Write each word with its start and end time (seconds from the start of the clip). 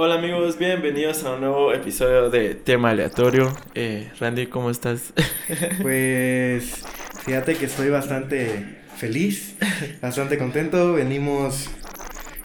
Hola 0.00 0.14
amigos, 0.14 0.56
bienvenidos 0.58 1.24
a 1.24 1.34
un 1.34 1.40
nuevo 1.40 1.72
episodio 1.72 2.30
de 2.30 2.54
Tema 2.54 2.90
Aleatorio. 2.90 3.52
Eh, 3.74 4.12
Randy, 4.20 4.46
¿cómo 4.46 4.70
estás? 4.70 5.12
Pues 5.82 6.84
fíjate 7.24 7.56
que 7.56 7.64
estoy 7.64 7.90
bastante 7.90 8.78
feliz, 8.96 9.56
bastante 10.00 10.38
contento. 10.38 10.92
Venimos 10.92 11.68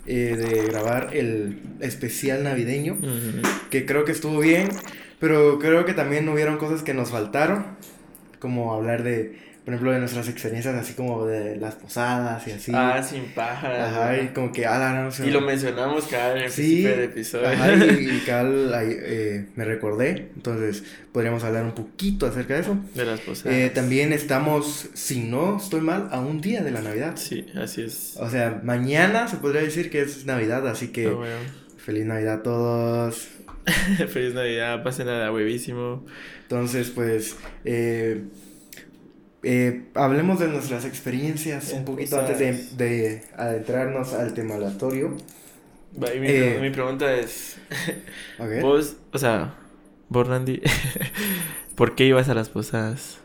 eh, 0.08 0.36
de 0.36 0.66
grabar 0.66 1.16
el 1.16 1.60
especial 1.80 2.44
navideño, 2.44 2.98
que 3.70 3.86
creo 3.86 4.04
que 4.04 4.14
estuvo 4.14 4.40
bien, 4.40 4.70
pero 5.20 5.60
creo 5.60 5.86
que 5.86 5.94
también 5.94 6.28
hubieron 6.30 6.58
cosas 6.58 6.82
que 6.82 6.96
nos 6.96 7.12
faltaron, 7.12 7.68
como 8.40 8.74
hablar 8.74 9.04
de 9.04 9.38
por 9.64 9.73
ejemplo, 9.73 9.93
de 9.93 10.00
nuestras 10.00 10.27
experiencias 10.27 10.75
así 10.75 10.93
como 10.93 11.25
de 11.25 11.55
las 11.55 11.75
posadas 11.75 12.45
y 12.48 12.52
así. 12.52 12.71
Ah, 12.75 13.02
sin 13.02 13.25
pájaros. 13.27 13.80
Ajá, 13.80 14.21
y 14.21 14.27
como 14.30 14.52
que, 14.52 14.66
ah, 14.66 15.02
no, 15.04 15.09
sé. 15.09 15.27
Y 15.27 15.31
lo 15.31 15.40
mencionamos 15.40 16.08
cada 16.08 16.38
en 16.44 16.52
sí, 16.52 16.85
episodio. 16.85 17.48
Ajá, 17.48 17.73
y, 17.76 18.21
cada 18.26 18.84
eh, 18.84 19.48
me 19.55 19.63
recordé, 19.63 20.31
entonces 20.35 20.84
podríamos 21.13 21.45
hablar 21.45 21.63
un 21.63 21.71
poquito 21.71 22.26
acerca 22.26 22.55
de 22.55 22.59
eso. 22.59 22.77
De 22.94 23.05
las 23.05 23.21
posadas. 23.21 23.57
Eh, 23.57 23.70
también 23.73 24.12
estamos, 24.12 24.90
si 24.94 25.21
no 25.21 25.57
estoy 25.57 25.80
mal, 25.80 26.09
a 26.12 26.20
un 26.20 26.41
día 26.41 26.62
de 26.62 26.71
la 26.71 26.82
Navidad. 26.82 27.13
Sí, 27.16 27.45
así 27.55 27.84
es. 27.84 28.18
O 28.18 28.30
sea, 28.30 28.59
mañana 28.63 29.30
se 29.30 29.38
podría 29.38 29.62
decir 29.62 29.90
que 29.90 30.02
es 30.02 30.26
Navidad, 30.26 30.68
así 30.68 30.90
que 30.90 31.07
Ah, 31.07 31.12
bueno. 31.13 31.35
feliz 31.77 32.05
Navidad 32.05 32.34
a 32.34 32.43
todos. 32.43 33.30
Feliz 34.09 34.34
Navidad, 34.34 34.84
pasen 34.84 35.07
nada 35.07 35.32
huevísimo. 35.32 36.05
Entonces, 36.41 36.90
pues, 36.90 37.38
eh, 37.63 38.23
eh, 39.44 39.84
hablemos 39.96 40.40
de 40.40 40.48
nuestras 40.48 40.86
experiencias 40.86 41.72
un 41.74 41.86
poquito 41.86 42.20
antes 42.20 42.40
de, 42.40 42.54
de 42.78 43.22
adentrarnos 43.38 44.14
al 44.14 44.34
tema 44.34 44.56
aleatorio. 44.56 45.16
Mi, 45.98 46.08
Eh, 46.27 46.58
mi 46.62 46.70
pregunta 46.72 47.13
es, 47.13 47.58
Ok. 48.40 48.62
vos, 48.62 48.96
o 49.12 49.18
sea, 49.20 49.54
vos 50.10 50.27
Randy, 50.27 50.62
¿por 51.76 51.96
qué 51.96 52.05
ibas 52.05 52.30
a 52.30 52.34
las 52.34 52.50
posadas? 52.50 53.20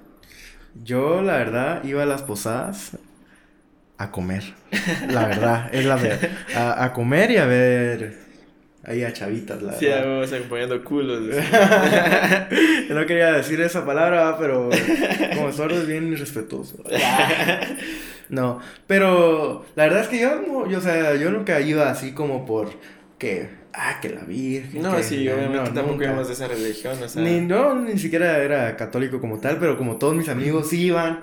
Yo, 0.84 1.22
la 1.22 1.38
verdad, 1.38 1.83
iba 1.84 2.02
a 2.02 2.06
las 2.06 2.22
posadas 2.22 2.98
a 3.97 4.10
comer. 4.12 4.55
La 5.10 5.27
verdad, 5.27 5.75
es 5.75 5.84
la 5.84 5.97
verdad. 5.97 6.30
A, 6.55 6.84
a 6.84 6.92
comer 6.92 7.30
y 7.32 7.36
a 7.38 7.47
ver 7.47 8.27
ahí 8.89 9.03
a 9.05 9.12
chavitas, 9.12 9.62
la 9.62 9.72
Sí, 9.75 9.86
verdad. 9.86 10.06
vamos 10.06 10.33
acompañando 10.33 10.83
culos. 10.84 11.20
no 12.91 13.06
quería 13.06 13.33
decir 13.33 13.61
esa 13.61 13.84
palabra, 13.84 14.36
pero 14.39 14.70
como 15.34 15.53
sordo 15.53 15.77
es 15.77 15.86
bien 15.86 16.12
irrespetuoso. 16.12 16.83
No, 18.31 18.61
pero 18.86 19.64
la 19.75 19.84
verdad 19.84 20.03
es 20.03 20.09
que 20.09 20.20
yo 20.20 20.42
no, 20.47 20.69
yo, 20.69 20.77
o 20.78 20.81
sea, 20.83 21.14
yo 21.14 21.31
nunca 21.31 21.61
iba 21.62 21.89
así 21.91 22.12
como 22.12 22.44
por 22.44 22.69
que, 23.19 23.48
ah, 23.72 24.00
que 24.03 24.11
la 24.11 24.20
Virgen. 24.20 24.83
No, 24.83 24.94
que- 24.97 25.03
sí, 25.03 25.27
obviamente 25.27 25.56
no, 25.56 25.64
tampoco 25.64 25.92
nunca. 25.92 26.05
íbamos 26.05 26.27
de 26.28 26.34
esa 26.34 26.47
religión, 26.47 27.03
o 27.03 27.09
sea. 27.09 27.22
Ni, 27.22 27.41
no, 27.41 27.75
ni 27.77 27.98
siquiera 27.98 28.36
era 28.42 28.77
católico 28.77 29.19
como 29.19 29.39
tal, 29.41 29.56
pero 29.56 29.78
como 29.78 29.97
todos 29.97 30.14
mis 30.14 30.28
amigos 30.28 30.70
iban, 30.75 31.20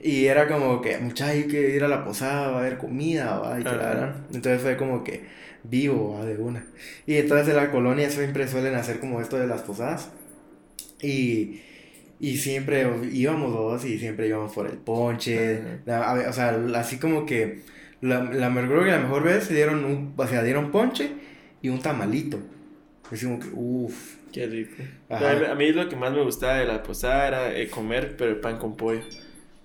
y 0.00 0.26
era 0.26 0.46
como 0.46 0.80
que, 0.80 0.96
mucha, 0.98 1.26
hay 1.26 1.48
que 1.48 1.74
ir 1.74 1.82
a 1.82 1.88
la 1.88 2.04
posada, 2.04 2.50
va 2.52 2.56
a 2.58 2.60
haber 2.60 2.78
comida, 2.78 3.36
va, 3.40 3.58
y 3.58 3.64
la 3.64 3.70
Ajá. 3.72 3.90
harán. 3.90 4.14
Entonces 4.32 4.62
fue 4.62 4.76
como 4.76 5.02
que 5.02 5.24
vivo, 5.64 6.14
va, 6.18 6.24
de 6.24 6.36
una. 6.38 6.66
Y 7.06 7.16
entonces 7.16 7.48
en 7.48 7.56
la 7.56 7.70
colonia 7.72 8.10
siempre 8.10 8.48
suelen 8.48 8.74
hacer 8.76 9.00
como 9.00 9.20
esto 9.20 9.38
de 9.38 9.46
las 9.48 9.62
posadas. 9.62 10.10
Y, 11.02 11.60
y 12.20 12.38
siempre 12.38 12.86
íbamos 13.12 13.52
dos 13.52 13.84
y 13.84 13.98
siempre 13.98 14.28
íbamos 14.28 14.52
por 14.54 14.66
el 14.68 14.78
ponche. 14.78 15.60
a 15.88 16.14
ver, 16.14 16.28
o 16.28 16.32
sea, 16.32 16.58
así 16.76 16.98
como 16.98 17.26
que, 17.26 17.62
la, 18.00 18.22
la, 18.24 18.48
acuerdo 18.48 18.84
que 18.84 18.90
la 18.90 18.98
mejor 19.00 19.24
vez 19.24 19.44
se 19.44 19.54
dieron 19.54 19.84
un, 19.84 20.14
o 20.16 20.26
sea, 20.26 20.42
dieron 20.42 20.70
ponche 20.72 21.10
y 21.62 21.68
un 21.70 21.80
tamalito. 21.80 22.38
Es 23.10 23.24
como 23.24 23.40
que, 23.40 23.48
uff. 23.52 24.16
Qué 24.32 24.46
rico. 24.46 24.82
Ajá. 25.08 25.46
A 25.52 25.54
mí- 25.54 25.72
lo 25.72 25.88
que 25.88 25.96
más 25.96 26.12
me 26.12 26.22
gustaba 26.22 26.56
de 26.58 26.66
la 26.66 26.82
posada 26.82 27.28
era 27.28 27.56
eh, 27.56 27.70
comer, 27.70 28.16
pero 28.16 28.30
el 28.30 28.40
pan 28.40 28.58
con 28.58 28.76
pollo. 28.76 29.02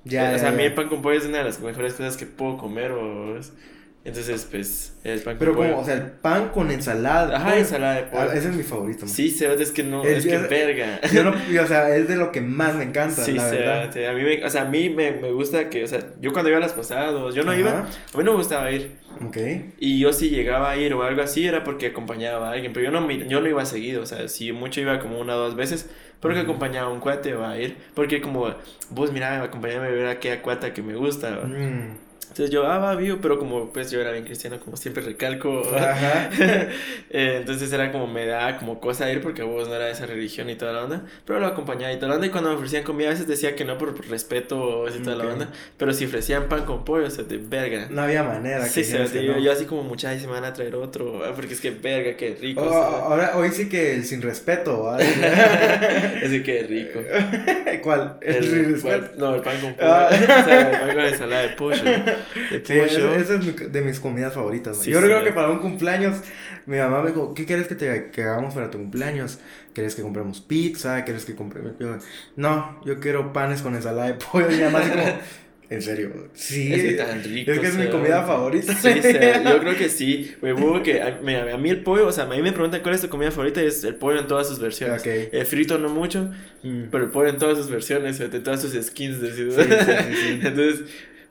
Ya, 0.03 0.33
o 0.33 0.37
ya, 0.37 0.37
sea, 0.37 0.49
a 0.49 0.51
mí 0.51 0.63
ya. 0.63 0.65
el 0.65 0.73
pan 0.73 0.89
con 0.89 1.01
pollo 1.01 1.17
es 1.19 1.25
una 1.25 1.39
de 1.39 1.43
las 1.45 1.59
mejores 1.61 1.93
cosas 1.93 2.17
que 2.17 2.25
puedo 2.25 2.57
comer. 2.57 2.91
O... 2.91 3.39
Entonces, 4.09 4.47
pues, 4.51 4.97
el 5.03 5.19
pan 5.21 5.37
Pero 5.39 5.51
con 5.53 5.57
pollo. 5.61 5.69
como, 5.71 5.81
o 5.81 5.85
sea, 5.85 5.93
el 5.95 6.03
pan 6.11 6.49
con 6.49 6.69
ensalada. 6.71 7.37
Ajá, 7.37 7.45
pollo. 7.49 7.57
ensalada 7.59 7.95
de 7.95 8.03
pollo. 8.03 8.29
Ah, 8.31 8.35
ese 8.35 8.49
es 8.49 8.55
mi 8.55 8.63
favorito. 8.63 9.05
man. 9.05 9.09
Sí, 9.09 9.29
se 9.29 9.53
es 9.53 9.71
que 9.71 9.83
no, 9.83 10.03
es 10.03 10.25
que 10.25 10.37
verga. 10.37 10.99
Yo 11.13 11.23
no, 11.23 11.31
o 11.63 11.67
sea, 11.67 11.95
es 11.95 12.07
de 12.07 12.15
lo 12.17 12.31
que 12.31 12.41
más 12.41 12.75
me 12.75 12.83
encanta, 12.83 13.23
Sí, 13.23 13.31
la 13.33 13.45
verdad. 13.49 13.89
sí, 13.93 14.03
a 14.03 14.13
mí, 14.13 14.23
me, 14.23 14.43
o 14.45 14.49
sea, 14.49 14.63
a 14.63 14.65
mí 14.65 14.89
me, 14.89 15.11
me 15.11 15.31
gusta 15.31 15.69
que, 15.69 15.83
o 15.83 15.87
sea, 15.87 15.99
yo 16.19 16.31
cuando 16.33 16.49
iba 16.49 16.57
a 16.57 16.61
las 16.61 16.73
posadas, 16.73 17.33
yo 17.33 17.43
no 17.43 17.53
iba, 17.55 17.71
a 17.79 18.17
mí 18.17 18.23
no 18.23 18.31
me 18.31 18.37
gustaba 18.37 18.69
ir. 18.71 18.97
Ok. 19.25 19.37
Y 19.79 19.99
yo 19.99 20.13
si 20.13 20.29
llegaba 20.29 20.69
a 20.71 20.77
ir 20.77 20.93
o 20.93 21.03
algo 21.03 21.21
así 21.21 21.45
era 21.47 21.63
porque 21.63 21.87
acompañaba 21.87 22.49
a 22.49 22.51
alguien, 22.53 22.71
pero 22.73 22.85
yo 22.85 22.91
no, 22.91 23.09
yo 23.11 23.41
no 23.41 23.47
iba 23.49 23.65
seguido, 23.65 24.01
o 24.03 24.05
sea, 24.05 24.27
si 24.27 24.51
mucho 24.53 24.79
iba 24.81 24.99
como 24.99 25.19
una 25.19 25.35
o 25.35 25.39
dos 25.39 25.55
veces, 25.55 25.89
porque 26.19 26.39
Ujú. 26.39 26.49
acompañaba 26.51 26.89
a 26.89 26.93
un 26.93 26.99
cuate 26.99 27.33
o 27.35 27.45
a 27.45 27.57
ir, 27.57 27.77
porque 27.95 28.21
como, 28.21 28.53
vos 28.89 29.11
mira, 29.11 29.43
acompáñame 29.43 29.87
a 29.87 29.91
ver 29.91 30.05
a 30.05 30.11
aquella 30.11 30.41
cuata 30.41 30.73
que 30.73 30.81
me 30.81 30.95
gusta. 30.95 31.31
¿va? 31.37 31.45
Mm. 31.47 31.97
Entonces 32.29 32.51
yo, 32.51 32.65
ah, 32.67 32.77
va, 32.77 32.95
vivo, 32.95 33.17
pero 33.21 33.37
como 33.37 33.69
pues 33.71 33.91
yo 33.91 33.99
era 33.99 34.11
bien 34.11 34.23
cristiano, 34.23 34.59
como 34.63 34.77
siempre 34.77 35.03
recalco. 35.03 35.63
Ajá. 35.75 36.29
Eh, 37.11 37.37
entonces 37.39 37.73
era 37.73 37.91
como 37.91 38.05
me 38.05 38.25
da 38.27 38.57
como 38.57 38.79
cosa 38.79 39.11
ir 39.11 39.21
porque 39.21 39.41
vos 39.41 39.67
no 39.67 39.73
era 39.75 39.85
de 39.85 39.91
esa 39.93 40.05
religión 40.05 40.47
y 40.49 40.55
toda 40.55 40.73
la 40.73 40.83
onda, 40.83 41.01
pero 41.25 41.39
lo 41.39 41.47
acompañaba 41.47 41.91
y 41.91 41.95
toda 41.95 42.09
la 42.09 42.15
onda 42.15 42.27
y 42.27 42.29
cuando 42.29 42.51
me 42.51 42.55
ofrecían 42.55 42.83
comida 42.83 43.07
a 43.07 43.11
veces 43.11 43.27
decía 43.27 43.55
que 43.55 43.65
no 43.65 43.79
por 43.79 43.97
respeto 44.09 44.85
así 44.85 44.99
toda 44.99 45.15
la 45.15 45.25
onda, 45.25 45.49
pero 45.77 45.91
si 45.93 46.05
ofrecían 46.05 46.47
pan 46.49 46.65
con 46.65 46.85
pollo, 46.85 47.07
o 47.07 47.09
sea, 47.09 47.23
de 47.23 47.37
verga. 47.37 47.87
No 47.89 48.03
había 48.03 48.21
manera 48.23 48.63
que 48.65 48.69
Sí, 48.69 48.83
se 48.83 49.03
que 49.05 49.25
yo, 49.25 49.33
no. 49.33 49.39
yo 49.39 49.51
así 49.51 49.65
como 49.65 49.81
muchachos 49.83 50.21
se 50.21 50.27
me 50.27 50.33
van 50.33 50.45
a 50.45 50.53
traer 50.53 50.75
otro, 50.75 51.23
ah, 51.25 51.31
porque 51.35 51.53
es 51.55 51.61
que 51.61 51.71
verga, 51.71 52.15
qué 52.15 52.37
rico. 52.39 52.61
Oh, 52.61 52.73
ahora, 52.73 53.31
hoy 53.35 53.49
sí 53.51 53.67
que 53.69 53.95
el 53.95 54.05
sin 54.05 54.21
respeto. 54.21 54.89
Así 54.91 55.05
que 56.43 56.63
rico. 56.63 56.99
¿Cuál? 57.81 58.17
El, 58.21 58.43
sin 58.43 58.59
El, 58.59 58.71
respeto. 58.73 59.09
no, 59.17 59.33
el 59.35 59.41
pan 59.41 59.59
con 59.61 59.73
pollo. 59.73 59.91
Ah. 59.91 60.09
o 60.11 60.45
sea, 60.45 60.61
el 60.71 60.79
pan 60.79 60.95
con 60.95 61.05
ensalada 61.05 61.41
de 61.41 61.49
pollo. 61.49 61.83
Sí, 62.63 62.73
esa 62.73 63.15
esa 63.15 63.35
es 63.35 63.45
mi- 63.45 63.51
de 63.67 63.81
mis 63.81 63.99
comidas 63.99 64.33
favoritas. 64.33 64.77
Sí, 64.77 64.91
Yo 64.91 64.99
sí. 64.99 65.05
creo 65.05 65.23
que 65.23 65.31
para 65.31 65.49
un 65.49 65.59
cumpleaños, 65.59 66.17
mi 66.65 66.77
mamá 66.77 67.01
me 67.01 67.09
dijo, 67.09 67.33
¿qué 67.33 67.45
quieres 67.45 67.67
que, 67.67 67.75
te, 67.75 68.09
que 68.11 68.23
hagamos 68.23 68.53
para 68.53 68.69
tu 68.69 68.77
cumpleaños? 68.77 69.39
¿Quieres 69.73 69.95
que 69.95 70.01
compremos 70.01 70.41
pizza? 70.41 71.03
¿Quieres 71.05 71.25
que 71.25 71.35
compremos...? 71.35 71.73
No, 72.35 72.81
yo 72.85 72.99
quiero 72.99 73.31
panes 73.33 73.61
con 73.61 73.75
ensalada 73.75 74.07
de 74.07 74.13
pollo. 74.15 74.47
Y 74.51 74.55
mi 74.55 74.63
así 74.63 74.89
como, 74.89 75.03
¿en 75.69 75.81
serio? 75.83 76.29
Sí. 76.33 76.73
Es 76.73 76.81
que 76.81 76.91
tan 76.93 77.23
rico. 77.23 77.51
Es 77.51 77.59
que 77.59 77.67
es 77.67 77.75
mi 77.75 77.83
sea, 77.83 77.91
comida 77.91 78.23
favorita. 78.23 78.73
Sí, 78.73 79.01
sea, 79.01 79.43
yo 79.53 79.59
creo 79.59 79.77
que 79.77 79.87
sí. 79.89 80.35
Me 80.41 80.53
que 80.81 80.99
a, 81.01 81.19
a 81.53 81.57
mí 81.57 81.69
el 81.69 81.83
pollo, 81.83 82.07
o 82.07 82.11
sea, 82.11 82.23
a 82.23 82.27
mí 82.27 82.41
me 82.41 82.51
preguntan 82.51 82.81
cuál 82.81 82.95
es 82.95 83.01
tu 83.01 83.09
comida 83.09 83.29
favorita 83.29 83.61
y 83.61 83.67
es 83.67 83.83
el 83.83 83.93
pollo 83.95 84.19
en 84.19 84.27
todas 84.27 84.47
sus 84.47 84.59
versiones. 84.59 85.01
Ok. 85.01 85.07
El 85.31 85.45
frito 85.45 85.77
no 85.77 85.89
mucho, 85.89 86.31
Mm. 86.63 86.89
pero 86.91 87.05
el 87.05 87.11
pollo 87.11 87.29
en 87.29 87.37
todas 87.37 87.57
sus 87.57 87.69
versiones, 87.69 88.17
de 88.19 88.27
todas 88.41 88.61
sus 88.61 88.73
skins, 88.85 89.17
sí, 89.21 89.27
sí, 89.33 89.49
sí. 89.51 90.39
Entonces, 90.43 90.81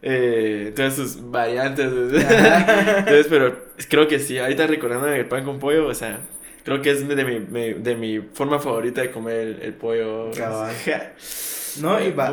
eh, 0.03 0.73
todas 0.75 0.95
sus 0.95 1.31
variantes. 1.31 1.87
Entonces, 1.93 3.27
pero 3.29 3.67
creo 3.89 4.09
que 4.09 4.19
sí, 4.19 4.39
ahorita 4.39 4.67
recordando 4.67 5.09
el 5.09 5.27
pan 5.27 5.45
con 5.45 5.59
pollo, 5.59 5.87
o 5.87 5.95
sea, 5.95 6.21
creo 6.65 6.83
que 6.83 6.91
es 6.91 7.07
de 7.07 7.25
mi, 7.25 7.75
de 7.75 7.97
mi 7.97 8.21
forma 8.33 8.59
favorita 8.59 9.01
de 9.01 9.11
comer 9.11 9.37
el, 9.37 9.63
el 9.63 9.75
pollo. 9.75 10.31
Cabal. 10.37 10.75
No, 11.81 12.01
y 12.01 12.11
va. 12.11 12.33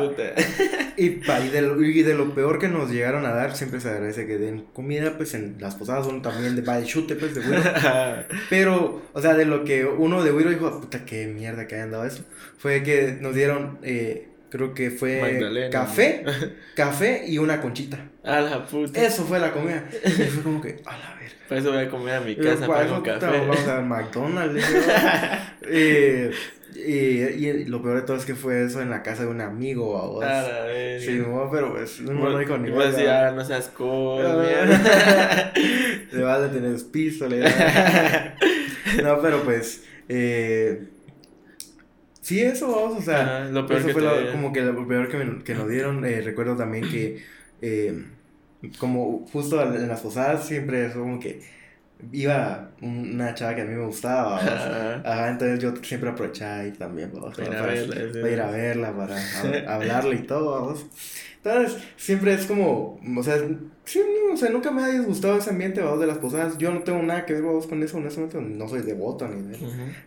Y, 0.96 1.08
de 1.08 1.62
lo, 1.62 1.82
y 1.82 2.02
de 2.02 2.14
lo 2.14 2.34
peor 2.34 2.58
que 2.58 2.68
nos 2.68 2.90
llegaron 2.90 3.26
a 3.26 3.30
dar, 3.32 3.56
siempre 3.56 3.80
se 3.80 3.88
agradece 3.90 4.26
que 4.26 4.38
den 4.38 4.66
comida, 4.72 5.16
pues 5.16 5.34
en 5.34 5.56
las 5.60 5.74
posadas 5.74 6.06
son 6.06 6.22
también 6.22 6.56
de 6.56 6.62
va 6.62 6.78
de 6.78 6.86
chute, 6.86 7.16
pues 7.16 7.34
de 7.34 7.42
bueno. 7.42 7.62
Pero, 8.50 9.02
o 9.12 9.20
sea, 9.20 9.34
de 9.34 9.44
lo 9.44 9.64
que 9.64 9.84
uno 9.84 10.22
de 10.22 10.32
Wiro 10.32 10.50
dijo, 10.50 10.80
puta, 10.80 11.04
qué 11.04 11.26
mierda 11.26 11.66
que 11.66 11.76
hayan 11.76 11.90
dado 11.90 12.04
eso, 12.06 12.24
fue 12.58 12.82
que 12.82 13.18
nos 13.20 13.34
dieron, 13.34 13.78
eh, 13.82 14.28
creo 14.50 14.74
que 14.74 14.90
fue 14.90 15.20
Magdalena. 15.20 15.70
café, 15.70 16.24
café 16.74 17.24
y 17.26 17.38
una 17.38 17.60
conchita. 17.60 17.98
A 18.24 18.40
la 18.40 18.64
puta. 18.66 19.00
Eso 19.02 19.24
fue 19.24 19.38
la 19.38 19.52
comida. 19.52 19.84
Y 20.04 20.08
fue 20.08 20.42
como 20.42 20.60
que, 20.60 20.80
a 20.84 20.92
la 20.98 21.14
verga. 21.14 21.34
Por 21.48 21.58
eso 21.58 21.70
voy 21.72 21.82
a 21.84 21.88
comer 21.88 22.14
a 22.16 22.20
mi 22.20 22.34
casa 22.36 22.66
"Para 22.66 22.86
puta, 22.96 23.18
café. 23.20 23.38
Vamos 23.38 23.68
a 23.68 23.80
McDonald's. 23.82 24.68
yo". 24.68 24.78
Eh, 25.68 26.30
y, 26.74 26.90
y 27.46 27.64
lo 27.66 27.80
peor 27.82 27.96
de 27.96 28.02
todo 28.02 28.16
es 28.18 28.24
que 28.26 28.34
fue 28.34 28.64
eso 28.64 28.82
en 28.82 28.90
la 28.90 29.02
casa 29.02 29.22
de 29.22 29.28
un 29.28 29.40
amigo. 29.40 29.94
¿va 29.94 30.06
vos? 30.06 30.24
A 30.24 30.42
la 30.42 30.64
verga. 30.66 31.04
Sí, 31.06 31.12
no, 31.26 31.48
pero 31.50 31.72
pues 31.72 32.00
no 32.00 32.28
lo 32.28 32.38
dijo 32.38 32.58
ni 32.58 32.68
y 32.68 32.72
vos 32.72 32.78
verga. 32.80 32.96
decís, 32.98 33.10
ah, 33.10 33.32
no 33.34 33.44
seas 33.44 33.68
cool, 33.76 34.26
Ah, 34.26 34.42
mierda. 34.42 35.52
Le 36.12 36.22
vale 36.22 36.48
tener 36.48 36.76
pistola. 36.92 38.34
No, 39.02 39.20
pero 39.22 39.42
pues. 39.42 39.84
Eh, 40.08 40.82
sí, 42.26 42.40
eso, 42.42 42.68
vamos, 42.70 42.98
o 42.98 43.02
sea. 43.02 43.20
Ajá, 43.22 43.44
lo 43.50 43.66
peor 43.66 43.78
eso 43.80 43.88
que 43.88 43.92
fue 43.94 44.02
lo- 44.02 44.32
como 44.32 44.52
que 44.52 44.60
lo 44.62 44.86
peor 44.88 45.08
que, 45.08 45.16
me- 45.18 45.42
que 45.44 45.54
nos 45.54 45.68
dieron. 45.68 46.04
Eh, 46.04 46.20
recuerdo 46.20 46.56
también 46.56 46.84
que. 46.88 47.22
eh, 47.60 48.04
como 48.78 49.26
justo 49.32 49.62
en 49.62 49.88
las 49.88 50.00
posadas 50.00 50.46
siempre 50.46 50.86
es 50.86 50.94
como 50.94 51.20
que 51.20 51.42
iba 52.12 52.70
una 52.82 53.34
chava 53.34 53.54
que 53.54 53.62
a 53.62 53.64
mí 53.64 53.74
me 53.74 53.86
gustaba. 53.86 54.36
Ajá. 54.38 54.94
Ajá, 55.04 55.30
entonces 55.30 55.60
yo 55.60 55.74
siempre 55.82 56.10
aprovechaba 56.10 56.66
y 56.66 56.72
también, 56.72 57.10
vamos, 57.14 57.36
Para 57.36 57.48
ir 58.32 58.40
a 58.40 58.50
verla, 58.50 58.92
para 58.96 59.06
para 59.06 59.20
hab- 59.20 59.66
hablarle 59.68 60.16
y 60.16 60.22
todo, 60.26 60.50
vamos. 60.52 60.86
Entonces, 61.46 61.78
siempre 61.96 62.34
es 62.34 62.44
como, 62.46 63.00
o 63.16 63.22
sea, 63.22 63.36
sí, 63.84 64.00
o 64.32 64.36
sea, 64.36 64.50
nunca 64.50 64.70
me 64.72 64.82
ha 64.82 64.88
disgustado 64.88 65.38
ese 65.38 65.50
ambiente, 65.50 65.80
vamos, 65.80 66.00
de 66.00 66.06
las 66.08 66.18
posadas. 66.18 66.58
Yo 66.58 66.72
no 66.72 66.80
tengo 66.80 67.00
nada 67.02 67.24
que 67.24 67.34
ver, 67.34 67.42
vamos, 67.42 67.66
con 67.66 67.82
eso, 67.82 67.98
honestamente, 67.98 68.40
no 68.40 68.68
soy 68.68 68.82
devoto 68.82 69.28
ni 69.28 69.42
de... 69.52 69.58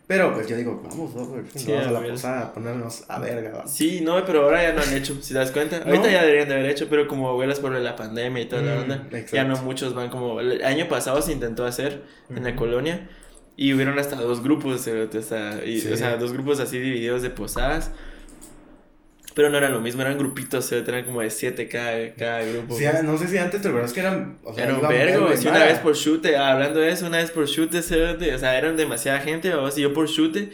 Pero, 0.05 0.33
pues, 0.33 0.47
yo 0.47 0.57
digo, 0.57 0.81
vamos, 0.83 1.13
vamos, 1.15 1.29
Sí, 1.55 1.71
vamos 1.71 1.87
a 1.87 1.91
la 1.91 1.99
ver. 2.01 2.11
posada 2.11 2.41
a 2.41 2.53
ponernos 2.53 3.05
a 3.07 3.19
verga, 3.19 3.51
va. 3.59 3.67
Sí, 3.67 4.01
no, 4.01 4.23
pero 4.25 4.43
ahora 4.43 4.63
ya 4.63 4.73
no 4.73 4.81
han 4.81 4.93
hecho, 4.93 5.15
si 5.21 5.33
te 5.33 5.39
das 5.39 5.51
cuenta. 5.51 5.79
¿No? 5.79 5.85
Ahorita 5.85 6.11
ya 6.11 6.21
deberían 6.23 6.49
de 6.49 6.55
haber 6.55 6.69
hecho, 6.71 6.87
pero 6.89 7.07
como 7.07 7.33
vuelas 7.35 7.59
por 7.59 7.71
la 7.71 7.95
pandemia 7.95 8.43
y 8.43 8.45
toda 8.47 8.61
la 8.61 8.75
Mm, 8.75 8.81
onda, 8.81 9.07
ya 9.11 9.17
exacto. 9.19 9.47
no 9.47 9.61
muchos 9.63 9.93
van 9.95 10.09
como... 10.09 10.41
El 10.41 10.63
año 10.63 10.87
pasado 10.89 11.21
se 11.21 11.31
intentó 11.31 11.65
hacer 11.65 12.03
en 12.29 12.43
la 12.43 12.55
colonia 12.57 13.09
y 13.55 13.73
hubieron 13.73 13.97
hasta 13.99 14.15
dos 14.17 14.43
grupos, 14.43 14.85
eh, 14.87 15.07
o 15.17 15.21
sea, 15.21 15.61
y- 15.65 15.79
Sí. 15.81 15.91
o 15.91 15.95
sea, 15.97 16.17
dos 16.17 16.33
grupos 16.33 16.59
así 16.59 16.79
divididos 16.79 17.21
de 17.21 17.29
posadas. 17.29 17.91
Pero 19.39 19.49
no 19.49 19.57
era 19.57 19.69
lo 19.69 19.79
mismo, 19.79 20.01
eran 20.01 20.17
grupitos, 20.17 20.69
eh, 20.73 20.83
eran 20.85 21.05
como 21.05 21.21
de 21.21 21.29
siete 21.29 21.69
cada, 21.69 22.13
cada 22.13 22.43
grupo. 22.43 22.75
Sí, 22.75 22.83
no 23.05 23.17
sé 23.17 23.29
si 23.29 23.37
antes 23.37 23.61
te 23.61 23.69
acuerdas 23.69 23.93
que 23.93 24.01
eran. 24.01 24.37
O 24.43 24.53
sea, 24.53 24.65
Era 24.65 24.73
un 24.73 24.85
vergo, 24.85 25.29
sí, 25.33 25.47
una 25.47 25.63
vez 25.63 25.79
por 25.79 25.95
chute, 25.95 26.35
ah, 26.35 26.51
hablando 26.51 26.81
de 26.81 26.89
eso, 26.89 27.07
una 27.07 27.19
vez 27.19 27.31
por 27.31 27.47
chute, 27.47 27.77
o 27.79 27.81
sea, 27.81 28.57
eran 28.57 28.75
demasiada 28.75 29.21
gente, 29.21 29.49
vamos, 29.49 29.77
y 29.77 29.81
yo 29.83 29.93
por 29.93 30.09
chute, 30.09 30.49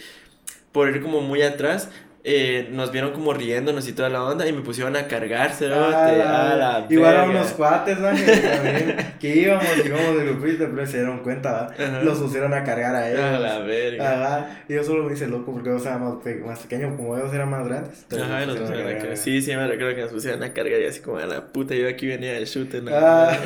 por 0.71 0.87
ir 0.89 1.01
como 1.01 1.21
muy 1.21 1.41
atrás, 1.41 1.89
eh, 2.27 2.69
nos 2.71 2.91
vieron 2.91 3.11
como 3.13 3.33
riéndonos 3.33 3.87
y 3.87 3.93
toda 3.93 4.09
la 4.09 4.23
onda, 4.23 4.47
y 4.47 4.51
me 4.51 4.61
pusieron 4.61 4.95
a 4.95 5.07
cargar, 5.07 5.51
cerote, 5.51 5.95
Ah, 5.95 6.53
a 6.53 6.55
la 6.55 6.87
Igual 6.89 7.17
a 7.17 7.23
unos 7.25 7.51
cuates, 7.51 7.99
¿no? 7.99 8.09
Que, 8.09 8.37
también, 8.37 9.13
que 9.19 9.35
íbamos, 9.35 9.65
íbamos 9.85 10.17
de 10.17 10.25
grupito, 10.25 10.67
pero 10.73 10.87
se 10.87 10.97
dieron 10.97 11.19
cuenta, 11.19 11.51
¿va? 11.77 12.01
Los 12.01 12.17
pusieron 12.17 12.51
a 12.55 12.63
cargar 12.63 12.95
a 12.95 13.11
ellos. 13.11 13.21
A 13.21 13.37
la 13.37 13.59
verga. 13.59 14.11
Ajá, 14.11 14.63
y 14.67 14.73
yo 14.73 14.83
solo 14.83 15.03
me 15.03 15.13
hice 15.13 15.27
loco 15.27 15.53
porque 15.53 15.69
ellos 15.69 15.85
eran 15.85 16.03
más, 16.03 16.15
más 16.43 16.59
pequeños, 16.61 16.95
como 16.95 17.15
ellos 17.15 17.31
eran 17.31 17.47
más 17.47 17.67
grandes. 17.67 18.05
Ajá, 18.11 18.45
nos 18.47 18.57
pusieron 18.57 18.81
a 18.81 18.83
cargar. 18.85 18.97
cargar. 18.97 19.17
Sí, 19.17 19.41
sí, 19.43 19.55
me 19.55 19.67
recuerdo 19.67 19.95
que 19.95 20.01
nos 20.01 20.11
pusieron 20.11 20.41
a 20.41 20.51
cargar 20.51 20.81
y 20.81 20.85
así 20.85 21.01
como 21.01 21.17
a 21.17 21.27
la 21.27 21.45
puta, 21.45 21.75
yo 21.75 21.87
aquí 21.87 22.07
venía 22.07 22.33
de 22.33 22.45
chute, 22.45 22.81
¿no? 22.81 22.89
Ah, 22.91 23.37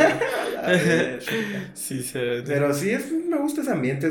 sí, 1.73 2.01
cerote. 2.01 2.43
Pero 2.47 2.73
sí, 2.73 2.91
es, 2.91 3.11
me 3.11 3.35
gusta 3.37 3.59
ese 3.59 3.71
ambiente, 3.71 4.09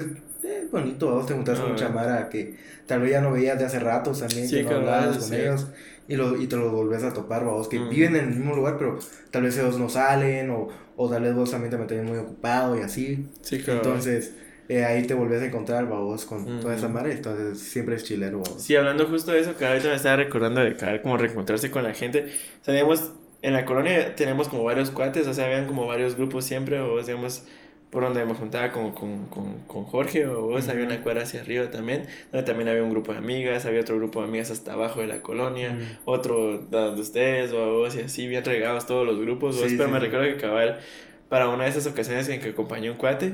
es 0.51 0.71
bonito, 0.71 1.11
vos 1.11 1.27
te 1.27 1.35
juntas 1.35 1.59
con 1.59 1.69
Ah, 1.69 1.73
mucha 1.73 1.89
bueno. 1.89 2.01
mara 2.01 2.29
que 2.29 2.57
tal 2.87 3.01
vez 3.01 3.13
ya 3.13 3.21
no 3.21 3.33
veías 3.33 3.59
de 3.59 3.65
hace 3.67 3.79
rato 3.79 4.13
también, 4.13 4.49
Sí, 4.49 4.57
que 4.57 4.63
no 4.65 4.71
hablabas 4.71 5.19
con 5.19 5.29
sí. 5.29 5.35
ellos 5.37 5.67
y, 6.09 6.17
lo, 6.17 6.37
y 6.41 6.47
te 6.47 6.57
los 6.57 6.73
volvés 6.73 7.03
a 7.05 7.13
topar, 7.13 7.45
vos, 7.45 7.69
que 7.69 7.79
Ujú. 7.79 7.91
viven 7.91 8.17
en 8.17 8.25
el 8.25 8.31
mismo 8.37 8.55
lugar, 8.55 8.77
pero 8.79 8.99
tal 9.31 9.43
vez 9.43 9.57
ellos 9.59 9.79
no 9.79 9.89
salen 9.89 10.51
o, 10.51 10.69
o 10.97 11.11
tal 11.11 11.23
vez 11.23 11.35
vos 11.35 11.51
también 11.51 11.71
te 11.71 11.77
mantienes 11.77 12.07
muy 12.09 12.19
ocupado 12.19 12.77
y 12.79 12.81
así. 12.83 13.27
Sí, 13.43 13.59
cabrón. 13.63 13.77
Entonces, 13.87 14.35
eh, 14.69 14.85
ahí 14.85 15.07
te 15.07 15.15
volvés 15.15 15.43
a 15.43 15.47
encontrar, 15.47 15.87
vos, 15.87 16.25
con 16.25 16.61
toda 16.61 16.75
esa 16.75 16.89
mara, 16.89 17.11
entonces 17.13 17.59
siempre 17.61 17.97
es 17.97 18.05
chilero. 18.05 18.43
Sí, 18.59 18.75
hablando 18.77 19.07
justo 19.07 19.33
de 19.33 19.41
eso, 19.41 19.57
que 19.57 19.67
ahorita 19.67 19.89
me 19.89 19.95
estaba 19.95 20.17
recordando 20.17 20.61
de 20.61 20.77
cada 20.77 21.01
como 21.03 21.17
reencontrarse 21.17 21.71
con 21.71 21.83
la 21.85 21.95
gente. 21.95 22.27
O 22.63 22.65
sea, 22.65 22.75
digamos, 22.75 23.13
en 23.43 23.53
la 23.53 23.65
colonia 23.65 24.15
tenemos 24.15 24.49
como 24.49 24.65
varios 24.65 24.91
cuates, 24.91 25.27
o 25.27 25.35
sea, 25.35 25.47
habían 25.47 25.67
como 25.67 25.87
varios 25.87 26.17
grupos 26.17 26.45
siempre, 26.45 26.81
o 26.81 27.01
digamos, 27.03 27.45
por 27.91 28.03
donde 28.03 28.25
me 28.25 28.35
juntaba 28.35 28.71
con, 28.71 28.93
con, 28.93 29.27
con, 29.27 29.61
con 29.67 29.85
Jorge, 29.85 30.27
o 30.27 30.43
vos, 30.43 30.69
había 30.69 30.85
una 30.85 31.01
cuadra 31.03 31.23
hacia 31.23 31.41
arriba 31.41 31.71
también, 31.71 32.07
donde 32.31 32.47
también 32.47 32.69
había 32.69 32.83
un 32.83 32.91
grupo 32.91 33.13
de 33.13 33.19
amigas, 33.19 33.65
había 33.65 33.81
otro 33.81 33.97
grupo 33.97 34.21
de 34.21 34.29
amigas 34.29 34.51
hasta 34.51 34.75
abajo 34.75 35.01
de 35.01 35.07
la 35.07 35.23
colonia, 35.23 35.77
otro 36.05 36.59
de 36.59 37.01
ustedes, 37.01 37.53
o 37.53 37.79
vos, 37.79 37.97
y 37.97 38.01
así, 38.01 38.27
bien 38.27 38.45
regados 38.45 38.87
todos 38.87 39.07
los 39.07 39.19
grupos, 39.19 39.57
vos, 39.57 39.69
Sí, 39.69 39.77
pero 39.77 39.89
sí, 39.89 39.95
me 39.95 40.01
recuerdo 40.01 40.27
que 40.27 40.37
cabal, 40.37 40.81
para 41.29 41.49
una 41.49 41.65
de 41.65 41.71
esas 41.71 41.87
ocasiones 41.87 42.29
en 42.29 42.41
que 42.41 42.51
acompañé 42.51 42.89
a 42.89 42.93
un 42.93 42.99
cuate, 42.99 43.33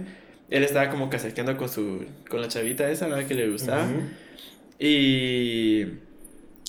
él 0.51 0.62
estaba 0.62 0.89
como 0.91 1.11
casaqueando 1.11 1.56
con 1.56 1.69
su, 1.69 2.05
con 2.29 2.41
la 2.41 2.49
chavita 2.49 2.89
esa, 2.91 3.09
¿verdad? 3.09 3.27
Que 3.27 3.35
le 3.35 3.49
gustaba. 3.49 3.89
Y 4.79 5.87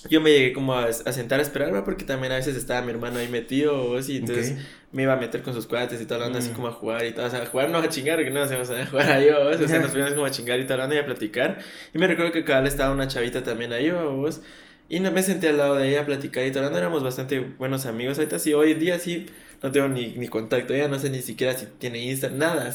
yo 0.10 0.22
me 0.22 0.31
llegué 0.31 0.54
como 0.54 0.74
a, 0.74 0.86
a 0.86 1.12
sentar 1.12 1.40
a 1.40 1.44
esperar, 1.44 1.74
¿va? 1.74 1.84
porque 1.84 2.04
también 2.06 2.31
a 2.34 2.36
veces 2.36 2.56
estaba 2.56 2.81
mi 2.81 2.92
hermano 2.92 3.19
ahí 3.19 3.28
metido, 3.28 3.98
y 4.00 4.18
entonces 4.18 4.52
Ok. 4.54 4.57
me 4.92 5.04
iba 5.04 5.13
a 5.13 5.18
meter 5.18 5.42
con 5.42 5.54
sus 5.54 5.68
cuates 5.68 6.02
y 6.02 6.06
todo 6.06 6.16
hablando 6.16 6.40
así 6.40 6.50
Mm. 6.52 6.54
como 6.54 6.68
a 6.68 6.72
jugar 6.72 7.06
y 7.06 7.12
todo, 7.12 7.25
o 7.25 7.30
sea, 7.30 7.42
a 7.42 7.46
jugar 7.46 7.69
no 7.69 7.78
a 7.80 7.90
chingar, 7.90 8.24
que 8.24 8.30
no, 8.30 8.42
o 8.42 8.48
sea, 8.48 8.60
a 8.62 8.86
jugar 8.86 9.12
ahí, 9.12 9.30
¿vos? 9.31 9.60
o 9.60 9.68
sea, 9.68 9.80
nos 9.80 9.90
poníamos 9.92 10.13
como 10.13 10.25
a 10.25 10.31
chingar 10.31 10.60
y 10.60 10.63
todo 10.63 10.74
hablando 10.74 10.96
y 10.96 11.00
a 11.00 11.06
platicar. 11.06 11.60
Y 11.94 11.98
me 11.98 12.07
recuerdo 12.07 12.31
que 12.31 12.44
cada 12.44 12.62
vez 12.62 12.74
estaba 12.74 12.92
una 12.94 13.07
chavita 13.07 13.44
también 13.44 13.74
ahí, 13.74 13.90
¿va, 13.90 14.04
vos? 14.04 14.42
Y 14.88 15.00
no 15.00 15.12
me 15.12 15.24
senté 15.24 15.50
al 15.50 15.57
lado 15.57 15.75
de 15.75 15.90
ella 15.90 16.02
a 16.02 16.06
platicar 16.06 16.46
y 16.46 16.50
todo 16.51 16.60
hablando, 16.60 16.78
éramos 16.78 17.04
bastante 17.04 17.40
buenos 17.40 17.86
amigos. 17.88 18.19
Ahorita 18.19 18.38
sí, 18.38 18.54
hoy 18.54 18.74
en 18.74 18.80
día 18.80 19.00
sí, 19.00 19.25
no 19.62 19.72
tengo 19.72 19.88
ni, 19.88 20.07
ni 20.16 20.28
contacto, 20.28 20.74
ella 20.74 20.88
no 20.88 21.00
sé 21.00 21.10
ni 21.10 21.22
siquiera 21.22 21.54
si 21.54 21.66
tiene 21.78 22.00
Insta, 22.00 22.30
nada. 22.30 22.74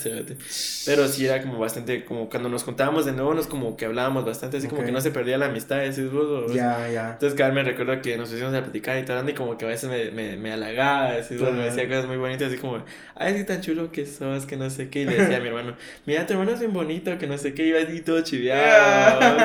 Pero 0.86 1.08
sí 1.08 1.26
era 1.26 1.40
como 1.42 1.58
bastante, 1.58 2.04
como 2.04 2.28
cuando 2.28 2.48
nos 2.48 2.62
juntábamos 2.64 3.06
de 3.06 3.12
nuevo, 3.12 3.34
nos 3.34 3.46
como 3.46 3.76
que 3.76 3.84
hablábamos 3.86 4.24
bastante, 4.24 4.56
así 4.58 4.68
como 4.68 4.84
que 4.84 4.92
no 4.92 5.00
se 5.00 5.10
perdía 5.10 5.38
la 5.38 5.46
amistad, 5.46 5.78
decís 5.78 6.10
vos, 6.10 6.52
Ya, 6.52 6.88
ya. 6.90 7.10
entonces, 7.12 7.36
cada 7.38 7.50
vez 7.50 7.64
me 7.64 7.70
recuerdo 7.70 8.00
que 8.02 8.16
nos 8.16 8.30
pusimos 8.30 8.54
a 8.54 8.62
platicar 8.62 8.98
y 8.98 9.04
tal, 9.04 9.28
y 9.28 9.34
como 9.34 9.56
que 9.58 9.64
a 9.64 9.68
veces 9.68 9.88
me, 9.90 10.10
me, 10.10 10.36
me 10.36 10.52
halagaba, 10.52 11.10
así, 11.16 11.34
me 11.34 11.64
decía 11.64 11.86
cosas 11.88 12.06
muy 12.06 12.16
bonitas, 12.16 12.48
así 12.48 12.56
como, 12.58 12.82
ay, 13.14 13.34
qué 13.34 13.44
tan 13.44 13.60
chulo 13.60 13.90
que 13.92 14.06
sos, 14.06 14.46
que 14.46 14.56
no 14.56 14.70
sé 14.70 14.88
qué, 14.88 15.02
y 15.02 15.04
le 15.06 15.16
decía 15.16 15.36
a 15.36 15.40
mi 15.40 15.48
hermano, 15.52 15.76
mira, 16.06 16.26
tu 16.26 16.32
hermano 16.32 16.52
es 16.52 16.60
bien 16.60 16.72
bonito, 16.72 17.16
que 17.18 17.26
no 17.26 17.36
sé 17.38 17.54
qué, 17.54 17.66
iba 17.66 17.80
así 17.80 18.00
todo 18.00 18.20
chiviado, 18.22 19.36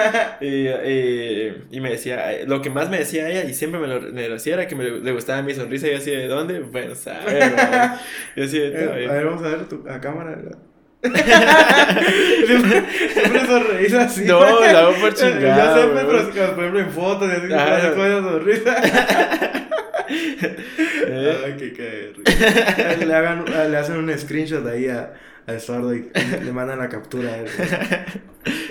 y, 0.42 0.68
y, 0.68 1.54
y 1.72 1.80
me 1.82 1.92
decía, 1.92 2.32
lo 2.46 2.62
que 2.62 2.70
más 2.70 2.90
me 2.90 3.00
decía 3.00 3.30
ella, 3.30 3.44
y 3.44 3.54
siempre 3.54 3.80
me 3.80 3.88
lo, 3.88 4.02
me 4.02 4.28
lo 4.30 4.36
hacía, 4.36 4.54
era 4.56 4.68
que 4.68 4.76
me 4.76 4.84
le 4.90 5.12
gustaba 5.12 5.42
mi 5.42 5.54
sonrisa, 5.54 5.88
y 5.88 5.92
yo 5.92 5.98
así, 5.98 6.12
¿de 6.12 6.28
dónde? 6.28 6.60
Bueno, 6.60 6.96
yo 8.36 8.44
así, 8.44 8.58
Eh, 8.58 8.72
"Está 8.74 8.96
bien". 8.96 9.10
a 9.10 9.14
ver, 9.14 9.26
vamos 9.26 9.44
a 9.44 9.48
ver 9.50 9.66
tu, 9.66 9.84
a 9.90 10.00
cámara. 10.00 10.38
siempre, 11.06 12.84
siempre 13.14 13.46
sonreís 13.46 13.94
así. 13.94 14.26
No, 14.26 14.40
la 14.60 14.80
hago 14.80 14.94
por 14.94 15.14
chingado, 15.14 15.40
Ya 15.46 15.74
sé, 15.76 15.88
güey. 15.88 16.06
pero 16.08 16.56
por 16.56 16.64
ejemplo 16.64 16.80
en 16.80 16.90
fotos 16.90 17.30
y 17.30 17.32
así, 17.36 17.48
parece 17.54 17.92
con 17.94 18.06
esa 18.08 18.22
sonrisa. 18.22 18.76
Eh, 21.08 21.42
Ay, 21.46 21.56
qué 21.58 21.74
caer. 21.74 22.14
Le, 23.06 23.14
hagan, 23.14 23.46
le 23.72 23.78
hacen 23.78 23.98
un 23.98 24.18
screenshot 24.18 24.66
ahí 24.68 24.88
a, 24.88 25.14
al 25.48 25.62
sordo 25.62 25.94
y 25.96 26.10
le 26.44 26.52
mandan 26.52 26.80
la 26.80 26.90
captura. 26.90 27.38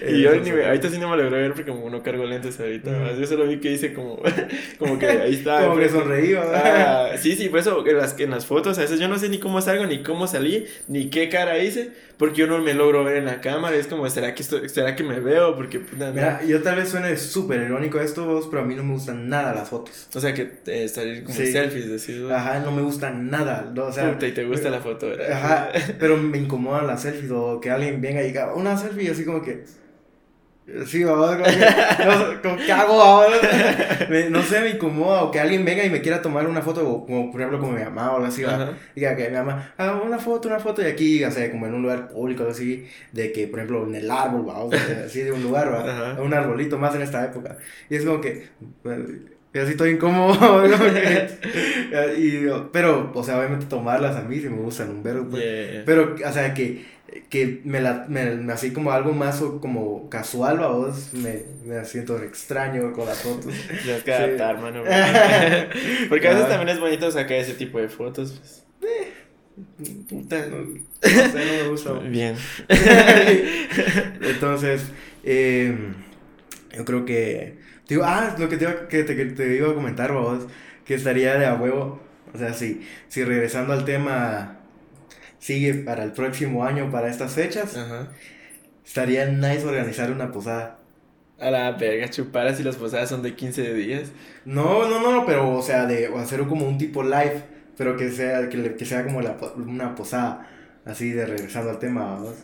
Y 0.06 0.20
yo 0.20 0.32
Eso 0.32 0.44
ni 0.44 0.52
me- 0.52 0.66
ahorita 0.66 0.88
sí 0.90 0.98
no 0.98 1.08
me 1.10 1.16
logré 1.16 1.38
ver 1.40 1.52
porque 1.54 1.70
como 1.72 1.88
no 1.90 2.02
cargo 2.02 2.24
lentes 2.26 2.60
ahorita. 2.60 2.90
Más. 2.92 3.18
Yo 3.18 3.26
solo 3.26 3.46
vi 3.46 3.58
que 3.58 3.72
hice 3.72 3.92
como, 3.94 4.20
como 4.78 4.98
que 4.98 5.06
ahí 5.08 5.34
está. 5.34 5.64
Como 5.64 5.78
que 5.80 5.88
sonreí. 5.88 6.34
Ah, 6.34 7.08
sí, 7.18 7.34
sí, 7.34 7.48
por 7.48 7.58
eso 7.60 7.84
en 7.86 7.96
las, 7.96 8.20
en 8.20 8.30
las 8.30 8.44
fotos 8.46 8.76
a 8.78 8.82
veces 8.82 9.00
yo 9.00 9.08
no 9.08 9.18
sé 9.18 9.30
ni 9.30 9.38
cómo 9.38 9.60
salgo, 9.62 9.86
ni 9.86 10.02
cómo 10.02 10.26
salí, 10.26 10.66
ni 10.88 11.08
qué 11.08 11.28
cara 11.30 11.58
hice, 11.58 11.90
porque 12.18 12.36
yo 12.40 12.46
no 12.46 12.58
me 12.58 12.74
logro 12.74 13.02
ver 13.02 13.16
en 13.16 13.24
la 13.24 13.40
cámara. 13.40 13.74
Es 13.76 13.86
como, 13.86 14.08
¿será 14.10 14.34
que, 14.34 14.42
estoy- 14.42 14.68
será 14.68 14.94
que 14.94 15.02
me 15.02 15.18
veo? 15.20 15.56
Porque, 15.56 15.80
puta, 15.80 16.08
no. 16.08 16.12
Mira, 16.12 16.44
yo 16.44 16.62
tal 16.62 16.76
vez 16.76 16.90
suene 16.90 17.16
súper 17.16 17.62
irónico 17.62 17.98
esto, 17.98 18.26
vos, 18.26 18.46
pero 18.50 18.62
a 18.62 18.66
mí 18.66 18.74
no 18.76 18.84
me 18.84 18.92
gustan 18.92 19.28
nada 19.30 19.54
las 19.54 19.70
fotos. 19.70 20.08
O 20.14 20.20
sea, 20.20 20.34
que 20.34 20.52
eh, 20.66 20.86
salir 20.88 21.24
como 21.24 21.34
Sí. 21.34 21.50
selfies, 21.50 21.88
vos. 22.22 22.30
Ajá, 22.30 22.60
no 22.60 22.70
me 22.72 22.82
gustan 22.82 23.30
nada. 23.30 23.72
no, 23.74 23.86
O 23.86 23.92
sea, 23.92 24.12
Puta, 24.12 24.26
y 24.28 24.32
te 24.32 24.44
gusta 24.44 24.68
la 24.70 24.80
foto, 24.80 25.08
¿verdad? 25.08 25.32
Ajá, 25.32 25.68
pero 25.98 26.16
me 26.18 26.36
incomodan 26.64 26.86
las 26.86 27.02
selfies 27.02 27.30
o 27.30 27.60
que 27.60 27.70
alguien 27.70 28.00
venga 28.00 28.22
y 28.22 28.26
diga 28.28 28.54
una 28.54 28.76
selfie 28.76 29.10
así 29.10 29.24
como 29.24 29.42
que. 29.42 29.64
Sí, 30.86 31.04
vamos, 31.04 31.32
como 31.32 31.44
que. 31.44 32.40
Como 32.42 32.56
que 32.56 32.72
hago 32.72 33.02
ahora. 33.02 33.36
No 34.30 34.42
sé, 34.42 34.60
me 34.60 34.70
incomoda 34.70 35.24
o 35.24 35.30
que 35.30 35.38
alguien 35.38 35.64
venga 35.64 35.84
y 35.84 35.90
me 35.90 36.00
quiera 36.00 36.22
tomar 36.22 36.46
una 36.46 36.62
foto, 36.62 36.88
o 36.88 37.04
como 37.04 37.30
por 37.30 37.40
ejemplo 37.40 37.60
como 37.60 37.72
mi 37.72 37.84
mamá 37.84 38.12
o 38.12 38.16
algo 38.16 38.28
así. 38.28 38.42
Diga 38.94 39.14
que 39.14 39.28
mi 39.28 39.36
mamá, 39.36 39.74
haga 39.76 40.00
una 40.00 40.18
foto, 40.18 40.48
una 40.48 40.58
foto 40.58 40.80
y 40.80 40.86
aquí, 40.86 41.22
o 41.22 41.30
sea, 41.30 41.50
como 41.50 41.66
en 41.66 41.74
un 41.74 41.82
lugar 41.82 42.08
público, 42.08 42.46
así, 42.48 42.86
de 43.12 43.30
que 43.32 43.46
por 43.46 43.58
ejemplo 43.58 43.86
en 43.86 43.94
el 43.94 44.10
árbol, 44.10 44.48
¿va? 44.48 44.64
O 44.64 44.70
sea, 44.70 45.04
así 45.06 45.20
de 45.20 45.32
un 45.32 45.42
lugar. 45.42 46.18
Un 46.18 46.32
arbolito 46.32 46.78
más 46.78 46.94
en 46.94 47.02
esta 47.02 47.24
época. 47.24 47.58
Y 47.90 47.96
es 47.96 48.04
como 48.04 48.20
que. 48.22 48.48
Y 49.54 49.58
así 49.58 49.70
estoy 49.70 49.90
incómodo, 49.92 50.62
que- 50.68 51.28
y, 52.18 52.46
pero, 52.72 53.12
o 53.14 53.22
sea, 53.24 53.38
obviamente 53.38 53.66
tomarlas 53.66 54.16
a 54.16 54.22
mí 54.22 54.40
si 54.40 54.48
me 54.48 54.56
gustan 54.58 54.90
un 54.90 55.02
verbo, 55.02 55.30
pues. 55.30 55.42
Yeah. 55.44 55.82
Pero, 55.86 56.16
o 56.28 56.32
sea, 56.32 56.52
que, 56.52 56.84
que 57.30 57.60
me 57.64 57.80
la, 57.80 58.06
me, 58.08 58.34
me- 58.34 58.52
así 58.52 58.72
como 58.72 58.90
algo 58.90 59.12
más 59.12 59.40
o 59.42 59.60
como 59.60 60.10
casual, 60.10 60.60
a 60.62 60.66
vos, 60.66 61.14
me, 61.14 61.42
me 61.64 61.84
siento 61.84 62.20
extraño 62.22 62.92
con 62.92 63.06
las 63.06 63.22
fotos. 63.22 63.54
Tienes 63.84 64.02
que 64.02 64.10
Sí. 64.10 64.22
adaptar, 64.22 64.58
mano. 64.60 64.82
porque- 66.08 66.28
a 66.28 66.30
veces 66.32 66.46
Ah. 66.46 66.48
también 66.48 66.70
es 66.70 66.80
bonito 66.80 67.10
sacar 67.12 67.36
ese 67.38 67.54
tipo 67.54 67.78
de 67.78 67.88
fotos. 67.88 68.40
Pues. 68.80 69.12
Puta. 70.08 70.46
No, 70.46 70.56
no 70.58 70.66
sé, 71.00 71.44
no 71.46 71.62
me 71.62 71.68
gusta. 71.68 71.92
Bien. 72.00 72.34
Entonces, 74.20 74.82
eh, 75.22 75.76
yo 76.76 76.84
creo 76.84 77.04
que, 77.04 77.58
digo, 77.88 78.02
ah, 78.04 78.34
lo 78.38 78.48
que 78.48 78.56
te 78.56 78.64
iba, 78.64 78.88
que 78.88 79.04
te, 79.04 79.16
que 79.16 79.24
te 79.26 79.56
iba 79.56 79.70
a 79.70 79.74
comentar, 79.74 80.12
vos, 80.12 80.46
que 80.84 80.94
estaría 80.94 81.36
de 81.38 81.46
a 81.46 81.54
huevo, 81.54 82.00
o 82.32 82.38
sea, 82.38 82.52
si, 82.54 82.82
si 83.08 83.24
regresando 83.24 83.72
al 83.72 83.84
tema 83.84 84.58
sigue 85.38 85.74
para 85.74 86.04
el 86.04 86.12
próximo 86.12 86.64
año, 86.64 86.90
para 86.90 87.08
estas 87.10 87.34
fechas, 87.34 87.76
Ajá. 87.76 88.08
estaría 88.84 89.26
nice 89.26 89.64
organizar 89.66 90.10
una 90.12 90.30
posada. 90.32 90.78
A 91.38 91.50
la 91.50 91.72
verga, 91.72 92.08
chupar 92.10 92.46
así 92.48 92.62
las 92.62 92.76
posadas 92.76 93.08
son 93.08 93.22
de 93.22 93.34
15 93.36 93.74
días. 93.74 94.12
No, 94.44 94.88
no, 94.88 95.00
no, 95.00 95.24
pero, 95.26 95.50
o 95.56 95.62
sea, 95.62 95.86
de 95.86 96.08
o 96.08 96.18
hacer 96.18 96.46
como 96.46 96.66
un 96.68 96.78
tipo 96.78 97.02
live, 97.02 97.42
pero 97.76 97.96
que 97.96 98.10
sea, 98.10 98.48
que, 98.48 98.76
que 98.76 98.84
sea 98.84 99.04
como 99.04 99.20
la, 99.22 99.36
una 99.56 99.94
posada, 99.94 100.46
así 100.84 101.10
de 101.12 101.26
regresando 101.26 101.70
al 101.70 101.78
tema, 101.78 102.04
vamos. 102.04 102.34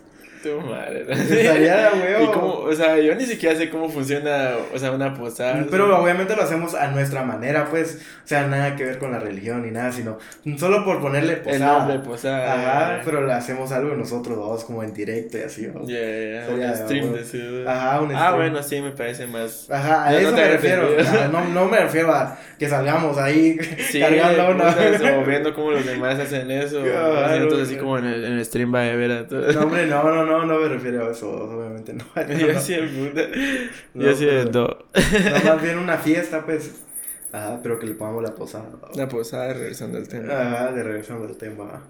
Tu 0.42 0.61
madre. 0.61 1.04
Estaría 1.11 1.90
de 1.90 2.00
huevo. 2.00 2.25
Y 2.25 2.26
cómo, 2.35 2.52
o 2.61 2.73
sea, 2.73 2.99
yo 2.99 3.14
ni 3.14 3.26
siquiera 3.26 3.56
sé 3.56 3.68
cómo 3.68 3.88
funciona, 3.90 4.52
o 4.75 4.78
sea, 4.78 4.90
una 4.92 5.12
posada. 5.14 5.66
Pero 5.70 6.00
obviamente 6.02 6.35
lo 6.35 6.42
hacemos 6.42 6.75
a 6.75 6.88
nuestra 6.88 7.23
manera, 7.25 7.66
pues. 7.70 7.99
O 8.25 8.28
sea, 8.30 8.47
nada 8.47 8.76
que 8.76 8.85
ver 8.85 8.99
con 8.99 9.11
la 9.12 9.18
religión 9.18 9.62
ni 9.62 9.70
nada, 9.70 9.90
sino 9.92 10.18
solo 10.56 10.85
por 10.85 11.00
ponerle 11.00 11.37
posada. 11.37 11.54
El 11.54 11.78
nombre 11.88 11.99
posada. 12.09 12.54
Ajá, 12.54 13.02
pero 13.04 13.26
le 13.26 13.32
hacemos 13.32 13.73
algo 13.73 13.94
nosotros 13.97 14.37
dos, 14.37 14.64
como 14.64 14.82
en 14.82 14.94
directo 14.94 15.37
y 15.38 15.42
así. 15.42 15.66
¿no? 15.66 15.80
Ya, 15.87 15.97
Sería 16.47 16.68
un 16.70 16.76
stream 16.76 17.12
de. 17.12 17.64
Ajá, 17.68 18.00
un 18.00 18.12
Ah, 18.14 18.18
stream. 18.18 18.37
bueno, 18.37 18.62
sí, 18.62 18.80
me 18.80 18.90
parece 18.92 19.26
más. 19.26 19.70
Ajá, 19.70 20.04
a 20.09 20.16
eso 20.18 20.32
me 20.32 20.49
refiero. 20.49 20.88
Ajá, 21.00 21.28
no, 21.28 21.44
no 21.49 21.66
me 21.66 21.80
refiero 21.80 22.12
a 22.14 22.38
que 22.59 22.68
salgamos 22.68 23.18
ahí 23.18 23.59
Sí, 23.90 24.00
cargando 24.00 24.50
una. 24.50 24.70
o 25.20 25.25
viendo 25.25 25.54
cómo 25.54 25.73
los 25.73 25.85
demás 25.85 26.18
hacen 26.18 26.50
eso. 26.50 26.80
Claro, 27.11 27.42
entonces, 27.44 27.68
así 27.68 27.76
como 27.76 27.99
en 27.99 28.04
el, 28.06 28.25
en 28.25 28.32
el 28.35 28.44
stream 28.44 28.73
va 28.75 28.82
a 28.82 28.94
ver 28.94 29.11
a 29.12 29.26
todos. 29.26 29.54
No, 29.54 29.62
hombre, 29.62 29.87
no, 29.87 30.02
no, 30.04 30.25
no, 30.25 30.29
no 30.46 30.58
me 30.60 30.68
refiero 30.68 31.06
a 31.06 31.12
eso, 31.12 31.30
obviamente 31.30 31.92
no. 31.92 32.04
Yo 32.38 32.56
así 32.56 32.75
de 32.75 32.82
puta. 32.88 33.22
No, 33.94 34.10
Yo 34.12 34.44
do. 34.46 34.87
No, 34.94 35.44
más 35.54 35.62
bien 35.62 35.78
una 35.78 35.99
fiesta, 35.99 36.44
pues. 36.44 36.82
Ajá, 37.32 37.60
pero 37.62 37.78
que 37.78 37.87
le 37.87 37.94
pongamos 37.94 38.22
la 38.22 38.34
posada. 38.34 38.70
La 38.94 39.08
posada, 39.08 39.52
regresando 39.52 39.99
al 39.99 40.08
tema. 40.08 40.32
Ajá, 40.32 40.72
de 40.72 40.82
regresando 40.82 41.26
al 41.28 41.37
tema. 41.37 41.84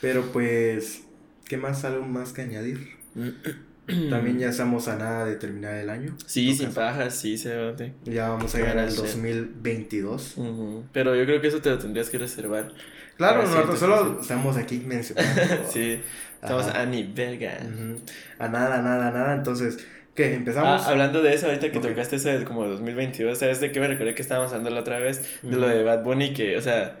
Pero 0.00 0.22
pues, 0.32 1.02
¿qué 1.44 1.56
más? 1.56 1.84
¿Algo 1.84 2.04
más 2.06 2.32
que 2.32 2.42
añadir? 2.42 2.90
También 4.10 4.38
ya 4.38 4.48
estamos 4.48 4.88
a 4.88 4.96
nada 4.96 5.26
de 5.26 5.36
terminar 5.36 5.74
el 5.74 5.90
año. 5.90 6.16
Sí, 6.24 6.50
¿No 6.50 6.56
sin 6.56 6.72
pajas, 6.72 7.14
sí, 7.16 7.36
se 7.36 7.54
va. 7.54 7.74
Ya 8.04 8.30
vamos 8.30 8.54
a 8.54 8.58
llegar 8.58 8.78
al 8.78 8.90
Sí. 8.90 8.96
2022. 8.96 10.38
Ujú. 10.38 10.84
Pero 10.92 11.14
yo 11.14 11.24
creo 11.26 11.40
que 11.42 11.48
eso 11.48 11.60
te 11.60 11.68
lo 11.68 11.78
tendrías 11.78 12.08
que 12.08 12.16
reservar. 12.18 12.72
Claro, 13.18 13.42
nosotros 13.42 13.78
solo 13.78 14.18
estamos 14.20 14.56
aquí 14.56 14.82
mencionando. 14.86 15.42
Sí, 15.70 16.00
estamos 16.44 16.68
Ajá. 16.68 16.82
a 16.82 16.86
ni 16.86 17.02
verga. 17.04 17.58
Ujú. 17.62 18.00
A 18.38 18.48
nada, 18.48 18.82
nada, 18.82 19.10
nada. 19.10 19.34
Entonces, 19.34 19.78
¿qué? 20.14 20.34
¿Empezamos? 20.34 20.86
Ah, 20.86 20.90
hablando 20.90 21.22
de 21.22 21.34
eso, 21.34 21.46
ahorita 21.46 21.70
que 21.72 21.78
Ok. 21.78 21.86
tocaste 21.88 22.16
eso 22.16 22.28
de 22.28 22.44
como 22.44 22.66
2022, 22.66 23.38
¿sabes 23.38 23.60
de 23.60 23.72
qué 23.72 23.80
me 23.80 23.88
recordé 23.88 24.14
que 24.14 24.22
estábamos 24.22 24.52
hablando 24.52 24.70
la 24.70 24.80
otra 24.80 24.98
vez? 24.98 25.42
De 25.48 25.56
lo 25.56 25.66
Ujú. 25.66 25.76
de 25.76 25.82
Bad 25.84 26.02
Bunny, 26.04 26.32
que, 26.34 26.56
o 26.56 26.60
sea, 26.62 26.96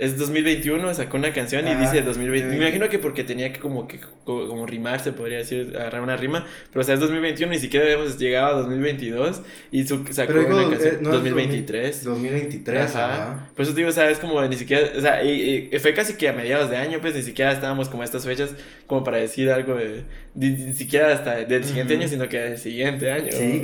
es 0.00 0.16
2021, 0.18 0.94
sacó 0.94 1.16
una 1.16 1.32
canción 1.32 1.66
y 1.66 1.70
Ajá, 1.70 1.80
dice 1.80 2.02
2020. 2.02 2.50
sí. 2.50 2.56
Me 2.58 2.64
imagino 2.66 2.88
que 2.88 2.98
porque 2.98 3.22
tenía 3.24 3.52
que 3.52 3.60
como 3.60 3.86
que 3.86 4.00
co- 4.00 4.48
como 4.48 4.66
rimar, 4.66 5.00
se 5.00 5.12
podría 5.12 5.38
decir, 5.38 5.74
agarrar 5.76 6.00
una 6.02 6.16
rima, 6.16 6.46
pero 6.72 6.80
o 6.80 6.84
sea, 6.84 6.94
es 6.94 7.00
2021, 7.00 7.52
ni 7.52 7.58
siquiera 7.58 7.84
habíamos 7.86 8.18
llegado 8.18 8.56
a 8.56 8.60
2022 8.62 9.42
y 9.72 9.86
su, 9.86 10.04
sacó 10.10 10.32
Pero 10.32 10.46
una 10.46 10.70
canción 10.70 10.94
eh, 10.94 10.98
no 11.02 11.08
es 11.10 11.14
2023. 11.16 12.04
2023, 12.04 12.80
Ajá. 12.82 13.04
ajá. 13.14 13.48
Por 13.54 13.64
eso 13.64 13.72
digo, 13.74 13.92
sabes, 13.92 14.18
como 14.18 14.42
ni 14.46 14.56
siquiera, 14.56 14.88
o 14.96 15.00
sea, 15.00 15.22
y, 15.22 15.68
y 15.72 15.78
fue 15.78 15.94
casi 15.94 16.14
que 16.14 16.28
a 16.28 16.32
mediados 16.32 16.70
de 16.70 16.76
año, 16.76 16.98
pues 17.00 17.14
ni 17.14 17.22
siquiera 17.22 17.52
estábamos 17.52 17.88
como 17.88 18.02
a 18.02 18.04
estas 18.04 18.24
fechas 18.24 18.50
como 18.86 19.04
para 19.04 19.18
decir 19.18 19.50
algo 19.50 19.74
de, 19.74 20.04
ni, 20.34 20.48
ni 20.50 20.72
siquiera 20.72 21.12
hasta 21.12 21.36
del 21.44 21.64
siguiente 21.64 21.94
Ujú. 21.94 22.02
año, 22.02 22.08
sino 22.10 22.28
que 22.28 22.38
del 22.38 22.58
siguiente 22.58 23.10
año. 23.12 23.30
Sí, 23.32 23.62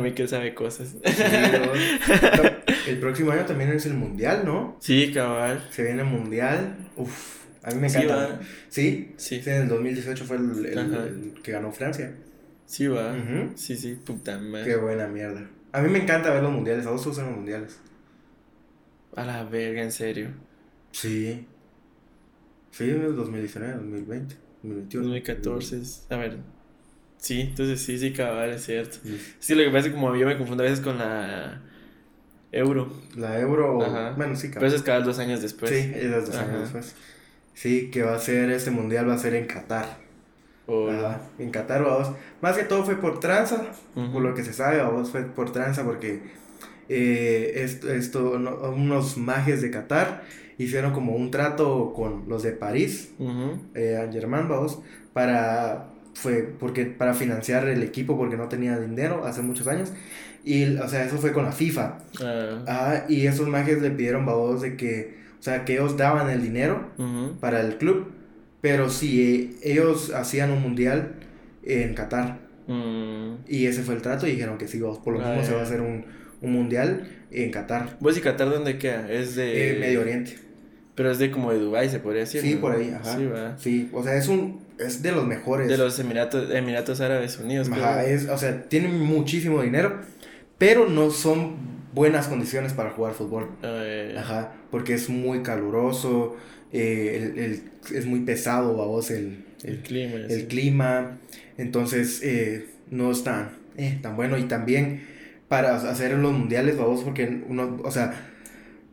mí 0.00 0.12
que 0.12 0.22
él 0.22 0.28
sabe 0.28 0.54
cosas. 0.54 0.94
Sí. 1.04 1.22
el 2.88 2.98
próximo 2.98 3.30
año 3.32 3.44
también 3.44 3.70
es 3.70 3.86
el 3.86 3.94
mundial, 3.94 4.42
¿no? 4.44 4.76
Sí, 4.80 5.12
cabal. 5.12 5.66
Se 5.70 5.82
viene 5.84 6.02
el 6.02 6.08
mundial. 6.08 6.76
Uf, 6.96 7.44
a 7.62 7.70
mí 7.70 7.80
me 7.80 7.88
Sí, 7.90 7.98
encanta. 7.98 8.16
va. 8.34 8.40
Sí, 8.68 9.12
Sí. 9.16 9.40
sí, 9.42 9.50
en 9.50 9.62
el 9.62 9.68
2018 9.68 10.24
fue 10.24 10.36
el, 10.36 10.66
el- 10.66 10.78
el 10.78 11.34
que 11.42 11.52
ganó 11.52 11.72
Francia. 11.72 12.14
Sí, 12.66 12.86
va. 12.86 13.12
Ujú. 13.12 13.52
Sí, 13.56 13.76
sí, 13.76 13.98
puta 14.04 14.38
madre. 14.38 14.64
Qué 14.64 14.76
buena 14.76 15.06
mierda. 15.08 15.48
A 15.72 15.80
mí 15.82 15.88
me 15.90 16.00
encanta 16.02 16.32
ver 16.32 16.42
los 16.42 16.52
mundiales. 16.52 16.86
¿A 16.86 16.90
vos 16.90 17.02
te 17.02 17.08
gustan 17.08 17.26
los 17.26 17.36
mundiales? 17.36 17.78
A 19.16 19.24
la 19.24 19.44
verga, 19.44 19.82
en 19.82 19.92
serio. 19.92 20.28
Sí. 20.90 21.46
Sí, 22.70 22.84
en 22.90 23.02
el 23.02 23.14
2019, 23.16 23.74
2020, 23.74 24.34
2021. 24.62 25.04
2014. 25.08 25.78
es- 25.80 26.06
A 26.10 26.16
ver. 26.16 26.38
Sí, 27.18 27.40
entonces 27.42 27.80
sí, 27.80 27.98
sí, 27.98 28.12
cabal, 28.12 28.50
es 28.50 28.64
cierto. 28.64 28.96
Sí. 29.04 29.20
Sí, 29.38 29.54
lo 29.54 29.62
que 29.64 29.66
pasa 29.70 29.78
es 29.80 29.84
que 29.86 29.92
como 29.92 30.16
yo 30.16 30.26
me 30.26 30.36
confundo 30.38 30.62
a 30.62 30.66
veces 30.66 30.80
con 30.80 30.98
la 30.98 31.62
euro. 32.52 32.92
La 33.16 33.40
Euro. 33.40 33.82
Ajá. 33.82 34.12
Bueno, 34.16 34.36
sí, 34.36 34.42
Pero 34.48 34.54
cabrón. 34.54 34.68
eso 34.68 34.76
es 34.76 34.82
cada 34.82 35.00
dos 35.00 35.18
años 35.18 35.42
después. 35.42 35.70
sí, 35.70 35.92
es 35.94 36.10
dos 36.26 36.36
Ajá. 36.36 36.44
años 36.48 36.60
después. 36.62 36.94
Sí, 37.54 37.90
que 37.90 38.02
va 38.02 38.14
a 38.14 38.18
ser 38.18 38.50
este 38.50 38.70
mundial, 38.70 39.08
va 39.08 39.14
a 39.14 39.18
ser 39.18 39.34
en 39.34 39.46
Qatar. 39.46 39.98
O- 40.66 40.88
Ajá, 40.90 41.22
en 41.38 41.50
Qatar, 41.50 41.82
vamos. 41.82 42.12
Más 42.40 42.56
que 42.56 42.64
todo 42.64 42.84
fue 42.84 42.96
por 42.96 43.20
tranza, 43.20 43.62
por 43.94 44.22
lo 44.22 44.34
que 44.34 44.44
se 44.44 44.52
sabe, 44.52 44.78
vamos, 44.78 45.10
fue 45.10 45.22
por 45.22 45.50
tranza, 45.52 45.84
porque 45.84 46.20
eh, 46.88 47.52
esto, 47.56 47.92
esto, 47.92 48.38
no- 48.38 48.56
unos 48.70 49.16
mages 49.16 49.60
de 49.62 49.70
Qatar 49.70 50.22
hicieron 50.58 50.92
como 50.92 51.12
un 51.14 51.30
trato 51.30 51.92
con 51.94 52.28
los 52.28 52.42
de 52.42 52.52
París, 52.52 53.12
Ujú. 53.18 53.58
eh, 53.74 54.08
Germain, 54.12 54.48
vamos, 54.48 54.80
para, 55.12 55.90
fue 56.14 56.42
porque, 56.58 56.84
para 56.86 57.14
financiar 57.14 57.66
el 57.68 57.82
equipo 57.82 58.16
porque 58.16 58.36
no 58.36 58.48
tenía 58.48 58.78
dinero 58.78 59.24
hace 59.24 59.42
muchos 59.42 59.66
años. 59.66 59.92
Y, 60.44 60.76
o 60.76 60.88
sea, 60.88 61.04
eso 61.04 61.18
fue 61.18 61.32
con 61.32 61.44
la 61.44 61.52
FIFA. 61.52 61.98
Ah, 62.22 62.64
Ah, 62.66 63.04
y 63.08 63.26
esos 63.26 63.48
mages 63.48 63.80
le 63.80 63.90
pidieron, 63.90 64.26
vamos, 64.26 64.60
de 64.62 64.76
que, 64.76 65.18
o 65.38 65.42
sea, 65.42 65.64
que 65.64 65.74
ellos 65.74 65.96
daban 65.96 66.30
el 66.30 66.42
dinero 66.42 66.90
para 67.40 67.60
el 67.60 67.76
club, 67.78 68.10
pero 68.60 68.88
si 68.90 69.22
eh, 69.22 69.50
ellos 69.72 70.12
hacían 70.14 70.50
un 70.50 70.62
mundial 70.62 71.12
en 71.64 71.94
Qatar. 71.94 72.38
Mm. 72.66 73.34
Y 73.48 73.66
ese 73.66 73.82
fue 73.82 73.94
el 73.94 74.02
trato 74.02 74.26
y 74.26 74.32
dijeron 74.32 74.58
que 74.58 74.68
sí, 74.68 74.80
vamos, 74.80 74.98
por 74.98 75.14
lo 75.14 75.20
Ah, 75.24 75.30
mismo 75.30 75.44
se 75.46 75.52
va 75.54 75.60
a 75.60 75.64
hacer 75.64 75.80
un, 75.80 76.04
un 76.40 76.52
mundial 76.52 77.08
en 77.30 77.50
Qatar, 77.50 77.96
¿Vos 78.00 78.16
y 78.18 78.20
Qatar 78.20 78.50
dónde 78.50 78.78
queda? 78.78 79.10
Es 79.10 79.34
de... 79.36 79.76
eh, 79.76 79.78
Medio 79.80 80.00
Oriente. 80.02 80.38
Pero 80.94 81.10
es 81.10 81.18
de 81.18 81.30
como 81.30 81.50
de 81.52 81.58
Dubái, 81.58 81.88
se 81.88 81.98
podría 82.00 82.20
decir. 82.20 82.42
Sí, 82.42 82.54
¿no? 82.56 82.60
por 82.60 82.72
ahí, 82.76 82.90
ajá. 82.90 83.16
Sí, 83.16 83.24
va. 83.26 83.58
Sí, 83.58 83.90
o 83.94 84.02
sea, 84.04 84.14
es 84.16 84.28
un 84.28 84.60
es 84.78 85.02
de 85.02 85.12
los 85.12 85.26
mejores. 85.26 85.66
De 85.68 85.78
los 85.78 85.98
Emiratos, 85.98 86.50
Emiratos 86.50 87.00
Árabes 87.00 87.38
Unidos. 87.38 87.70
Ajá, 87.72 88.04
es, 88.04 88.28
o 88.28 88.36
sea, 88.36 88.64
tienen 88.68 88.98
muchísimo 89.00 89.62
dinero, 89.62 90.00
pero 90.62 90.88
no 90.88 91.10
son 91.10 91.56
buenas 91.92 92.28
condiciones 92.28 92.72
para 92.72 92.90
jugar 92.90 93.14
fútbol. 93.14 93.50
Eh, 93.62 94.14
Ajá, 94.16 94.52
porque 94.70 94.94
es 94.94 95.08
muy 95.08 95.42
caluroso, 95.42 96.36
eh, 96.72 97.32
el, 97.34 97.38
el- 97.38 97.62
es 97.96 98.06
muy 98.06 98.20
pesado, 98.20 98.76
vamos, 98.76 99.10
el, 99.10 99.44
el 99.62 99.80
el, 99.80 99.82
clima. 99.82 100.28
el 100.28 100.46
sí. 100.46 100.48
clima, 100.48 101.18
entonces 101.58 102.20
eh, 102.22 102.68
no 102.90 103.10
es 103.10 103.24
tan, 103.24 103.50
eh, 103.76 103.98
tan 104.02 104.16
bueno 104.16 104.38
y 104.38 104.44
también 104.44 105.06
para 105.48 105.76
hacer 105.76 106.12
los 106.18 106.32
mundiales, 106.32 106.78
vamos, 106.78 107.02
porque 107.02 107.42
uno, 107.48 107.80
o 107.84 107.90
sea, 107.90 108.14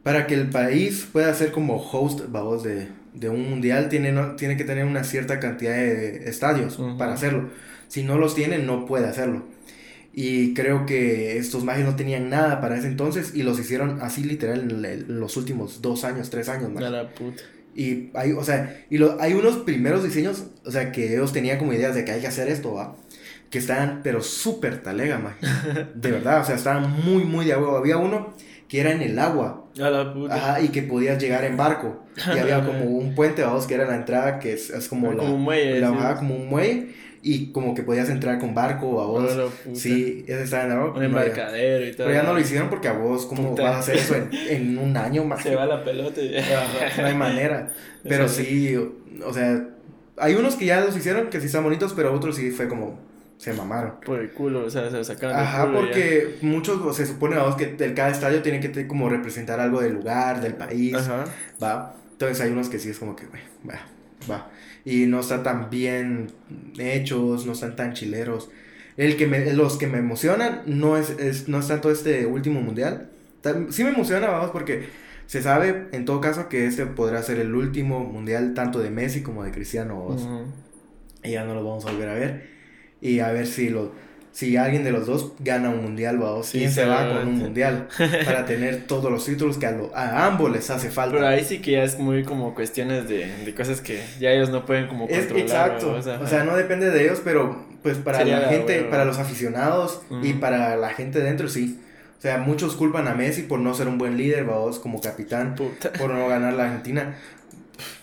para 0.04 0.28
que 0.28 0.34
el 0.36 0.50
país 0.50 1.08
pueda 1.12 1.34
ser 1.34 1.52
como 1.52 1.78
host, 1.78 2.22
vamos, 2.30 2.64
de, 2.64 2.88
de 3.14 3.30
un 3.30 3.50
mundial, 3.50 3.90
tiene, 3.90 4.12
no, 4.12 4.36
tiene 4.36 4.58
que 4.58 4.64
tener 4.64 4.86
una 4.86 5.04
cierta 5.04 5.40
cantidad 5.40 5.74
de 5.76 6.30
estadios 6.30 6.82
para 6.98 7.14
hacerlo. 7.14 7.50
Si 7.88 8.04
no 8.04 8.18
los 8.18 8.36
tiene, 8.36 8.60
no 8.60 8.86
puede 8.86 9.08
hacerlo. 9.08 9.46
Y 10.14 10.54
creo 10.54 10.86
que 10.86 11.38
estos 11.38 11.64
magios 11.64 11.88
no 11.88 11.96
tenían 11.96 12.30
nada 12.30 12.60
para 12.62 12.78
ese 12.78 12.88
entonces 12.88 13.34
y 13.36 13.44
los 13.44 13.60
hicieron 13.60 14.02
así 14.02 14.24
literal 14.24 14.62
en, 14.62 14.72
el- 14.72 14.86
en 14.86 15.20
los 15.20 15.38
últimos 15.38 15.82
dos 15.82 16.04
años, 16.04 16.30
tres 16.30 16.50
años 16.50 16.70
más. 16.72 16.82
Y 17.76 18.10
hay, 18.16 18.32
o 18.34 18.44
sea, 18.44 18.84
y 18.90 18.98
lo, 18.98 19.22
hay 19.22 19.34
unos 19.34 19.58
primeros 19.58 20.04
diseños, 20.04 20.46
o 20.66 20.72
sea, 20.72 20.92
que 20.92 21.14
ellos 21.14 21.32
tenían 21.32 21.60
como 21.60 21.74
ideas 21.74 21.96
de 21.96 22.04
que 22.04 22.12
hay 22.12 22.22
que 22.22 22.28
hacer 22.28 22.50
esto, 22.50 22.74
¿va? 22.74 22.96
Que 23.50 23.60
estaban, 23.60 24.02
pero 24.04 24.22
súper 24.22 24.82
talega, 24.82 25.20
man. 25.20 25.36
De 25.96 26.12
verdad, 26.12 26.42
o 26.42 26.44
sea, 26.46 26.56
estaban 26.56 26.92
muy, 27.06 27.24
muy 27.24 27.46
de 27.46 27.54
agua. 27.54 27.78
Había 27.78 27.98
uno 27.98 28.34
que 28.68 28.82
era 28.82 28.92
en 28.92 29.02
el 29.02 29.18
agua, 29.18 29.66
A 29.80 29.90
la 29.90 30.14
puta. 30.14 30.36
ajá, 30.36 30.62
y 30.62 30.70
que 30.70 30.82
podías 30.84 31.22
llegar 31.22 31.44
en 31.46 31.56
barco. 31.58 32.04
Y 32.36 32.38
había 32.38 32.66
como 32.66 32.86
un 32.86 33.16
puente, 33.16 33.44
vamos, 33.44 33.66
que 33.66 33.76
era 33.76 33.86
la 33.86 33.96
entrada, 33.96 34.40
que 34.40 34.54
es, 34.54 34.70
es 34.72 34.88
como, 34.90 35.12
la, 35.14 35.20
como 35.20 35.36
un 35.36 35.42
muelle, 35.44 35.80
la- 35.80 35.90
sí. 35.90 35.96
ajá, 35.98 36.16
como 36.18 36.36
un 36.36 36.50
muelle, 36.50 36.90
y 37.22 37.52
como 37.52 37.74
que 37.76 37.84
podías 37.84 38.10
entrar 38.10 38.40
con 38.40 38.54
barco, 38.56 39.02
a 39.02 39.04
A 39.04 39.08
vos. 39.08 39.36
la 39.36 39.46
puta. 39.46 39.76
Sí, 39.80 40.24
ese 40.28 40.44
estaba 40.44 40.64
en 40.66 40.72
el 40.72 40.78
agua. 40.78 40.88
Un 40.88 40.94
pero 40.94 41.02
ya- 41.02 41.08
embarcadero 41.08 41.86
y 41.88 41.92
todo. 41.92 42.08
Pero 42.08 42.14
ya 42.20 42.24
no 42.24 42.34
lo 42.34 42.40
hicieron 42.40 42.70
porque 42.70 42.88
a 42.88 42.94
vos, 42.94 43.26
¿cómo 43.26 43.50
Puta. 43.50 43.64
vas 43.64 43.76
a 43.76 43.80
hacer 43.80 43.96
eso 43.98 44.16
en, 44.16 44.30
en 44.50 44.78
un 44.78 44.96
año 44.98 45.24
más? 45.26 45.44
Se 45.44 45.56
va 45.56 45.66
la 45.66 45.84
pelota 45.84 46.22
y 46.22 46.32
no 47.00 47.06
hay 47.06 47.16
manera. 47.16 47.70
Pero 48.04 48.26
Eso 48.26 48.36
sí, 48.42 48.76
o 49.26 49.34
sea, 49.34 49.68
hay 50.18 50.36
unos 50.36 50.56
que 50.56 50.66
ya 50.66 50.80
los 50.82 50.96
hicieron 50.96 51.30
que 51.30 51.40
sí 51.42 51.48
están 51.48 51.64
bonitos, 51.64 51.94
pero 51.94 52.14
otros 52.14 52.36
sí 52.38 52.52
fue 52.52 52.68
como 52.70 53.00
se 53.38 53.54
mamaron. 53.54 53.94
Por 54.06 54.20
el 54.20 54.32
culo, 54.32 54.66
o 54.66 54.70
sea, 54.70 54.90
se 54.90 55.02
sacaron 55.04 55.38
Ajá, 55.38 55.66
culo 55.66 55.80
ya. 55.82 55.86
porque 55.86 56.36
muchos 56.42 56.82
o 56.82 56.94
se 56.94 57.06
supone 57.06 57.36
vamos, 57.38 57.56
que 57.56 57.76
el, 57.78 57.94
cada 57.94 58.10
estadio 58.10 58.42
tiene 58.42 58.60
que 58.60 58.68
te- 58.70 58.86
como 58.88 59.08
representar 59.10 59.60
algo 59.62 59.82
del 59.82 59.94
lugar, 59.94 60.42
del 60.42 60.56
país, 60.56 60.94
Ajá. 60.96 61.24
va. 61.62 61.96
Entonces 62.14 62.42
hay 62.42 62.52
unos 62.52 62.68
que 62.70 62.80
sí 62.80 62.90
es 62.90 63.00
como 63.00 63.16
que, 63.16 63.26
güey, 63.28 63.42
va, 63.70 63.80
va. 64.30 64.50
Y 64.90 65.06
no 65.06 65.20
están 65.20 65.44
tan 65.44 65.70
bien 65.70 66.28
hechos, 66.78 67.46
no 67.46 67.52
están 67.54 67.76
tan 67.76 67.94
chileros. 67.94 68.50
El 68.98 69.16
que 69.18 69.28
me, 69.28 69.54
los 69.54 69.78
que 69.78 69.88
me 69.88 70.00
emocionan 70.00 70.62
no 70.66 70.98
es, 70.98 71.12
es- 71.12 71.48
no 71.48 71.60
es 71.60 71.68
tanto 71.68 71.92
este 71.92 72.26
último 72.26 72.62
mundial. 72.62 73.10
Sí 73.70 73.84
me 73.84 73.92
emociona, 73.92 74.28
vamos, 74.30 74.52
porque 74.52 74.88
se 75.26 75.42
sabe 75.42 75.88
en 75.92 76.06
todo 76.06 76.20
caso 76.20 76.50
que 76.50 76.66
este 76.66 76.86
podrá 76.86 77.22
ser 77.24 77.40
el 77.40 77.54
último 77.54 78.00
mundial 78.04 78.54
tanto 78.54 78.80
de 78.80 78.90
Messi 78.90 79.22
como 79.22 79.44
de 79.44 79.52
Cristiano. 79.52 80.06
Ujú. 80.08 80.46
Y 81.24 81.32
ya 81.32 81.44
no 81.46 81.54
los 81.54 81.64
vamos 81.64 81.86
a 81.86 81.92
volver 81.92 82.10
a 82.10 82.14
ver. 82.16 82.50
Y 83.02 83.20
a 83.20 83.32
ver 83.32 83.48
si 83.48 83.70
lo, 83.70 83.94
si 84.32 84.56
alguien 84.58 84.84
de 84.84 84.92
los 84.92 85.06
dos 85.08 85.34
gana 85.40 85.70
un 85.70 85.82
mundial, 85.84 86.18
vamos, 86.18 86.46
Sí, 86.48 86.60
¿quién 86.60 86.72
se 86.72 86.86
va 86.86 87.08
con 87.10 87.28
un 87.28 87.38
mundial? 87.40 87.88
Para 88.26 88.46
tener 88.46 88.86
todos 88.88 89.12
los 89.12 89.26
títulos 89.26 89.58
que 89.58 89.66
a, 89.66 89.72
lo- 89.72 89.96
a 89.96 90.26
ambos 90.28 90.52
les 90.52 90.70
hace 90.70 90.90
falta. 90.92 91.16
Pero 91.16 91.28
ahí 91.28 91.44
sí 91.44 91.60
que 91.60 91.72
ya 91.72 91.84
es 91.84 91.98
muy 92.00 92.24
como 92.24 92.54
cuestiones 92.56 93.08
de, 93.10 93.28
de 93.44 93.56
cosas 93.56 93.82
que 93.82 94.02
ya 94.20 94.32
ellos 94.32 94.50
no 94.50 94.66
pueden 94.66 94.88
como 94.88 95.08
Es 95.08 95.26
controlar. 95.28 95.72
exacto, 95.72 95.94
O 95.94 96.02
sea, 96.02 96.20
o 96.22 96.28
sea, 96.28 96.44
no 96.44 96.56
depende 96.56 96.90
de 96.92 97.04
ellos, 97.06 97.22
pero 97.24 97.66
pues 97.84 97.98
para 97.98 98.24
la 98.24 98.50
gente, 98.50 98.84
para 98.84 99.06
los 99.06 99.18
aficionados 99.20 100.02
y 100.24 100.34
para 100.34 100.76
la 100.76 100.90
gente 100.90 101.20
dentro, 101.22 101.48
sí. 101.50 101.80
O 102.18 102.22
sea, 102.22 102.38
muchos 102.38 102.76
culpan 102.76 103.08
a 103.08 103.14
Messi 103.16 103.44
por 103.44 103.60
no 103.60 103.74
ser 103.74 103.88
un 103.88 103.98
buen 103.98 104.18
líder, 104.18 104.44
vamos, 104.44 104.78
como 104.80 105.00
capitán, 105.00 105.56
puta. 105.56 105.94
por 105.94 106.10
no 106.12 106.28
ganar 106.28 106.54
la 106.54 106.66
Argentina. 106.66 107.16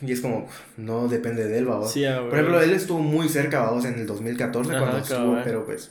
Y 0.01 0.13
es 0.13 0.21
como, 0.23 0.49
no 0.79 1.07
depende 1.09 1.47
de 1.47 1.59
él, 1.59 1.67
vamos. 1.67 1.93
Sí, 1.93 2.05
Por 2.31 2.33
ejemplo, 2.35 2.63
él 2.63 2.73
estuvo 2.73 2.99
muy 3.01 3.29
cerca, 3.29 3.61
vamos, 3.61 3.85
en 3.85 3.95
el 3.95 4.07
2014 4.07 4.71
Ajá, 4.71 4.79
cuando 4.81 4.99
estuvo, 4.99 5.39
pero 5.45 5.67
pues 5.67 5.91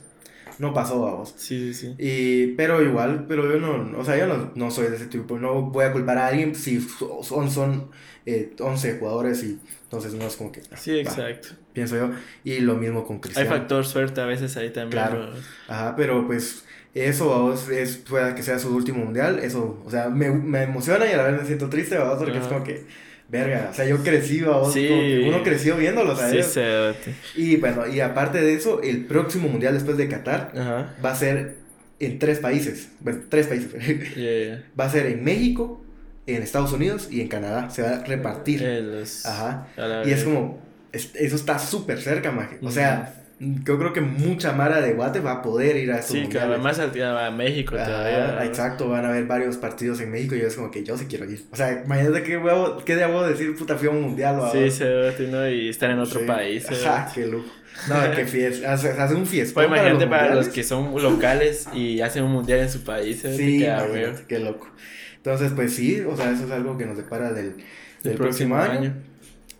no 0.59 0.73
pasó, 0.73 1.01
vamos. 1.01 1.33
Sí, 1.37 1.73
sí, 1.73 1.73
sí. 1.73 1.95
Y, 1.97 2.47
pero 2.55 2.81
igual, 2.81 3.25
pero 3.27 3.51
yo 3.51 3.59
no, 3.59 3.97
o 3.97 4.03
sea, 4.05 4.17
yo 4.17 4.27
no, 4.27 4.51
no 4.55 4.71
soy 4.71 4.87
de 4.87 4.95
ese 4.95 5.07
tipo, 5.07 5.37
no 5.39 5.61
voy 5.63 5.85
a 5.85 5.91
culpar 5.91 6.17
a 6.17 6.27
alguien 6.27 6.55
si 6.55 6.79
son, 7.23 7.49
son 7.51 7.89
eh, 8.25 8.53
11 8.59 8.97
jugadores 8.99 9.43
y 9.43 9.59
entonces 9.83 10.13
no 10.13 10.25
es 10.25 10.35
como 10.35 10.51
que, 10.51 10.61
Sí, 10.75 10.91
va, 10.95 10.99
exacto. 11.01 11.49
pienso 11.73 11.95
yo, 11.97 12.09
y 12.43 12.59
lo 12.59 12.75
mismo 12.75 13.05
con 13.05 13.17
Hay 13.17 13.21
Cristiano. 13.21 13.49
factor 13.49 13.85
suerte 13.85 14.21
a 14.21 14.25
veces 14.25 14.55
ahí 14.57 14.71
también. 14.71 14.91
Claro. 14.91 15.29
Ajá, 15.67 15.95
pero 15.95 16.25
pues 16.25 16.65
eso, 16.93 17.29
vamos, 17.29 17.69
es, 17.69 17.97
pueda 17.97 18.33
que 18.35 18.41
sea 18.43 18.57
su 18.57 18.73
último 18.75 19.03
mundial, 19.03 19.39
eso, 19.39 19.81
o 19.85 19.91
sea, 19.91 20.09
me, 20.09 20.29
me 20.31 20.63
emociona 20.63 21.05
y 21.05 21.11
a 21.11 21.17
la 21.17 21.23
vez 21.27 21.41
me 21.41 21.45
siento 21.47 21.69
triste, 21.69 21.97
vamos, 21.97 22.17
porque 22.19 22.37
es 22.37 22.47
como 22.47 22.63
que, 22.63 22.85
verga, 23.29 23.69
o 23.71 23.73
sea, 23.73 23.85
yo 23.85 24.03
crecí, 24.03 24.39
Sí. 24.73 24.87
que 24.87 25.25
uno 25.27 25.43
creció 25.43 25.75
viéndolo, 25.77 26.15
Sí, 26.15 26.21
¿sabes? 26.21 26.53
cerote. 26.53 27.15
Y 27.35 27.55
bueno, 27.57 27.87
y 27.87 27.99
aparte 27.99 28.41
de 28.41 28.53
eso, 28.53 28.81
el 28.81 29.05
próximo 29.05 29.49
mundial 29.49 29.73
después 29.73 29.97
de 29.97 30.07
Qatar 30.07 30.51
Ajá. 30.55 30.93
va 31.03 31.11
a 31.11 31.15
ser 31.15 31.55
en 31.99 32.19
tres 32.19 32.39
países, 32.39 32.89
bueno, 32.99 33.21
tres 33.29 33.47
países, 33.47 33.71
Yeah, 34.15 34.43
yeah. 34.45 34.63
va 34.79 34.85
a 34.85 34.89
ser 34.89 35.05
en 35.07 35.23
México, 35.23 35.81
en 36.27 36.41
Estados 36.43 36.71
Unidos 36.73 37.07
y 37.11 37.21
en 37.21 37.27
Canadá, 37.27 37.69
se 37.69 37.81
va 37.81 37.89
a 37.97 38.03
repartir. 38.03 38.61
Eh, 38.63 38.81
los- 38.81 39.25
Ajá. 39.25 39.67
a 39.77 40.03
Y 40.07 40.11
es 40.11 40.23
como, 40.23 40.59
es- 40.91 41.11
eso 41.15 41.35
está 41.35 41.59
súper 41.59 42.01
cerca, 42.01 42.31
maje. 42.31 42.57
O 42.61 42.71
sea, 42.71 43.24
yo 43.39 43.77
creo 43.77 43.91
que 43.91 43.99
mucha 44.01 44.53
Mara 44.53 44.79
de 44.81 44.93
Guate 44.93 45.19
va 45.19 45.33
a 45.33 45.41
poder 45.41 45.75
ir 45.75 45.91
a 45.91 45.95
estos 45.99 46.13
Sí, 46.13 46.21
mundiales. 46.21 46.55
que 46.57 46.61
más 46.63 46.79
al- 46.79 47.17
a 47.17 47.31
México 47.31 47.75
Ajá, 47.75 47.85
todavía. 47.85 48.45
exacto, 48.45 48.87
van 48.89 49.03
a 49.05 49.09
haber 49.09 49.25
varios 49.25 49.57
partidos 49.57 49.99
en 49.99 50.11
México 50.11 50.35
y 50.35 50.39
yo 50.39 50.47
es 50.47 50.55
como 50.55 50.71
que 50.71 50.83
yo 50.83 50.97
sí 50.97 51.05
quiero 51.09 51.29
ir. 51.29 51.43
O 51.51 51.55
sea, 51.55 51.83
imagínate 51.85 52.23
qué 52.23 52.37
huevo, 52.37 52.77
qué 52.85 52.95
de 52.95 53.05
huevo 53.05 53.23
decir, 53.27 53.53
puta, 53.55 53.75
fui 53.75 53.87
a 53.89 53.91
un 53.91 54.01
mundial 54.01 54.39
o 54.39 54.49
Sí, 54.51 54.71
cerote, 54.71 55.27
¿no? 55.27 55.49
Y 55.49 55.67
estar 55.69 55.89
en 55.91 55.99
otro 55.99 56.21
Sí. 56.21 56.25
país. 56.25 56.65
Ajá, 56.69 57.11
qué 57.13 57.25
lujo. 57.27 57.47
No, 57.89 57.95
qué 58.15 58.25
fiesta. 58.25 58.71
Hace, 58.71 58.89
hace 58.91 59.15
un 59.15 59.25
fiesta. 59.25 59.53
Pues 59.53 59.67
imagínate 59.67 60.07
para 60.07 60.33
los 60.33 60.47
que 60.47 60.63
son 60.63 60.93
locales 61.01 61.67
y 61.73 61.99
hacen 61.99 62.23
un 62.23 62.31
mundial 62.31 62.59
en 62.59 62.69
su 62.69 62.83
país. 62.85 63.21
Sí, 63.21 63.59
que, 63.59 63.69
ah, 63.69 63.85
qué 64.29 64.39
loco. 64.39 64.69
Entonces, 65.17 65.51
pues 65.55 65.73
sí, 65.75 65.99
o 66.01 66.15
sea, 66.15 66.31
eso 66.31 66.45
es 66.45 66.51
algo 66.51 66.77
que 66.77 66.85
nos 66.85 66.95
depara 66.95 67.33
del, 67.33 67.55
del 68.03 68.13
el 68.13 68.17
próximo, 68.17 68.55
año. 68.55 68.93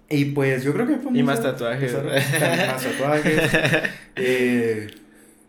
Y 0.10 0.26
pues 0.26 0.64
yo 0.64 0.74
creo 0.74 0.86
que 0.86 0.94
podemos 0.96 1.18
Y 1.18 1.24
más 1.24 1.42
tatuajes. 1.42 1.94
Más 2.04 2.84
tatuajes. 2.84 3.42
eh, 4.16 4.88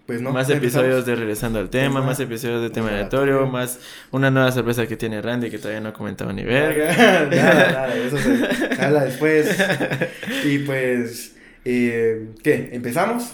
pues 0.07 0.23
no. 0.23 0.31
más 0.31 0.49
episodios 0.51 1.05
de 1.05 1.17
Regresando 1.17 1.59
al 1.59 1.69
Tema, 1.69 2.01
más 2.01 2.21
episodios 2.21 2.63
de 2.63 2.71
Tema 2.71 2.91
Aleatorio. 2.91 3.45
más 3.47 3.81
una 4.13 4.31
nueva 4.31 4.53
sorpresa 4.53 4.87
que 4.87 4.97
tiene 4.97 5.21
Randy 5.21 5.51
que 5.51 5.59
todavía 5.59 5.81
no 5.81 5.89
ha 5.89 5.93
comentado 5.93 6.33
ni 6.33 6.45
verga. 6.45 6.95
nada, 7.29 7.73
nada, 7.73 7.97
eso 7.97 8.17
se, 8.17 8.83
habla 8.83 9.05
después. 9.05 9.59
Y 10.45 10.61
pues, 10.61 11.35
eh, 11.65 12.29
¿qué? 12.43 12.71
¿Empezamos? 12.73 13.33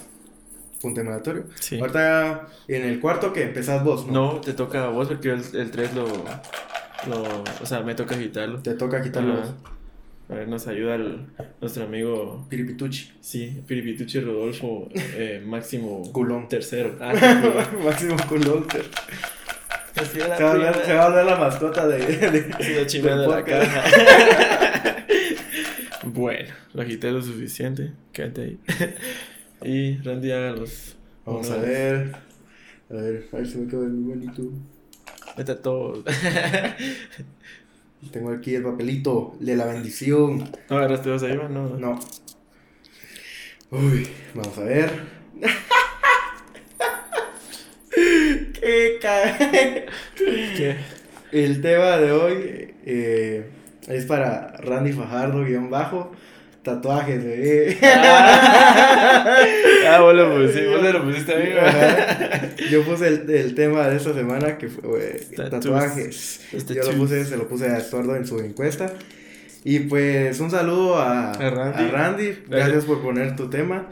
Un 0.83 0.95
tema 0.95 1.11
aleatorio. 1.11 1.45
Sí. 1.61 1.79
Ahorita 1.79 2.49
en 2.69 2.85
el 2.85 3.01
cuarto, 3.01 3.35
¿qué? 3.35 3.43
Empezás 3.43 3.85
vos, 3.85 4.07
¿no? 4.07 4.13
No, 4.35 4.41
te 4.41 4.55
toca 4.55 4.85
a 4.85 4.89
vos 4.89 5.09
porque 5.09 5.29
yo 5.29 5.35
el, 5.35 5.43
el 5.55 5.71
3 5.71 5.95
lo, 5.95 6.07
lo. 6.07 7.45
O 7.61 7.67
sea, 7.67 7.83
me 7.83 7.95
toca 7.95 8.19
quitarlo. 8.19 8.61
Te 8.61 8.73
toca 8.75 9.03
quitarlo. 9.03 9.35
Ajá. 9.35 9.55
A 10.33 10.35
ver, 10.35 10.49
nos 10.49 10.67
ayuda 10.67 10.95
el- 10.95 11.27
nuestro 11.61 11.85
amigo. 11.85 12.47
Piripituchi. 12.49 13.13
Sí, 13.21 13.63
Piripituchi 13.67 14.21
Rodolfo 14.21 14.89
eh, 14.95 15.43
Máximo 15.45 16.11
Culón. 16.11 16.49
tercero. 16.49 16.97
Ah, 17.01 17.13
sí. 17.15 17.77
Máximo 17.85 18.17
culón. 18.29 18.67
Se 19.95 20.01
Así 20.01 20.19
era 20.21 20.29
va, 20.29 20.53
a 20.53 20.55
prima. 20.55 20.73
se 20.87 20.95
va 20.95 21.07
a 21.21 21.23
la 21.25 21.37
mascota 21.37 21.87
de. 21.87 21.99
de 21.99 22.89
Sí, 22.89 23.01
de 23.03 23.15
la 23.17 23.45
caja. 23.45 23.85
bueno, 26.05 26.55
lo 26.73 26.81
agité 26.83 27.11
lo 27.13 27.21
suficiente. 27.21 27.93
Quédate 28.13 28.41
ahí. 28.43 28.59
y 29.71 29.99
Randy 30.03 30.33
haga 30.33 30.53
los. 30.53 30.97
Vamos 31.27 31.51
a 31.51 31.57
ver. 31.59 32.13
A 32.89 32.95
ver, 32.95 33.29
a 33.33 33.37
ver 33.37 33.47
si 33.47 33.59
me 33.59 33.69
queda 33.69 33.81
muy 33.81 34.15
bonito. 34.15 34.43
Vete 35.37 35.53
a 35.53 35.61
todos. 35.61 36.05
Tengo 38.11 38.33
aquí 38.33 38.55
el 38.55 38.63
papelito 38.65 39.37
de 39.39 39.57
la 39.57 39.67
bendición. 39.67 40.51
¿No 40.69 40.77
agarraste 40.77 41.09
dos 41.09 41.23
ahí, 41.23 41.37
no? 41.37 41.49
No. 41.49 42.01
Uy, 43.71 44.09
vamos 44.35 44.59
a 44.59 44.65
ver. 44.65 44.91
¿Qué 47.93 48.99
¿Qué? 50.27 50.77
El 51.31 51.63
tema 51.63 51.97
de 51.97 52.13
hoy 52.13 52.75
eh, 52.85 53.47
es 53.87 54.05
para 54.05 54.49
Randy 54.59 54.93
Fajardo, 54.93 55.45
guion 55.45 55.71
bajo. 55.71 56.13
Tatuajes, 56.63 57.25
bebé. 57.25 57.77
Ah, 57.83 59.99
vos 60.01 60.15
lo 60.15 60.31
pusiste, 60.37 60.69
vos 60.69 60.81
lo 60.81 61.05
pusiste 61.05 61.35
ahí, 61.35 61.53
Ajá. 61.59 62.51
Yo 62.71 62.85
puse 62.85 63.09
el, 63.09 63.29
el 63.31 63.55
tema 63.55 63.89
de 63.89 63.97
esta 63.97 64.15
semana 64.15 64.59
que 64.59 64.69
fue 64.69 65.27
tatuajes. 65.35 66.41
Yo 66.69 66.85
lo 66.85 66.93
puse, 66.93 67.25
se 67.25 67.37
lo 67.37 67.49
puse 67.49 67.67
a 67.67 67.79
Estuardo 67.79 68.15
en 68.15 68.27
su 68.27 68.39
encuesta. 68.39 68.93
Y 69.65 69.81
pues 69.81 70.41
un 70.41 70.51
saludo 70.51 70.97
a, 70.97 71.31
A 71.31 71.51
Randy. 71.51 71.85
a 71.85 71.89
Randy. 71.91 72.27
Gracias, 72.27 72.49
Gracias. 72.49 72.85
por 72.85 73.01
poner 73.01 73.37
tu 73.37 73.49
tema. 73.49 73.87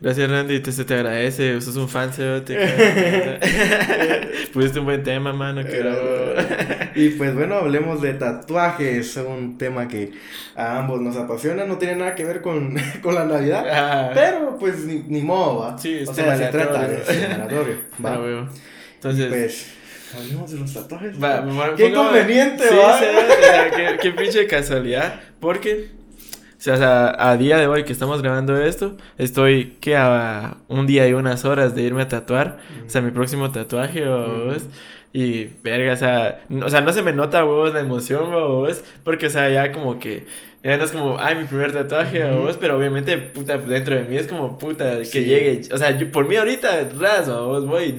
Gracias, 0.00 0.28
Randy. 0.28 0.58
Te, 0.60 0.72
se 0.72 0.84
te 0.84 0.94
agradece. 0.94 1.60
Sos 1.60 1.76
un 1.76 1.88
fan, 1.88 2.12
cerote. 2.12 2.58
Pusiste 4.52 4.80
un 4.80 4.86
buen 4.86 5.04
tema, 5.04 5.32
mano. 5.32 5.64
Que 5.64 5.78
bravo. 5.78 6.00
y 6.96 7.10
pues 7.10 7.34
bueno, 7.34 7.54
hablemos 7.54 8.02
de 8.02 8.14
tatuajes. 8.14 9.16
Un 9.16 9.58
tema 9.58 9.86
que 9.86 10.10
a 10.56 10.78
ambos 10.80 11.00
nos 11.00 11.16
apasiona. 11.16 11.66
No 11.66 11.78
tiene 11.78 11.94
nada 11.96 12.16
que 12.16 12.24
ver 12.24 12.40
con, 12.40 12.74
con 13.00 13.14
la 13.14 13.24
Navidad. 13.24 13.64
Ah, 13.70 14.10
Pero 14.12 14.56
pues 14.58 14.84
ni, 14.84 15.04
ni 15.06 15.22
modo, 15.22 15.60
va. 15.60 15.78
Sí, 15.78 16.02
o 16.06 16.12
sea, 16.12 16.36
se 16.36 16.46
trata 16.46 16.88
de 16.88 16.96
va. 18.04 18.14
ah. 18.14 18.48
Entonces. 18.94 19.28
Pues 19.28 19.81
hablemos 20.14 20.50
de 20.50 20.58
los 20.58 20.72
tatuajes. 20.72 21.22
Va, 21.22 21.44
Qué 21.76 21.92
conveniente, 21.92 22.68
sí, 22.68 22.74
va. 22.74 22.98
sí, 22.98 23.04
o 23.04 23.42
sea, 23.42 23.70
qué, 23.70 23.98
qué 24.00 24.10
pinche 24.12 24.46
casualidad. 24.46 25.20
Porque, 25.40 25.90
o 26.58 26.60
sea, 26.62 26.74
o 26.74 26.76
sea, 26.76 27.16
a 27.18 27.36
día 27.36 27.58
de 27.58 27.66
hoy 27.66 27.84
que 27.84 27.92
estamos 27.92 28.22
grabando 28.22 28.60
esto, 28.60 28.96
estoy 29.18 29.76
que 29.80 29.96
a 29.96 30.56
un 30.68 30.86
día 30.86 31.08
y 31.08 31.12
unas 31.12 31.44
horas 31.44 31.74
de 31.74 31.82
irme 31.82 32.02
a 32.02 32.08
tatuar. 32.08 32.58
O 32.86 32.90
sea, 32.90 33.02
mi 33.02 33.10
próximo 33.10 33.50
tatuaje, 33.50 34.04
vos. 34.06 34.62
Y, 35.14 35.50
verga, 35.62 35.92
o 35.92 35.96
sea, 35.96 36.42
no, 36.48 36.66
o 36.66 36.70
sea, 36.70 36.80
no 36.80 36.92
se 36.92 37.02
me 37.02 37.12
nota, 37.12 37.44
huevos, 37.44 37.74
la 37.74 37.80
emoción, 37.80 38.30
vos. 38.30 38.82
Porque, 39.04 39.26
o 39.26 39.30
sea, 39.30 39.50
ya 39.50 39.72
como 39.72 39.98
que, 39.98 40.26
no 40.64 40.84
es 40.84 40.90
como, 40.92 41.18
ay, 41.18 41.34
mi 41.36 41.44
primer 41.44 41.72
tatuaje, 41.72 42.24
Ujú. 42.24 42.42
vos. 42.42 42.56
Pero 42.60 42.76
obviamente, 42.78 43.18
puta, 43.18 43.58
dentro 43.58 43.96
de 43.96 44.04
mí 44.04 44.16
es 44.16 44.26
como, 44.28 44.58
puta, 44.58 44.98
que 44.98 45.04
Sí. 45.04 45.24
llegue. 45.24 45.62
O 45.72 45.78
sea, 45.78 45.90
yo, 45.98 46.10
por 46.12 46.26
mí 46.28 46.36
ahorita, 46.36 46.88
ras, 47.00 47.28
vos, 47.28 47.66
voy. 47.66 47.96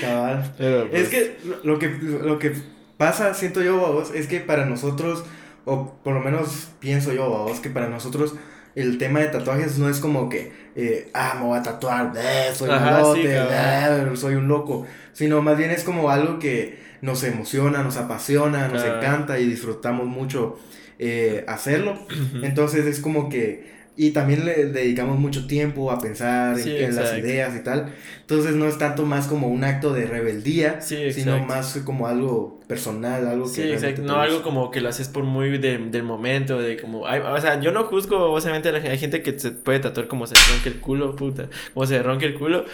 Cabal. 0.00 0.52
Pero, 0.58 0.82
Es 0.84 0.88
pues, 0.90 1.08
que 1.08 1.36
lo 1.64 1.78
que, 1.78 1.88
lo 1.88 2.38
que 2.38 2.52
pasa, 2.96 3.32
siento 3.34 3.62
yo, 3.62 3.76
vos, 3.78 4.10
es 4.14 4.26
que 4.26 4.40
para 4.40 4.66
nosotros, 4.66 5.24
o 5.64 5.94
por 6.04 6.14
lo 6.14 6.20
menos 6.20 6.68
pienso 6.80 7.12
yo, 7.12 7.28
vos, 7.28 7.60
que 7.60 7.70
para 7.70 7.88
nosotros 7.88 8.34
el 8.74 8.98
tema 8.98 9.20
de 9.20 9.26
tatuajes 9.26 9.78
no 9.78 9.88
es 9.88 9.98
como 10.00 10.28
que, 10.28 10.52
eh, 10.76 11.10
ah, 11.14 11.34
me 11.40 11.46
voy 11.46 11.58
a 11.58 11.62
tatuar, 11.62 12.12
eh, 12.16 12.50
soy 12.54 12.70
Ajá, 12.70 13.02
sí, 13.14 13.24
cabal. 13.24 14.12
eh, 14.12 14.16
soy 14.16 14.34
un 14.34 14.46
loco, 14.48 14.86
sino 15.12 15.42
más 15.42 15.58
bien 15.58 15.70
es 15.70 15.82
como 15.82 16.10
algo 16.10 16.38
que 16.38 16.78
nos 17.02 17.24
emociona, 17.24 17.82
nos 17.82 17.96
apasiona, 17.96 18.68
nos 18.68 18.84
encanta 18.84 19.38
y 19.40 19.46
disfrutamos 19.46 20.06
mucho 20.06 20.58
eh, 21.02 21.44
hacerlo. 21.48 21.98
Entonces 22.42 22.84
es 22.86 23.00
como 23.00 23.28
que... 23.28 23.80
Y 23.96 24.12
también 24.12 24.46
le 24.46 24.66
dedicamos 24.66 25.18
mucho 25.18 25.46
tiempo 25.46 25.90
a 25.90 25.98
pensar 26.00 26.56
en- 26.56 26.64
Sí, 26.64 26.74
en, 26.76 26.94
las 26.96 27.18
ideas 27.18 27.54
y 27.54 27.62
tal. 27.62 27.92
Entonces 28.20 28.54
no 28.54 28.66
es 28.66 28.78
tanto 28.78 29.04
más 29.04 29.26
como 29.26 29.48
un 29.48 29.62
acto 29.64 29.92
de 29.92 30.06
rebeldía, 30.06 30.80
Sí, 30.80 31.12
sino 31.12 31.38
más 31.44 31.76
como 31.84 32.06
algo 32.06 32.60
personal, 32.66 33.26
algo 33.26 33.44
que... 33.44 33.50
Sí, 33.50 33.62
exacto. 33.72 34.02
No 34.02 34.20
algo 34.20 34.42
como 34.42 34.70
que 34.70 34.80
lo 34.80 34.88
haces 34.88 35.08
por 35.08 35.24
muy 35.24 35.58
de- 35.58 35.76
del 35.78 36.02
momento, 36.04 36.58
de 36.58 36.78
como... 36.78 37.06
ay, 37.06 37.20
o 37.20 37.40
sea, 37.40 37.60
yo 37.60 37.72
no 37.72 37.84
juzgo, 37.84 38.32
obviamente, 38.32 38.70
a 38.70 38.72
la 38.72 38.78
hay 38.78 38.96
gente 38.98 39.22
que 39.22 39.38
se 39.38 39.50
puede 39.50 39.80
tatuar 39.80 40.06
como 40.08 40.26
se 40.26 40.34
ronque 40.34 40.68
el 40.70 40.80
culo, 40.80 41.14
puta. 41.16 41.48
Como 41.74 41.84
se 41.84 42.02
ronque 42.02 42.26
el 42.26 42.34
culo. 42.34 42.64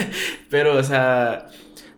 Pero, 0.50 0.76
o 0.76 0.82
sea... 0.82 1.46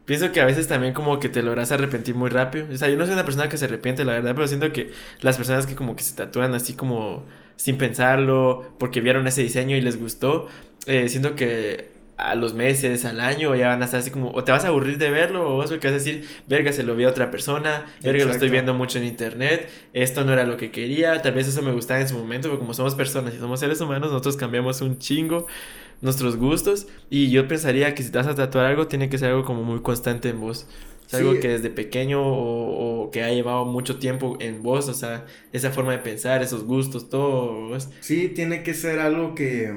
Pienso 0.07 0.31
que 0.31 0.41
a 0.41 0.45
veces 0.45 0.69
también 0.69 0.95
como 0.95 1.19
que 1.19 1.29
te 1.29 1.43
logras 1.43 1.73
arrepentir 1.73 2.15
muy 2.15 2.31
rápido. 2.31 2.67
O 2.73 2.77
sea, 2.77 2.89
yo 2.89 2.97
no 2.97 3.05
soy 3.05 3.15
una 3.15 3.25
persona 3.25 3.49
que 3.49 3.59
se 3.59 3.65
arrepiente, 3.65 4.05
la 4.05 4.13
verdad, 4.13 4.35
pero 4.35 4.47
siento 4.47 4.73
que 4.73 4.93
las 5.21 5.37
personas 5.37 5.67
que 5.67 5.75
como 5.75 5.97
que 5.97 6.05
se 6.05 6.15
tatúan 6.15 6.55
así 6.55 6.75
como 6.75 7.25
sin 7.57 7.77
pensarlo, 7.77 8.73
porque 8.79 9.01
vieron 9.01 9.27
ese 9.27 9.43
diseño 9.43 9.77
y 9.77 9.81
les 9.81 9.99
gustó, 9.99 10.49
eh, 10.87 11.09
siento 11.09 11.35
que 11.35 11.97
a 12.17 12.35
los 12.35 12.55
meses, 12.55 13.05
al 13.05 13.21
año, 13.21 13.55
ya 13.55 13.69
van 13.69 13.83
a 13.83 13.85
estar 13.85 14.01
así 14.01 14.11
como, 14.11 14.31
o 14.31 14.43
te 14.43 14.53
vas 14.53 14.65
a 14.65 14.69
aburrir 14.69 14.97
de 14.97 15.11
verlo, 15.11 15.55
o 15.55 15.59
vas 15.59 15.71
a 15.71 15.77
decir, 15.77 16.27
verga, 16.47 16.73
se 16.73 16.83
lo 16.83 16.97
vi 16.97 17.05
a 17.05 17.09
otra 17.09 17.31
persona, 17.31 17.85
verga, 18.03 18.25
lo 18.25 18.33
estoy 18.33 18.49
viendo 18.49 18.73
mucho 18.73 18.99
en 18.99 19.05
internet, 19.05 19.69
esto 19.93 20.25
no 20.25 20.33
era 20.33 20.45
lo 20.45 20.57
que 20.57 20.71
quería, 20.71 21.21
tal 21.21 21.35
vez 21.35 21.47
eso 21.49 21.61
me 21.63 21.73
gustaba 21.73 22.01
en 22.01 22.09
su 22.09 22.17
momento, 22.17 22.49
pero 22.49 22.59
como 22.59 22.73
somos 22.73 22.95
personas 22.95 23.35
y 23.35 23.39
somos 23.39 23.61
seres 23.61 23.81
humanos, 23.81 24.11
nosotros 24.11 24.37
cambiamos 24.37 24.81
un 24.81 24.99
chingo 24.99 25.47
nuestros 26.01 26.37
gustos, 26.37 26.87
y 27.11 27.31
yo 27.31 27.49
pensaría 27.49 27.95
que 27.95 28.03
si 28.03 28.11
te 28.11 28.19
vas 28.19 28.27
a 28.27 28.35
tatuar 28.35 28.67
algo, 28.67 28.87
tiene 28.87 29.09
que 29.09 29.19
ser 29.19 29.31
algo 29.31 29.45
como 29.45 29.63
muy 29.63 29.81
constante 29.81 30.29
en 30.29 30.41
vos. 30.41 30.67
Es 31.07 31.15
algo 31.15 31.39
que 31.39 31.49
desde 31.49 31.71
pequeño 31.71 32.21
o, 32.21 33.05
o, 33.05 33.11
que 33.13 33.23
ha 33.23 33.31
llevado 33.31 33.65
mucho 33.65 33.99
tiempo 33.99 34.37
en 34.41 34.63
vos, 34.63 34.89
o 34.89 34.95
sea, 34.95 35.25
esa 35.53 35.71
forma 35.71 35.93
de 35.93 35.99
pensar, 35.99 36.43
esos 36.43 36.65
gustos, 36.65 37.09
todo. 37.09 37.79
Sí, 38.01 38.29
tiene 38.29 38.65
que 38.65 38.75
ser 38.75 38.99
algo 38.99 39.35
que 39.37 39.73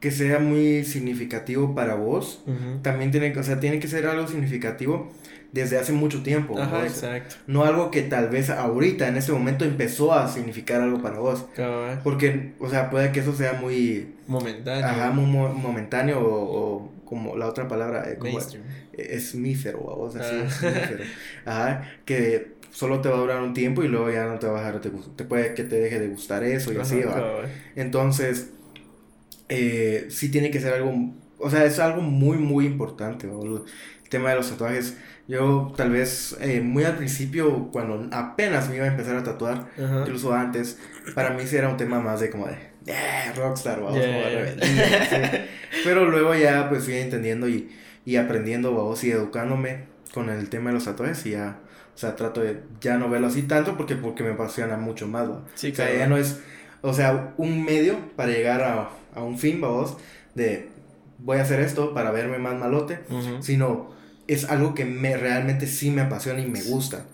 que 0.00 0.10
sea 0.10 0.38
muy 0.38 0.84
significativo 0.84 1.74
para 1.74 1.94
vos. 1.94 2.44
También 2.82 3.10
tiene, 3.10 3.36
o 3.36 3.42
sea, 3.42 3.60
tiene 3.60 3.80
que 3.80 3.88
ser 3.88 4.06
algo 4.06 4.28
significativo 4.28 5.12
desde 5.56 5.78
hace 5.78 5.92
mucho 5.92 6.22
tiempo. 6.22 6.58
Ajá, 6.58 6.84
exacto. 6.84 7.36
No 7.46 7.64
algo 7.64 7.90
que 7.90 8.02
tal 8.02 8.28
vez 8.28 8.50
ahorita, 8.50 9.08
en 9.08 9.16
ese 9.16 9.32
momento, 9.32 9.64
empezó 9.64 10.12
a 10.12 10.28
significar 10.28 10.80
algo 10.80 11.02
para 11.02 11.18
vos. 11.18 11.46
Porque, 12.04 12.52
o 12.60 12.68
sea, 12.68 12.90
puede 12.90 13.12
que 13.12 13.20
eso 13.20 13.34
sea 13.34 13.54
muy... 13.54 14.14
Momentáneo. 14.26 14.84
Ajá, 14.86 15.10
muy 15.10 15.26
momentáneo 15.26 16.20
o, 16.20 16.92
como 17.04 17.36
la 17.36 17.46
otra 17.46 17.68
palabra, 17.68 18.10
eh, 18.10 18.16
como 18.18 18.38
es 18.92 19.34
mífero, 19.34 19.84
o 19.84 20.10
sea, 20.10 20.22
ah. 20.24 21.44
Ajá, 21.44 21.90
que 22.04 22.56
solo 22.72 23.00
te 23.00 23.08
va 23.08 23.16
a 23.16 23.20
durar 23.20 23.42
un 23.42 23.54
tiempo 23.54 23.82
y 23.82 23.88
luego 23.88 24.10
ya 24.10 24.26
no 24.26 24.38
te 24.38 24.46
va 24.46 24.58
a 24.58 24.64
dejar, 24.64 24.80
te, 24.80 24.90
te 24.90 25.24
puede 25.24 25.54
que 25.54 25.64
te 25.64 25.76
deje 25.80 25.98
de 25.98 26.08
gustar 26.08 26.44
eso 26.44 26.72
y 26.72 26.76
así, 26.76 27.00
¿va? 27.02 27.42
Entonces 27.74 28.50
eh, 29.48 30.06
sí 30.10 30.30
tiene 30.30 30.50
que 30.50 30.60
ser 30.60 30.74
algo, 30.74 30.92
o 31.38 31.50
sea, 31.50 31.64
es 31.64 31.78
algo 31.78 32.02
muy, 32.02 32.38
muy 32.38 32.66
importante, 32.66 33.26
el 33.26 33.62
tema 34.08 34.30
de 34.30 34.36
los 34.36 34.50
tatuajes. 34.50 34.96
Yo 35.28 35.72
tal 35.76 35.90
vez 35.90 36.36
eh, 36.40 36.60
muy 36.60 36.84
al 36.84 36.96
principio, 36.96 37.68
cuando 37.72 38.08
apenas 38.16 38.68
me 38.68 38.76
iba 38.76 38.84
a 38.84 38.88
empezar 38.88 39.16
a 39.16 39.24
tatuar, 39.24 39.66
incluso 39.76 40.32
antes, 40.32 40.78
para 41.14 41.30
mí 41.30 41.46
sí 41.46 41.56
era 41.56 41.68
un 41.68 41.76
tema 41.76 42.00
más 42.00 42.20
de 42.20 42.30
como 42.30 42.46
de, 42.46 42.56
yeah, 42.84 43.32
rockstar, 43.36 43.80
vamos, 43.80 43.98
Pero 45.84 46.08
luego 46.08 46.34
ya 46.34 46.68
pues 46.68 46.84
fui 46.84 46.94
entendiendo 46.94 47.48
y, 47.48 47.70
y 48.04 48.16
aprendiendo, 48.16 48.72
vamos, 48.74 49.02
y 49.04 49.10
educándome 49.10 49.86
con 50.14 50.30
el 50.30 50.48
tema 50.48 50.70
de 50.70 50.74
los 50.74 50.84
tatuajes 50.84 51.26
y 51.26 51.30
ya, 51.32 51.58
o 51.94 51.98
sea, 51.98 52.14
trato 52.14 52.40
de 52.40 52.60
ya 52.80 52.96
no 52.96 53.08
verlo 53.10 53.26
así 53.26 53.42
tanto 53.42 53.76
porque, 53.76 53.96
porque 53.96 54.22
me 54.22 54.30
apasiona 54.30 54.76
mucho 54.76 55.08
más, 55.08 55.28
Sí, 55.54 55.72
o 55.72 55.74
sea, 55.74 55.92
ya 55.92 56.06
no 56.06 56.16
es, 56.16 56.40
o 56.82 56.92
sea, 56.94 57.34
un 57.36 57.64
medio 57.64 57.96
para 58.14 58.30
llegar 58.30 58.62
a 58.62 58.90
a 59.16 59.22
un 59.22 59.38
fin, 59.38 59.60
vamos, 59.60 59.96
de 60.34 60.68
voy 61.18 61.38
a 61.38 61.42
hacer 61.42 61.60
esto 61.60 61.94
para 61.94 62.10
verme 62.10 62.38
más 62.38 62.54
malote, 62.54 63.00
sino 63.40 63.95
es 64.26 64.44
algo 64.50 64.74
que 64.74 64.84
me 64.84 65.16
realmente 65.16 65.66
sí 65.66 65.90
me 65.90 66.02
apasiona 66.02 66.40
y 66.40 66.46
me 66.46 66.62
gusta. 66.62 67.04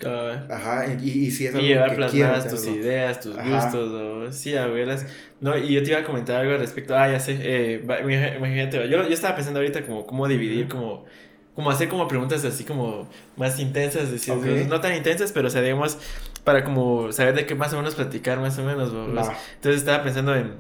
Ajá, 0.51 0.87
y, 0.87 1.11
y 1.11 1.31
sí 1.31 1.47
es 1.47 1.55
algo 1.55 1.67
y 1.67 1.69
llevar 1.69 1.95
plasmadas 1.95 2.49
tus 2.49 2.67
ideas, 2.67 3.21
tus 3.21 3.37
gustos, 3.37 3.91
o, 3.91 4.33
sí, 4.33 4.57
abuelas. 4.57 5.07
No, 5.41 5.57
y 5.59 5.75
yo 5.75 5.83
te 5.83 5.91
iba 5.91 6.01
a 6.01 6.05
comentar 6.05 6.41
algo 6.41 6.55
al 6.55 6.61
respecto. 6.61 6.97
Ah, 6.97 7.11
ya 7.11 7.21
sé, 7.21 7.37
eh, 7.41 7.83
imagínate, 8.39 8.89
yo, 8.89 9.07
yo 9.07 9.15
estaba 9.15 9.35
pensando 9.35 9.61
ahorita 9.61 9.83
como 9.85 10.07
cómo 10.07 10.27
dividir, 10.27 10.69
como 10.69 11.05
como 11.55 11.71
hacer 11.71 11.89
como 11.89 12.09
preguntas 12.09 12.43
así 12.47 12.65
como 12.65 13.07
más 13.37 13.59
intensas, 13.61 14.11
decir, 14.11 14.35
no 14.69 14.81
tan 14.81 14.97
intensas, 14.97 15.33
pero 15.33 15.49
o 15.49 15.51
sea, 15.51 15.61
digamos, 15.61 15.99
para 16.45 16.65
como 16.65 17.13
saber 17.13 17.35
de 17.35 17.45
qué 17.45 17.55
más 17.55 17.75
o 17.75 17.77
menos 17.77 17.95
platicar, 17.95 18.39
más 18.41 18.59
o 18.59 18.65
menos. 18.65 18.91
Entonces 19.57 19.83
estaba 19.83 20.03
pensando 20.03 20.35
en 20.35 20.55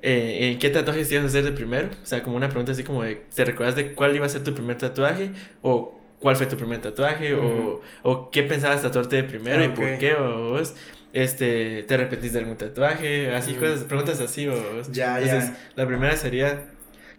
eh, 0.00 0.56
¿qué 0.60 0.70
tatuajes 0.70 1.10
ibas 1.10 1.24
a 1.24 1.28
hacer 1.28 1.44
de 1.44 1.52
primero? 1.52 1.88
O 2.02 2.06
sea, 2.06 2.22
como 2.22 2.36
una 2.36 2.48
pregunta 2.48 2.72
así 2.72 2.84
como 2.84 3.02
de, 3.02 3.16
¿te 3.34 3.44
recuerdas 3.44 3.76
de 3.76 3.94
cuál 3.94 4.14
iba 4.14 4.26
a 4.26 4.28
ser 4.28 4.44
tu 4.44 4.54
primer 4.54 4.78
tatuaje? 4.78 5.30
¿O 5.62 5.98
cuál 6.20 6.36
fue 6.36 6.46
tu 6.46 6.56
primer 6.56 6.80
tatuaje? 6.80 7.34
o, 7.34 7.80
o, 8.02 8.30
qué 8.30 8.42
pensabas 8.42 8.82
tatuarte 8.82 9.16
de 9.16 9.24
primero 9.24 9.64
y 9.64 9.68
por 9.68 9.98
qué? 9.98 10.14
¿O 10.14 10.50
vos, 10.50 10.74
este, 11.12 11.82
te 11.82 11.94
arrepentiste 11.94 12.38
de 12.38 12.44
algún 12.44 12.56
tatuaje? 12.56 13.34
Así, 13.34 13.54
cosas, 13.54 13.84
preguntas 13.84 14.20
así. 14.20 14.46
¿o 14.46 14.82
Ya, 14.92 15.20
Entonces, 15.20 15.52
la 15.74 15.86
primera 15.86 16.16
sería, 16.16 16.66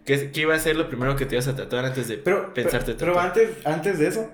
¿qué, 0.04 0.30
¿qué, 0.30 0.40
iba 0.40 0.54
a 0.54 0.58
ser 0.58 0.76
lo 0.76 0.88
primero 0.88 1.16
que 1.16 1.26
te 1.26 1.34
ibas 1.34 1.48
a 1.48 1.56
tatuar 1.56 1.84
antes 1.84 2.08
de 2.08 2.16
pero, 2.16 2.54
pensarte 2.54 2.94
pero, 2.94 3.12
pero 3.12 3.20
antes, 3.20 3.50
antes 3.64 3.98
de 3.98 4.08
eso, 4.08 4.30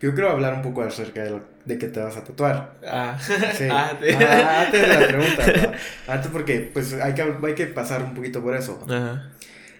yo 0.00 0.14
quiero 0.14 0.30
hablar 0.30 0.54
un 0.54 0.62
poco 0.62 0.82
acerca 0.82 1.22
de, 1.22 1.30
lo, 1.30 1.42
de 1.64 1.78
qué 1.78 1.88
te 1.88 2.00
vas 2.00 2.16
a 2.16 2.24
tatuar. 2.24 2.74
Ah, 2.86 3.18
sí. 3.20 3.64
ah, 3.70 3.92
ah 3.92 4.62
antes 4.66 4.80
de 4.80 4.88
la 4.88 5.06
pregunta. 5.08 5.72
Antes 6.06 6.30
porque 6.30 6.70
pues 6.72 6.92
hay 6.94 7.14
que, 7.14 7.22
hay 7.22 7.54
que 7.54 7.66
pasar 7.66 8.02
un 8.02 8.14
poquito 8.14 8.42
por 8.42 8.56
eso. 8.56 8.82
Ajá. 8.88 9.30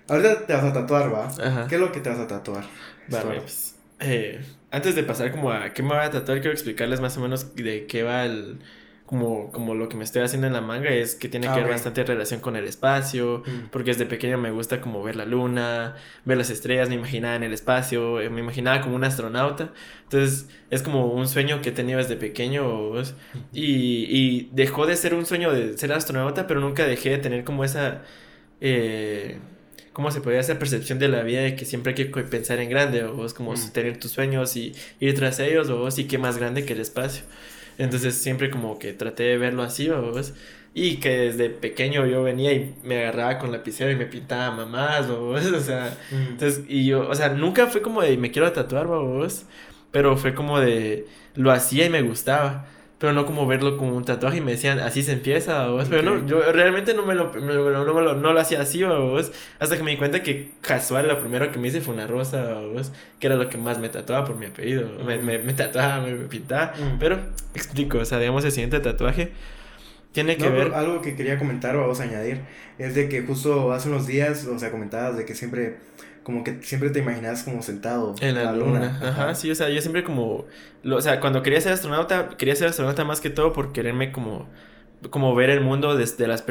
Ahorita 0.09 0.47
te 0.47 0.53
vas 0.53 0.65
a 0.65 0.73
tatuar, 0.73 1.13
¿va? 1.13 1.27
Ajá. 1.27 1.67
¿Qué 1.69 1.77
es 1.77 1.81
lo 1.81 1.93
que 1.93 2.01
te 2.01 2.11
vas 2.11 2.19
a 2.19 2.27
tatuar? 2.27 2.65
Vale, 3.09 3.41
pues, 3.41 3.77
eh, 4.01 4.41
antes 4.71 4.95
de 4.95 5.03
pasar 5.05 5.31
como 5.31 5.53
a 5.53 5.73
qué 5.73 5.83
me 5.83 5.91
voy 5.91 5.99
a 5.99 6.11
tatuar, 6.11 6.41
quiero 6.41 6.53
explicarles 6.53 7.01
más 7.01 7.17
o 7.17 7.21
menos 7.21 7.55
de 7.55 7.87
qué 7.87 8.03
va 8.03 8.25
el 8.25 8.59
como, 9.11 9.51
como 9.51 9.75
lo 9.75 9.89
que 9.89 9.97
me 9.97 10.05
estoy 10.05 10.23
haciendo 10.23 10.47
en 10.47 10.53
la 10.53 10.61
manga 10.61 10.89
es 10.91 11.17
que 11.17 11.29
tiene 11.29 11.49
que 11.49 11.55
ver 11.55 11.69
bastante 11.69 12.05
relación 12.05 12.39
con 12.39 12.55
el 12.55 12.65
espacio, 12.65 13.43
mm. 13.45 13.71
porque 13.73 13.91
desde 13.91 14.07
pequeño 14.07 14.39
me 14.39 14.53
gusta 14.53 14.81
como 14.81 15.03
ver 15.03 15.17
la 15.17 15.25
luna, 15.25 15.97
ver 16.25 16.39
las 16.39 16.49
estrellas, 16.49 16.89
me 16.89 16.95
imaginaba 16.95 17.35
en 17.35 17.43
el 17.43 17.53
espacio, 17.53 18.21
eh, 18.21 18.31
me 18.31 18.39
imaginaba 18.39 18.81
como 18.83 18.95
un 18.95 19.03
astronauta, 19.03 19.73
entonces 20.05 20.49
es 20.71 20.83
como 20.83 21.07
un 21.07 21.27
sueño 21.27 21.61
que 21.61 21.71
he 21.71 21.73
tenido 21.73 21.99
desde 21.99 22.15
pequeño 22.15 23.03
y, 23.53 24.07
y 24.09 24.49
dejó 24.53 24.87
de 24.87 24.95
ser 24.95 25.15
un 25.15 25.27
sueño 25.27 25.53
de 25.53 25.77
ser 25.77 25.93
astronauta, 25.93 26.47
pero 26.47 26.61
nunca 26.61 26.87
dejé 26.87 27.11
de 27.11 27.19
tener 27.19 27.43
como 27.43 27.65
esa... 27.65 28.03
Eh, 28.61 29.41
¿cómo 29.93 30.13
se 30.13 30.21
podría 30.21 30.41
esa 30.41 30.57
percepción 30.57 31.01
de 31.01 31.09
la 31.09 31.23
vida 31.25 31.41
de 31.41 31.57
que 31.57 31.65
siempre 31.65 31.95
hay 31.97 32.11
que 32.13 32.23
pensar 32.23 32.61
en 32.61 32.71
grande 32.71 33.03
o 33.03 33.27
es 33.27 33.35
como 33.35 33.55
mm. 33.55 33.73
tener 33.73 33.99
tus 33.99 34.13
sueños 34.13 34.57
y 34.57 34.73
ir 35.01 35.15
tras 35.17 35.41
ellos 35.41 35.69
o 35.69 35.91
sí 35.91 36.05
que 36.05 36.17
más 36.17 36.39
grande 36.39 36.65
que 36.65 36.75
el 36.75 36.81
espacio. 36.81 37.25
Entonces 37.81 38.15
siempre 38.15 38.51
como 38.51 38.79
que 38.79 38.93
traté 38.93 39.23
de 39.23 39.39
verlo 39.39 39.63
así, 39.63 39.89
¿vos? 39.89 40.35
Y 40.75 40.97
que 40.99 41.17
desde 41.17 41.49
pequeño 41.49 42.07
yo 42.07 42.23
venía 42.23 42.53
y 42.53 42.75
me 42.85 42.99
agarraba 42.99 43.39
con 43.39 43.53
lapicero 43.53 43.91
y 43.91 43.97
me 43.97 44.05
pintaba 44.05 44.55
mamás, 44.55 45.09
¿vos? 45.09 45.47
O 45.57 45.61
sea, 45.61 45.97
mm. 46.11 46.33
entonces, 46.33 46.65
y 46.69 46.85
yo, 46.85 47.09
o 47.09 47.15
sea, 47.15 47.31
nunca 47.31 47.69
fue 47.69 47.81
como 47.81 48.03
de 48.03 48.19
me 48.19 48.31
quiero 48.31 48.53
tatuar, 48.53 48.87
¿vos? 48.87 49.47
Pero 49.93 50.19
fue 50.19 50.35
como 50.35 50.61
de 50.61 51.07
lo 51.35 51.51
hacía 51.53 51.87
y 51.87 51.91
me 51.91 52.03
gustaba 52.03 52.67
pero 53.01 53.15
no 53.15 53.25
como 53.25 53.47
verlo 53.47 53.79
como 53.79 53.97
un 53.97 54.05
tatuaje 54.05 54.37
y 54.37 54.41
me 54.43 54.51
decían, 54.51 54.79
así 54.79 55.03
se 55.03 55.13
empieza, 55.13 55.69
vos. 55.69 55.89
Pero 55.89 56.03
no, 56.03 56.27
yo 56.27 56.53
realmente 56.53 56.93
no 56.93 57.07
me 57.07 57.15
lo, 57.15 57.33
no, 57.33 57.95
me 57.95 58.03
lo, 58.03 58.15
no 58.15 58.33
lo 58.35 58.41
hacía 58.41 58.61
así, 58.61 58.85
vos. 58.85 59.33
Hasta 59.59 59.79
que 59.79 59.83
me 59.83 59.93
di 59.93 59.97
cuenta 59.97 60.23
que 60.23 60.51
casual 60.61 61.09
lo 61.09 61.19
primero 61.19 61.51
que 61.51 61.59
me 61.59 61.69
hice 61.69 61.81
fue 61.81 61.95
una 61.95 62.07
rosa, 62.07 62.61
vos. 62.61 62.93
Que 63.19 63.29
era 63.29 63.37
lo 63.37 63.49
que 63.49 63.57
más 63.57 63.79
me 63.79 63.89
tatuaba 63.89 64.27
por 64.27 64.37
mi 64.37 64.45
apellido. 64.45 64.87
Me, 65.03 65.17
me, 65.17 65.39
me, 65.39 65.55
tatuaba, 65.55 66.03
me, 66.03 66.15
pintaba. 66.27 66.75
Pero, 66.99 67.19
explico, 67.55 67.97
o 67.97 68.05
sea, 68.05 68.19
digamos, 68.19 68.45
el 68.45 68.53
siguiente 68.53 68.79
tatuaje 68.81 69.33
tiene 70.13 70.37
que 70.37 70.51
ver... 70.51 70.75
Algo 70.75 71.01
que 71.01 71.17
quería 71.17 71.39
comentar 71.39 71.77
o 71.77 71.81
vamos 71.81 72.01
a 72.01 72.03
añadir 72.03 72.43
es 72.79 72.95
de 72.95 73.09
que 73.09 73.23
justo 73.23 73.73
hace 73.73 73.89
unos 73.89 74.07
días, 74.07 74.45
o 74.45 74.59
sea, 74.59 74.71
comentabas 74.71 75.17
de 75.17 75.25
que 75.25 75.35
siempre 75.35 75.77
como 76.23 76.45
que 76.45 76.63
siempre 76.63 76.91
te 76.91 77.01
imaginas 77.01 77.43
como 77.43 77.63
sentado 77.63 78.15
en 78.21 78.35
la, 78.35 78.53
luna. 78.53 78.99
Ajá. 79.03 79.35
sí, 79.35 79.51
o 79.51 79.55
sea, 79.55 79.69
yo 79.69 79.81
siempre 79.81 80.05
como, 80.05 80.47
o 80.85 81.01
sea, 81.01 81.21
cuando 81.21 81.43
quería 81.43 81.61
ser 81.61 81.73
astronauta, 81.73 82.31
quería 82.37 82.55
ser 82.57 82.69
astronauta 82.69 83.05
más 83.05 83.21
que 83.21 83.31
todo 83.31 83.53
por 83.53 83.73
quererme 83.73 84.13
como 84.13 84.49
como 85.09 85.35
ver 85.35 85.49
el 85.49 85.63
mundo 85.63 85.97
desde 85.97 86.27
las, 86.27 86.45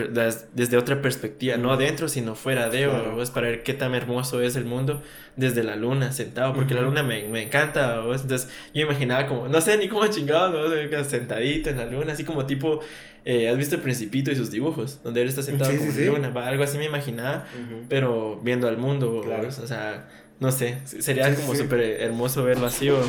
desde 0.54 0.78
otra 0.78 1.02
perspectiva, 1.02 1.58
no 1.58 1.72
adentro, 1.72 2.10
sino 2.10 2.34
fuera 2.34 2.70
de, 2.70 2.88
o 2.88 3.22
es 3.22 3.30
para 3.30 3.48
ver 3.48 3.62
qué 3.62 3.76
tan 3.76 3.94
hermoso 3.94 4.42
es 4.42 4.56
el 4.56 4.66
mundo 4.66 5.04
desde 5.36 5.64
la 5.64 5.76
luna, 5.76 6.12
sentado, 6.12 6.54
porque 6.54 6.74
la 6.74 6.82
luna 6.82 7.04
me, 7.04 7.28
me 7.28 7.44
encanta, 7.44 8.02
¿o? 8.02 8.14
entonces 8.14 8.50
yo 8.74 8.82
imaginaba 8.82 9.28
como, 9.28 9.48
no 9.48 9.62
sé 9.62 9.78
ni 9.78 9.88
cómo 9.88 10.08
chingado, 10.08 10.68
¿no? 10.68 11.04
sentadito 11.04 11.70
en 11.70 11.78
la 11.78 11.86
luna, 11.86 12.14
así 12.14 12.24
como 12.24 12.48
tipo, 12.48 12.80
eh, 13.24 13.50
¿has 13.50 13.58
visto 13.58 13.76
el 13.76 13.82
Principito 13.82 14.32
y 14.32 14.36
sus 14.36 14.50
dibujos? 14.50 15.04
Donde 15.04 15.22
él 15.22 15.30
está 15.30 15.44
sentado 15.44 15.72
como 15.78 15.92
en 15.92 16.22
la 16.22 16.30
luna, 16.30 16.48
algo 16.48 16.64
así 16.64 16.80
me 16.80 16.86
imaginaba, 16.86 17.46
pero 17.88 18.40
viendo 18.42 18.68
al 18.68 18.78
mundo, 18.78 19.22
o 19.22 19.52
sea, 19.52 20.10
no 20.40 20.52
sé, 20.52 20.80
sería 20.86 21.34
como 21.36 21.54
súper 21.54 21.82
hermoso 21.82 22.44
verlo 22.44 22.66
así, 22.66 22.90
¿o? 22.90 23.00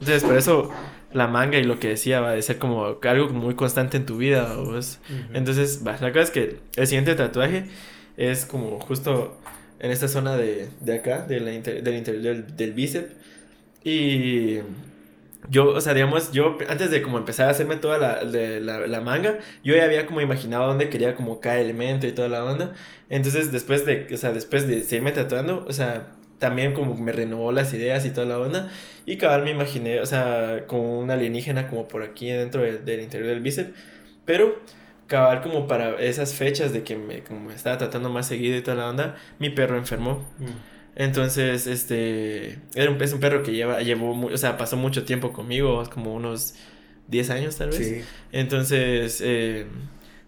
Entonces, 0.00 0.24
por 0.24 0.36
eso 0.36 0.70
la 1.12 1.26
manga 1.26 1.58
y 1.58 1.64
lo 1.64 1.78
que 1.78 1.88
decía 1.88 2.20
va 2.20 2.32
a 2.32 2.42
ser 2.42 2.58
como 2.58 2.98
algo 3.02 3.28
muy 3.30 3.54
constante 3.54 3.96
en 3.96 4.06
tu 4.06 4.16
vida. 4.16 4.56
Entonces, 5.34 5.82
va, 5.86 5.92
la 6.00 6.12
cosa 6.12 6.22
es 6.22 6.30
que 6.30 6.56
el 6.76 6.86
siguiente 6.86 7.14
tatuaje 7.14 7.64
es 8.16 8.46
como 8.46 8.78
justo 8.80 9.36
en 9.80 9.90
esta 9.90 10.08
zona 10.08 10.36
de, 10.36 10.68
de 10.80 10.94
acá, 10.94 11.22
de 11.22 11.40
la 11.40 11.50
del 11.50 11.94
interior 11.94 12.22
del, 12.22 12.56
del 12.56 12.72
bíceps. 12.72 13.12
Y 13.82 14.58
yo, 15.48 15.70
o 15.70 15.80
sea, 15.80 15.94
digamos, 15.94 16.32
yo 16.32 16.58
antes 16.68 16.90
de 16.90 17.02
como 17.02 17.18
empezar 17.18 17.48
a 17.48 17.50
hacerme 17.50 17.76
toda 17.76 17.98
la, 17.98 18.22
la, 18.22 18.86
la, 18.86 19.00
manga, 19.00 19.38
yo 19.64 19.74
ya 19.74 19.84
había 19.84 20.06
como 20.06 20.20
imaginado 20.20 20.66
dónde 20.66 20.90
quería 20.90 21.14
como 21.14 21.40
cada 21.40 21.58
elemento 21.58 22.06
y 22.06 22.12
toda 22.12 22.28
la 22.28 22.44
onda. 22.44 22.74
Entonces, 23.08 23.50
después 23.50 23.86
de, 23.86 24.06
o 24.12 24.16
sea, 24.16 24.32
después 24.32 24.68
de 24.68 24.82
seguirme 24.82 25.12
tatuando, 25.12 25.64
o 25.66 25.72
sea, 25.72 26.08
también 26.40 26.72
como 26.72 26.96
me 26.96 27.12
renovó 27.12 27.52
las 27.52 27.72
ideas 27.72 28.04
y 28.04 28.10
toda 28.10 28.26
la 28.26 28.40
onda. 28.40 28.72
Y 29.06 29.18
cabal 29.18 29.44
me 29.44 29.52
imaginé, 29.52 30.00
o 30.00 30.06
sea, 30.06 30.64
como 30.66 30.98
una 30.98 31.14
alienígena 31.14 31.68
como 31.68 31.86
por 31.86 32.02
aquí 32.02 32.28
dentro 32.28 32.62
del 32.62 33.00
interior 33.00 33.28
del 33.28 33.40
bíceps. 33.40 33.70
Pero 34.24 34.58
cabal 35.06 35.42
como 35.42 35.68
para 35.68 36.00
esas 36.00 36.34
fechas 36.34 36.72
de 36.72 36.82
que 36.82 36.96
me, 36.96 37.22
como 37.22 37.40
me 37.40 37.54
estaba 37.54 37.78
tratando 37.78 38.10
más 38.10 38.26
seguido 38.26 38.56
y 38.56 38.62
toda 38.62 38.76
la 38.76 38.88
onda, 38.88 39.16
mi 39.38 39.50
perro 39.50 39.76
enfermó. 39.76 40.26
Mm. 40.38 40.46
Entonces, 40.96 41.66
este, 41.66 42.58
era 42.74 42.90
un, 42.90 43.00
es 43.00 43.12
un 43.12 43.20
perro 43.20 43.42
que 43.42 43.52
lleva, 43.52 43.80
llevó, 43.80 44.26
o 44.26 44.36
sea, 44.36 44.56
pasó 44.56 44.76
mucho 44.76 45.04
tiempo 45.04 45.32
conmigo, 45.32 45.82
como 45.92 46.14
unos 46.14 46.54
10 47.08 47.30
años 47.30 47.56
tal 47.56 47.70
vez. 47.70 47.86
Sí. 47.86 48.02
Entonces, 48.32 49.20
eh, 49.24 49.66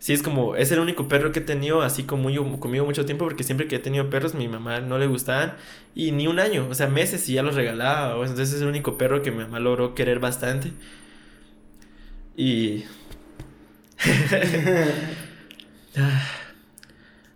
sí 0.02 0.12
es 0.12 0.22
como, 0.24 0.56
es 0.56 0.72
el 0.72 0.80
único 0.80 1.06
perro 1.06 1.30
que 1.30 1.38
he 1.38 1.42
tenido 1.42 1.82
así 1.82 2.02
como 2.02 2.28
conmigo 2.58 2.84
mucho 2.84 3.06
tiempo, 3.06 3.24
porque 3.24 3.44
siempre 3.44 3.68
que 3.68 3.76
he 3.76 3.78
tenido 3.78 4.10
perros, 4.10 4.34
mi 4.34 4.48
mamá 4.48 4.80
no 4.80 4.98
le 4.98 5.06
gustaban, 5.06 5.54
y 5.94 6.10
ni 6.10 6.26
un 6.26 6.40
año, 6.40 6.66
o 6.68 6.74
sea, 6.74 6.88
meses 6.88 7.28
y 7.28 7.34
ya 7.34 7.44
los 7.44 7.54
regalaba, 7.54 8.20
entonces 8.20 8.52
es 8.52 8.62
el 8.62 8.68
único 8.68 8.98
perro 8.98 9.22
que 9.22 9.30
mi 9.30 9.38
mamá 9.38 9.60
logró 9.60 9.94
querer 9.94 10.18
bastante. 10.18 10.72
Y... 12.36 12.84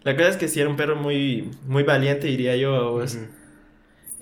La 0.02 0.16
cosa 0.16 0.30
es 0.30 0.36
que 0.36 0.48
sí 0.48 0.60
era 0.60 0.68
un 0.68 0.76
perro 0.76 0.96
muy, 0.96 1.50
muy 1.68 1.84
valiente, 1.84 2.26
diría 2.26 2.56
yo. 2.56 3.00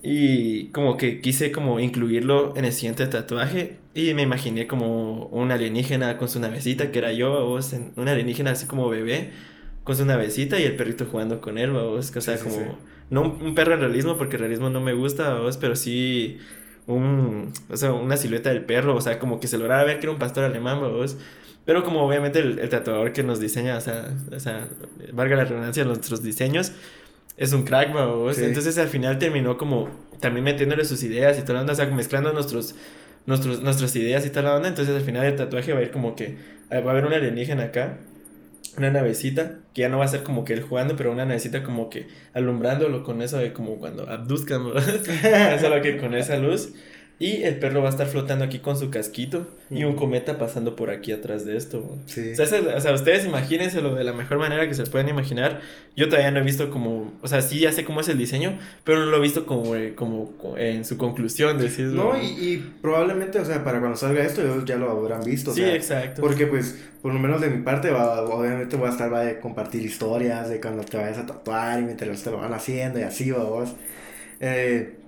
Y 0.03 0.69
como 0.69 0.97
que 0.99 1.21
quise 1.23 1.51
como 1.51 1.81
incluirlo 1.81 2.55
en 2.57 2.67
el 2.67 2.73
siguiente 2.73 3.07
tatuaje. 3.07 3.79
Y 3.95 4.13
me 4.15 4.23
imaginé 4.23 4.67
como 4.67 5.27
un 5.27 5.53
alienígena 5.53 6.19
con 6.19 6.29
su 6.29 6.41
navecita, 6.41 6.91
que 6.91 6.99
era 6.99 7.13
yo, 7.13 7.47
vos, 7.47 7.75
un 7.97 8.09
alienígena 8.09 8.51
así 8.51 8.67
como 8.67 8.89
bebé, 8.89 9.31
con 9.85 9.97
su 9.97 10.05
navecita 10.05 10.59
y 10.59 10.65
el 10.65 10.75
perrito 10.75 11.07
jugando 11.07 11.41
con 11.41 11.59
él, 11.59 11.71
vos. 11.71 12.13
O 12.15 12.21
sea, 12.21 12.39
como... 12.39 12.77
No 13.11 13.23
un, 13.23 13.55
perro 13.55 13.75
en 13.75 13.81
realismo, 13.81 14.17
porque 14.17 14.37
el 14.37 14.41
realismo 14.41 14.71
no 14.71 14.81
me 14.81 14.95
gusta, 14.95 15.39
vos, 15.39 15.59
pero 15.59 15.77
sí 15.77 16.39
un, 16.87 17.53
o 17.71 17.77
sea, 17.77 17.93
una 17.93 18.17
silueta 18.17 18.51
del 18.51 18.65
perro, 18.65 18.97
o 18.97 19.01
sea, 19.01 19.19
como 19.19 19.41
que 19.41 19.47
se 19.47 19.59
lograba 19.59 19.85
ver 19.85 20.01
que 20.01 20.07
era 20.07 20.13
un 20.13 20.19
pastor 20.19 20.45
alemán, 20.45 20.81
vos. 20.81 21.17
Pero 21.65 21.83
como 21.83 22.07
obviamente 22.07 22.41
el, 22.41 22.69
tatuador 22.69 23.13
que 23.13 23.23
nos 23.23 23.41
diseña, 23.41 23.79
o 23.79 23.81
sea, 23.81 24.15
o 24.35 24.41
sea, 24.41 24.69
valga 25.13 25.37
la 25.37 25.45
redundancia, 25.45 25.85
nuestros 25.85 26.23
diseños, 26.23 26.73
es 27.37 27.53
un 27.53 27.65
crack, 27.65 27.93
vos. 27.93 28.39
Entonces 28.39 28.77
al 28.79 28.89
final 28.89 29.19
terminó 29.19 29.57
como 29.57 29.89
también 30.21 30.45
metiéndole 30.45 30.85
sus 30.85 31.03
ideas 31.03 31.39
y 31.39 31.51
onda, 31.51 31.73
o 31.73 31.77
sea, 31.77 31.87
mezclando 31.87 32.33
nuestros, 32.33 32.75
nuestros, 33.27 33.63
nuestras 33.63 33.95
ideas 33.97 34.25
y 34.27 34.31
toda 34.31 34.43
la 34.43 34.57
onda. 34.57 34.69
Entonces 34.69 34.95
al 34.95 35.03
final 35.03 35.25
el 35.25 35.37
tatuaje 35.37 35.73
va 35.73 35.81
a 35.81 35.83
ir 35.83 35.91
como 35.91 36.17
que 36.17 36.37
va 36.71 36.77
a 36.77 36.91
haber 36.91 37.07
un 37.07 37.13
alienígena 37.13 37.65
acá, 37.65 37.99
una 38.77 38.91
navecita, 38.91 39.59
que 39.73 39.83
ya 39.83 39.89
no 39.89 39.99
va 39.99 40.05
a 40.05 40.09
ser 40.09 40.23
como 40.23 40.45
que 40.45 40.53
él 40.53 40.63
jugando, 40.63 40.97
pero 40.97 41.13
una 41.13 41.25
navecita 41.25 41.63
como 41.63 41.91
que 41.91 42.09
alumbrándolo 42.33 43.05
con 43.05 43.23
eso 43.23 43.39
de 43.39 43.53
como 43.53 43.77
cuando 43.77 44.09
abduzcan, 44.09 44.63
Solo 45.61 45.83
que 45.83 45.97
con 45.99 46.15
esa 46.15 46.37
luz. 46.37 46.73
Y 47.21 47.45
el 47.45 47.59
perro 47.61 47.81
va 47.81 47.89
a 47.89 47.91
estar 47.91 48.09
flotando 48.09 48.45
aquí 48.45 48.59
con 48.59 48.77
su 48.77 48.91
casquito 48.91 49.47
y 49.71 49.85
un 49.85 49.95
cometa 49.95 50.37
pasando 50.37 50.75
por 50.75 50.91
aquí 50.91 51.13
atrás 51.13 51.45
de 51.45 51.57
esto. 51.57 51.97
Sí. 52.07 52.33
O, 52.33 52.81
sea, 52.81 52.93
ustedes 52.93 53.25
imagínense 53.25 53.81
lo 53.81 53.95
de 53.95 54.03
la 54.03 54.13
mejor 54.13 54.39
manera 54.39 54.67
que 54.67 54.75
se 54.75 54.85
pueden 54.85 55.09
imaginar. 55.09 55.61
Yo 55.95 56.09
todavía 56.09 56.33
no 56.33 56.41
he 56.41 56.43
visto 56.43 56.71
como, 56.71 57.13
o 57.23 57.29
sea, 57.29 57.41
sí 57.41 57.61
ya 57.61 57.71
sé 57.71 57.85
cómo 57.85 58.01
es 58.01 58.09
el 58.09 58.19
diseño, 58.19 58.59
pero 58.83 58.99
no 58.99 59.07
lo 59.07 59.19
he 59.19 59.21
visto 59.21 59.47
como, 59.47 59.77
eh, 59.77 59.95
como 59.95 60.35
en 60.57 60.85
su 60.85 60.99
conclusión. 60.99 61.57
No, 61.95 62.21
y, 62.21 62.27
y, 62.27 62.75
probablemente, 62.83 63.39
o 63.39 63.45
sea, 63.45 63.63
para 63.63 63.79
cuando 63.79 63.97
salga 63.97 64.25
esto 64.25 64.65
ya 64.65 64.77
lo 64.77 64.91
habrán 64.91 65.23
visto. 65.23 65.55
Sí, 65.55 65.63
exacto. 65.63 66.21
Porque 66.21 66.49
pues, 66.49 66.77
por 67.01 67.15
lo 67.15 67.21
menos 67.21 67.41
de 67.41 67.49
mi 67.49 67.63
parte, 67.63 67.91
va, 67.91 68.23
obviamente 68.23 68.75
voy 68.77 68.89
a 68.89 68.91
estar, 68.91 69.13
va 69.13 69.29
a 69.29 69.39
compartir 69.39 69.83
historias 69.83 70.49
de 70.49 70.61
cuando 70.61 70.83
te 70.83 70.97
vayas 70.97 71.19
a 71.19 71.27
tatuar 71.27 71.79
y 71.79 71.85
mientras 71.85 72.25
te 72.25 72.31
lo 72.33 72.39
van 72.39 72.53
haciendo 72.53 72.99
y 72.99 73.03
así, 73.03 73.31
vos. 73.31 73.73
Eh, 74.41 75.04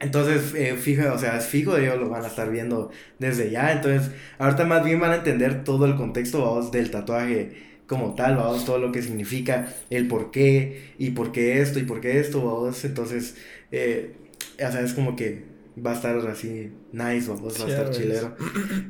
entonces, 0.00 0.54
eh, 0.54 0.76
fijo, 0.76 1.12
o 1.12 1.18
sea, 1.18 1.36
es 1.36 1.46
fijo, 1.46 1.76
ellos 1.76 1.98
lo 1.98 2.08
van 2.08 2.24
a 2.24 2.28
estar 2.28 2.50
viendo 2.50 2.90
desde 3.18 3.50
ya. 3.50 3.72
Entonces, 3.72 4.10
ahorita 4.38 4.64
más 4.64 4.84
bien 4.84 4.98
van 4.98 5.12
a 5.12 5.16
entender 5.16 5.62
todo 5.62 5.84
el 5.84 5.96
contexto, 5.96 6.42
vamos, 6.42 6.72
del 6.72 6.90
tatuaje 6.90 7.70
como 7.86 8.14
tal, 8.14 8.36
vamos, 8.36 8.64
todo 8.64 8.78
lo 8.78 8.92
que 8.92 9.02
significa, 9.02 9.68
el 9.90 10.08
por 10.08 10.30
qué, 10.30 10.94
y 10.98 11.10
por 11.10 11.32
qué 11.32 11.60
esto, 11.60 11.78
y 11.78 11.82
por 11.82 12.00
qué 12.00 12.18
esto, 12.18 12.42
vamos. 12.44 12.84
Entonces, 12.84 13.36
eh, 13.72 14.14
o 14.54 14.72
sea, 14.72 14.80
es 14.80 14.94
como 14.94 15.16
que 15.16 15.44
va 15.84 15.92
a 15.92 15.94
estar 15.94 16.16
así 16.28 16.72
nice, 16.92 17.28
vamos, 17.28 17.60
va 17.60 17.66
a 17.66 17.68
estar 17.68 17.90
chilero. 17.90 18.36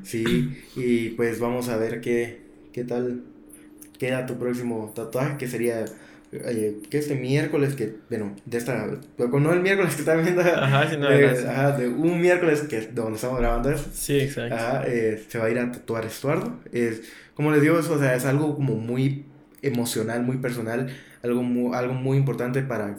Sí, 0.05 0.63
y 0.77 1.11
pues 1.11 1.41
vamos 1.41 1.69
a 1.69 1.77
ver 1.77 2.01
qué, 2.01 2.41
qué 2.73 2.85
tal 2.85 3.25
queda 3.99 4.27
tu 4.27 4.39
próximo 4.39 4.93
tatuaje, 4.95 5.37
que 5.39 5.49
sería 5.49 5.85
que 6.31 6.99
este 6.99 7.17
miércoles 7.17 7.75
que, 7.75 7.97
bueno, 8.09 8.37
de 8.45 8.59
esta, 8.59 8.87
no 9.19 9.53
el 9.53 9.61
miércoles 9.61 9.97
que 9.97 10.03
está 10.03 10.15
viendo, 10.15 10.43
ajá, 10.43 10.89
sí, 10.89 10.97
no, 10.97 11.09
de, 11.09 11.27
ajá, 11.27 11.73
de 11.73 11.89
un 11.89 12.21
miércoles 12.21 12.61
que 12.63 12.83
donde 12.83 13.17
estamos 13.17 13.41
grabando 13.41 13.71
eso, 13.71 13.89
sí, 13.93 14.21
exacto, 14.21 14.55
ajá, 14.55 14.85
eh, 14.87 15.25
se 15.27 15.39
va 15.39 15.47
a 15.47 15.51
ir 15.51 15.59
a 15.59 15.73
tatuar 15.73 16.05
Estuardo, 16.05 16.61
es, 16.73 17.03
como 17.35 17.51
les 17.51 17.63
digo, 17.63 17.79
eso, 17.79 17.95
o 17.95 17.99
sea, 17.99 18.15
es 18.15 18.25
algo 18.27 18.55
como 18.55 18.77
muy 18.77 19.25
emocional, 19.63 20.23
muy 20.23 20.37
personal, 20.37 20.89
algo 21.25 21.43
muy, 21.43 21.75
algo 21.75 21.95
muy 21.95 22.17
importante 22.17 22.63
para, 22.63 22.99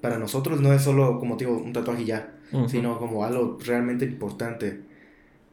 para 0.00 0.18
nosotros, 0.18 0.60
no 0.60 0.72
es 0.72 0.82
solo, 0.82 1.18
como 1.18 1.36
digo, 1.36 1.58
un 1.58 1.72
tatuaje 1.72 2.04
ya, 2.04 2.32
sino 2.68 2.98
como 2.98 3.24
algo 3.24 3.58
realmente 3.66 4.04
importante 4.04 4.80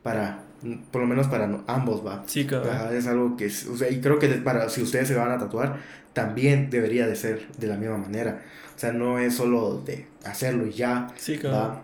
para, 0.03 0.43
por 0.91 1.01
lo 1.01 1.07
menos 1.07 1.27
para 1.27 1.49
ambos, 1.67 2.05
va. 2.05 2.23
Sí, 2.25 2.45
claro. 2.45 2.91
es 2.91 3.07
algo 3.07 3.35
que, 3.35 3.47
o 3.47 3.77
sea, 3.77 3.89
y 3.89 3.99
creo 3.99 4.19
que 4.19 4.27
para, 4.29 4.69
si 4.69 4.81
ustedes 4.81 5.07
se 5.07 5.15
van 5.15 5.31
a 5.31 5.37
tatuar, 5.37 5.77
también 6.13 6.69
debería 6.69 7.07
de 7.07 7.15
ser 7.15 7.47
de 7.57 7.67
la 7.67 7.77
misma 7.77 7.97
manera. 7.97 8.41
O 8.75 8.79
sea, 8.79 8.91
no 8.91 9.19
es 9.19 9.35
solo 9.35 9.81
de 9.85 10.07
hacerlo 10.25 10.65
y 10.67 10.71
ya. 10.71 11.07
Sí, 11.15 11.37
claro. 11.37 11.81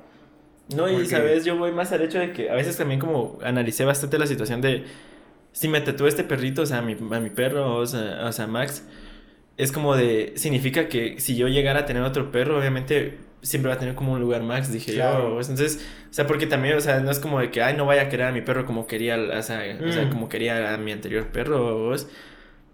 No, 0.75 0.87
y 0.87 1.05
sabes, 1.07 1.45
yo 1.45 1.57
voy 1.57 1.71
más 1.71 1.91
al 1.91 2.03
hecho 2.03 2.19
de 2.19 2.31
que 2.31 2.49
a 2.49 2.53
veces 2.53 2.77
también 2.77 2.99
como 2.99 3.39
analicé 3.43 3.85
bastante 3.85 4.19
la 4.19 4.27
situación 4.27 4.61
de 4.61 4.85
si 5.51 5.67
me 5.67 5.81
tatúo 5.81 6.07
este 6.07 6.23
perrito, 6.23 6.61
o 6.61 6.65
sea, 6.65 6.77
a 6.77 6.81
mi, 6.81 6.93
a 6.93 7.19
mi 7.19 7.29
perro, 7.31 7.75
o 7.77 7.85
sea, 7.87 8.25
o 8.25 8.31
sea, 8.31 8.45
Max, 8.45 8.83
es 9.59 9.73
como 9.73 9.95
de, 9.95 10.31
significa 10.37 10.87
que 10.87 11.19
si 11.19 11.35
yo 11.35 11.49
llegara 11.49 11.81
a 11.81 11.85
tener 11.85 12.01
otro 12.01 12.31
perro, 12.31 12.57
obviamente 12.57 13.17
siempre 13.41 13.67
va 13.67 13.75
a 13.75 13.77
tener 13.77 13.93
como 13.93 14.13
un 14.13 14.21
lugar 14.21 14.41
Max, 14.41 14.71
dije 14.71 14.95
yo. 14.95 15.37
Entonces, 15.37 15.85
o 16.09 16.13
sea, 16.13 16.25
porque 16.25 16.47
también, 16.47 16.77
o 16.77 16.81
sea, 16.81 17.01
no 17.01 17.11
es 17.11 17.19
como 17.19 17.41
de 17.41 17.51
que, 17.51 17.61
ay, 17.61 17.75
no 17.75 17.85
vaya 17.85 18.03
a 18.03 18.09
querer 18.09 18.27
a 18.27 18.31
mi 18.31 18.39
perro 18.39 18.65
como 18.65 18.87
quería, 18.87 19.17
o 19.17 19.43
sea, 19.43 19.61
o 19.85 19.91
sea 19.91 20.05
mm. 20.05 20.09
como 20.11 20.29
quería 20.29 20.73
a 20.73 20.77
mi 20.77 20.93
anterior 20.93 21.27
perro, 21.27 21.93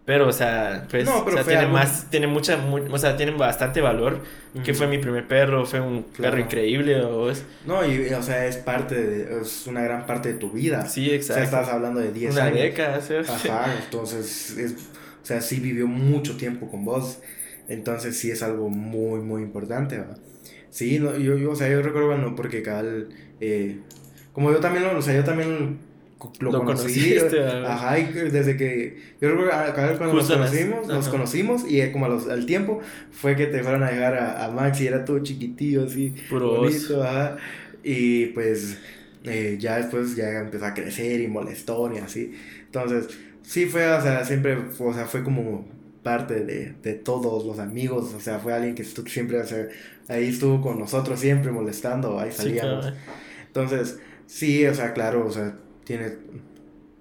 pero, 0.06 0.28
o 0.28 0.32
sea, 0.32 0.86
pues, 0.92 1.10
o 1.10 1.32
sea, 1.32 1.44
tiene 1.44 1.66
más, 1.66 2.12
tiene 2.12 2.28
mucha, 2.28 2.60
o 2.92 2.98
sea, 3.00 3.18
tiene 3.18 3.32
bastante 3.32 3.82
valor. 3.82 4.22
Que 4.64 4.76
fue 4.76 4.86
mi 4.86 5.00
primer 5.00 5.28
perro, 5.28 5.66
fue 5.66 5.82
un 5.82 6.04
perro 6.04 6.40
increíble, 6.40 7.02
¿o 7.02 7.34
No, 7.66 7.84
y, 7.84 8.14
o 8.14 8.22
sea, 8.22 8.46
es 8.46 8.58
parte 8.58 8.96
de, 8.96 9.42
es 9.42 9.66
una 9.66 9.82
gran 9.82 10.06
parte 10.06 10.34
de 10.34 10.40
tu 10.40 10.52
vida. 10.52 10.86
Sí, 10.86 11.12
exacto. 11.12 11.34
O 11.34 11.50
sea, 11.50 11.60
estás 11.60 11.74
hablando 11.74 12.00
de 12.00 12.14
10 12.14 12.38
años. 12.38 12.52
Una 12.54 12.62
década, 12.62 13.02
¿sí? 13.02 13.16
Ajá, 13.28 13.74
entonces, 13.84 14.56
es, 14.58 14.76
o 15.26 15.28
sea, 15.28 15.42
sí 15.42 15.60
vivió 15.60 15.88
mucho 15.88 16.38
tiempo 16.38 16.70
con 16.70 16.86
vos. 16.86 17.18
Entonces, 17.68 18.16
sí 18.16 18.30
es 18.30 18.44
algo 18.44 18.70
muy, 18.70 19.22
muy 19.22 19.42
importante, 19.42 19.98
¿verdad? 19.98 20.20
Sí, 20.70 21.00
no, 21.00 21.18
yo, 21.18 21.36
yo, 21.36 21.50
o 21.50 21.56
sea, 21.56 21.68
yo 21.68 21.82
recuerdo, 21.82 22.10
bueno, 22.10 22.36
porque 22.36 22.62
cada, 22.62 22.84
eh, 23.42 23.80
como 24.34 24.52
yo 24.52 24.60
también, 24.60 24.86
o 24.86 25.02
sea, 25.02 25.16
yo 25.16 25.24
también 25.24 25.80
lo, 26.42 26.64
conocí. 26.64 27.18
Ajá, 27.66 27.98
y 27.98 28.06
desde 28.06 28.56
que. 28.56 29.02
Yo 29.20 29.30
recuerdo 29.30 29.98
cuando 29.98 30.14
nos 30.14 30.30
conocimos, 30.30 30.88
nos 30.88 31.10
conocimos 31.10 31.64
y 31.68 31.90
como 31.90 32.06
al 32.06 32.46
tiempo 32.46 32.82
fue 33.10 33.36
que 33.36 33.48
te 33.48 33.64
fueron 33.64 33.82
a 33.82 33.90
llegar 33.90 34.16
a, 34.16 34.48
Max 34.52 34.80
y 34.82 34.86
era 34.86 35.06
todo 35.06 35.18
chiquitillo, 35.24 35.86
así. 35.86 36.14
Puro 36.30 36.58
bonito, 36.58 37.04
ajá. 37.04 37.38
Y 37.84 38.28
pues 38.28 38.78
eh, 39.24 39.58
ya 39.60 39.78
después 39.78 40.16
ya 40.16 40.38
empezó 40.38 40.66
a 40.66 40.76
crecer 40.76 41.20
y 41.20 41.28
molestón 41.28 41.96
y 41.96 41.98
así. 41.98 42.32
Entonces, 42.66 43.08
sí 43.46 43.66
fue, 43.66 43.88
o 43.92 44.02
sea, 44.02 44.24
siempre, 44.26 44.58
o 44.80 44.94
sea, 44.94 45.06
fue 45.06 45.24
como 45.24 45.68
parte 46.04 46.44
de, 46.46 46.74
de 46.84 46.94
todos 46.94 47.46
los 47.46 47.60
amigos, 47.60 48.14
o 48.14 48.20
sea, 48.20 48.40
fue 48.40 48.54
alguien 48.54 48.76
que 48.76 48.84
siempre, 48.84 49.40
o 49.42 49.46
sea, 49.46 49.68
ahí 50.08 50.28
estuvo 50.28 50.62
con 50.62 50.80
nosotros 50.80 51.20
siempre 51.20 51.52
molestando, 51.52 52.20
ahí 52.20 52.32
salíamos. 52.32 52.94
Entonces, 53.48 54.00
sí, 54.28 54.66
o 54.66 54.74
sea, 54.74 54.94
claro, 54.94 55.26
o 55.26 55.32
sea, 55.32 55.56
tiene 55.84 56.14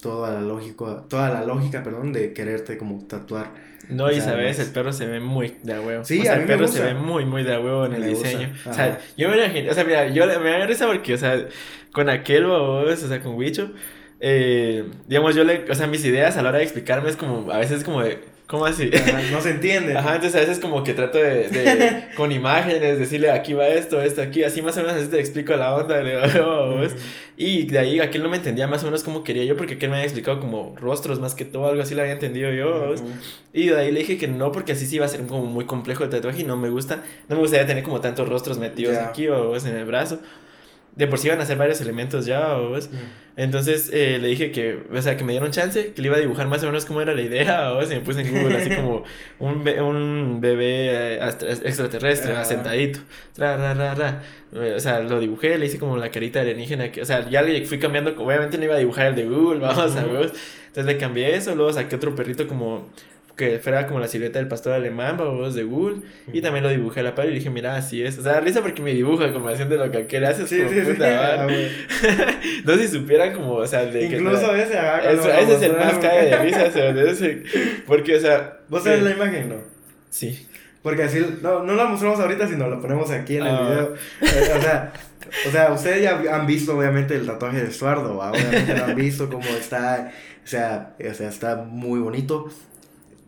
toda 0.01 0.33
la 0.35 0.41
lógica, 0.41 1.05
toda 1.09 1.31
la 1.31 1.45
lógica, 1.45 1.83
perdón, 1.83 2.13
de 2.13 2.33
quererte 2.33 2.79
como 2.79 3.05
tatuar. 3.07 3.51
No, 3.89 4.11
y 4.11 4.21
sabes, 4.21 4.59
el 4.59 4.69
perro 4.69 4.93
se 4.93 5.07
ve 5.07 5.21
muy 5.21 5.57
de 5.63 5.79
huevo. 5.79 6.05
Sí, 6.05 6.21
o 6.21 6.23
sea, 6.23 6.37
el 6.37 6.47
perro 6.47 6.67
se 6.69 6.83
ve 6.83 6.95
muy, 6.95 7.25
muy 7.27 7.43
de 7.43 7.59
huevo 7.59 7.87
en 7.87 7.95
el 7.95 8.07
diseño. 8.07 8.53
O 8.67 8.73
sea, 8.73 8.99
yo 9.17 9.29
me 9.29 9.37
imagino, 9.37 9.71
o 9.71 9.75
sea, 9.75 9.85
mira, 9.85 10.09
yo 10.09 10.27
me 10.41 10.51
da 10.51 10.67
risa 10.67 10.87
porque, 10.87 11.15
o 11.15 11.19
sea, 11.19 11.47
con 11.93 12.09
aquel 12.09 12.47
o 12.47 12.97
sea, 12.97 13.23
con 13.23 13.35
Wicho, 13.35 13.73
eh, 14.21 14.85
digamos, 15.07 15.35
yo 15.35 15.45
le, 15.45 15.71
o 15.71 15.75
sea, 15.75 15.87
mis 15.87 16.05
ideas 16.05 16.37
a 16.37 16.43
la 16.43 16.51
hora 16.51 16.59
de 16.59 16.65
explicarme 16.65 17.11
es 17.11 17.17
como, 17.17 17.51
a 17.51 17.59
veces 17.59 17.79
es 17.79 17.85
como 17.85 18.03
de, 18.03 18.19
¿Cómo 18.47 18.67
así? 18.67 18.91
no 19.33 19.41
se 19.41 19.51
entiende. 19.51 19.97
Ajá, 19.97 20.17
entonces 20.17 20.37
a 20.37 20.41
veces 20.41 20.59
como 20.59 20.85
que 20.85 20.93
trato 20.93 21.17
de, 21.17 21.49
de 21.49 22.05
con 22.17 22.31
imágenes, 22.31 22.99
decirle 22.99 23.31
aquí 23.31 23.55
va 23.55 23.69
esto, 23.69 24.03
esto 24.03 24.21
aquí, 24.21 24.45
así 24.45 24.61
más 24.61 24.77
o 24.77 24.83
menos 24.83 24.97
así 24.97 25.07
te 25.09 25.19
explico 25.19 25.57
la 25.57 25.75
onda. 25.75 26.03
Y 27.37 27.67
de 27.67 27.79
ahí 27.79 28.01
aquel 28.01 28.23
no 28.23 28.29
me 28.29 28.37
entendía 28.37 28.67
más 28.67 28.83
o 28.83 28.87
menos 28.87 29.03
cómo 29.03 29.25
quería 29.25 29.45
yo, 29.45 29.57
porque 29.57 29.75
aquel 29.75 29.89
me 29.89 29.97
había 29.97 30.05
explicado 30.05 30.41
como 30.41 30.77
rostros 30.77 31.21
más 31.21 31.35
que 31.35 31.47
todo, 31.47 31.69
algo 31.69 31.83
así 31.83 31.95
lo 31.95 32.03
había 32.03 32.13
entendido 32.13 32.53
yo. 32.53 32.95
Y 33.55 33.69
de 33.69 33.81
ahí 33.81 33.91
le 33.91 34.01
dije 34.01 34.19
que 34.19 34.29
no, 34.29 34.53
porque 34.53 34.73
así 34.73 34.87
sí 34.87 34.97
iba 34.97 35.07
a 35.07 35.09
ser 35.09 35.27
como 35.27 35.47
muy 35.47 35.65
complejo 35.65 36.05
el 36.05 36.11
tatuaje 36.11 36.43
y 36.43 36.45
no 36.45 36.59
me 36.59 36.69
gusta, 36.69 37.03
no 37.29 37.37
me 37.37 37.41
gustaría 37.41 37.67
tener 37.67 37.83
como 37.83 38.03
tantos 38.03 38.29
rostros 38.29 38.59
metidos 38.59 38.99
aquí 38.99 39.27
o 39.27 39.57
en 39.57 39.75
el 39.75 39.87
brazo. 39.87 40.21
De 40.97 41.07
por 41.09 41.19
sí 41.19 41.27
iban 41.27 41.41
a 41.41 41.43
hacer 41.43 41.57
varios 41.57 41.81
elementos 41.81 42.25
ya, 42.27 42.55
¿vos? 42.55 42.89
Entonces 43.37 43.91
eh, 43.93 44.19
le 44.21 44.29
dije 44.29 44.53
que, 44.53 44.79
o 44.93 45.03
sea, 45.03 45.17
que 45.17 45.25
me 45.25 45.33
dieron 45.33 45.51
chance, 45.51 45.93
que 45.93 46.01
le 46.03 46.07
iba 46.07 46.17
a 46.17 46.21
dibujar 46.21 46.47
más 46.47 46.63
o 46.63 46.67
menos 46.67 46.85
cómo 46.85 47.01
era 47.01 47.15
la 47.15 47.23
idea, 47.23 47.73
¿vos? 47.73 47.91
Y 47.91 47.95
me 47.97 48.01
puse 48.01 48.21
en 48.21 48.31
Google 48.33 48.57
así 48.59 48.71
como 48.77 49.03
un, 49.41 49.65
be- 49.65 49.83
un 49.83 50.39
bebé 50.41 51.17
eh, 51.17 51.19
extraterrestre, 51.65 52.37
asentadito, 52.37 53.01
ra, 53.37 53.57
ra, 53.57 53.75
ra, 53.75 53.95
ra. 53.97 54.23
O 54.77 54.79
sea, 54.79 55.01
lo 55.01 55.19
dibujé, 55.19 55.59
le 55.59 55.67
hice 55.67 55.81
como 55.81 55.97
la 55.97 56.11
carita 56.11 56.41
alienígena, 56.43 56.93
que, 56.93 57.03
o 57.03 57.05
sea, 57.05 57.29
ya 57.29 57.43
le 57.43 57.65
fui 57.67 57.81
cambiando, 57.81 58.15
obviamente 58.17 58.57
no 58.57 58.65
iba 58.65 58.77
a 58.77 58.79
dibujar 58.79 59.07
el 59.09 59.17
de 59.17 59.25
Google, 59.25 59.59
vamos 59.61 59.97
a 59.97 60.05
ver. 60.05 60.31
Entonces 60.69 60.87
le 60.87 60.97
cambié 60.97 61.35
eso, 61.35 61.57
luego 61.57 61.73
saqué 61.73 61.97
otro 61.97 62.15
perrito 62.15 62.47
como 62.47 62.89
que 63.37 63.59
fuera 63.59 63.87
como 63.89 63.99
la 63.99 64.07
silueta 64.07 64.39
del 64.39 64.47
pastor 64.47 64.73
alemán, 64.75 65.17
vamos, 65.19 65.55
de 65.57 65.65
Google, 65.65 66.03
y 66.33 66.41
también 66.41 66.63
lo 66.63 66.71
dibujé 66.71 67.01
a 67.01 67.03
la 67.03 67.15
par 67.17 67.29
y 67.29 67.35
dije, 67.35 67.51
mira, 67.51 67.75
así 67.77 68.03
es. 68.03 68.17
O 68.19 68.23
sea, 68.23 68.39
risa 68.41 68.63
porque 68.63 68.81
me 68.81 68.93
dibuja 68.95 69.33
como 69.33 69.49
haciendo 69.49 69.77
lo 69.77 69.91
que 69.91 69.99
aquel 69.99 70.25
hace, 70.25 70.45
es 70.45 70.49
Sí, 70.51 70.59
como 70.59 70.71
sí, 70.71 70.81
sí. 70.85 70.93
puta 70.93 71.35
Ah. 71.43 71.49
No 72.65 72.75
sé 72.77 72.87
si 72.87 72.89
supieran 72.99 73.33
como, 73.35 73.55
o 73.55 73.67
sea, 73.67 73.87
de 73.87 74.09
que... 74.09 74.17
Incluso 74.19 74.55
ese, 74.55 74.73
cuando 74.75 75.11
Eso- 75.11 75.29
lo 75.29 75.35
ese 75.35 75.55
es 75.57 75.63
el 75.63 75.73
más 75.77 75.95
cae 75.95 76.27
de 76.31 76.37
risa, 76.39 76.65
o 76.69 76.71
sea, 76.71 76.93
de 76.93 77.11
ese- 77.11 77.43
porque, 77.87 78.17
o 78.17 78.21
sea... 78.21 78.59
Vos 78.69 78.85
sabés 78.85 79.03
la 79.03 79.11
imagen, 79.11 79.49
¿no? 79.49 79.57
Sí. 80.11 80.47
Porque 80.83 81.03
así, 81.03 81.25
no, 81.43 81.63
no 81.65 81.75
la 81.75 81.87
mostramos 81.87 82.21
ahorita, 82.21 82.47
sino 82.47 82.69
lo 82.69 82.81
ponemos 82.81 83.11
aquí 83.11 83.37
en 83.39 83.47
el 83.47 83.55
Ah. 83.55 83.69
video. 83.69 83.95
Eh, 84.21 84.53
o 84.57 84.61
sea, 84.63 84.93
o 85.49 85.51
sea, 85.51 85.73
ustedes 85.73 86.03
ya 86.03 86.21
han 86.35 86.47
visto 86.47 86.77
obviamente 86.79 87.17
el 87.17 87.27
tatuaje 87.27 87.63
de 87.63 87.69
Estuardo, 87.69 88.17
¿va? 88.19 88.31
obviamente 88.31 88.77
lo 88.77 88.85
han 88.85 88.95
visto 88.95 89.29
cómo 89.31 89.49
está, 89.49 90.13
o 90.45 90.47
sea, 90.47 90.95
o 91.11 91.15
sea, 91.15 91.29
está 91.31 91.57
muy 91.57 91.99
bonito. 92.01 92.49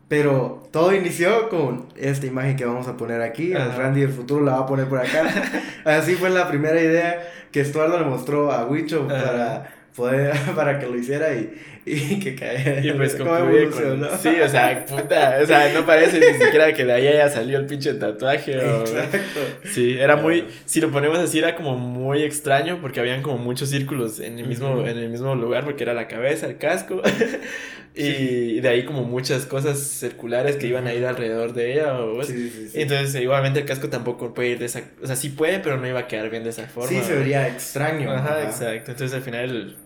Pero 0.09 0.63
todo 0.71 0.95
inició 0.95 1.49
con 1.49 1.87
esta 1.97 2.27
imagen 2.27 2.57
que 2.57 2.65
vamos 2.65 2.87
a 2.87 2.97
poner 2.97 3.23
aquí. 3.23 3.53
El. 3.53 3.73
Randy 3.73 4.03
del 4.03 4.13
futuro 4.13 4.45
la 4.45 4.53
va 4.53 4.59
a 4.61 4.67
poner 4.67 4.89
por 4.89 5.01
acá. 5.01 5.25
Así 5.85 6.15
fue 6.15 6.31
la 6.31 6.49
primera 6.49 6.81
idea 6.81 7.29
que 7.51 7.61
Estuardo 7.61 7.99
le 7.99 8.05
mostró 8.05 8.53
a 8.53 8.67
Wicho 8.67 9.09
para 9.09 9.75
poder, 9.97 10.37
para 10.55 10.79
que 10.79 10.87
lo 10.87 10.97
hiciera 10.97 11.35
y, 11.35 11.53
y 11.89 12.19
que 12.19 12.35
cayera. 12.35 12.85
Y 12.85 12.93
pues 12.93 13.15
¿Cómo 13.19 13.31
concluye 13.31 13.71
con... 13.71 13.83
evolucionó? 13.83 14.19
Sí, 14.19 14.41
o 14.41 14.49
sea, 14.49 14.85
puta, 14.89 15.39
o 15.41 15.47
sea, 15.47 15.73
no 15.73 15.87
parece 15.87 16.19
ni 16.19 16.39
siquiera 16.45 16.73
que 16.75 16.85
de 16.85 16.93
ahí 16.93 17.07
haya 17.07 17.29
salido 17.31 17.61
el 17.61 17.67
pinche 17.67 17.95
tatuaje, 17.95 18.59
o... 18.59 18.81
Exacto. 18.81 19.41
Sí, 19.65 19.97
era 19.97 20.17
muy, 20.17 20.47
si 20.65 20.81
lo 20.81 20.91
ponemos 20.91 21.19
así, 21.19 21.39
era 21.39 21.55
como 21.55 21.77
muy 21.79 22.25
extraño 22.25 22.81
porque 22.81 22.99
habían 22.99 23.23
como 23.23 23.39
muchos 23.39 23.71
círculos 23.71 24.19
en 24.19 24.39
el 24.41 24.47
mismo, 24.47 24.73
Ujú. 24.73 24.87
en 24.87 24.99
el 24.99 25.09
mismo 25.09 25.35
lugar 25.37 25.65
porque 25.65 25.85
era 25.85 25.95
la 25.95 26.09
cabeza, 26.09 26.47
el 26.47 26.59
casco 26.59 27.03
y 27.95 28.61
de 28.61 28.69
ahí 28.69 28.85
como 28.85 29.05
muchas 29.05 29.47
cosas 29.47 29.79
circulares 29.79 30.57
que 30.57 30.67
iban 30.67 30.87
a 30.87 30.93
ir 30.93 31.07
alrededor 31.07 31.55
de 31.55 31.73
ella 31.73 31.99
o 32.01 32.23
Sí, 32.23 32.51
sí, 32.51 32.69
sí. 32.69 32.81
Entonces, 32.81 33.15
igualmente 33.21 33.61
el 33.61 33.67
casco 33.67 33.89
tampoco 33.89 34.35
puede 34.35 34.51
ir 34.51 34.59
de 34.59 34.67
esa, 34.67 34.83
o 35.03 35.07
sea, 35.07 35.17
sí 35.17 35.31
puede, 35.31 35.61
pero 35.61 35.79
no 35.79 35.87
iba 35.87 36.01
a 36.01 36.07
quedar 36.07 36.29
bien 36.29 36.45
de 36.45 36.51
esa 36.51 36.67
forma. 36.67 36.89
Sí, 36.91 37.01
se 37.01 37.13
¿no? 37.13 37.21
vería 37.21 37.49
extraño. 37.49 38.11
Ajá, 38.11 38.43
exacto. 38.43 38.91
Entonces 38.91 39.15
al 39.15 39.23
final 39.23 39.77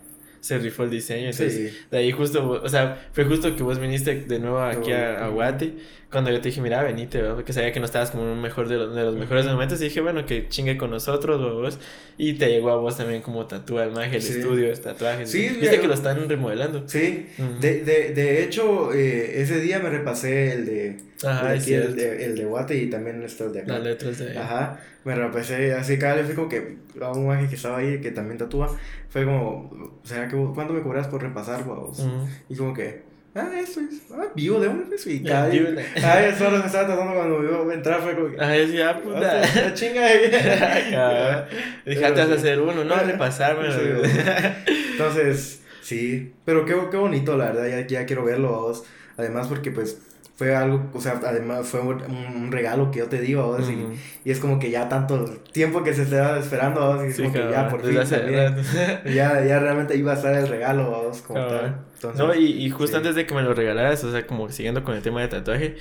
se 0.41 0.59
rifó 0.59 0.85
el 0.85 0.91
diseño. 0.91 1.27
Entonces, 1.31 1.73
Sí. 1.73 1.79
de 1.91 1.99
ahí 1.99 2.13
justo, 2.13 2.51
o 2.63 2.69
sea, 2.69 3.09
fue 3.13 3.25
justo 3.25 3.55
que 3.57 3.63
vos 3.63 3.79
viniste 3.79 4.15
de 4.23 4.39
nuevo 4.39 4.61
aquí 4.61 4.93
a, 4.93 5.25
a. 5.25 5.29
Guate. 5.29 5.75
Cuando 6.11 6.33
yo 6.33 6.41
te 6.41 6.49
dije, 6.49 6.61
mira, 6.61 6.83
venite, 6.83 7.19
¿verdad? 7.23 7.37
porque 7.37 7.53
sabía 7.53 7.73
que 7.73 7.79
no 7.79 7.87
estabas 7.87 8.11
como 8.11 8.25
un 8.33 8.43
mejor 8.43 8.67
de 8.69 8.77
los, 8.79 8.95
de 8.97 9.03
los 9.05 9.15
mejores 9.15 9.47
momentos. 9.47 9.81
Y 9.81 9.85
dije, 9.85 10.01
bueno, 10.01 10.27
que 10.27 10.49
chingue 10.49 10.77
con 10.77 10.91
nosotros, 10.91 11.41
vos. 11.41 11.79
Y 12.19 12.33
te 12.33 12.49
llegó 12.49 12.71
a 12.71 12.77
vos 12.77 12.97
también 12.97 13.23
como 13.23 13.47
tatúa 13.47 13.85
el 13.85 13.93
magia, 13.93 14.17
el 14.17 14.23
Sí. 14.23 14.41
estudio, 14.41 14.73
tatuajes. 14.81 15.31
Sí, 15.31 15.49
Viste 15.61 15.79
que 15.81 15.87
lo 15.87 15.95
están 15.95 16.29
remodelando. 16.29 16.83
Sí, 16.89 17.29
Ujú. 17.39 17.61
de, 17.61 17.85
de, 17.85 18.13
de 18.13 18.43
hecho, 18.43 18.93
eh, 18.93 19.41
ese 19.41 19.61
día 19.61 19.79
me 19.79 19.89
repasé 19.89 20.53
el 20.53 20.67
de, 20.67 20.97
Ajá, 21.25 21.51
aquí, 21.51 21.75
el 21.75 21.95
de, 21.95 22.25
el 22.25 22.35
de 22.35 22.45
Guate 22.45 22.77
y 22.77 22.91
también 22.91 23.23
está 23.23 23.45
el 23.45 23.53
de 23.53 23.61
acá. 23.61 23.75
Las 23.75 23.83
letras 23.85 24.19
de. 24.19 24.37
Ajá, 24.37 24.81
me 25.05 25.15
repasé 25.15 25.75
así 25.75 25.97
cada 25.97 26.17
vez 26.17 26.27
fui 26.27 26.35
como 26.35 26.49
que 26.49 26.77
a 27.01 27.13
un 27.13 27.29
maje 27.29 27.49
que 27.49 27.55
estaba 27.55 27.79
ahí 27.79 28.01
que 28.01 28.11
también 28.11 28.37
tatúa, 28.37 28.77
fue 29.11 29.25
como, 29.25 30.01
¿será 30.03 30.27
que 30.27 30.35
vos- 30.35 30.51
cuánto 30.57 30.73
me 30.75 30.83
cobras 30.83 31.07
por 31.07 31.23
repasar, 31.23 31.63
vos? 31.65 32.01
Ujú. 32.01 32.27
Y 32.49 32.57
como 32.57 32.75
que, 32.75 33.09
ah, 33.35 33.51
esto 33.61 33.81
es, 33.81 34.01
ah, 34.13 34.27
vivo 34.35 34.59
de 34.61 34.69
una 34.69 34.89
vez 34.89 35.07
y 35.07 35.23
cada 35.23 35.49
de- 35.49 35.85
ay, 36.03 36.27
eso 36.33 36.51
lo 36.51 36.61
que 36.61 36.67
estaba 36.67 36.87
tratando 36.87 37.15
cuando 37.15 37.39
me 37.39 37.47
vio 37.49 37.73
entrar 37.73 38.01
fue 38.03 38.15
como 38.15 38.31
que, 38.31 38.41
Ajá, 38.41 38.57
yo 38.57 38.67
decía, 38.67 38.91
ah, 38.91 39.01
puta. 39.01 39.41
"Hostia, 39.41 39.63
la 39.63 39.75
chinga 39.75 40.05
ahí". 40.07 40.91
Cabrón. 40.91 41.45
Dije, 41.87 42.05
ah, 42.07 42.15
te 42.15 42.21
vas 42.21 42.31
a 42.31 42.35
hacer 42.35 42.61
uno, 42.61 42.85
no, 42.85 42.97
repasarme. 42.97 43.71
Sí, 43.73 43.81
Entonces, 44.93 45.63
sí, 45.83 46.33
pero 46.45 46.65
qué, 46.65 46.75
qué 46.91 46.97
bonito, 46.97 47.37
la 47.37 47.47
verdad, 47.53 47.67
ya, 47.69 47.87
ya 47.87 48.07
quiero 48.07 48.25
verlo, 48.25 48.49
vos. 48.51 48.85
Además, 49.17 49.49
porque 49.49 49.71
pues 49.71 49.99
fue 50.41 50.57
algo, 50.57 50.83
o 50.95 51.01
sea, 51.03 51.21
además 51.23 51.67
fue 51.67 51.81
un, 51.81 52.01
un 52.03 52.51
regalo 52.51 52.91
que 52.91 53.01
yo 53.01 53.09
te 53.11 53.21
di, 53.21 53.33
y- 53.33 53.37
Ujú. 53.37 53.93
y, 54.25 54.31
es 54.31 54.41
como 54.41 54.59
que 54.59 54.71
ya 54.71 54.89
tanto 54.89 55.23
tiempo 55.53 55.85
que 55.85 55.93
se 55.93 56.05
estaba 56.05 56.39
esperando, 56.39 56.81
vos, 56.81 57.05
y 57.05 57.09
es 57.09 57.17
Sí, 57.17 57.23
como 57.25 57.35
que 57.35 57.51
ya 57.51 57.69
por 57.69 57.83
fin 57.83 58.01
también, 58.09 58.57
ya, 59.05 59.45
ya 59.45 59.61
realmente 59.61 59.99
iba 59.99 60.13
a 60.13 60.15
estar 60.15 60.35
el 60.35 60.49
regalo, 60.49 60.91
vos, 60.91 61.21
como 61.21 61.47
tal. 61.47 61.85
Entonces, 61.95 62.19
No, 62.19 62.35
y, 62.35 62.47
y 62.65 62.71
justo 62.71 62.93
sí. 62.93 62.97
antes 62.97 63.17
de 63.17 63.27
que 63.27 63.35
me 63.35 63.43
lo 63.43 63.53
regalaras, 63.53 64.03
o 64.03 64.11
sea, 64.11 64.27
como 64.27 64.49
siguiendo 64.49 64.83
con 64.83 64.95
el 64.95 65.03
tema 65.03 65.21
de 65.21 65.29
tatuaje, 65.29 65.77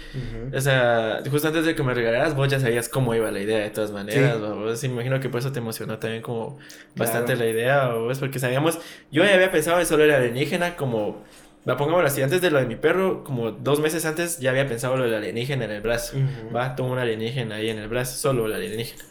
o 0.54 0.60
sea, 0.60 1.22
justo 1.32 1.48
antes 1.48 1.63
de 1.63 1.74
que 1.74 1.82
me 1.82 1.93
regalaras, 1.93 2.36
vos 2.36 2.50
ya 2.50 2.60
sabías 2.60 2.89
cómo 2.89 3.15
iba 3.15 3.32
la 3.32 3.39
idea 3.39 3.60
de 3.60 3.69
todas 3.69 3.91
maneras, 3.93 4.36
Sí. 4.36 4.41
vos 4.41 4.84
me 4.84 4.89
imagino 4.89 5.22
que 5.22 5.30
por 5.30 5.39
eso 5.39 5.54
te 5.54 5.60
emocionó 5.60 6.00
también 6.00 6.22
como 6.22 6.58
bastante 6.98 7.34
Claro. 7.36 7.45
la 7.45 7.50
idea, 7.50 7.88
vos, 7.93 8.19
porque 8.19 8.39
sabíamos, 8.39 8.78
yo 9.10 9.24
ya 9.24 9.36
había 9.36 9.52
pensado 9.54 9.80
en 9.80 9.86
solo 9.86 10.04
el 10.04 10.12
alienígena 10.12 10.76
como, 10.76 11.24
va, 11.69 11.77
pongámoslo 11.77 12.08
así, 12.08 12.21
antes 12.21 12.41
de 12.41 12.49
lo 12.51 12.60
de 12.60 12.65
mi 12.65 12.75
perro, 12.75 13.23
como 13.23 13.51
dos 13.51 13.79
meses 13.79 14.05
antes 14.05 14.39
ya 14.39 14.49
había 14.49 14.67
pensado 14.67 14.97
lo 14.97 15.03
del 15.03 15.13
alienígena 15.13 15.65
en 15.65 15.71
el 15.71 15.82
brazo, 15.82 16.17
va, 16.55 16.75
tengo 16.75 16.89
un 16.91 16.97
alienígena 16.97 17.55
ahí 17.55 17.69
en 17.69 17.77
el 17.77 17.88
brazo, 17.88 18.17
solo 18.17 18.45
el 18.47 18.53
alienígena. 18.53 19.03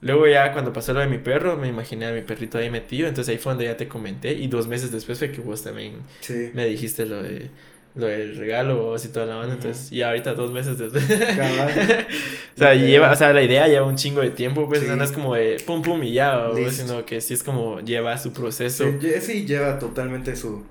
Luego 0.00 0.26
ya 0.26 0.52
cuando 0.52 0.72
pasó 0.72 0.92
lo 0.92 1.00
de 1.00 1.06
mi 1.06 1.18
perro, 1.18 1.56
me 1.56 1.68
imaginé 1.68 2.06
a 2.06 2.12
mi 2.12 2.22
perrito 2.22 2.58
ahí 2.58 2.70
metido, 2.70 3.06
entonces 3.08 3.32
ahí 3.32 3.38
fue 3.38 3.52
donde 3.52 3.66
ya 3.66 3.76
te 3.76 3.86
comenté 3.88 4.32
y 4.32 4.48
dos 4.48 4.66
meses 4.66 4.90
después 4.90 5.18
fue 5.18 5.30
que 5.30 5.40
vos 5.40 5.62
también 5.62 5.96
Sí. 6.20 6.50
me 6.54 6.66
dijiste 6.66 7.06
lo 7.06 7.22
de 7.22 7.50
lo 7.94 8.06
del 8.06 8.36
regalo 8.38 8.76
vos 8.84 9.04
y 9.04 9.08
toda 9.08 9.26
la 9.26 9.34
banda, 9.36 9.54
entonces 9.54 9.92
y 9.92 10.00
ahorita 10.00 10.32
dos 10.32 10.50
meses 10.50 10.78
después. 10.78 11.04
O 12.56 12.58
sea, 12.58 12.74
lleva, 12.74 13.10
o 13.12 13.16
sea, 13.16 13.32
la 13.32 13.42
idea 13.42 13.66
lleva 13.68 13.86
un 13.86 13.96
chingo 13.96 14.20
de 14.22 14.30
tiempo, 14.30 14.66
pues, 14.68 14.80
Sí. 14.80 14.86
no 14.94 15.02
es 15.04 15.12
como 15.12 15.34
de 15.34 15.56
pum 15.66 15.82
pum 15.82 16.02
y 16.02 16.12
ya, 16.12 16.48
sino 16.70 17.04
que 17.04 17.20
sí 17.20 17.34
es 17.34 17.42
como 17.42 17.80
lleva 17.80 18.16
su 18.18 18.32
proceso. 18.32 18.84
Sí, 19.00 19.08
sí 19.20 19.46
lleva 19.46 19.78
totalmente 19.78 20.36
su, 20.36 20.64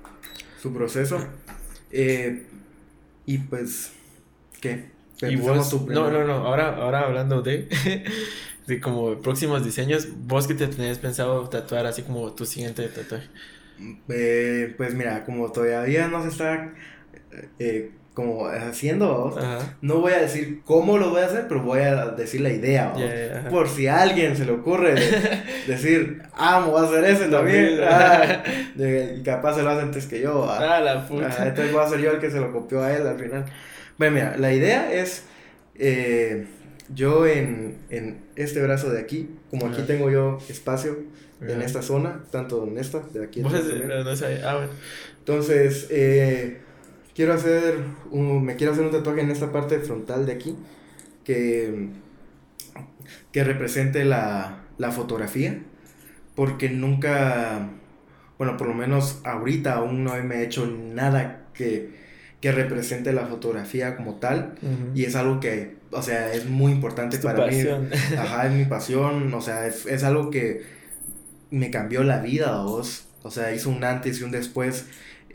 su 0.62 0.72
proceso. 0.72 1.18
Eh, 1.90 2.46
y 3.26 3.38
pues, 3.38 3.92
¿qué? 4.60 4.90
Y 5.22 5.36
vos, 5.36 5.70
tú 5.70 5.86
no, 5.88 6.10
no, 6.10 6.24
no, 6.24 6.34
ahora, 6.46 6.76
ahora 6.76 7.00
hablando 7.00 7.42
de, 7.42 7.68
de 8.66 8.80
como 8.80 9.20
próximos 9.20 9.64
diseños, 9.64 10.08
vos 10.26 10.46
que 10.46 10.54
te 10.54 10.68
tenés 10.68 10.98
pensado 10.98 11.48
tatuar 11.48 11.86
así 11.86 12.02
como 12.02 12.32
tu 12.32 12.46
siguiente 12.46 12.86
tatuaje. 12.88 13.28
Eh, 14.08 14.74
pues 14.76 14.94
mira, 14.94 15.24
como 15.24 15.50
todavía 15.50 16.06
no 16.08 16.22
se 16.22 16.28
está 16.28 16.72
eh, 17.58 17.90
como 18.14 18.46
haciendo, 18.46 19.34
no 19.80 20.00
voy 20.00 20.12
a 20.12 20.18
decir 20.20 20.60
cómo 20.66 20.98
lo 20.98 21.10
voy 21.10 21.22
a 21.22 21.26
hacer, 21.26 21.46
pero 21.48 21.62
voy 21.62 21.80
a 21.80 22.06
decir 22.10 22.40
la 22.42 22.50
idea. 22.50 22.92
Por 23.50 23.68
si 23.68 23.86
a 23.86 24.02
alguien 24.02 24.36
se 24.36 24.44
le 24.44 24.52
ocurre 24.52 24.94
de- 24.94 25.42
decir, 25.66 26.22
ah, 26.34 26.60
me 26.64 26.70
voy 26.72 26.82
a 26.84 26.88
hacer 26.88 27.04
ese 27.04 27.28
también. 27.28 27.78
Ah, 27.82 28.42
de- 28.74 29.22
capaz 29.24 29.54
se 29.56 29.62
lo 29.62 29.70
hace 29.70 29.82
antes 29.82 30.06
que 30.06 30.20
yo. 30.20 30.44
ah. 30.48 30.76
Ah, 30.76 30.80
la 30.80 31.06
puta. 31.08 31.28
Ah, 31.38 31.46
entonces 31.48 31.72
voy 31.72 31.82
a 31.84 31.88
ser 31.88 32.00
yo 32.00 32.10
el 32.10 32.18
que 32.20 32.30
se 32.30 32.38
lo 32.40 32.52
copió 32.52 32.82
a 32.82 32.92
él 32.94 33.06
al 33.06 33.18
final. 33.18 33.44
Bueno, 33.98 34.14
mira, 34.14 34.36
la 34.36 34.52
idea 34.52 34.92
es 34.92 35.24
eh, 35.78 36.46
yo 36.94 37.26
en, 37.26 37.78
en 37.90 38.22
este 38.36 38.62
brazo 38.62 38.90
de 38.90 39.00
aquí, 39.00 39.30
como 39.50 39.66
aquí 39.68 39.82
tengo 39.86 40.10
yo 40.10 40.38
espacio 40.48 40.98
en 41.40 41.60
esta 41.62 41.82
zona, 41.82 42.22
tanto 42.30 42.64
en 42.68 42.78
esta, 42.78 43.00
de 43.12 43.24
aquí. 43.24 43.42
También. 43.42 43.84
pero 43.86 44.04
no 44.04 44.14
sabía. 44.14 44.48
Ah, 44.50 44.54
bueno. 44.56 44.70
Entonces, 45.18 45.88
eh, 45.90 46.58
quiero 47.14 47.34
hacer 47.34 47.76
un, 48.10 48.44
me 48.44 48.56
quiero 48.56 48.72
hacer 48.72 48.84
un 48.84 48.90
tatuaje 48.92 49.20
en 49.20 49.30
esta 49.30 49.52
parte 49.52 49.78
frontal 49.80 50.26
de 50.26 50.32
aquí 50.32 50.56
que, 51.24 51.88
que 53.32 53.44
represente 53.44 54.04
la, 54.04 54.62
la 54.78 54.90
fotografía, 54.92 55.60
porque 56.34 56.68
nunca, 56.68 57.68
bueno, 58.38 58.56
por 58.56 58.68
lo 58.68 58.74
menos 58.74 59.20
ahorita 59.24 59.74
aún 59.74 60.04
no 60.04 60.14
me 60.22 60.36
he 60.36 60.44
hecho 60.44 60.66
nada 60.66 61.46
que, 61.54 61.90
que 62.40 62.52
represente 62.52 63.12
la 63.12 63.26
fotografía 63.26 63.96
como 63.96 64.16
tal, 64.16 64.54
y 64.94 65.04
es 65.04 65.14
algo 65.16 65.40
que, 65.40 65.76
o 65.90 66.02
sea, 66.02 66.32
es 66.32 66.46
muy 66.46 66.72
importante 66.72 67.16
Es 67.16 67.22
para 67.22 67.38
pasión. 67.46 67.88
mí. 67.88 67.96
Ajá, 68.18 68.46
es 68.46 68.52
mi 68.52 68.64
pasión, 68.64 69.32
o 69.32 69.40
sea, 69.40 69.66
es, 69.66 69.86
es 69.86 70.02
algo 70.04 70.30
que 70.30 70.62
me 71.50 71.70
cambió 71.70 72.02
la 72.02 72.20
vida, 72.20 72.62
vos. 72.62 73.06
O 73.22 73.30
sea, 73.30 73.54
hizo 73.54 73.70
un 73.70 73.84
antes 73.84 74.20
y 74.20 74.24
un 74.24 74.32
después 74.32 74.86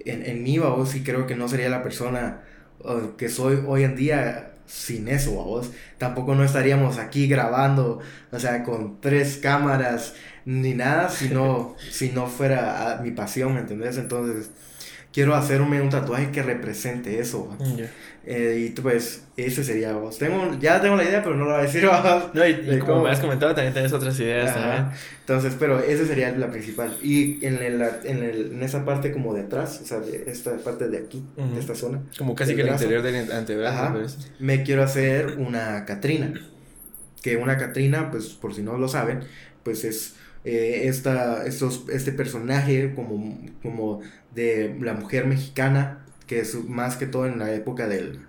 en, 0.05 0.25
en 0.25 0.43
mí, 0.43 0.57
vos, 0.59 0.95
y 0.95 1.03
creo 1.03 1.27
que 1.27 1.35
no 1.35 1.47
sería 1.47 1.69
la 1.69 1.83
persona 1.83 2.41
que 3.17 3.29
soy 3.29 3.63
hoy 3.65 3.83
en 3.83 3.95
día 3.95 4.53
sin 4.65 5.07
eso, 5.07 5.31
vos. 5.31 5.71
Tampoco 5.97 6.35
no 6.35 6.43
estaríamos 6.43 6.97
aquí 6.97 7.27
grabando, 7.27 7.99
o 8.31 8.39
sea, 8.39 8.63
con 8.63 8.99
tres 9.01 9.37
cámaras 9.37 10.13
ni 10.45 10.73
nada, 10.73 11.09
si 11.09 11.29
no, 11.29 11.75
si 11.91 12.09
no 12.09 12.27
fuera 12.27 12.99
mi 13.03 13.11
pasión, 13.11 13.53
¿me 13.53 13.61
entendés? 13.61 13.97
Entonces, 13.97 14.51
quiero 15.13 15.35
hacerme 15.35 15.81
un 15.81 15.89
tatuaje 15.89 16.31
que 16.31 16.41
represente 16.43 17.19
eso. 17.19 17.55
Mm, 17.59 17.75
ya. 17.77 17.91
Eh, 18.29 18.65
y 18.75 18.81
pues 18.81 19.23
ese 19.37 19.63
sería 19.63 19.93
vos. 19.93 20.17
Tengo, 20.17 20.57
ya 20.59 20.81
tengo 20.81 20.97
la 20.97 21.05
idea, 21.05 21.23
pero 21.23 21.35
no 21.37 21.45
la 21.45 21.51
voy 21.53 21.59
a 21.61 21.63
decir. 21.63 21.85
¿va? 21.87 22.29
No, 22.33 22.45
y, 22.45 22.51
y 22.51 22.79
como 22.79 22.93
cómo- 22.95 23.03
me 23.05 23.11
has 23.11 23.19
comentado, 23.21 23.55
también 23.55 23.73
tienes 23.73 23.93
otras 23.93 24.19
ideas 24.19 24.49
Ajá. 24.55 24.93
Entonces, 25.21 25.55
pero 25.57 25.79
esa 25.79 26.05
sería 26.05 26.31
la 26.31 26.49
principal. 26.51 26.97
Y 27.01 27.45
en, 27.45 27.55
el, 27.63 27.81
en, 28.03 28.23
el, 28.23 28.51
en 28.53 28.63
esa 28.63 28.83
parte 28.83 29.11
como 29.13 29.33
de 29.33 29.41
atrás, 29.41 29.79
o 29.81 29.85
sea, 29.85 29.99
de 29.99 30.25
esta 30.27 30.57
parte 30.57 30.89
de 30.89 30.97
aquí, 30.97 31.23
Ujú. 31.37 31.53
de 31.53 31.59
esta 31.61 31.73
zona, 31.75 32.01
Como 32.17 32.35
casi 32.35 32.53
que 32.55 32.61
el 32.61 32.67
brazo. 32.67 32.83
interior 32.83 33.03
del 33.03 33.31
antebrazo, 33.31 33.77
Ajá. 33.77 33.93
parece. 33.93 34.17
me 34.39 34.63
quiero 34.63 34.83
hacer 34.83 35.37
una 35.37 35.85
Catrina. 35.85 36.33
Que 37.21 37.35
una 37.37 37.57
Catrina, 37.57 38.11
pues 38.11 38.25
por 38.27 38.53
si 38.53 38.61
no 38.61 38.77
lo 38.77 38.87
saben, 38.87 39.21
pues 39.63 39.83
es 39.85 40.15
eh, 40.47 40.87
esta, 40.87 41.45
estos, 41.45 41.83
este 41.91 42.13
personaje 42.13 42.93
como, 42.95 43.37
como 43.61 43.99
de 44.33 44.73
la 44.79 44.93
mujer 44.93 45.27
mexicana, 45.27 46.05
que 46.25 46.39
es 46.39 46.55
más 46.63 46.95
que 46.95 47.05
todo 47.05 47.25
en 47.25 47.37
la 47.37 47.53
época 47.53 47.89
del, 47.89 48.19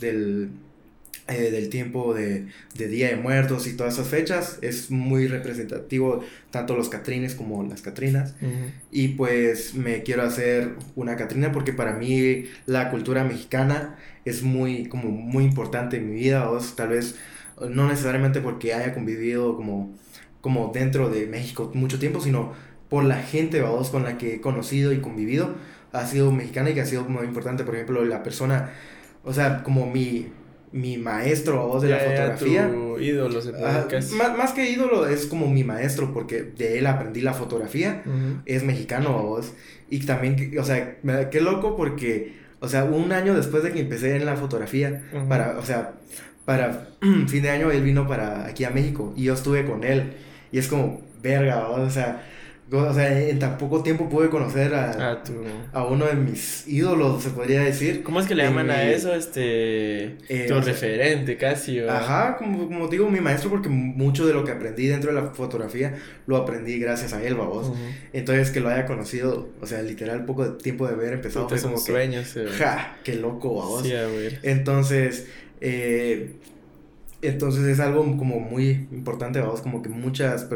del, 0.00 0.50
eh, 1.28 1.52
del 1.52 1.68
tiempo 1.68 2.12
de, 2.12 2.48
de 2.74 2.88
Día 2.88 3.10
de 3.10 3.14
Muertos 3.14 3.68
y 3.68 3.76
todas 3.76 3.94
esas 3.94 4.08
fechas, 4.08 4.58
es 4.62 4.90
muy 4.90 5.28
representativo 5.28 6.24
tanto 6.50 6.74
los 6.76 6.88
Catrines 6.88 7.36
como 7.36 7.62
las 7.62 7.82
Catrinas. 7.82 8.34
Y 8.90 9.08
pues 9.08 9.74
me 9.74 10.02
quiero 10.02 10.22
hacer 10.24 10.74
una 10.96 11.14
Catrina 11.14 11.52
porque 11.52 11.72
para 11.72 11.92
mí 11.92 12.46
la 12.66 12.90
cultura 12.90 13.22
mexicana 13.22 13.96
es 14.24 14.42
muy, 14.42 14.88
como 14.88 15.08
muy 15.12 15.44
importante 15.44 15.98
en 15.98 16.10
mi 16.10 16.16
vida. 16.16 16.50
O 16.50 16.58
tal 16.74 16.88
vez 16.88 17.14
no 17.68 17.88
necesariamente 17.88 18.40
porque 18.40 18.74
haya 18.74 18.92
convivido 18.92 19.54
como, 19.54 19.96
como 20.40 20.70
dentro 20.74 21.08
de 21.10 21.26
México 21.26 21.70
mucho 21.74 21.98
tiempo, 21.98 22.20
sino 22.20 22.52
por 22.88 23.04
la 23.04 23.16
gente 23.22 23.60
vamos, 23.60 23.90
con 23.90 24.02
la 24.04 24.18
que 24.18 24.34
he 24.36 24.40
conocido 24.40 24.92
y 24.92 24.98
convivido. 25.00 25.54
Ha 25.92 26.06
sido 26.06 26.30
mexicana 26.32 26.70
y 26.70 26.74
que 26.74 26.80
ha 26.80 26.86
sido 26.86 27.04
muy 27.04 27.24
importante. 27.24 27.64
Por 27.64 27.74
ejemplo, 27.74 28.04
la 28.04 28.22
persona, 28.22 28.70
o 29.24 29.32
sea, 29.32 29.62
como 29.62 29.86
mi, 29.86 30.28
mi 30.72 30.98
maestro 30.98 31.58
vamos, 31.66 31.82
de 31.82 31.88
la 31.90 31.98
Ya, 31.98 32.04
ya, 32.04 32.10
fotografía. 32.10 32.68
tu 32.70 32.98
ídolo, 33.00 33.40
se 33.42 33.52
casi. 33.90 34.14
más, 34.14 34.36
más 34.36 34.52
que 34.52 34.70
ídolo, 34.70 35.06
es 35.06 35.26
como 35.26 35.48
mi 35.48 35.64
maestro 35.64 36.12
porque 36.12 36.42
de 36.42 36.78
él 36.78 36.86
aprendí 36.86 37.20
la 37.20 37.32
fotografía 37.34 38.02
Ujú. 38.06 38.42
es 38.46 38.62
mexicano 38.62 39.10
a 39.18 39.22
vos. 39.22 39.52
Y 39.88 40.00
también, 40.06 40.56
o 40.58 40.64
sea, 40.64 40.98
qué 41.30 41.40
loco 41.40 41.76
porque, 41.76 42.36
o 42.60 42.68
sea, 42.68 42.84
un 42.84 43.10
año 43.12 43.34
después 43.34 43.62
de 43.64 43.72
que 43.72 43.80
empecé 43.80 44.14
en 44.16 44.24
la 44.26 44.36
fotografía, 44.36 45.02
Ujú. 45.12 45.28
para, 45.28 45.58
o 45.58 45.62
sea, 45.64 45.94
para 46.44 46.88
fin 47.28 47.42
de 47.42 47.50
año 47.50 47.70
él 47.72 47.82
vino 47.82 48.06
para 48.06 48.46
aquí 48.46 48.64
a 48.64 48.70
México 48.70 49.12
y 49.16 49.24
yo 49.24 49.34
estuve 49.34 49.64
con 49.64 49.82
él. 49.84 50.12
Y 50.52 50.58
es 50.58 50.68
como, 50.68 51.00
verga, 51.22 51.68
¿vos? 51.68 51.80
o 51.80 51.90
sea, 51.90 52.26
o 52.72 52.94
sea, 52.94 53.20
en 53.28 53.38
tan 53.40 53.58
poco 53.58 53.82
tiempo 53.82 54.08
pude 54.08 54.28
conocer 54.30 54.72
a, 54.74 55.10
Ah, 55.10 55.22
tu... 55.24 55.32
a 55.72 55.84
uno 55.86 56.06
de 56.06 56.14
mis 56.14 56.68
ídolos, 56.68 57.20
se 57.20 57.30
podría 57.30 57.62
decir. 57.64 58.04
¿Cómo 58.04 58.20
es 58.20 58.28
que 58.28 58.36
le 58.36 58.44
llaman 58.44 58.70
a 58.70 58.76
mi- 58.84 58.90
eso? 58.92 59.12
Este... 59.12 60.16
Eh, 60.28 60.46
tu 60.46 60.54
sea, 60.54 60.60
referente, 60.62 61.36
casi. 61.36 61.80
¿o? 61.80 61.90
Ajá, 61.90 62.36
como, 62.38 62.68
como 62.68 62.86
digo, 62.86 63.10
mi 63.10 63.18
maestro, 63.20 63.50
porque 63.50 63.68
mucho 63.68 64.24
de 64.24 64.34
lo 64.34 64.44
que 64.44 64.52
aprendí 64.52 64.86
dentro 64.86 65.12
de 65.12 65.20
la 65.20 65.30
fotografía 65.30 65.96
lo 66.26 66.36
aprendí 66.36 66.78
gracias 66.78 67.12
a 67.12 67.20
él, 67.24 67.34
babos. 67.34 67.72
Entonces, 68.12 68.50
que 68.52 68.60
lo 68.60 68.68
haya 68.68 68.86
conocido, 68.86 69.48
o 69.60 69.66
sea, 69.66 69.82
literal, 69.82 70.24
poco 70.24 70.48
de 70.48 70.62
tiempo 70.62 70.86
de 70.86 70.94
haber 70.94 71.14
empezado, 71.14 71.48
Puta, 71.48 71.60
fue 71.60 71.70
como 71.72 71.84
que, 71.84 71.90
sueño, 71.90 72.22
sí. 72.24 72.40
ja, 72.56 72.98
qué 73.02 73.16
loco, 73.16 73.52
babos. 73.56 73.82
Sí, 73.82 73.92
a 73.94 74.06
ver. 74.06 74.38
Entonces, 74.44 75.26
eh, 75.60 76.34
entonces 77.22 77.64
es 77.66 77.80
algo 77.80 78.02
como 78.16 78.40
muy 78.40 78.88
importante, 78.92 79.40
vamos, 79.40 79.60
como 79.60 79.82
que 79.82 79.88
muchas 79.88 80.46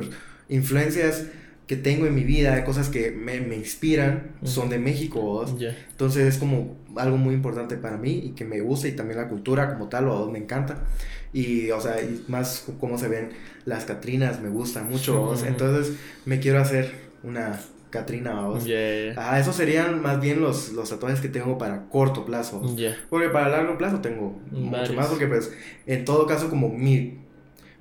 influencias 0.48 1.26
que 1.66 1.76
tengo 1.76 2.06
en 2.06 2.14
mi 2.14 2.24
vida, 2.24 2.62
cosas 2.64 2.88
que 2.88 3.10
me, 3.10 3.40
me 3.40 3.56
inspiran, 3.56 4.32
son 4.42 4.68
de 4.68 4.78
México. 4.78 5.44
Ya. 5.58 5.74
Entonces 5.90 6.34
es 6.34 6.38
como 6.38 6.76
algo 6.96 7.16
muy 7.16 7.34
importante 7.34 7.76
para 7.76 7.96
mí 7.96 8.20
y 8.24 8.30
que 8.30 8.44
me 8.44 8.60
gusta 8.60 8.88
y 8.88 8.92
también 8.92 9.18
la 9.18 9.28
cultura 9.28 9.72
como 9.72 9.88
tal, 9.88 10.06
vamos, 10.06 10.30
me 10.30 10.38
encanta. 10.38 10.84
Y, 11.32 11.70
o 11.70 11.80
sea, 11.80 12.00
y 12.00 12.24
más 12.28 12.66
cómo 12.78 12.98
se 12.98 13.08
ven 13.08 13.30
las 13.64 13.86
Catrinas, 13.86 14.40
me 14.40 14.50
gusta 14.50 14.82
mucho. 14.82 15.34
Entonces 15.46 15.96
me 16.26 16.38
quiero 16.38 16.60
hacer 16.60 16.92
una 17.22 17.58
Catrina, 17.94 18.32
vamos. 18.32 18.64
Ya, 18.64 18.74
ya. 18.74 19.14
Ah, 19.16 19.38
esos 19.38 19.54
serían 19.54 20.02
más 20.02 20.20
bien 20.20 20.40
los, 20.40 20.72
los 20.72 20.90
tatuajes 20.90 21.20
que 21.20 21.28
tengo 21.28 21.56
para 21.58 21.88
corto 21.88 22.26
plazo. 22.26 22.60
Porque 23.08 23.28
para 23.28 23.48
largo 23.48 23.78
plazo 23.78 24.00
tengo 24.00 24.40
mucho 24.50 24.94
más, 24.94 25.06
porque 25.06 25.28
pues 25.28 25.52
en 25.86 26.04
todo 26.04 26.26
caso 26.26 26.50
como 26.50 26.68
mi 26.68 27.18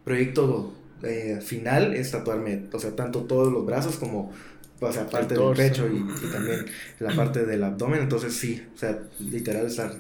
proyecto 0.04 0.72
eh, 1.02 1.40
final 1.42 1.96
es 1.96 2.12
tatuarme, 2.12 2.66
o 2.72 2.78
sea, 2.80 2.96
tanto 2.96 3.24
todos 3.24 3.52
los 3.52 3.66
brazos 3.66 3.96
como, 3.96 4.32
o 4.80 4.92
sea, 4.92 5.08
parte 5.08 5.34
del 5.34 5.54
pecho 5.56 5.88
y, 5.88 5.98
y 5.98 6.32
también 6.32 6.66
la 7.00 7.16
parte 7.16 7.46
del 7.46 7.64
abdomen, 7.64 8.04
entonces 8.04 8.36
sí, 8.36 8.64
o 8.76 8.78
sea, 8.78 9.00
literal 9.20 9.66
estar 9.66 9.94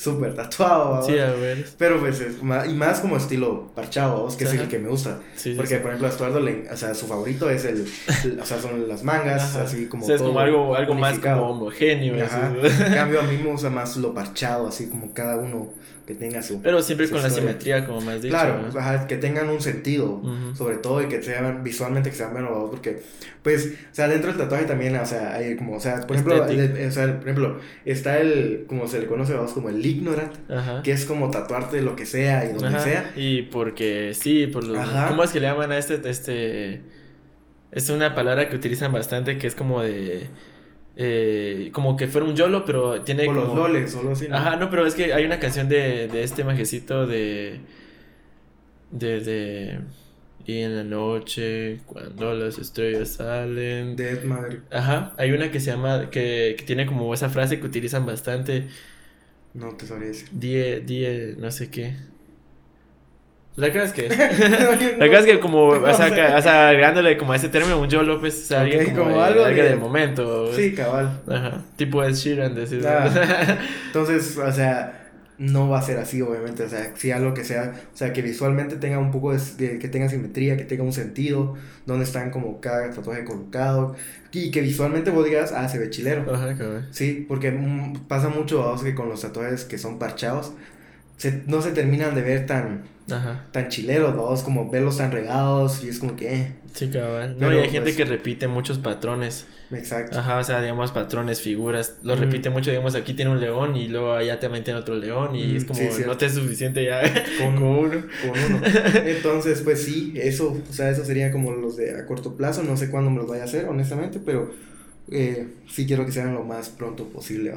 súper 0.00 0.34
tatuado, 0.34 0.92
¿va? 0.92 1.02
Sí, 1.02 1.18
a 1.18 1.30
ver. 1.32 1.66
pero 1.76 2.00
pues 2.00 2.20
es 2.20 2.42
ma- 2.42 2.66
y 2.66 2.72
más 2.72 3.00
como 3.00 3.16
estilo 3.18 3.70
parchado, 3.74 4.24
¿va? 4.26 4.36
que 4.36 4.44
es 4.44 4.52
el 4.54 4.66
que 4.68 4.78
me 4.78 4.88
gusta, 4.88 5.18
Sí, 5.36 5.52
porque 5.54 5.74
sí. 5.76 5.80
por 5.80 5.88
ejemplo 5.90 6.06
a 6.06 6.10
Estuardo, 6.10 6.40
le- 6.40 6.66
o 6.72 6.76
sea, 6.76 6.94
su 6.94 7.06
favorito 7.06 7.50
es 7.50 7.64
el, 7.66 7.86
el- 8.24 8.40
o 8.40 8.44
sea, 8.46 8.58
son 8.60 8.88
las 8.88 9.04
mangas, 9.04 9.42
Ajá. 9.56 9.64
así 9.64 9.86
como 9.86 10.04
O 10.04 10.06
sea, 10.06 10.14
es 10.14 10.20
todo 10.22 10.30
como 10.30 10.40
algo, 10.40 10.74
algo 10.74 10.94
más 10.94 11.18
como 11.18 11.50
homogéneo. 11.50 12.24
Ajá. 12.24 12.50
En 12.86 12.94
cambio, 12.94 13.20
a 13.20 13.24
mí 13.24 13.36
me 13.44 13.50
gusta 13.50 13.68
más 13.68 13.96
lo 13.98 14.14
parchado, 14.14 14.68
así 14.68 14.88
como 14.88 15.12
cada 15.12 15.36
uno 15.36 15.68
que 16.12 16.18
tenga 16.18 16.42
su. 16.42 16.60
Pero 16.60 16.82
siempre 16.82 17.06
su 17.06 17.12
con 17.14 17.22
la 17.22 17.30
simetría, 17.30 17.86
como 17.86 18.00
me 18.00 18.12
has 18.12 18.22
dicho. 18.22 18.32
Claro, 18.34 18.60
¿no? 18.62 18.78
ajá, 18.78 19.06
que 19.06 19.16
tengan 19.16 19.48
un 19.48 19.60
sentido, 19.60 20.22
sobre 20.54 20.76
todo, 20.76 21.02
y 21.02 21.06
que 21.06 21.22
sean 21.22 21.62
visualmente 21.62 22.10
que 22.10 22.16
sean 22.16 22.32
buenos, 22.32 22.70
porque, 22.70 23.02
pues, 23.42 23.66
o 23.90 23.94
sea, 23.94 24.08
dentro 24.08 24.30
del 24.30 24.38
tatuaje 24.40 24.64
también, 24.64 24.96
o 24.96 25.06
sea, 25.06 25.34
hay 25.34 25.56
como, 25.56 25.76
o 25.76 25.80
sea, 25.80 26.00
por 26.06 26.16
ejemplo, 26.16 26.46
el- 26.46 26.88
o 26.88 26.90
sea, 26.90 27.06
por 27.18 27.28
ejemplo, 27.28 27.60
está 27.84 28.18
el, 28.18 28.64
como 28.66 28.86
se 28.88 29.00
le 29.00 29.06
conoce, 29.06 29.34
vamos, 29.34 29.52
como 29.52 29.68
el 29.68 29.84
ignorant, 29.84 30.32
Ajá. 30.50 30.82
que 30.82 30.92
es 30.92 31.04
como 31.06 31.30
tatuarte 31.30 31.80
lo 31.82 31.94
que 31.96 32.06
sea 32.06 32.44
y 32.44 32.48
donde 32.52 32.68
Ajá. 32.68 32.80
sea. 32.80 33.12
Y 33.16 33.42
porque 33.42 34.12
sí, 34.14 34.46
por 34.48 34.64
los... 34.64 34.78
Ajá. 34.78 35.08
¿Cómo 35.08 35.22
es 35.24 35.30
que 35.30 35.40
le 35.40 35.46
llaman 35.46 35.70
a 35.72 35.78
este, 35.78 36.00
este... 36.08 36.80
Es 37.72 37.88
una 37.88 38.14
palabra 38.16 38.48
que 38.48 38.56
utilizan 38.56 38.92
bastante 38.92 39.38
que 39.38 39.46
es 39.46 39.54
como 39.54 39.80
de... 39.82 40.26
eh, 41.02 41.70
como 41.72 41.96
que 41.96 42.06
fuera 42.08 42.26
un 42.26 42.36
YOLO, 42.36 42.64
pero 42.66 43.00
tiene 43.02 43.26
O 43.26 43.32
los 43.32 43.48
como... 43.48 43.66
solo 43.88 44.12
así. 44.12 44.28
¿no? 44.28 44.36
Ajá, 44.36 44.56
no, 44.56 44.68
pero 44.68 44.86
es 44.86 44.94
que 44.94 45.14
hay 45.14 45.24
una 45.24 45.38
canción 45.40 45.68
de, 45.68 46.08
de 46.08 46.22
este 46.22 46.44
majecito 46.44 47.06
de... 47.06 47.60
De, 48.90 49.20
de... 49.20 49.80
Y 50.46 50.58
en 50.60 50.76
la 50.76 50.84
noche, 50.84 51.78
cuando 51.86 52.34
las 52.34 52.58
estrellas 52.58 53.12
salen... 53.14 53.96
Death 53.96 54.24
Maverick, 54.24 54.62
Ajá, 54.70 55.14
hay 55.16 55.32
una 55.32 55.50
que 55.50 55.60
se 55.60 55.70
llama... 55.70 56.10
Que, 56.10 56.54
que 56.58 56.64
tiene 56.64 56.84
como 56.86 57.12
esa 57.14 57.30
frase 57.30 57.60
que 57.60 57.66
utilizan 57.66 58.04
bastante. 58.04 58.68
no 59.54 59.76
te 59.76 59.86
sabría 59.86 60.08
decir. 60.08 60.28
Die, 60.32 60.80
die, 60.80 61.36
no 61.38 61.50
sé 61.50 61.70
qué. 61.70 61.94
La 63.56 63.68
cosa 63.72 63.84
es 63.84 63.92
que... 63.92 64.08
La 64.98 65.06
cosa 65.08 65.18
es 65.20 65.26
que 65.26 65.40
como, 65.40 65.66
o 65.68 65.94
sea, 65.94 66.10
que- 66.14 66.34
o 66.34 66.40
sea, 66.42 66.68
agregándole 66.70 67.18
como 67.18 67.32
a 67.32 67.36
ese 67.36 67.48
término, 67.48 67.78
un 67.80 67.88
yo 67.88 68.02
López, 68.02 68.42
o 68.44 68.46
sea, 68.46 68.60
alguien 68.62 68.80
Ok, 68.82 68.88
como, 68.92 69.04
como 69.04 69.16
de- 69.16 69.22
algo 69.24 69.44
alguien 69.44 69.64
de- 69.64 69.70
del 69.70 69.78
momento. 69.80 70.52
Sí, 70.54 70.72
cabal. 70.72 71.20
Ajá, 71.28 71.62
tipo 71.76 72.02
Ed 72.02 72.14
Sheeran, 72.14 72.54
decir. 72.54 72.86
Ah. 72.86 73.58
Entonces, 73.86 74.38
o 74.38 74.52
sea, 74.52 74.96
no 75.36 75.68
va 75.68 75.78
a 75.80 75.82
ser 75.82 75.98
así, 75.98 76.22
obviamente. 76.22 76.62
O 76.62 76.68
sea, 76.68 76.92
si 76.96 77.10
algo 77.10 77.34
que 77.34 77.44
sea, 77.44 77.74
o 77.92 77.96
sea, 77.96 78.12
que 78.12 78.22
visualmente 78.22 78.76
tenga 78.76 78.98
un 78.98 79.10
poco 79.10 79.32
de, 79.32 79.40
de- 79.58 79.78
que 79.78 79.88
tenga 79.88 80.08
simetría, 80.08 80.56
que 80.56 80.64
tenga 80.64 80.84
un 80.84 80.92
sentido, 80.92 81.56
donde 81.86 82.04
están 82.04 82.30
como 82.30 82.60
cada 82.60 82.88
tatuaje 82.90 83.24
colocado, 83.24 83.96
y 84.32 84.50
que 84.52 84.60
visualmente 84.60 85.10
vos 85.10 85.24
digas, 85.24 85.52
ah, 85.54 85.68
se 85.68 85.78
ve 85.78 85.90
chilero. 85.90 86.22
Ajá, 86.32 86.54
cabrón. 86.56 86.86
Sí, 86.92 87.26
porque 87.28 87.50
mm, 87.50 88.06
pasa 88.06 88.28
mucho, 88.28 88.60
vamos, 88.60 88.82
que 88.84 88.94
con 88.94 89.08
los 89.08 89.20
tatuajes 89.22 89.64
que 89.64 89.76
son 89.76 89.98
parchados, 89.98 90.52
se- 91.20 91.42
no 91.46 91.60
se 91.60 91.72
terminan 91.72 92.14
de 92.14 92.22
ver 92.22 92.46
tan, 92.46 92.84
Ajá, 93.10 93.44
tan 93.52 93.68
chileros, 93.68 94.16
vamos, 94.16 94.42
como 94.42 94.70
verlos 94.70 94.96
tan 94.98 95.12
regados, 95.12 95.84
y 95.84 95.88
es 95.88 95.98
como 95.98 96.16
que, 96.16 96.32
eh, 96.34 96.52
sí, 96.72 96.88
cabal. 96.88 97.32
No, 97.34 97.48
Pero, 97.48 97.58
y 97.58 97.62
hay 97.64 97.70
gente 97.70 97.80
pues- 97.90 97.96
que 97.96 98.04
repite 98.06 98.48
muchos 98.48 98.78
patrones. 98.78 99.46
exacto. 99.72 100.18
Ajá, 100.18 100.38
o 100.38 100.44
sea, 100.44 100.60
digamos, 100.62 100.92
patrones, 100.92 101.40
figuras. 101.42 101.98
Los 102.02 102.18
repite 102.18 102.48
mucho, 102.50 102.70
digamos, 102.70 102.94
aquí 102.94 103.12
tiene 103.14 103.30
un 103.32 103.40
león 103.40 103.76
y 103.76 103.88
luego 103.88 104.12
allá 104.14 104.40
también 104.40 104.64
tiene 104.64 104.80
otro 104.80 104.94
león 104.94 105.36
y 105.36 105.44
Mm, 105.52 105.56
es 105.56 105.64
como, 105.64 105.78
sí, 105.80 106.02
no 106.06 106.16
te 106.16 106.26
es 106.26 106.34
suficiente 106.34 106.84
ya 106.84 107.00
Con- 107.38 107.56
con 107.56 107.62
uno. 107.64 107.90
con 108.22 108.30
uno. 108.54 108.60
Entonces, 109.04 109.60
pues 109.62 109.82
sí, 109.82 110.14
eso, 110.16 110.56
o 110.68 110.72
sea, 110.72 110.88
eso 110.90 111.04
sería 111.04 111.30
como 111.32 111.52
los 111.52 111.76
de 111.76 111.98
a 111.98 112.06
corto 112.06 112.36
plazo, 112.36 112.62
no 112.62 112.76
sé 112.76 112.90
cuándo 112.90 113.10
me 113.10 113.18
los 113.18 113.28
vaya 113.28 113.42
a 113.42 113.46
hacer, 113.46 113.66
honestamente, 113.66 114.20
pero 114.24 114.50
eh, 115.10 115.48
sí 115.68 115.86
quiero 115.86 116.06
que 116.06 116.12
sean 116.12 116.34
lo 116.34 116.44
más 116.44 116.68
pronto 116.68 117.08
posible. 117.08 117.52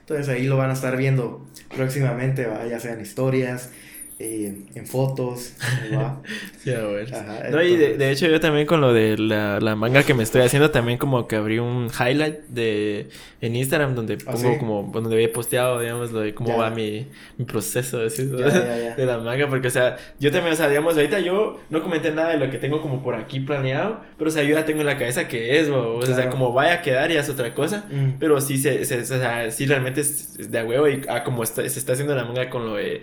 Entonces 0.00 0.28
ahí 0.28 0.44
lo 0.44 0.56
van 0.56 0.70
a 0.70 0.74
estar 0.74 0.96
viendo 0.96 1.46
próximamente, 1.74 2.46
ya 2.68 2.80
sean 2.80 3.00
historias, 3.00 3.70
eh, 4.18 4.54
en 4.74 4.86
fotos. 4.86 5.52
¿va? 5.94 6.22
Sí, 6.66 6.72
a 6.72 6.80
ver. 6.80 7.14
Ajá, 7.14 7.48
No, 7.50 7.62
y 7.62 7.76
de, 7.76 7.96
de 7.96 8.10
hecho 8.10 8.26
yo 8.26 8.40
también 8.40 8.66
con 8.66 8.80
lo 8.80 8.92
de 8.92 9.16
la, 9.18 9.60
la 9.60 9.76
manga 9.76 10.02
que 10.02 10.14
me 10.14 10.24
estoy 10.24 10.40
haciendo, 10.42 10.70
también 10.72 10.98
como 10.98 11.28
que 11.28 11.36
abrí 11.36 11.58
un 11.60 11.88
highlight 11.96 12.40
de 12.48 13.08
en 13.40 13.54
Instagram 13.54 13.94
donde 13.94 14.14
¿Ah, 14.26 14.32
pongo 14.32 14.52
sí? 14.54 14.58
como, 14.58 14.90
donde 14.92 15.14
había 15.14 15.32
posteado, 15.32 15.78
digamos, 15.80 16.10
lo 16.10 16.20
de 16.20 16.34
cómo 16.34 16.48
Ya. 16.48 16.56
va 16.56 16.70
mi, 16.70 17.06
mi 17.38 17.44
proceso 17.44 18.04
ya, 18.08 18.08
ya. 18.48 18.94
de 18.96 19.06
la 19.06 19.18
manga, 19.18 19.46
porque 19.48 19.68
o 19.68 19.70
sea, 19.70 19.96
yo 20.18 20.32
también, 20.32 20.54
o 20.54 20.56
sea, 20.56 20.68
digamos, 20.68 20.96
ahorita 20.96 21.20
yo 21.20 21.60
no 21.70 21.82
comenté 21.82 22.10
nada 22.10 22.30
de 22.30 22.38
lo 22.38 22.50
que 22.50 22.58
tengo 22.58 22.80
como 22.82 23.02
por 23.04 23.14
aquí 23.14 23.38
planeado, 23.38 24.00
pero 24.18 24.28
o 24.30 24.32
sea, 24.32 24.42
yo 24.42 24.54
ya 24.56 24.64
tengo 24.64 24.80
en 24.80 24.86
la 24.86 24.98
cabeza 24.98 25.28
que 25.28 25.60
es, 25.60 25.68
o, 25.68 25.98
o 25.98 26.02
sea, 26.06 26.30
como 26.30 26.52
vaya 26.52 26.72
a 26.74 26.82
quedar 26.82 27.12
ya 27.12 27.20
es 27.20 27.28
otra 27.28 27.54
cosa. 27.54 27.84
Mm. 27.92 28.18
Pero 28.18 28.40
sí, 28.40 28.58
se, 28.58 28.84
se- 28.86 29.00
o 29.02 29.04
sea, 29.04 29.50
sí 29.52 29.66
realmente 29.66 30.00
es 30.00 30.36
es 30.38 30.50
de 30.50 30.58
a 30.58 30.64
huevo 30.64 30.88
y 30.88 31.02
ah, 31.08 31.22
como 31.22 31.42
está- 31.44 31.68
se 31.68 31.78
está 31.78 31.92
haciendo 31.92 32.14
la 32.16 32.24
manga 32.24 32.50
con 32.50 32.66
lo 32.66 32.74
de... 32.74 33.02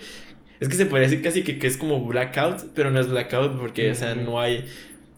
Es 0.59 0.69
que 0.69 0.75
se 0.75 0.85
podría 0.85 1.07
decir 1.09 1.23
casi 1.23 1.43
que, 1.43 1.59
que 1.59 1.67
es 1.67 1.77
como 1.77 2.05
blackout, 2.05 2.73
pero 2.73 2.91
no 2.91 2.99
es 2.99 3.09
blackout 3.09 3.59
porque, 3.59 3.91
o 3.91 3.95
sea, 3.95 4.15
no 4.15 4.39
hay... 4.39 4.65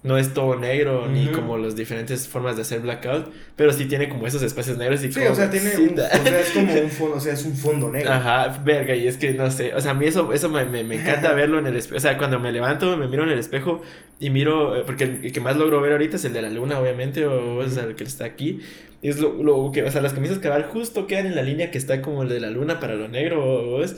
No 0.04 0.20
es 0.20 0.36
todo 0.36 0.56
negro, 0.56 1.08
ni 1.08 1.30
como 1.30 1.58
las 1.58 1.76
diferentes 1.76 2.28
formas 2.28 2.56
de 2.56 2.62
hacer 2.62 2.82
blackout, 2.82 3.34
pero 3.56 3.74
sí 3.74 3.86
tiene 3.86 4.08
como 4.08 4.28
esos 4.28 4.44
espacios 4.44 4.78
negros 4.78 5.04
y 5.04 5.12
Sí, 5.12 5.20
como... 5.20 5.32
o 5.32 5.36
sea, 5.36 5.50
tiene 5.50 5.76
un, 5.80 6.00
o 6.00 6.28
sea, 6.28 6.40
es 6.42 6.52
como 6.52 6.80
un 6.80 6.92
fondo, 6.92 7.16
o 7.16 7.20
sea, 7.20 7.34
es 7.34 7.44
un 7.44 7.56
fondo 7.56 7.90
negro. 7.90 8.12
Ajá, 8.12 8.62
verga, 8.64 8.96
y 8.96 9.08
es 9.08 9.18
que 9.18 9.34
no 9.34 9.50
sé, 9.50 9.74
o 9.74 9.82
sea, 9.82 9.92
a 9.92 9.94
mí 9.96 10.06
eso, 10.06 10.32
eso 10.32 10.48
me, 10.48 10.64
me, 10.66 10.84
me 10.84 10.98
encanta 10.98 11.34
verlo 11.34 11.58
en 11.58 11.66
el 11.66 11.76
espejo, 11.76 11.98
o 11.98 12.00
sea, 12.00 12.20
cuando 12.20 12.40
me 12.40 12.52
levanto, 12.52 12.96
me 12.98 13.08
miro 13.08 13.24
en 13.24 13.30
el 13.30 13.40
espejo 13.40 13.82
y 14.20 14.30
miro, 14.30 14.76
eh, 14.78 14.84
porque 14.86 15.06
el, 15.06 15.26
el 15.26 15.32
que 15.32 15.40
más 15.42 15.58
logro 15.58 15.82
ver 15.82 15.94
ahorita 15.94 16.18
es 16.18 16.26
el 16.26 16.34
de 16.34 16.44
la 16.44 16.52
luna, 16.52 16.80
obviamente, 16.80 17.26
o, 17.26 17.56
o 17.58 17.68
sea, 17.68 17.86
el 17.86 17.96
que 17.96 18.04
está 18.04 18.26
aquí, 18.26 18.60
y 19.02 19.10
es 19.10 19.20
lo, 19.20 19.42
lo 19.42 19.72
que, 19.72 19.82
o 19.82 19.92
sea, 19.92 20.02
las 20.02 20.14
camisas 20.14 20.38
cabal 20.38 20.66
justo 20.66 21.08
quedan 21.08 21.26
en 21.26 21.36
la 21.36 21.42
línea 21.42 21.72
que 21.72 21.80
está 21.80 22.04
como 22.04 22.22
el 22.22 22.30
de 22.30 22.40
la 22.40 22.52
luna 22.52 22.80
para 22.80 22.94
lo 22.94 23.08
negro, 23.08 23.44
o, 23.44 23.78
o 23.78 23.84
es, 23.84 23.96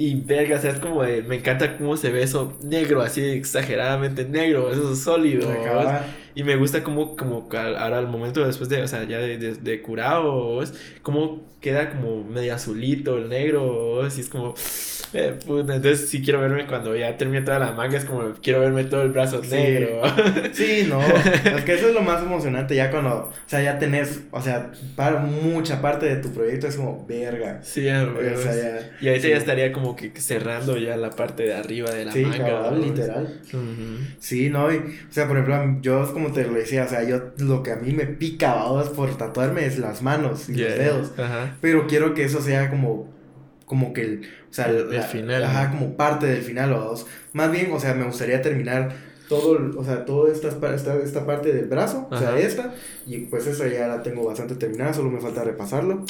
y 0.00 0.14
verga, 0.14 0.56
o 0.56 0.60
sea, 0.62 0.70
es 0.70 0.78
como 0.78 1.02
de, 1.02 1.22
me 1.22 1.36
encanta 1.36 1.76
cómo 1.76 1.94
se 1.94 2.10
ve 2.10 2.22
eso 2.22 2.56
negro, 2.62 3.02
así 3.02 3.22
exageradamente 3.22 4.24
negro, 4.24 4.72
eso 4.72 4.94
es 4.94 5.00
sólido, 5.00 5.46
y 6.34 6.42
me 6.42 6.56
gusta 6.56 6.82
como, 6.82 7.16
como 7.16 7.46
ahora 7.52 7.98
al 7.98 8.06
momento 8.06 8.46
después 8.46 8.70
de, 8.70 8.80
o 8.82 8.88
sea, 8.88 9.04
ya 9.04 9.18
de, 9.18 9.36
de, 9.36 9.56
de 9.56 9.82
curado, 9.82 10.58
como 11.02 11.42
queda 11.60 11.90
como 11.90 12.24
medio 12.24 12.54
azulito 12.54 13.18
el 13.18 13.28
negro, 13.28 14.02
así 14.02 14.22
es 14.22 14.30
como, 14.30 14.54
eh, 15.12 15.34
puta, 15.46 15.74
entonces 15.76 16.08
sí 16.08 16.22
quiero 16.22 16.40
verme 16.40 16.66
cuando 16.66 16.94
ya 16.96 17.16
termine 17.16 17.42
toda 17.42 17.58
la 17.58 17.72
manga, 17.72 17.98
es 17.98 18.04
como 18.04 18.32
quiero 18.42 18.60
verme 18.60 18.84
todo 18.84 19.02
el 19.02 19.10
brazo 19.10 19.42
Sí. 19.42 19.50
negro. 19.50 20.02
Sí, 20.52 20.86
no, 20.88 21.00
es 21.02 21.64
que 21.64 21.74
eso 21.74 21.88
es 21.88 21.94
lo 21.94 22.02
más 22.02 22.22
emocionante 22.22 22.74
ya 22.74 22.90
cuando, 22.90 23.10
o 23.16 23.32
sea, 23.46 23.62
ya 23.62 23.78
tenés, 23.78 24.20
o 24.30 24.40
sea, 24.40 24.70
para 24.96 25.20
mucha 25.20 25.80
parte 25.80 26.06
de 26.06 26.16
tu 26.16 26.32
proyecto 26.32 26.66
es 26.68 26.76
como, 26.76 27.04
verga. 27.06 27.60
sí, 27.62 27.84
ya, 27.84 28.04
O 28.04 28.36
sea, 28.38 28.54
ya. 28.54 28.90
y 29.00 29.08
ahorita 29.08 29.24
sí. 29.26 29.30
ya 29.30 29.36
estaría 29.36 29.72
como 29.72 29.96
que 29.96 30.10
cerrando 30.20 30.76
ya 30.76 30.96
la 30.96 31.10
parte 31.10 31.44
de 31.44 31.54
arriba 31.54 31.90
de 31.90 32.04
la 32.04 32.12
Sí, 32.12 32.24
manga. 32.24 32.70
literal. 32.72 33.40
Ujú. 33.52 34.04
Sí, 34.18 34.50
no, 34.50 34.72
y, 34.72 34.76
o 34.78 35.12
sea, 35.12 35.26
por 35.28 35.38
ejemplo, 35.38 35.78
yo 35.82 36.12
como 36.12 36.32
te 36.32 36.44
lo 36.44 36.52
decía, 36.54 36.84
o 36.84 36.88
sea, 36.88 37.02
yo 37.04 37.32
lo 37.38 37.62
que 37.62 37.72
a 37.72 37.76
mí 37.76 37.92
me 37.92 38.06
pica 38.06 38.54
babos 38.54 38.88
por 38.90 39.16
tatuarme 39.16 39.66
es 39.66 39.78
las 39.78 40.02
manos 40.02 40.48
y 40.48 40.54
los 40.54 40.76
dedos. 40.76 41.12
Ajá. 41.18 41.56
Pero 41.60 41.86
quiero 41.86 42.14
que 42.14 42.24
eso 42.24 42.40
sea 42.40 42.70
como, 42.70 43.08
como 43.66 43.92
que 43.92 44.02
el, 44.02 44.28
o 44.50 44.54
sea, 44.54 44.66
El- 44.66 44.90
la- 44.90 45.02
final, 45.02 45.44
Ajá, 45.44 45.70
como 45.70 45.96
parte 45.96 46.26
del 46.26 46.42
final, 46.42 46.70
babos. 46.70 47.06
Más 47.32 47.50
bien, 47.52 47.70
o 47.72 47.78
sea, 47.80 47.94
me 47.94 48.04
gustaría 48.04 48.42
terminar 48.42 48.92
todo, 49.28 49.78
o 49.78 49.84
sea, 49.84 50.04
toda 50.04 50.32
esta, 50.32 50.48
esta, 50.74 50.96
esta 50.96 51.24
parte 51.24 51.52
del 51.52 51.66
brazo, 51.66 52.08
o 52.10 52.18
sea, 52.18 52.30
Ajá. 52.30 52.38
esta, 52.40 52.74
y 53.06 53.18
pues 53.26 53.46
esa 53.46 53.68
ya 53.68 53.86
la 53.86 54.02
tengo 54.02 54.24
bastante 54.24 54.56
terminada, 54.56 54.92
solo 54.92 55.08
me 55.10 55.20
falta 55.20 55.44
repasarlo. 55.44 56.04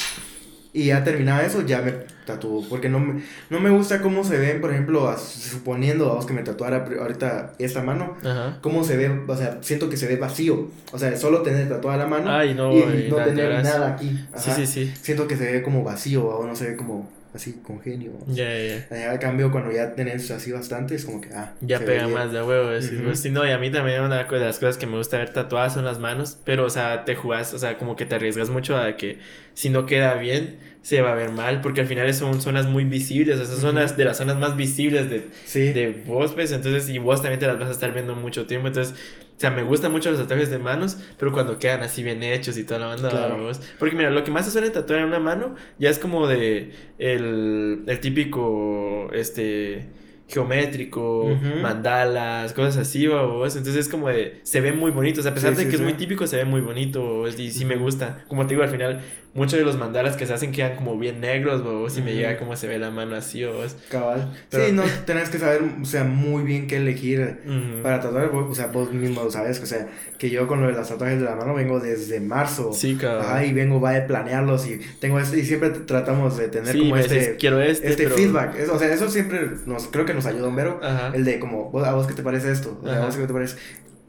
Y 0.73 0.85
ya 0.85 1.03
terminado 1.03 1.45
eso, 1.45 1.63
ya 1.65 1.81
me 1.81 1.91
tatúo. 2.25 2.65
Porque 2.69 2.87
no 2.87 2.97
me, 2.97 3.21
no 3.49 3.59
me 3.59 3.69
gusta 3.71 4.01
cómo 4.01 4.23
se 4.23 4.37
ven, 4.37 4.61
por 4.61 4.71
ejemplo, 4.71 5.09
as- 5.09 5.21
suponiendo, 5.21 6.07
vamos, 6.07 6.25
que 6.25 6.31
me 6.33 6.43
tatuara 6.43 6.85
ahorita 6.97 7.55
esta 7.59 7.83
mano. 7.83 8.15
Ajá. 8.23 8.57
Cómo 8.61 8.85
se 8.85 8.95
ve, 8.95 9.11
o 9.27 9.35
sea, 9.35 9.57
siento 9.61 9.89
que 9.89 9.97
se 9.97 10.07
ve 10.07 10.15
vacío. 10.15 10.69
O 10.93 10.97
sea, 10.97 11.15
solo 11.17 11.41
tener 11.41 11.67
tatuada 11.67 11.97
la 11.97 12.07
mano 12.07 12.31
Ay, 12.31 12.53
no, 12.53 12.71
y, 12.73 12.79
y 12.79 13.07
no 13.09 13.17
tener 13.17 13.61
nada 13.61 13.95
aquí. 13.95 14.11
Sí, 14.11 14.49
Ajá. 14.49 14.55
sí, 14.55 14.65
sí. 14.65 14.93
Siento 15.01 15.27
que 15.27 15.35
se 15.35 15.51
ve 15.51 15.61
como 15.61 15.83
vacío, 15.83 16.25
o 16.25 16.47
no 16.47 16.55
se 16.55 16.69
ve 16.69 16.77
como 16.77 17.09
así, 17.33 17.61
congenio. 17.61 18.11
Ya, 18.27 18.45
ya, 18.45 18.87
ya. 18.89 19.11
Al 19.11 19.19
cambio, 19.19 19.51
cuando 19.51 19.71
ya 19.71 19.93
tenés 19.95 20.29
así 20.31 20.51
bastante, 20.51 20.95
es 20.95 21.05
como 21.05 21.21
que, 21.21 21.29
ah. 21.33 21.53
Ya 21.61 21.79
pega 21.79 22.03
bien. 22.03 22.13
más 22.13 22.31
de 22.31 22.41
huevo, 22.43 22.69
Ujú. 22.77 23.09
vos. 23.09 23.19
Sí, 23.19 23.29
no, 23.29 23.45
y 23.47 23.51
a 23.51 23.57
mí 23.57 23.71
también 23.71 24.01
una 24.01 24.23
de 24.23 24.39
las 24.39 24.59
cosas 24.59 24.77
que 24.77 24.87
me 24.87 24.97
gusta 24.97 25.17
ver 25.17 25.31
tatuadas 25.33 25.73
son 25.73 25.85
las 25.85 25.99
manos, 25.99 26.37
pero, 26.43 26.65
o 26.65 26.69
sea, 26.69 27.05
te 27.05 27.15
jugás, 27.15 27.53
o 27.53 27.59
sea, 27.59 27.77
como 27.77 27.95
que 27.95 28.05
te 28.05 28.15
arriesgas 28.15 28.49
mucho 28.49 28.77
a 28.77 28.95
que 28.97 29.19
si 29.53 29.69
no 29.69 29.85
queda 29.85 30.15
bien, 30.15 30.59
se 30.81 30.99
va 31.01 31.11
a 31.11 31.15
ver 31.15 31.31
mal, 31.31 31.61
porque 31.61 31.81
al 31.81 31.87
final 31.87 32.11
son 32.13 32.41
zonas 32.41 32.65
muy 32.67 32.83
visibles, 32.85 33.35
o 33.39 33.45
sea, 33.45 33.53
son 33.53 33.61
zonas 33.61 33.97
de 33.97 34.05
las 34.05 34.17
zonas 34.17 34.37
más 34.39 34.55
visibles 34.57 35.09
de, 35.09 35.27
Sí. 35.45 35.71
de 35.73 36.03
vos, 36.07 36.33
pues, 36.33 36.51
entonces, 36.51 36.89
y 36.89 36.97
vos 36.97 37.21
también 37.21 37.39
te 37.39 37.45
las 37.47 37.59
vas 37.59 37.69
a 37.69 37.71
estar 37.71 37.93
viendo 37.93 38.15
mucho 38.15 38.47
tiempo, 38.47 38.67
entonces, 38.67 38.95
o 39.37 39.39
sea, 39.39 39.51
me 39.51 39.61
gustan 39.63 39.91
mucho 39.91 40.09
los 40.09 40.19
tatuajes 40.19 40.49
de 40.49 40.57
manos, 40.57 40.97
pero 41.19 41.31
cuando 41.31 41.59
quedan 41.59 41.81
así 41.83 42.01
bien 42.03 42.23
hechos 42.23 42.57
y 42.57 42.63
toda 42.63 42.79
la 42.79 42.85
banda, 42.87 43.09
Claro. 43.09 43.37
vos. 43.43 43.61
Porque 43.79 43.95
mira, 43.95 44.09
lo 44.09 44.23
que 44.23 44.31
más 44.31 44.45
se 44.45 44.51
suele 44.51 44.69
tatuar 44.71 44.99
en 44.99 45.05
una 45.05 45.19
mano 45.19 45.55
ya 45.77 45.89
es 45.91 45.99
como 45.99 46.27
de 46.27 46.71
el, 46.97 47.83
el 47.87 47.99
típico, 47.99 49.09
este, 49.13 49.85
geométrico, 50.31 51.25
Ujú. 51.25 51.59
mandalas, 51.61 52.53
cosas 52.53 52.77
así, 52.77 53.07
vos. 53.07 53.55
Entonces 53.55 53.85
es 53.85 53.91
como 53.91 54.09
de, 54.09 54.39
se 54.43 54.61
ve 54.61 54.71
muy 54.73 54.91
bonito, 54.91 55.19
o 55.19 55.23
sea, 55.23 55.31
a 55.31 55.35
pesar 55.35 55.51
Sí, 55.51 55.57
de 55.57 55.63
sí, 55.63 55.69
que 55.69 55.75
es 55.75 55.79
sí. 55.79 55.83
muy 55.83 55.93
típico, 55.93 56.27
se 56.27 56.37
ve 56.37 56.45
muy 56.45 56.61
bonito, 56.61 57.27
y 57.27 57.51
sí 57.51 57.65
me 57.65 57.75
gusta. 57.75 58.23
Como 58.27 58.45
te 58.47 58.53
digo, 58.53 58.63
al 58.63 58.69
final, 58.69 59.01
muchos 59.33 59.57
de 59.59 59.63
los 59.65 59.77
mandalas 59.77 60.17
que 60.17 60.25
se 60.25 60.33
hacen 60.33 60.51
quedan 60.51 60.75
como 60.75 60.97
bien 60.97 61.21
negros, 61.21 61.63
vos, 61.63 61.97
y 61.97 62.01
me 62.01 62.11
Ujú. 62.11 62.17
llega 62.19 62.37
cómo 62.37 62.55
se 62.55 62.67
ve 62.67 62.77
la 62.79 62.91
mano 62.91 63.15
así, 63.15 63.43
vos. 63.45 63.75
Cabal. 63.89 64.31
Pero- 64.49 64.65
Sí, 64.65 64.71
no, 64.73 64.83
tenés 65.05 65.29
que 65.29 65.37
saber, 65.39 65.61
o 65.81 65.85
sea, 65.85 66.03
muy 66.03 66.43
bien 66.43 66.67
qué 66.67 66.77
elegir 66.77 67.39
Ujú. 67.45 67.81
para 67.81 67.99
tatuar. 68.01 68.25
O 68.33 68.53
sea, 68.55 68.67
vos 68.67 68.91
mismo 68.91 69.23
lo 69.23 69.31
sabes, 69.31 69.59
o 69.61 69.65
sea, 69.65 69.87
que 70.17 70.29
yo 70.29 70.47
con 70.47 70.61
lo 70.61 70.67
de 70.67 70.73
los 70.73 70.87
tatuajes 70.87 71.19
de 71.19 71.25
la 71.25 71.35
mano 71.35 71.53
vengo 71.53 71.79
desde 71.79 72.19
marzo. 72.19 72.73
Sí, 72.73 72.95
cabrón. 72.95 73.25
Ajá, 73.25 73.45
y 73.45 73.53
vengo, 73.53 73.79
va 73.79 73.95
a 73.95 74.05
planearlos 74.07 74.67
y 74.67 74.79
tengo 74.99 75.19
este, 75.19 75.39
y 75.39 75.45
siempre 75.45 75.69
tratamos 75.69 76.37
de 76.37 76.47
tener 76.49 76.77
como 76.77 76.95
me 76.95 77.01
este, 77.01 77.15
decís, 77.15 77.35
quiero 77.39 77.61
este, 77.61 77.89
este 77.89 78.03
pero- 78.03 78.15
feedback. 78.15 78.55
Es- 78.59 78.69
o 78.69 78.77
sea, 78.77 78.93
eso 78.93 79.09
siempre 79.09 79.49
nos, 79.65 79.87
creo 79.87 80.05
que 80.05 80.13
nos 80.13 80.20
ayuda 80.25 80.47
un 80.47 80.55
vero. 80.55 80.79
Ajá. 80.83 81.11
El 81.13 81.25
de 81.25 81.39
como, 81.39 81.69
"Vos- 81.71 81.85
¿a 81.87 81.93
vos 81.93 82.07
qué 82.07 82.13
te 82.13 82.23
parece 82.23 82.51
esto? 82.51 82.79
O 82.81 82.87
sea, 82.87 83.01
¿a 83.01 83.05
vos 83.05 83.15
qué 83.15 83.25
te 83.27 83.33
parece? 83.33 83.57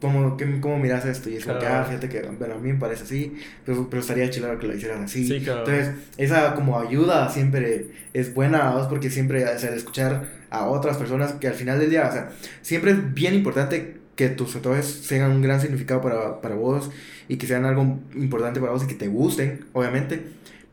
¿Cómo, 0.01 0.37
qué- 0.37 0.59
cómo 0.61 0.79
miras 0.79 1.05
esto? 1.05 1.31
Y 1.31 1.37
es 1.37 1.45
como 1.45 1.61
que, 1.61 1.67
Claro. 1.67 1.83
ah, 1.83 1.85
fíjate 1.85 2.09
que, 2.09 2.23
bueno, 2.23 2.55
a 2.55 2.59
mí 2.59 2.73
me 2.73 2.79
parece 2.81 3.05
así, 3.05 3.35
pero, 3.65 3.87
pero 3.89 4.01
estaría 4.03 4.29
chido 4.31 4.59
que 4.59 4.67
lo 4.67 4.75
hicieras 4.75 5.01
así. 5.01 5.27
Sí, 5.29 5.41
cabrón. 5.45 5.65
Entonces, 5.73 5.95
esa 6.17 6.55
como 6.57 6.81
ayuda 6.81 7.29
siempre 7.29 7.93
es 8.13 8.35
buena, 8.35 8.71
vos, 8.73 8.89
porque 8.89 9.11
siempre, 9.11 9.45
o 9.45 9.59
sea, 9.61 9.71
el 9.71 9.77
escuchar 9.77 10.29
a 10.51 10.67
otras 10.67 10.97
personas 10.97 11.35
que 11.35 11.47
al 11.47 11.55
final 11.55 11.79
del 11.79 11.91
día, 11.91 12.09
o 12.09 12.13
sea, 12.13 12.31
siempre 12.63 12.91
es 12.91 13.15
bien 13.15 13.33
importante 13.35 13.99
que 14.17 14.29
tus 14.29 14.53
tatuajes 14.55 15.07
tengan 15.09 15.31
un 15.31 15.41
gran 15.41 15.61
significado 15.61 16.01
para, 16.01 16.41
para 16.41 16.57
vos 16.57 16.91
y 17.29 17.37
que 17.37 17.47
sean 17.47 17.65
algo 17.65 18.01
importante 18.17 18.59
para 18.59 18.73
vos 18.73 18.83
y 18.83 18.89
que 18.89 18.95
te 18.95 19.07
gusten, 19.07 19.67
obviamente, 19.73 20.21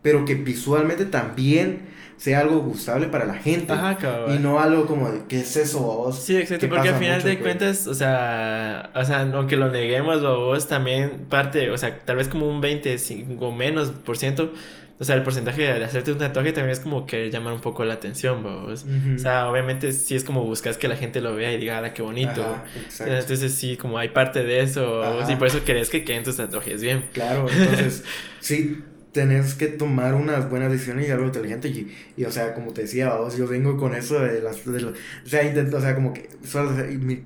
pero 0.02 0.26
que 0.26 0.34
visualmente 0.34 1.06
también 1.06 1.82
sea 2.20 2.42
algo 2.42 2.60
gustable 2.60 3.08
para 3.08 3.26
la 3.26 3.36
gente. 3.36 3.72
Ajá, 3.72 3.96
cabrón. 3.96 4.36
Y 4.36 4.40
no 4.40 4.60
algo 4.60 4.86
como 4.86 5.10
de, 5.10 5.22
¿qué 5.30 5.40
es 5.40 5.56
eso, 5.56 5.80
vos? 5.80 6.20
Sí, 6.20 6.36
exacto, 6.36 6.60
que 6.60 6.68
porque 6.68 6.90
al 6.90 6.96
final 6.96 7.24
de 7.24 7.40
cuentas, 7.40 7.88
o 7.88 7.94
sea, 7.94 8.92
o 8.94 9.06
sea, 9.06 9.22
aunque 9.22 9.56
lo 9.56 9.72
neguemos, 9.72 10.22
vos 10.22 10.68
también 10.68 11.28
parte, 11.30 11.72
o 11.72 11.78
sea, 11.78 11.98
tal 12.00 12.18
vez 12.18 12.28
como 12.28 12.50
un 12.50 12.60
25 12.60 13.48
o 13.48 13.52
menos 13.54 13.92
por 13.92 14.18
ciento, 14.18 14.52
o 15.00 15.06
sea, 15.06 15.16
el 15.16 15.24
porcentaje 15.24 15.62
de 15.62 15.82
hacerte 15.82 16.12
un 16.12 16.18
tatuaje 16.18 16.52
también 16.52 16.72
es 16.74 16.82
como 16.82 17.06
que 17.06 17.32
llamar 17.32 17.54
un 17.54 17.62
poco 17.62 17.86
la 17.86 17.94
atención, 17.94 18.44
vos. 18.44 18.84
Ujú. 18.84 19.16
O 19.16 19.18
sea, 19.18 19.50
obviamente 19.50 19.94
sí 19.94 20.14
es 20.14 20.26
como 20.26 20.44
buscas 20.44 20.78
que 20.78 20.90
la 20.90 20.98
gente 20.98 21.22
lo 21.22 21.34
vea 21.36 21.54
y 21.54 21.58
diga, 21.58 21.78
ah, 21.78 21.94
qué 21.94 22.02
bonito. 22.02 22.42
Ajá. 22.42 22.66
Entonces 23.08 23.54
sí, 23.54 23.78
como 23.78 23.98
hay 23.98 24.10
parte 24.10 24.44
de 24.44 24.60
eso, 24.60 25.04
y 25.30 25.38
por 25.38 25.48
eso 25.48 25.64
querés 25.64 25.90
que 25.90 26.04
queden 26.04 26.26
tus 26.26 26.36
tatuajes 26.36 26.82
bien. 26.82 27.06
Claro, 27.14 27.48
entonces 27.50 28.04
sí 28.42 28.84
tenés 29.20 29.54
que 29.56 29.68
tomar 29.68 30.16
unas 30.16 30.50
buenas 30.50 30.72
decisiones 30.72 31.10
y 31.10 31.12
algo 31.12 31.26
inteligente 31.26 31.68
y, 31.68 31.94
y 32.16 32.24
o 32.24 32.32
sea, 32.32 32.54
como 32.54 32.72
te 32.72 32.84
decía, 32.84 33.14
vos, 33.16 33.36
yo 33.38 33.48
vengo 33.48 33.76
con 33.76 33.94
eso 33.94 34.18
de 34.22 34.42
las, 34.42 34.64
de 34.66 34.80
los- 34.80 34.94
o 35.26 35.28
sea, 35.30 35.44
intento, 35.44 35.76
o 35.78 35.82
sea, 35.82 35.94
como 35.94 36.14
que, 36.14 36.30
solo, 36.46 36.72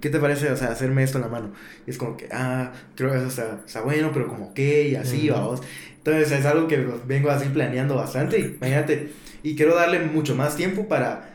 ¿qué 0.02 0.10
te 0.10 0.18
parece, 0.20 0.50
o 0.52 0.58
sea, 0.58 0.70
hacerme 0.72 1.04
esto 1.04 1.20
en 1.20 1.24
la 1.26 1.28
mano? 1.30 1.52
Y 1.86 1.92
es 1.92 2.00
como 2.00 2.18
que, 2.18 2.28
ah, 2.32 2.72
creo 2.96 3.12
que 3.12 3.18
eso 3.18 3.28
está, 3.28 3.62
está 3.64 3.82
bueno, 3.82 4.10
pero 4.12 4.28
como 4.28 4.56
que, 4.56 4.90
y 4.90 4.96
así, 4.96 5.30
Ujú. 5.30 5.40
vamos. 5.40 5.62
Entonces 5.98 6.32
es 6.32 6.46
algo 6.46 6.68
que 6.68 6.78
pues, 6.80 7.06
vengo 7.08 7.30
así 7.30 7.48
planeando 7.50 7.96
bastante, 7.96 8.40
y, 8.40 8.44
imagínate, 8.58 9.12
y 9.44 9.56
quiero 9.56 9.76
darle 9.76 10.00
mucho 10.00 10.36
más 10.36 10.56
tiempo 10.56 10.88
para 10.88 11.30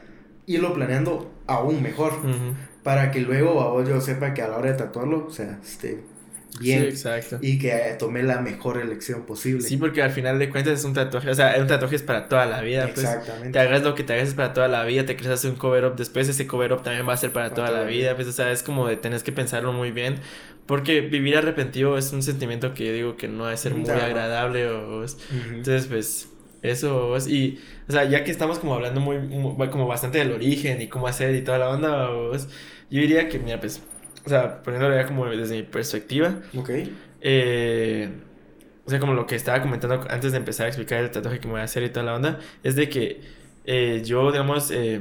irlo 0.46 0.74
planeando 0.74 1.30
aún 1.46 1.82
mejor, 1.82 2.12
para 2.82 3.11
que 3.12 3.20
luego, 3.20 3.54
vos, 3.54 3.88
yo 3.88 4.00
sepa 4.00 4.34
que 4.34 4.42
a 4.42 4.48
la 4.48 4.56
hora 4.59 4.72
de 4.72 4.78
tatuarlo, 4.78 5.26
o 5.26 5.30
sea, 5.30 5.59
esté 5.62 6.00
bien. 6.61 6.80
Sí, 6.82 6.86
exacto. 6.88 7.38
Y 7.42 7.59
que 7.59 7.70
eh, 7.70 7.96
tomé 7.99 8.22
la 8.22 8.40
mejor 8.40 8.78
elección 8.80 9.26
posible. 9.26 9.61
Sí, 9.61 9.76
porque 9.76 10.03
al 10.03 10.11
final 10.11 10.38
de 10.38 10.51
cuentas 10.51 10.78
es 10.78 10.84
un 10.84 10.94
tatuaje, 10.94 11.30
o 11.30 11.34
sea, 11.34 11.57
un 11.61 11.66
tatuaje 11.66 11.96
es 11.96 12.03
para 12.03 12.28
toda 12.28 12.46
la 12.46 12.61
vida, 12.62 12.84
pues. 12.94 12.99
Exactamente. 12.99 13.51
te 13.53 13.59
hagas 13.61 13.82
lo 13.82 13.94
que 13.94 14.05
te 14.05 14.12
hagas 14.14 14.28
es 14.28 14.34
para 14.34 14.53
toda 14.55 14.68
la 14.68 14.84
vida, 14.84 15.05
te 15.07 15.14
quieres 15.16 15.32
hacer 15.38 15.51
un 15.51 15.57
cover 15.57 15.84
up 15.84 15.96
después, 15.96 16.28
ese 16.28 16.46
cover 16.46 16.72
up 16.72 16.82
también 16.82 17.09
va 17.09 17.12
a 17.12 17.16
ser 17.16 17.32
para 17.32 17.46
Para 17.46 17.55
toda 17.55 17.66
toda 17.68 17.78
la 17.80 17.84
la 17.84 17.90
vida, 17.90 18.14
pues, 18.16 18.28
o 18.28 18.32
sea, 18.32 18.51
es 18.53 18.62
como 18.62 18.86
de 18.88 18.96
tenés 18.96 19.22
que 19.22 19.32
pensarlo 19.32 19.72
muy 19.72 19.90
bien, 19.92 20.16
porque 20.66 21.01
vivir 21.01 21.36
arrepentido 21.36 21.96
es 21.99 22.12
un 22.12 22.22
sentimiento 22.22 22.74
que 22.74 22.86
yo 22.86 22.92
digo 22.92 23.16
que 23.16 23.28
no 23.28 23.46
de 23.46 23.57
ser 23.57 23.74
muy 23.74 23.86
no. 23.86 24.03
agradable, 24.05 24.66
o, 24.68 25.05
Ujú. 25.05 25.14
entonces, 25.30 25.86
pues, 25.86 26.28
Eso, 26.61 27.16
y, 27.28 27.61
o 27.88 27.92
sea, 27.92 28.05
ya 28.05 28.24
que 28.24 28.32
estamos 28.32 28.59
como 28.59 28.74
hablando 28.74 29.01
muy, 29.01 29.18
muy- 29.20 29.68
como 29.70 29.86
bastante 29.86 30.18
del 30.18 30.32
origen 30.32 30.82
y 30.82 30.88
cómo 30.88 31.07
hacer 31.07 31.34
y 31.36 31.42
toda 31.44 31.59
la 31.59 31.68
onda, 31.70 32.09
vos, 32.11 32.49
yo 32.90 33.01
diría 33.01 33.28
que, 33.28 33.38
mira, 33.38 33.61
pues, 33.61 33.80
o 34.24 34.28
sea, 34.28 34.62
poniéndolo 34.62 34.94
ya 34.96 35.06
como 35.06 35.26
desde 35.26 35.56
mi 35.56 35.62
perspectiva, 35.62 36.40
Ok. 36.56 36.70
eh, 37.20 38.10
o 38.86 38.90
sea, 38.90 39.00
como 39.00 39.14
lo 39.14 39.26
que 39.26 39.36
estaba 39.36 39.60
comentando 39.62 40.06
antes 40.10 40.32
de 40.32 40.38
empezar 40.38 40.66
a 40.66 40.68
explicar 40.68 41.00
el 41.02 41.10
tatuaje 41.10 41.40
que 41.40 41.46
me 41.46 41.52
voy 41.52 41.60
a 41.60 41.64
hacer 41.64 41.82
y 41.82 41.90
toda 41.90 42.06
la 42.06 42.14
onda, 42.16 42.40
es 42.62 42.74
de 42.76 42.88
que 42.88 43.20
eh, 43.64 44.02
yo, 44.04 44.30
digamos, 44.32 44.70
eh, 44.70 45.00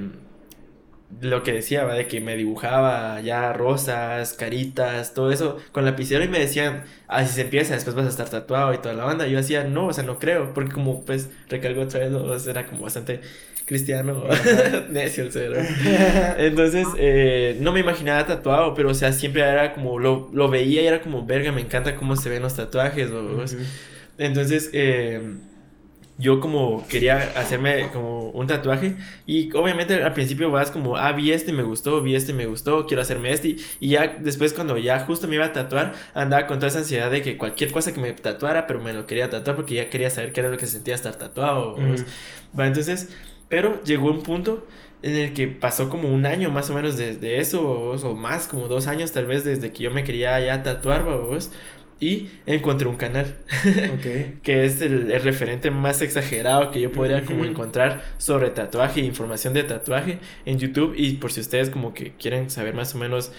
lo 1.22 1.44
que 1.44 1.54
decía, 1.54 1.84
¿va? 1.86 1.94
de 1.94 2.08
que 2.08 2.22
me 2.22 2.36
dibujaba 2.36 3.22
ya 3.22 3.54
rosas, 3.54 4.34
caritas, 4.34 5.14
todo 5.14 5.32
eso 5.32 5.58
con 5.72 5.86
lapicero 5.86 6.24
y 6.24 6.28
me 6.28 6.40
decían, 6.40 6.84
ah, 7.08 7.26
si 7.26 7.34
se 7.34 7.42
empieza, 7.42 7.74
después 7.74 7.96
vas 7.96 8.06
a 8.06 8.10
estar 8.10 8.30
tatuado 8.30 8.74
y 8.74 8.78
toda 8.80 8.94
la 8.94 9.06
banda. 9.06 9.28
Yo 9.28 9.38
decía, 9.38 9.64
no, 9.64 9.88
o 9.88 9.94
sea, 9.94 10.04
no 10.04 10.20
creo, 10.20 10.54
porque 10.54 10.74
como 10.74 11.04
pues 11.06 11.30
recalgo 11.50 11.84
otra 11.84 12.02
vez, 12.02 12.12
o 12.14 12.40
sea, 12.40 12.52
era 12.52 12.66
como 12.68 12.84
bastante 12.84 13.22
cristiano, 13.66 14.24
necio 14.90 15.24
el 15.24 15.32
cerebro. 15.32 15.62
Entonces, 16.38 16.88
eh, 16.98 17.58
no 17.62 17.72
me 17.72 17.80
imaginaba 17.80 18.26
tatuado, 18.26 18.74
pero 18.74 18.90
o 18.90 18.94
sea, 18.94 19.12
siempre 19.14 19.42
era 19.42 19.74
como, 19.74 20.00
lo, 20.00 20.30
lo 20.34 20.50
veía 20.50 20.82
y 20.82 20.88
era 20.88 21.02
como, 21.02 21.26
verga, 21.26 21.52
me 21.52 21.62
encanta 21.62 21.96
cómo 21.96 22.16
se 22.16 22.30
ven 22.30 22.44
los 22.44 22.56
tatuajes, 22.56 23.10
o, 23.12 23.44
entonces, 24.18 24.70
eh, 24.74 25.22
yo 26.18 26.40
como 26.40 26.86
quería 26.88 27.18
hacerme 27.36 27.90
como 27.94 28.30
un 28.32 28.48
tatuaje 28.48 28.96
y 29.26 29.56
obviamente 29.56 30.02
al 30.02 30.14
principio 30.14 30.50
vas 30.50 30.72
como, 30.72 30.98
ah, 30.98 31.12
vi 31.12 31.32
este, 31.32 31.54
me 31.54 31.64
gustó, 31.64 32.02
vi 32.02 32.16
este, 32.16 32.34
me 32.34 32.48
gustó, 32.48 32.88
quiero 32.88 33.02
hacerme 33.02 33.32
este 33.32 33.58
y, 33.80 33.90
ya 33.90 34.18
después 34.20 34.54
cuando 34.54 34.78
ya 34.78 35.00
justo 35.02 35.28
me 35.28 35.36
iba 35.36 35.46
a 35.46 35.54
tatuar, 35.54 35.94
andaba 36.14 36.48
con 36.48 36.58
toda 36.58 36.70
esa 36.70 36.80
ansiedad 36.80 37.12
de 37.12 37.22
que 37.22 37.38
cualquier 37.38 37.72
cosa 37.72 37.94
que 37.94 38.00
me 38.00 38.14
tatuara, 38.14 38.66
pero 38.66 38.82
me 38.82 38.94
lo 38.94 39.06
quería 39.06 39.30
tatuar 39.30 39.56
porque 39.56 39.76
ya 39.76 39.90
quería 39.90 40.10
saber 40.10 40.34
qué 40.34 40.40
era 40.40 40.50
lo 40.50 40.58
que 40.58 40.66
se 40.66 40.74
sentía 40.74 40.96
estar 40.96 41.16
tatuado. 41.16 41.76
Va, 42.58 42.66
entonces, 42.66 43.10
pero 43.48 43.82
llegó 43.84 44.10
un 44.10 44.24
punto 44.24 44.66
en 45.04 45.16
el 45.16 45.34
que 45.34 45.48
pasó 45.48 45.90
como 45.90 46.10
un 46.10 46.26
año 46.26 46.50
más 46.50 46.70
o 46.72 46.74
menos 46.74 46.98
desde 46.98 47.40
eso, 47.40 47.62
o, 47.62 47.96
o 47.96 48.16
más, 48.16 48.48
como 48.48 48.68
dos 48.68 48.88
años 48.88 49.12
tal 49.12 49.28
vez 49.28 49.44
desde 49.44 49.72
que 49.72 49.84
yo 49.84 49.92
me 49.92 50.04
quería 50.04 50.40
ya 50.40 50.64
tatuar, 50.64 51.06
babos, 51.06 51.52
y 52.00 52.30
encontré 52.46 52.88
un 52.88 52.96
canal 52.96 53.38
Ok. 53.94 54.42
que 54.44 54.66
es 54.66 54.82
el, 54.82 55.12
el 55.12 55.22
referente 55.22 55.72
más 55.72 56.02
exagerado 56.02 56.72
que 56.72 56.80
yo 56.80 56.92
podría 56.92 57.24
como 57.26 57.46
encontrar 57.46 58.04
sobre 58.18 58.50
tatuaje, 58.52 59.02
información 59.02 59.54
de 59.54 59.64
tatuaje 59.64 60.20
en 60.46 60.60
YouTube 60.60 60.94
y 60.96 61.14
por 61.14 61.32
si 61.32 61.42
ustedes 61.42 61.70
como 61.70 61.94
que 61.94 62.14
quieren 62.14 62.50
saber 62.50 62.74
más 62.74 62.94
o 62.96 62.98
menos 62.98 63.32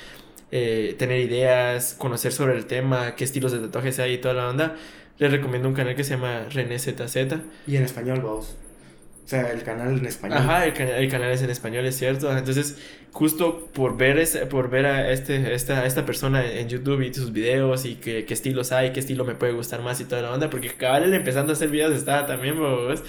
eh, 0.50 0.96
tener 0.98 1.20
ideas, 1.20 1.94
conocer 1.98 2.32
sobre 2.32 2.56
el 2.56 2.66
tema, 2.66 3.14
qué 3.16 3.24
estilos 3.24 3.52
de 3.52 3.58
tatuajes 3.58 3.98
hay 3.98 4.14
y 4.14 4.18
toda 4.18 4.34
la 4.34 4.48
onda, 4.48 4.76
les 5.18 5.30
recomiendo 5.30 5.68
un 5.68 5.74
canal 5.74 5.94
que 5.94 6.04
se 6.04 6.14
llama 6.14 6.46
René 6.50 6.78
ZZ. 6.78 7.16
Y 7.66 7.76
en 7.76 7.82
español, 7.84 8.20
vos. 8.20 8.56
O 9.28 9.30
sea, 9.30 9.50
el 9.52 9.62
canal 9.62 9.98
en 9.98 10.06
español. 10.06 10.38
Ajá, 10.38 10.64
el, 10.64 10.72
el 10.80 11.10
canal 11.10 11.30
es 11.30 11.42
en 11.42 11.50
español, 11.50 11.84
es 11.84 11.98
cierto. 11.98 12.34
Entonces, 12.34 12.78
justo 13.12 13.66
por 13.74 13.98
ver 13.98 14.18
ese, 14.18 14.46
por 14.46 14.70
ver 14.70 14.86
a 14.86 15.12
este, 15.12 15.52
esta, 15.52 15.84
esta 15.84 16.06
persona 16.06 16.50
en 16.50 16.66
YouTube 16.70 17.02
y 17.02 17.12
sus 17.12 17.30
videos 17.30 17.84
y 17.84 17.96
qué, 17.96 18.24
qué 18.24 18.32
estilos 18.32 18.72
hay, 18.72 18.92
qué 18.94 19.00
estilo 19.00 19.26
me 19.26 19.34
puede 19.34 19.52
gustar 19.52 19.82
más 19.82 20.00
y 20.00 20.06
toda 20.06 20.22
la 20.22 20.32
onda, 20.32 20.48
porque 20.48 20.70
cabal 20.70 21.12
empezando 21.12 21.52
a 21.52 21.56
hacer 21.56 21.68
videos 21.68 21.92
estaba 21.94 22.26
también, 22.26 22.58
vos. 22.58 23.02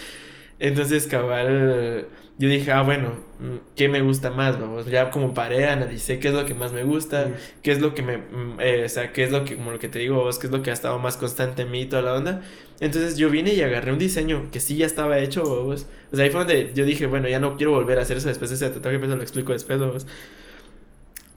Entonces, 0.60 1.08
cabal, 1.08 2.08
yo 2.38 2.50
dije, 2.50 2.70
ah, 2.74 2.82
bueno, 2.82 3.12
mm, 3.40 3.56
¿qué 3.78 3.88
me 3.88 4.02
gusta 4.02 4.30
más? 4.30 4.60
Vamos, 4.60 4.88
ya 4.88 5.12
como 5.12 5.34
paré, 5.34 5.68
analicé 5.70 6.20
qué 6.20 6.28
es 6.30 6.34
lo 6.34 6.46
que 6.46 6.54
más 6.54 6.74
me 6.74 6.84
gusta, 6.84 7.28
Mm. 7.28 7.34
qué 7.64 7.72
es 7.72 7.80
lo 7.80 7.94
que 7.96 8.02
me, 8.02 8.18
mm, 8.18 8.58
eh, 8.60 8.84
o 8.86 8.90
sea, 8.90 9.14
qué 9.14 9.24
es 9.24 9.32
lo 9.32 9.46
que, 9.46 9.56
como 9.56 9.72
lo 9.72 9.80
que 9.80 9.88
te 9.88 10.00
digo 10.00 10.16
vos, 10.18 10.38
qué 10.38 10.48
es 10.48 10.52
lo 10.52 10.62
que 10.62 10.70
ha 10.72 10.74
estado 10.74 11.00
más 11.00 11.16
constante 11.16 11.62
en 11.62 11.72
mí 11.72 11.84
y 11.84 11.86
toda 11.86 12.02
la 12.02 12.14
onda. 12.14 12.42
Entonces 12.82 13.18
yo 13.18 13.30
vine 13.30 13.54
y 13.54 13.62
agarré 13.62 13.92
un 13.92 14.00
diseño 14.00 14.50
que 14.52 14.60
sí 14.60 14.78
ya 14.78 14.86
estaba 14.86 15.20
hecho, 15.20 15.44
vos. 15.66 15.88
O 16.12 16.16
sea, 16.16 16.26
ahí 16.26 16.32
fue 16.32 16.40
donde 16.40 16.72
yo 16.74 16.86
dije, 16.86 17.08
bueno, 17.08 17.28
ya 17.28 17.40
no 17.40 17.58
quiero 17.58 17.72
volver 17.74 18.00
a 18.00 18.04
hacer 18.04 18.18
eso 18.18 18.30
después 18.30 18.50
de 18.52 18.56
ese 18.56 18.70
tatuaje, 18.70 19.00
pero 19.00 19.16
lo 19.16 19.22
explico 19.22 19.52
después, 19.52 19.80
vos. 19.80 20.08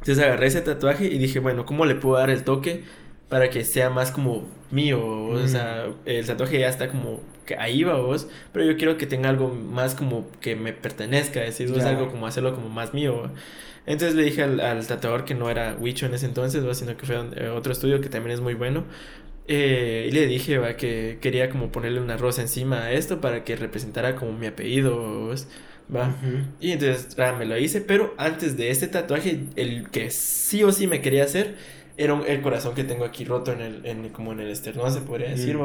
Entonces 0.01 0.19
agarré 0.25 0.47
ese 0.49 0.61
tatuaje 0.63 1.07
y 1.07 1.19
dije, 1.19 1.39
bueno, 1.41 1.65
¿cómo 1.67 1.85
le 1.87 1.95
puedo 1.95 2.17
dar 2.19 2.31
el 2.31 2.45
toque 2.45 2.83
para 3.29 3.51
que 3.51 3.65
sea 3.65 3.91
más 3.91 4.11
como 4.11 4.49
mío? 4.71 5.05
O 5.05 5.47
sea, 5.49 5.87
el 6.05 6.27
tatuaje 6.27 6.59
ya 6.61 6.69
está 6.69 6.89
como 6.89 7.21
que 7.47 7.57
ahí 7.57 7.83
va 7.85 7.97
vos, 8.01 8.29
pero 8.53 8.65
yo 8.65 8.77
quiero 8.77 8.97
que 8.97 9.07
tenga 9.07 9.29
algo 9.29 9.49
más 9.49 9.95
como 9.95 10.29
que 10.41 10.55
me 10.57 10.73
pertenezca, 10.73 11.41
decir, 11.41 11.73
Ya. 11.73 11.89
algo 11.89 12.09
como 12.11 12.27
hacerlo 12.27 12.55
como 12.55 12.69
más 12.69 12.95
mío. 12.95 13.23
¿va? 13.23 13.31
Entonces 13.87 14.15
le 14.17 14.23
dije 14.25 14.43
al, 14.43 14.61
al 14.61 14.87
tatuador 14.87 15.25
que 15.25 15.35
no 15.35 15.51
era 15.51 15.77
Wicho 15.79 16.07
en 16.07 16.15
ese 16.15 16.27
entonces, 16.27 16.67
¿va? 16.67 16.75
sino 16.75 16.97
que 16.97 17.07
fue 17.07 17.17
eh, 17.37 17.49
otro 17.49 17.73
estudio 17.73 18.01
que 18.01 18.09
también 18.09 18.33
es 18.35 18.41
muy 18.41 18.55
bueno. 18.55 18.85
Eh, 19.49 20.07
y 20.09 20.13
le 20.13 20.27
dije 20.27 20.59
¿va? 20.59 20.77
que 20.77 21.19
quería 21.21 21.51
como 21.51 21.73
ponerle 21.73 22.01
una 22.01 22.17
rosa 22.17 22.43
encima 22.43 22.85
a 22.85 22.93
esto 22.93 23.21
para 23.21 23.45
que 23.45 23.57
representara 23.57 24.15
como 24.17 24.33
mi 24.33 24.47
apellido. 24.47 25.35
¿va? 25.95 26.17
Y 26.61 26.73
entonces 26.73 27.19
ah, 27.19 27.35
me 27.39 27.45
lo 27.45 27.59
hice, 27.59 27.81
pero 27.81 28.15
antes 28.19 28.57
de 28.57 28.71
este 28.71 28.89
tatuaje, 28.89 29.41
el 29.57 29.91
que 29.91 30.11
sí 30.11 30.63
o 30.63 30.73
sí 30.73 30.87
me 30.87 31.01
quería 31.01 31.25
hacer 31.25 31.57
era 31.97 32.15
un- 32.15 32.27
el 32.27 32.41
corazón 32.41 32.75
que 32.75 32.85
tengo 32.85 33.05
aquí 33.05 33.25
roto 33.25 33.53
en 33.53 33.61
el, 33.61 33.87
en, 33.87 34.09
como 34.11 34.33
en 34.33 34.41
el 34.41 34.49
esternón, 34.51 34.93
se 34.93 35.01
podría 35.01 35.31
decir. 35.31 35.59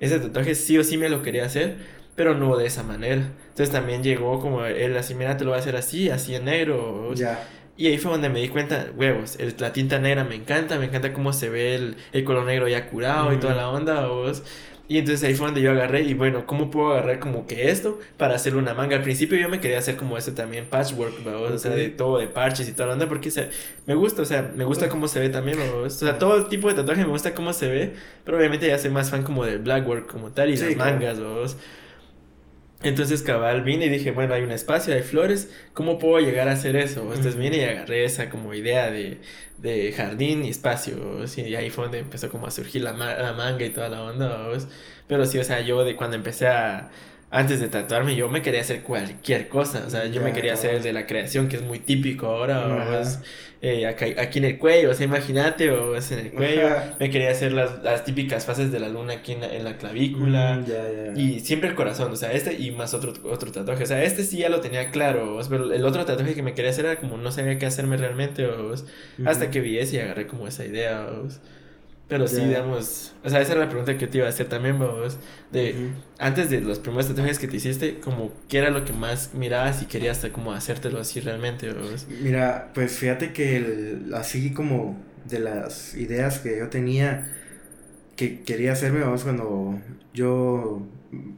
Ese 0.00 0.18
tatuaje 0.20 0.54
sí 0.54 0.78
o 0.78 0.84
sí 0.84 0.96
me 0.96 1.08
lo 1.08 1.22
quería 1.22 1.44
hacer, 1.44 1.76
pero 2.16 2.34
no 2.34 2.56
de 2.56 2.66
esa 2.66 2.82
manera. 2.82 3.32
Entonces 3.50 3.70
también 3.70 4.02
llegó 4.02 4.40
como 4.40 4.64
él 4.64 4.96
así, 4.96 5.14
mira, 5.14 5.36
te 5.36 5.44
lo 5.44 5.50
voy 5.50 5.58
a 5.58 5.60
hacer 5.60 5.76
así, 5.76 6.08
así 6.10 6.34
en 6.34 6.44
negro. 6.46 7.12
Ya. 7.14 7.46
Y 7.80 7.86
ahí 7.86 7.96
fue 7.96 8.10
donde 8.12 8.28
me 8.28 8.40
di 8.40 8.48
cuenta, 8.48 8.88
huevos, 8.94 9.36
el- 9.40 9.54
la 9.58 9.72
tinta 9.72 9.98
negra 9.98 10.22
me 10.24 10.34
encanta, 10.34 10.78
me 10.78 10.84
encanta 10.84 11.14
cómo 11.14 11.32
se 11.32 11.48
ve 11.48 11.74
el, 11.74 11.96
el 12.12 12.24
color 12.24 12.44
negro 12.44 12.68
ya 12.68 12.86
curado 12.88 13.32
y 13.32 13.38
toda 13.38 13.54
la 13.54 13.70
onda, 13.70 13.94
babos. 14.02 14.42
Y 14.86 14.98
entonces 14.98 15.26
ahí 15.26 15.34
fue 15.34 15.46
donde 15.46 15.62
yo 15.62 15.70
agarré 15.70 16.02
y 16.02 16.14
bueno, 16.14 16.46
¿cómo 16.46 16.68
puedo 16.70 16.90
agarrar 16.92 17.20
como 17.20 17.46
que 17.46 17.70
esto 17.70 17.98
para 18.18 18.34
hacer 18.34 18.56
una 18.56 18.74
manga? 18.74 18.96
Al 18.96 19.02
principio 19.02 19.38
yo 19.38 19.48
me 19.48 19.60
quería 19.60 19.78
hacer 19.78 19.96
como 19.96 20.18
ese 20.18 20.32
también 20.32 20.66
patchwork, 20.66 21.24
o 21.26 21.58
sea, 21.58 21.70
de 21.70 21.88
todo, 21.90 22.18
de 22.18 22.26
parches 22.26 22.68
y 22.68 22.72
toda 22.72 22.88
la 22.88 22.92
onda, 22.94 23.08
porque 23.08 23.30
se- 23.30 23.48
me 23.86 23.94
gusta, 23.94 24.22
o 24.22 24.24
sea, 24.26 24.52
me 24.54 24.64
gusta 24.64 24.88
cómo 24.88 25.08
se 25.08 25.20
ve 25.20 25.28
también, 25.30 25.58
babos. 25.58 25.94
O 26.02 26.06
sea, 26.06 26.18
todo 26.18 26.46
tipo 26.48 26.68
de 26.68 26.74
tatuaje 26.74 27.02
me 27.04 27.08
gusta 27.10 27.34
cómo 27.34 27.52
se 27.52 27.68
ve, 27.68 27.92
pero 28.24 28.36
obviamente 28.36 28.66
ya 28.66 28.78
soy 28.78 28.90
más 28.90 29.10
fan 29.10 29.22
como 29.22 29.44
del 29.46 29.60
blackwork 29.60 30.10
como 30.10 30.32
tal 30.32 30.50
y 30.50 30.56
Sí, 30.56 30.64
las 30.64 30.74
claro. 30.74 30.90
mangas, 30.92 31.20
babos. 31.20 31.56
Entonces, 32.82 33.22
cabal, 33.22 33.62
vine 33.62 33.86
y 33.86 33.88
dije, 33.90 34.10
bueno, 34.10 34.32
hay 34.32 34.42
un 34.42 34.52
espacio, 34.52 34.94
hay 34.94 35.02
flores, 35.02 35.50
¿cómo 35.74 35.98
puedo 35.98 36.18
llegar 36.18 36.48
a 36.48 36.52
hacer 36.52 36.76
eso? 36.76 37.02
Entonces 37.02 37.36
vine 37.36 37.58
y 37.58 37.60
agarré 37.64 38.04
esa 38.04 38.30
como 38.30 38.54
idea 38.54 38.90
de, 38.90 39.18
de 39.58 39.92
jardín 39.92 40.44
y 40.46 40.48
espacio, 40.48 41.26
¿sí? 41.28 41.42
y 41.42 41.56
ahí 41.56 41.68
fue 41.68 41.84
donde 41.84 41.98
empezó 41.98 42.30
como 42.30 42.46
a 42.46 42.50
surgir 42.50 42.82
la, 42.82 42.94
ma- 42.94 43.14
la 43.16 43.34
manga 43.34 43.66
y 43.66 43.70
toda 43.70 43.90
la 43.90 44.02
onda. 44.02 44.48
Pero 45.06 45.26
sí, 45.26 45.38
o 45.38 45.44
sea, 45.44 45.60
yo 45.60 45.84
de 45.84 45.94
cuando 45.96 46.16
empecé 46.16 46.46
a, 46.48 46.90
antes 47.30 47.60
de 47.60 47.68
tatuarme, 47.68 48.16
yo 48.16 48.28
me 48.28 48.42
quería 48.42 48.60
hacer 48.60 48.82
cualquier 48.82 49.48
cosa, 49.48 49.84
o 49.86 49.90
sea, 49.90 50.06
yo 50.06 50.20
me 50.20 50.32
quería 50.32 50.54
hacer 50.54 50.74
el 50.74 50.82
de 50.82 50.92
la 50.92 51.06
creación, 51.06 51.48
que 51.48 51.56
es 51.56 51.62
muy 51.62 51.78
típico 51.78 52.26
ahora, 52.26 52.64
Ajá. 52.82 52.98
¿vos? 52.98 53.18
Eh, 53.62 53.86
acá- 53.86 54.06
aquí 54.18 54.38
en 54.38 54.46
el 54.46 54.58
cuello, 54.58 54.90
o 54.90 54.94
sea, 54.94 55.04
imagínate, 55.04 55.70
o 55.70 55.94
es 55.94 56.10
en 56.12 56.18
el 56.20 56.32
cuello, 56.32 56.68
me 56.98 57.10
quería 57.10 57.30
hacer 57.30 57.52
las, 57.52 57.82
las 57.82 58.04
típicas 58.06 58.46
fases 58.46 58.72
de 58.72 58.80
la 58.80 58.88
luna 58.88 59.12
aquí 59.12 59.32
en 59.32 59.42
la, 59.42 59.54
en 59.54 59.64
la 59.64 59.76
clavícula. 59.76 60.64
Mm. 61.14 61.18
Y 61.20 61.40
siempre 61.40 61.68
el 61.68 61.74
corazón, 61.74 62.10
o 62.10 62.16
sea, 62.16 62.32
este 62.32 62.54
y 62.54 62.70
más 62.70 62.94
otro, 62.94 63.12
otro 63.30 63.52
tatuaje. 63.52 63.84
O 63.84 63.86
sea, 63.86 64.02
este 64.02 64.24
sí 64.24 64.38
ya 64.38 64.48
lo 64.48 64.60
tenía 64.60 64.90
claro, 64.90 65.36
o 65.36 65.48
pero 65.48 65.70
el 65.72 65.84
otro 65.84 66.06
tatuaje 66.06 66.34
que 66.34 66.42
me 66.42 66.54
quería 66.54 66.70
hacer 66.70 66.86
era 66.86 66.96
como 66.96 67.18
no 67.18 67.30
sabía 67.32 67.58
qué 67.58 67.66
hacerme 67.66 67.98
realmente, 67.98 68.46
o 68.46 68.74
sea, 68.76 68.86
hasta 69.26 69.50
que 69.50 69.60
vi 69.60 69.78
ese 69.78 69.96
y 69.96 69.98
agarré 70.00 70.26
como 70.26 70.48
esa 70.48 70.64
idea, 70.64 71.06
o 71.06 71.28
Pero 72.10 72.28
sí, 72.28 72.42
Ya. 72.42 72.48
digamos, 72.48 73.14
o 73.24 73.30
sea, 73.30 73.40
esa 73.40 73.52
era 73.52 73.62
la 73.62 73.68
pregunta 73.68 73.96
que 73.96 74.06
te 74.08 74.18
iba 74.18 74.26
a 74.26 74.30
hacer 74.30 74.48
también, 74.48 74.78
vos, 74.78 75.18
de 75.52 75.72
Ujú. 75.72 76.02
antes 76.18 76.50
de 76.50 76.60
los 76.60 76.78
primeros 76.80 77.08
tatuajes 77.08 77.38
que 77.38 77.48
te 77.48 77.56
hiciste, 77.56 78.00
como 78.00 78.32
qué 78.48 78.58
era 78.58 78.70
lo 78.70 78.84
que 78.84 78.92
más 78.92 79.32
mirabas 79.34 79.82
y 79.82 79.86
querías 79.86 80.18
hasta 80.18 80.32
como 80.32 80.52
hacértelo 80.52 81.00
así 81.00 81.20
realmente, 81.20 81.72
vos. 81.72 82.06
Mira, 82.20 82.72
pues 82.74 82.98
fíjate 82.98 83.32
que 83.32 83.56
el- 83.56 84.12
así 84.14 84.52
como 84.52 84.96
de 85.28 85.38
las 85.40 85.94
ideas 85.94 86.40
que 86.40 86.58
yo 86.58 86.68
tenía 86.68 87.30
que 88.16 88.42
quería 88.42 88.72
hacerme, 88.72 89.00
vamos, 89.00 89.22
cuando 89.24 89.80
yo 90.12 90.86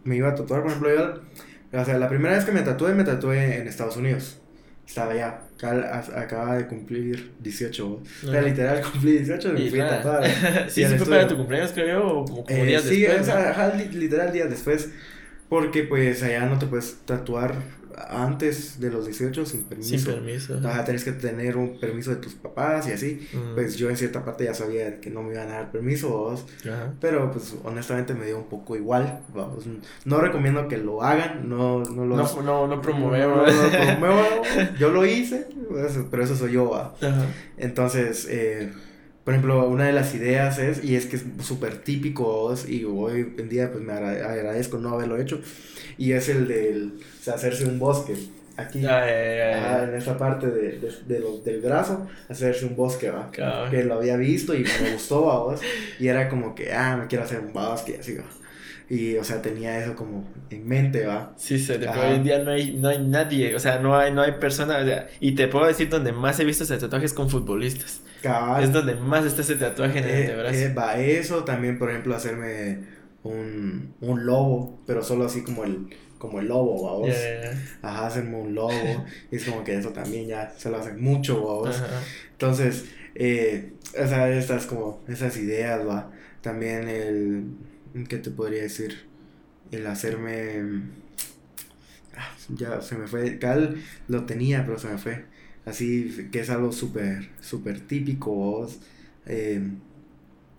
me 0.04 0.16
iba 0.16 0.28
a 0.30 0.34
tatuar, 0.34 0.62
por 0.62 0.70
ejemplo, 0.70 0.90
yo, 0.94 1.80
o 1.80 1.84
sea, 1.84 1.98
la 1.98 2.08
primera 2.08 2.34
vez 2.34 2.44
que 2.44 2.52
me 2.52 2.62
tatué, 2.62 2.94
me 2.94 3.04
tatué 3.04 3.60
en 3.60 3.68
Estados 3.68 3.96
Unidos. 3.96 4.38
Estaba 4.86 5.14
ya, 5.14 5.44
acá- 5.68 6.20
acababa 6.20 6.56
de 6.56 6.66
cumplir 6.66 7.32
18. 7.40 7.86
O 7.86 8.02
sea, 8.30 8.42
literal 8.42 8.80
cumplí 8.82 9.12
18 9.18 9.48
y 9.50 9.52
me 9.64 9.70
fui 9.70 9.80
a 9.80 9.88
tatuar. 9.88 10.24
sí, 10.68 10.84
sí 10.84 10.96
fue 10.98 11.06
para 11.06 11.28
tu 11.28 11.36
cumpleaños, 11.36 11.72
creo 11.72 12.06
o 12.06 12.24
como, 12.24 12.44
como 12.44 12.48
Eh, 12.48 12.66
días 12.66 12.82
sí, 12.82 13.00
después, 13.02 13.20
o 13.22 13.24
sea, 13.24 13.74
literal 13.92 14.32
días 14.32 14.50
después. 14.50 14.90
Porque 15.48 15.82
pues 15.82 16.22
allá 16.22 16.46
no 16.46 16.58
te 16.58 16.66
puedes 16.66 16.96
tatuar 17.04 17.54
antes 18.08 18.80
de 18.80 18.90
los 18.90 19.06
18 19.06 19.46
sin 19.46 19.64
permiso. 19.64 19.96
Sin 19.96 20.04
permiso. 20.04 20.60
Ajá, 20.64 20.84
tenés 20.84 21.04
que 21.04 21.12
tener 21.12 21.56
un 21.56 21.78
permiso 21.78 22.10
de 22.10 22.16
tus 22.16 22.34
papás 22.34 22.88
y 22.88 22.92
así. 22.92 23.28
Mm. 23.32 23.54
Pues 23.54 23.76
yo 23.76 23.90
en 23.90 23.96
cierta 23.96 24.24
parte 24.24 24.44
ya 24.44 24.54
sabía 24.54 25.00
que 25.00 25.10
no 25.10 25.22
me 25.22 25.34
iban 25.34 25.48
a 25.48 25.54
dar 25.54 25.72
permiso. 25.72 26.34
Ajá. 26.64 26.94
Pero 27.00 27.30
pues 27.32 27.54
honestamente 27.64 28.14
me 28.14 28.26
dio 28.26 28.38
un 28.38 28.48
poco 28.48 28.76
igual, 28.76 29.20
vamos. 29.34 29.64
No 30.04 30.20
recomiendo 30.20 30.68
que 30.68 30.78
lo 30.78 31.02
hagan, 31.02 31.48
no, 31.48 31.82
no 31.84 32.04
lo... 32.04 32.16
No, 32.16 32.42
no, 32.42 32.66
no 32.66 32.72
no 32.76 32.82
promovemos. 32.82 33.52
lo 33.52 33.70
promuevo. 33.70 34.42
Yo 34.78 34.90
lo 34.90 35.06
hice, 35.06 35.46
pues, 35.68 35.98
pero 36.10 36.24
eso 36.24 36.36
soy 36.36 36.52
yo. 36.52 36.74
Ajá. 36.74 37.26
Entonces, 37.56 38.26
eh, 38.28 38.72
por 39.24 39.34
ejemplo, 39.34 39.68
una 39.68 39.86
de 39.86 39.92
las 39.92 40.14
ideas 40.14 40.58
es, 40.58 40.82
y 40.82 40.96
es 40.96 41.06
que 41.06 41.16
es 41.16 41.24
súper 41.42 41.78
típico, 41.78 42.54
y 42.68 42.84
hoy 42.84 43.34
en 43.38 43.48
día 43.48 43.70
pues 43.70 43.84
me 43.84 43.92
agradezco 43.92 44.78
no 44.78 44.90
haberlo 44.90 45.16
hecho, 45.16 45.40
y 45.96 46.12
es 46.12 46.28
el 46.28 46.48
de 46.48 46.90
hacerse 47.32 47.64
un 47.66 47.78
bosque. 47.78 48.14
Aquí, 48.54 48.84
ah, 48.84 49.84
en 49.84 49.94
esa 49.94 50.18
parte 50.18 50.46
de, 50.46 50.78
de, 50.78 51.22
del 51.42 51.60
brazo, 51.62 52.06
hacerse 52.28 52.66
un 52.66 52.76
bosque, 52.76 53.10
va. 53.10 53.30
Que 53.70 53.82
lo 53.84 53.94
había 53.94 54.16
visto 54.16 54.54
y 54.54 54.64
me 54.82 54.92
gustó, 54.92 55.22
vos. 55.22 55.60
Y 55.98 56.08
era 56.08 56.28
como 56.28 56.54
que, 56.54 56.70
ah, 56.72 56.98
me 56.98 57.06
quiero 57.06 57.24
hacer 57.24 57.40
un 57.40 57.52
bosque, 57.52 57.96
así, 57.98 58.16
va. 58.16 58.24
Y, 58.90 59.16
o 59.16 59.24
sea, 59.24 59.40
tenía 59.40 59.82
eso 59.82 59.96
como 59.96 60.28
en 60.50 60.68
mente, 60.68 61.06
¿va? 61.06 61.32
Sí, 61.38 61.58
sí, 61.58 61.72
pero 61.78 61.92
hoy 61.92 62.16
en 62.16 62.24
día 62.24 62.40
no 62.40 62.50
hay, 62.50 62.74
no 62.74 62.88
hay 62.88 62.98
nadie, 62.98 63.54
o 63.54 63.58
sea, 63.58 63.78
no 63.78 63.96
hay, 63.96 64.12
no 64.12 64.20
hay 64.20 64.32
persona, 64.32 65.06
y 65.18 65.32
te 65.34 65.48
puedo 65.48 65.66
decir 65.66 65.88
donde 65.88 66.12
más 66.12 66.38
he 66.38 66.44
visto 66.44 66.64
ese 66.64 66.76
tatuaje 66.76 67.06
es 67.06 67.14
con 67.14 67.30
futbolistas. 67.30 68.01
Es 68.62 68.72
donde 68.72 68.94
más 68.96 69.24
está 69.24 69.42
ese 69.42 69.56
tatuaje 69.56 69.98
en 69.98 70.04
el 70.04 70.10
eh, 70.10 70.20
antebrazo. 70.22 70.56
Eh, 70.56 70.74
va, 70.74 70.98
eso 70.98 71.44
también, 71.44 71.78
por 71.78 71.90
ejemplo, 71.90 72.14
hacerme 72.14 72.78
un, 73.22 73.94
un 74.00 74.26
lobo, 74.26 74.80
pero 74.86 75.02
solo 75.02 75.24
así 75.24 75.42
como 75.42 75.64
el, 75.64 75.88
como 76.18 76.40
el 76.40 76.48
lobo, 76.48 76.84
vamos. 76.84 77.16
Ajá, 77.82 78.06
hacerme 78.06 78.36
un 78.36 78.54
lobo. 78.54 78.72
y 79.30 79.36
es 79.36 79.44
como 79.44 79.64
que 79.64 79.76
eso 79.76 79.90
también 79.90 80.26
ya 80.26 80.52
se 80.56 80.70
lo 80.70 80.78
hacen 80.78 81.00
mucho, 81.00 81.44
vamos. 81.44 81.82
Entonces, 82.32 82.86
eh, 83.14 83.72
o 83.92 84.06
sea, 84.06 84.30
estas 84.30 84.66
como, 84.66 85.02
esas 85.08 85.36
ideas, 85.36 85.86
va. 85.86 86.10
También 86.40 86.88
el 86.88 87.44
¿Qué 88.08 88.18
te 88.18 88.30
podría 88.30 88.62
decir? 88.62 89.06
El 89.70 89.86
hacerme... 89.86 90.82
Ah, 92.16 92.34
ya 92.48 92.80
se 92.80 92.96
me 92.96 93.06
fue. 93.06 93.38
Cal 93.38 93.76
lo 94.08 94.24
tenía, 94.24 94.64
pero 94.64 94.78
se 94.78 94.88
me 94.88 94.98
fue. 94.98 95.24
Así 95.64 96.28
que 96.32 96.40
es 96.40 96.50
algo 96.50 96.72
súper, 96.72 97.30
súper 97.40 97.80
típico 97.80 98.68
eh, 99.26 99.60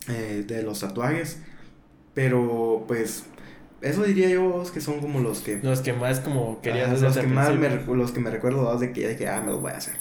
eh, 0.08 0.44
de 0.46 0.62
los 0.62 0.80
tatuajes. 0.80 1.38
Pero 2.14 2.84
pues 2.86 3.24
eso 3.82 4.02
diría 4.04 4.30
yo 4.30 4.62
que 4.72 4.80
son 4.80 5.00
como 5.00 5.20
los 5.20 5.40
que 5.40 5.58
los 5.62 5.80
que 5.80 5.92
más 5.92 6.20
como 6.20 6.62
querías 6.62 6.90
hacer 6.90 7.02
los 7.02 7.18
que 7.18 7.26
más 7.26 7.54
me, 7.54 7.68
los 7.68 8.12
que 8.12 8.20
me 8.20 8.30
recuerdo 8.30 8.78
de 8.78 8.92
que, 8.92 9.08
de 9.08 9.16
que 9.16 9.28
ah 9.28 9.42
me 9.42 9.52
los 9.52 9.60
voy 9.60 9.72
a 9.72 9.76
hacer 9.76 9.96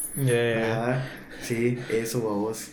sí 1.41 1.77
eso 1.91 2.21
vos. 2.21 2.69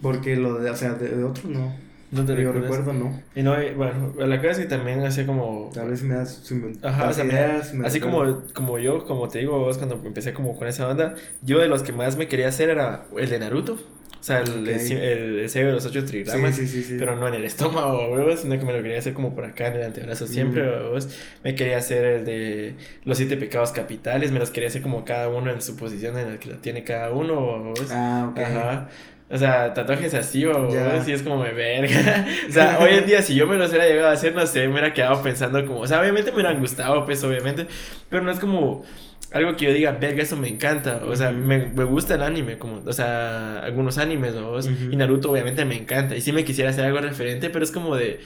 Porque 0.00 0.36
lo 0.36 0.58
de 0.58 0.70
o 0.70 0.76
sea 0.76 0.94
de, 0.94 1.08
de 1.08 1.24
otros 1.24 1.46
no 1.46 1.91
no 2.12 2.26
te 2.26 2.42
Yo 2.42 2.52
recuerdo, 2.52 2.92
no. 2.92 3.20
Y 3.34 3.42
no, 3.42 3.54
bueno, 3.74 4.12
la 4.18 4.36
cosa 4.36 4.50
es 4.50 4.58
que 4.58 4.66
también 4.66 5.02
hacía 5.02 5.26
como... 5.26 5.70
Tal 5.72 5.88
vez 5.88 6.02
me 6.02 6.14
das... 6.14 6.42
Ajá, 6.82 7.08
o 7.08 7.12
sea, 7.12 7.62
así 7.84 8.00
como, 8.00 8.42
como 8.52 8.78
yo, 8.78 9.06
como 9.06 9.28
te 9.28 9.38
digo 9.38 9.58
vos, 9.58 9.78
cuando 9.78 9.98
empecé 10.04 10.34
como 10.34 10.54
con 10.54 10.68
esa 10.68 10.86
banda, 10.86 11.14
yo 11.40 11.58
de 11.58 11.68
los 11.68 11.82
que 11.82 11.92
más 11.92 12.18
me 12.18 12.28
quería 12.28 12.48
hacer 12.48 12.68
era 12.68 13.06
el 13.16 13.30
de 13.30 13.38
Naruto. 13.38 13.78
O 14.22 14.24
sea, 14.24 14.38
el, 14.40 14.68
el, 14.68 15.50
sello 15.50 15.66
de 15.66 15.72
los 15.72 15.84
ocho 15.84 16.04
trigramas. 16.04 16.54
Sí, 16.54 16.68
sí, 16.68 16.84
sí, 16.84 16.94
pero 16.96 17.16
no 17.16 17.26
en 17.26 17.34
el 17.34 17.44
estómago, 17.44 18.08
huevos, 18.12 18.38
sino 18.40 18.56
que 18.56 18.64
me 18.64 18.72
lo 18.72 18.80
quería 18.80 19.00
hacer 19.00 19.14
como 19.14 19.34
por 19.34 19.44
acá 19.44 19.66
en 19.66 19.74
el 19.74 19.82
antebrazo. 19.82 20.28
Siempre, 20.28 20.62
huevos. 20.62 21.08
Me 21.42 21.56
quería 21.56 21.78
hacer 21.78 22.04
el 22.04 22.24
de 22.24 22.76
los 23.04 23.16
siete 23.18 23.36
pecados 23.36 23.72
capitales. 23.72 24.30
Me 24.30 24.38
los 24.38 24.52
quería 24.52 24.68
hacer 24.68 24.80
como 24.80 25.04
cada 25.04 25.28
uno 25.28 25.50
en 25.50 25.60
su 25.60 25.74
posición 25.74 26.16
en 26.18 26.34
la 26.34 26.38
que 26.38 26.50
lo 26.50 26.58
tiene 26.58 26.84
cada 26.84 27.10
uno, 27.10 27.64
huevos. 27.64 27.90
Ah, 27.90 28.28
ok. 28.30 28.38
Ajá. 28.38 28.88
O 29.32 29.38
sea, 29.38 29.72
tatuajes 29.72 30.12
así, 30.12 30.44
o 30.44 30.68
si 31.02 31.12
es 31.12 31.22
como 31.22 31.38
me 31.38 31.54
verga. 31.54 32.26
o 32.48 32.52
sea, 32.52 32.78
hoy 32.78 32.90
en 32.92 33.06
día, 33.06 33.22
si 33.22 33.34
yo 33.34 33.46
me 33.46 33.56
los 33.56 33.70
hubiera 33.70 33.88
llegado 33.88 34.08
a 34.08 34.12
hacer, 34.12 34.34
no 34.34 34.46
sé, 34.46 34.66
me 34.66 34.72
hubiera 34.72 34.92
quedado 34.92 35.22
pensando 35.22 35.64
como, 35.64 35.80
o 35.80 35.86
sea, 35.86 36.00
obviamente 36.00 36.30
me 36.30 36.36
hubieran 36.36 36.60
gustado, 36.60 37.06
pues, 37.06 37.24
obviamente, 37.24 37.66
pero 38.10 38.22
no 38.22 38.30
es 38.30 38.38
como 38.38 38.84
algo 39.32 39.56
que 39.56 39.64
yo 39.64 39.72
diga, 39.72 39.92
verga, 39.92 40.22
eso 40.22 40.36
me 40.36 40.48
encanta. 40.48 41.00
O 41.06 41.16
sea, 41.16 41.32
me, 41.32 41.66
me, 41.66 41.84
gusta 41.84 42.16
el 42.16 42.22
anime, 42.22 42.58
como, 42.58 42.82
o 42.84 42.92
sea, 42.92 43.60
algunos 43.60 43.96
animes, 43.96 44.34
¿no? 44.34 44.58
Y 44.60 44.96
Naruto, 44.96 45.30
obviamente, 45.30 45.64
me 45.64 45.78
encanta. 45.78 46.14
Y 46.14 46.20
sí 46.20 46.32
me 46.32 46.44
quisiera 46.44 46.68
hacer 46.68 46.84
algo 46.84 47.00
referente, 47.00 47.48
pero 47.48 47.64
es 47.64 47.70
como 47.70 47.96
de. 47.96 48.20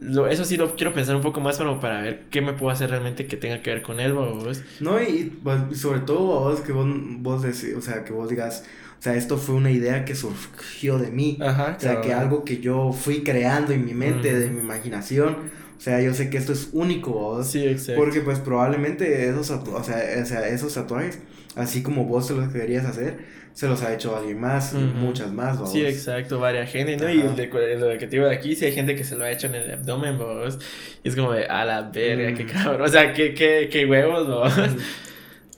Lo, 0.00 0.26
eso 0.26 0.44
sí 0.44 0.56
lo 0.56 0.74
quiero 0.74 0.92
pensar 0.92 1.14
un 1.14 1.22
poco 1.22 1.40
más 1.40 1.56
como 1.56 1.78
para 1.80 2.02
ver 2.02 2.24
qué 2.28 2.42
me 2.42 2.52
puedo 2.52 2.72
hacer 2.72 2.90
realmente 2.90 3.26
que 3.26 3.36
tenga 3.36 3.62
que 3.62 3.70
ver 3.70 3.82
con 3.82 4.00
él, 4.00 4.12
¿vos? 4.12 4.62
No, 4.80 5.00
y, 5.00 5.32
pues, 5.42 5.80
sobre 5.80 6.00
todo 6.00 6.18
vos 6.18 6.60
que 6.60 6.72
vos, 6.72 6.86
vos 6.90 7.42
o 7.44 7.80
sea, 7.80 8.04
que 8.04 8.12
vos 8.12 8.28
digas, 8.28 8.66
o 9.02 9.04
sea, 9.04 9.16
esto 9.16 9.36
fue 9.36 9.56
una 9.56 9.72
idea 9.72 10.04
que 10.04 10.14
surgió 10.14 10.96
de 10.96 11.10
mí. 11.10 11.36
Ajá, 11.40 11.74
o 11.76 11.80
sea, 11.80 12.00
que 12.00 12.14
algo 12.14 12.44
que 12.44 12.58
yo 12.58 12.92
fui 12.92 13.24
creando 13.24 13.72
en 13.72 13.84
mi 13.84 13.94
mente, 13.94 14.32
de 14.32 14.48
mi 14.48 14.60
imaginación. 14.60 15.50
O 15.76 15.80
sea, 15.80 16.00
yo 16.00 16.14
sé 16.14 16.30
que 16.30 16.38
esto 16.38 16.52
es 16.52 16.68
único, 16.72 17.10
¿vos? 17.10 17.48
Sí, 17.48 17.66
exacto. 17.66 18.00
Porque 18.00 18.20
pues 18.20 18.38
probablemente 18.38 19.28
esos, 19.28 19.50
o 19.50 19.82
sea, 19.82 20.04
o 20.22 20.24
sea, 20.24 20.46
esos 20.46 20.72
tatuajes, 20.74 21.18
así 21.56 21.82
como 21.82 22.04
vos 22.04 22.28
se 22.28 22.34
los 22.34 22.52
querías 22.52 22.86
hacer, 22.86 23.18
se 23.52 23.66
los 23.66 23.82
ha 23.82 23.92
hecho 23.92 24.16
alguien 24.16 24.40
más, 24.40 24.72
muchas 24.72 25.32
más, 25.32 25.58
¿vos? 25.58 25.72
Sí, 25.72 25.84
exacto, 25.84 26.38
varias 26.38 26.70
gente, 26.70 26.96
¿no? 26.96 27.10
Y 27.10 27.22
el 27.22 27.34
de, 27.34 27.48
lo 27.48 27.98
que 27.98 28.06
te 28.06 28.06
digo 28.06 28.26
de 28.26 28.36
aquí, 28.36 28.54
sí 28.54 28.66
hay 28.66 28.72
gente 28.72 28.94
que 28.94 29.02
se 29.02 29.16
lo 29.16 29.24
ha 29.24 29.32
hecho 29.32 29.48
en 29.48 29.56
el 29.56 29.72
abdomen, 29.72 30.16
vos. 30.16 30.60
Y 31.02 31.08
es 31.08 31.16
como 31.16 31.32
de, 31.32 31.46
a 31.46 31.64
la 31.64 31.90
verga, 31.90 32.34
qué 32.34 32.46
cabrón. 32.46 32.82
O 32.82 32.88
sea, 32.88 33.12
qué, 33.12 33.34
qué, 33.34 33.68
qué 33.68 33.84
huevos, 33.84 34.28
vos. 34.28 34.52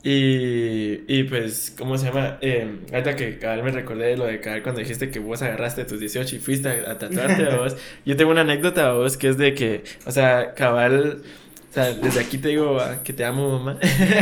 Y, 0.07 1.03
y 1.09 1.25
pues, 1.25 1.75
¿cómo 1.79 1.97
se 1.97 2.05
llama? 2.05 2.37
Eh, 2.43 2.81
ahorita 2.93 3.17
que 3.17 3.39
cabal 3.39 3.63
me 3.63 3.71
recordé 3.71 4.09
de 4.09 4.17
lo 4.19 4.27
de 4.27 4.39
cabal 4.39 4.63
cuando 4.63 4.81
dijiste 4.83 5.11
que 5.11 5.19
vos 5.19 5.41
agarraste 5.41 5.87
tus 5.87 5.99
18 5.99 6.37
y 6.37 6.39
fuiste 6.41 6.69
a, 6.69 6.99
tatuarte 6.99 7.49
a 7.49 7.57
vos. 7.57 7.75
Yo 8.05 8.15
tengo 8.15 8.31
una 8.31 8.43
anécdota 8.43 8.91
a 8.91 8.93
vos 8.93 9.17
que 9.17 9.31
es 9.31 9.39
de 9.39 9.55
que, 9.55 9.83
o 10.05 10.13
sea, 10.13 10.53
cabal, 10.53 11.23
o 11.71 11.73
sea, 11.73 11.95
desde 11.95 12.21
aquí 12.21 12.37
te 12.37 12.49
digo 12.49 12.79
ah, 12.81 12.99
que 13.03 13.15
te 13.15 13.25
amo, 13.25 13.59
mamá. 13.59 13.79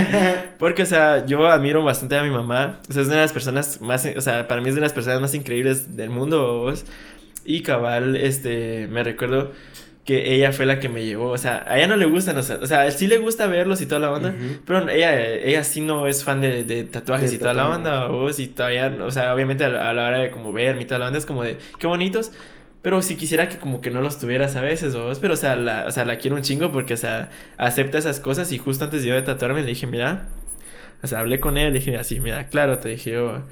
Porque, 0.60 0.84
o 0.84 0.86
sea, 0.86 1.26
yo 1.26 1.48
admiro 1.48 1.82
bastante 1.82 2.16
a 2.16 2.22
mi 2.22 2.30
mamá. 2.30 2.80
O 2.88 2.92
sea, 2.92 3.02
es 3.02 3.08
una 3.08 3.16
de 3.16 3.22
las 3.22 3.32
personas 3.32 3.80
más, 3.80 4.06
o 4.16 4.20
sea, 4.20 4.46
para 4.46 4.60
mí 4.60 4.68
es 4.68 4.76
de 4.76 4.80
las 4.80 4.92
personas 4.92 5.20
más 5.20 5.34
increíbles 5.34 5.96
del 5.96 6.10
mundo, 6.10 6.58
vos. 6.58 6.84
Y 7.44 7.62
cabal, 7.62 8.14
este, 8.14 8.86
me 8.86 9.02
recuerdo 9.02 9.50
que 10.04 10.34
ella 10.34 10.52
fue 10.52 10.66
la 10.66 10.80
que 10.80 10.88
me 10.88 11.04
llevó. 11.04 11.30
O 11.30 11.38
sea, 11.38 11.64
a 11.66 11.78
ella 11.78 11.86
no 11.86 11.96
le 11.96 12.06
gustan, 12.06 12.36
o 12.36 12.42
sea, 12.42 12.58
o 12.60 12.66
sea 12.66 12.90
sí 12.90 13.06
le 13.06 13.18
gusta 13.18 13.46
verlos 13.46 13.80
y 13.80 13.86
toda 13.86 14.00
la 14.00 14.08
banda, 14.08 14.34
pero 14.66 14.88
ella, 14.88 15.18
ella 15.20 15.64
sí 15.64 15.80
no 15.80 16.06
es 16.06 16.24
fan 16.24 16.40
de, 16.40 16.64
de 16.64 16.84
tatuajes 16.84 17.32
y 17.32 17.38
toda 17.38 17.54
la 17.54 17.64
banda, 17.64 18.10
o 18.10 18.32
si 18.32 18.48
todavía, 18.48 18.96
o 19.00 19.10
sea, 19.10 19.34
obviamente 19.34 19.64
a 19.64 19.92
la, 19.92 20.06
hora 20.06 20.18
de 20.18 20.30
como 20.30 20.52
ver 20.52 20.80
y 20.80 20.84
toda 20.84 20.98
la 20.98 21.06
banda 21.06 21.18
es 21.18 21.26
como 21.26 21.42
de, 21.42 21.58
qué 21.78 21.86
bonitos. 21.86 22.32
Pero 22.82 23.00
si 23.00 23.14
quisiera 23.14 23.48
que 23.48 23.58
como 23.58 23.80
que 23.80 23.92
no 23.92 24.00
los 24.00 24.18
tuvieras 24.18 24.56
a 24.56 24.60
veces, 24.60 24.96
¿vos? 24.96 25.20
Pero, 25.20 25.34
o 25.34 25.36
sea, 25.36 25.54
la, 25.54 25.86
o 25.86 25.92
sea, 25.92 26.04
la 26.04 26.18
quiero 26.18 26.34
un 26.34 26.42
chingo 26.42 26.72
porque, 26.72 26.94
o 26.94 26.96
sea, 26.96 27.30
acepta 27.56 27.98
esas 27.98 28.18
cosas 28.18 28.50
y 28.50 28.58
justo 28.58 28.84
antes 28.84 29.02
de 29.02 29.10
yo 29.10 29.14
de 29.14 29.22
tatuarme 29.22 29.60
le 29.60 29.68
dije, 29.68 29.86
mira, 29.86 30.26
o 31.00 31.06
sea, 31.06 31.20
hablé 31.20 31.38
con 31.38 31.58
él, 31.58 31.72
le 31.72 31.78
dije 31.78 31.96
así, 31.96 32.18
mira, 32.18 32.48
claro, 32.48 32.78
te 32.78 32.88
dije 32.88 33.12
yo, 33.12 33.44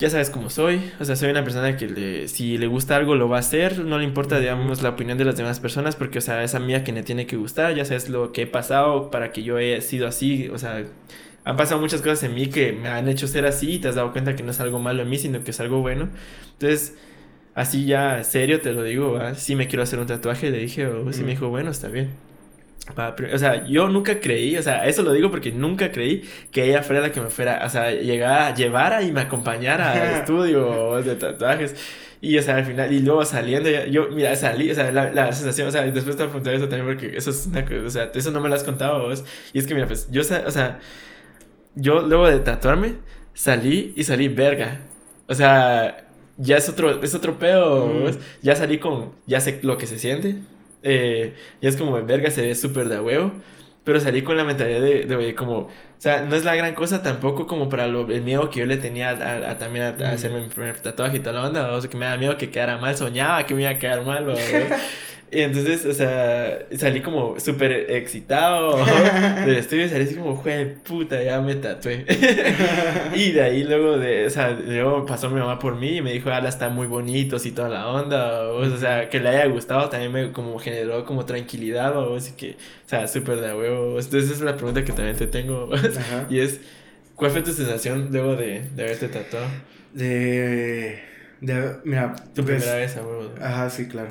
ya 0.00 0.08
sabes 0.08 0.30
cómo 0.30 0.48
soy, 0.48 0.90
o 0.98 1.04
sea, 1.04 1.14
soy 1.14 1.30
una 1.30 1.44
persona 1.44 1.76
que 1.76 1.86
le, 1.86 2.26
si 2.26 2.56
le 2.56 2.66
gusta 2.66 2.96
algo 2.96 3.14
lo 3.16 3.28
va 3.28 3.36
a 3.36 3.40
hacer, 3.40 3.80
no 3.84 3.98
le 3.98 4.04
importa, 4.04 4.40
digamos, 4.40 4.82
la 4.82 4.88
opinión 4.88 5.18
de 5.18 5.26
las 5.26 5.36
demás 5.36 5.60
personas, 5.60 5.94
porque, 5.94 6.18
o 6.18 6.20
sea, 6.22 6.42
es 6.42 6.54
a 6.54 6.58
mí 6.58 6.74
a 6.74 6.82
quien 6.82 6.96
le 6.96 7.02
tiene 7.02 7.26
que 7.26 7.36
gustar, 7.36 7.74
ya 7.74 7.84
sabes 7.84 8.08
lo 8.08 8.32
que 8.32 8.42
he 8.42 8.46
pasado 8.46 9.10
para 9.10 9.30
que 9.30 9.42
yo 9.42 9.58
haya 9.58 9.80
sido 9.82 10.08
así, 10.08 10.48
o 10.48 10.56
sea, 10.56 10.84
han 11.44 11.56
pasado 11.58 11.80
muchas 11.82 12.00
cosas 12.00 12.22
en 12.22 12.34
mí 12.34 12.46
que 12.48 12.72
me 12.72 12.88
han 12.88 13.08
hecho 13.08 13.28
ser 13.28 13.44
así 13.44 13.72
y 13.74 13.78
te 13.78 13.88
has 13.88 13.94
dado 13.94 14.12
cuenta 14.12 14.34
que 14.36 14.42
no 14.42 14.52
es 14.52 14.60
algo 14.60 14.78
malo 14.78 15.02
en 15.02 15.10
mí, 15.10 15.18
sino 15.18 15.44
que 15.44 15.50
es 15.50 15.60
algo 15.60 15.80
bueno. 15.82 16.08
Entonces, 16.52 16.96
así 17.54 17.84
ya, 17.84 18.24
serio 18.24 18.60
te 18.62 18.72
lo 18.72 18.82
digo, 18.82 19.18
si 19.34 19.54
me 19.54 19.68
quiero 19.68 19.82
hacer 19.82 19.98
un 19.98 20.06
tatuaje, 20.06 20.50
le 20.50 20.58
dije, 20.58 20.86
o 20.86 21.12
sí 21.12 21.22
me 21.24 21.32
dijo, 21.32 21.48
bueno, 21.50 21.70
está 21.70 21.88
bien. 21.88 22.29
O 23.32 23.38
sea, 23.38 23.66
yo 23.66 23.88
nunca 23.88 24.20
creí, 24.20 24.56
o 24.56 24.62
sea, 24.62 24.86
eso 24.86 25.02
lo 25.02 25.12
digo 25.12 25.30
porque 25.30 25.52
nunca 25.52 25.92
creí 25.92 26.28
que 26.50 26.64
ella 26.64 26.82
fuera 26.82 27.00
la 27.00 27.12
que 27.12 27.20
me 27.20 27.30
fuera, 27.30 27.62
o 27.64 27.68
sea, 27.68 27.90
llegara, 27.92 28.54
llevara 28.54 29.02
y 29.02 29.12
me 29.12 29.22
acompañara 29.22 29.92
al 29.92 30.14
estudio 30.20 31.00
de 31.02 31.14
tatuajes. 31.16 31.74
Y, 32.22 32.36
o 32.36 32.42
sea, 32.42 32.56
al 32.56 32.66
final, 32.66 32.92
y 32.92 33.00
luego 33.00 33.24
saliendo, 33.24 33.70
yo, 33.86 34.08
mira, 34.10 34.36
salí, 34.36 34.70
o 34.70 34.74
sea, 34.74 34.92
la, 34.92 35.10
la 35.10 35.32
sensación, 35.32 35.68
o 35.68 35.70
sea, 35.70 35.82
después 35.82 36.16
te 36.16 36.24
apunté 36.24 36.54
eso 36.54 36.68
también 36.68 36.86
porque 36.86 37.16
eso 37.16 37.30
es 37.30 37.46
una 37.46 37.64
cosa, 37.64 37.86
o 37.86 37.90
sea, 37.90 38.10
eso 38.14 38.30
no 38.30 38.40
me 38.40 38.48
lo 38.48 38.54
has 38.54 38.64
contado 38.64 39.08
vos. 39.08 39.24
Y 39.54 39.58
es 39.58 39.66
que, 39.66 39.74
mira, 39.74 39.86
pues, 39.86 40.10
yo, 40.10 40.20
o 40.20 40.50
sea, 40.50 40.80
yo 41.74 42.02
luego 42.02 42.28
de 42.28 42.40
tatuarme, 42.40 42.96
salí 43.32 43.94
y 43.96 44.04
salí 44.04 44.28
verga. 44.28 44.80
O 45.28 45.34
sea, 45.34 46.04
ya 46.36 46.56
es 46.56 46.68
otro, 46.68 47.02
es 47.02 47.14
otro 47.14 47.38
pedo, 47.38 47.86
mm. 47.86 48.18
ya 48.42 48.54
salí 48.54 48.78
con, 48.78 49.12
ya 49.26 49.40
sé 49.40 49.60
lo 49.62 49.78
que 49.78 49.86
se 49.86 49.98
siente 49.98 50.36
eh, 50.82 51.34
y 51.60 51.66
es 51.66 51.76
como, 51.76 51.92
verga, 52.04 52.30
se 52.30 52.42
ve 52.42 52.54
súper 52.54 52.88
de 52.88 53.00
huevo. 53.00 53.32
Pero 53.84 53.98
salí 53.98 54.22
con 54.22 54.36
la 54.36 54.44
mentalidad 54.44 54.80
de, 54.80 55.04
de, 55.06 55.34
como, 55.34 55.58
o 55.60 55.68
sea, 55.98 56.22
no 56.22 56.36
es 56.36 56.44
la 56.44 56.54
gran 56.54 56.74
cosa 56.74 57.02
tampoco 57.02 57.46
como 57.46 57.68
para 57.70 57.86
lo, 57.86 58.10
el 58.10 58.20
miedo 58.22 58.50
que 58.50 58.60
yo 58.60 58.66
le 58.66 58.76
tenía 58.76 59.10
a, 59.10 59.58
también 59.58 59.86
a, 60.02 60.10
hacerme 60.10 60.42
mi 60.42 60.48
primer 60.48 60.78
tatuaje 60.80 61.16
y 61.16 61.20
toda 61.20 61.40
la 61.40 61.48
onda, 61.48 61.72
o 61.72 61.80
sea, 61.80 61.88
que 61.90 61.96
me 61.96 62.04
da 62.04 62.16
miedo 62.18 62.36
que 62.36 62.50
quedara 62.50 62.76
mal, 62.76 62.94
soñaba 62.94 63.46
que 63.46 63.54
me 63.54 63.62
iba 63.62 63.70
a 63.70 63.78
quedar 63.78 64.04
mal, 64.04 64.28
o, 64.28 64.34
Y 65.32 65.42
entonces, 65.42 65.86
o 65.86 65.94
sea, 65.94 66.66
salí 66.76 67.02
como 67.02 67.38
súper 67.38 67.70
excitado 67.92 68.84
del 69.46 69.56
estudio 69.56 69.84
y 69.84 69.88
salí 69.88 70.04
así 70.04 70.16
como, 70.16 70.34
jue 70.34 70.76
puta, 70.82 71.22
ya 71.22 71.40
me 71.40 71.54
tatué. 71.54 72.04
y 73.14 73.30
de 73.30 73.40
ahí 73.40 73.62
luego, 73.62 73.96
de, 73.96 74.26
o 74.26 74.30
sea, 74.30 74.50
luego 74.50 75.06
pasó 75.06 75.30
mi 75.30 75.38
mamá 75.38 75.60
por 75.60 75.76
mí 75.76 75.98
y 75.98 76.02
me 76.02 76.12
dijo, 76.12 76.30
ala, 76.30 76.48
están 76.48 76.74
muy 76.74 76.88
bonitos 76.88 77.46
y 77.46 77.52
toda 77.52 77.68
la 77.68 77.86
onda. 77.86 78.48
O, 78.48 78.76
sea, 78.76 79.08
que 79.08 79.20
le 79.20 79.28
haya 79.28 79.46
gustado 79.46 79.88
también 79.88 80.10
me 80.10 80.32
como 80.32 80.58
generó 80.58 81.04
como 81.04 81.24
tranquilidad 81.24 81.96
o 81.96 82.16
así 82.16 82.32
que, 82.32 82.56
o 82.86 82.88
sea, 82.88 83.06
súper 83.06 83.40
de 83.40 83.54
huevo. 83.54 84.00
Entonces, 84.00 84.24
esa 84.24 84.32
es 84.32 84.40
la 84.40 84.56
pregunta 84.56 84.84
que 84.84 84.92
también 84.92 85.16
te 85.16 85.28
tengo. 85.28 85.70
y 86.28 86.40
es, 86.40 86.60
¿cuál 87.14 87.30
fue 87.30 87.42
tu 87.42 87.52
sensación 87.52 88.08
luego 88.10 88.34
de, 88.34 88.62
de 88.74 88.82
haberte 88.82 89.06
tatuado? 89.06 89.46
De 89.94 91.00
De, 91.40 91.76
mira, 91.84 92.16
Tu 92.34 92.42
pues, 92.42 92.64
primera 92.64 92.74
vez 92.74 92.96
a 92.96 93.02
huevo. 93.02 93.30
Ajá, 93.40 93.70
sí, 93.70 93.86
claro. 93.86 94.10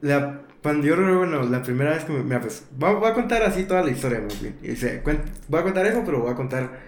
La, 0.00 0.47
cuando 0.62 0.86
yo 0.86 0.96
recuerdo, 0.96 1.18
bueno, 1.18 1.42
la 1.44 1.62
primera 1.62 1.90
vez 1.92 2.04
que 2.04 2.12
me. 2.12 2.22
Mira, 2.22 2.40
pues, 2.40 2.64
voy, 2.76 2.94
voy 2.94 3.08
a 3.10 3.14
contar 3.14 3.42
así 3.42 3.64
toda 3.64 3.82
la 3.82 3.90
historia, 3.90 4.20
más 4.20 4.40
bien. 4.40 4.56
Y 4.62 4.76
se- 4.76 5.02
cuen- 5.02 5.22
voy 5.48 5.60
a 5.60 5.62
contar 5.64 5.86
eso, 5.86 6.02
pero 6.04 6.20
voy 6.20 6.30
a 6.32 6.34
contar. 6.34 6.78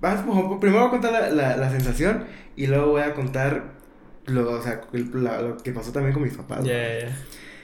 vas, 0.00 0.24
ojo, 0.28 0.60
primero 0.60 0.80
voy 0.82 0.88
a 0.88 0.90
contar 0.90 1.12
la, 1.12 1.30
la, 1.30 1.56
la 1.56 1.70
sensación 1.70 2.24
y 2.56 2.66
luego 2.66 2.88
voy 2.92 3.02
a 3.02 3.14
contar 3.14 3.74
lo, 4.26 4.50
o 4.50 4.62
sea, 4.62 4.82
el- 4.92 5.10
la- 5.24 5.40
lo 5.42 5.56
que 5.58 5.72
pasó 5.72 5.92
también 5.92 6.12
con 6.14 6.22
mis 6.22 6.34
papás. 6.34 6.64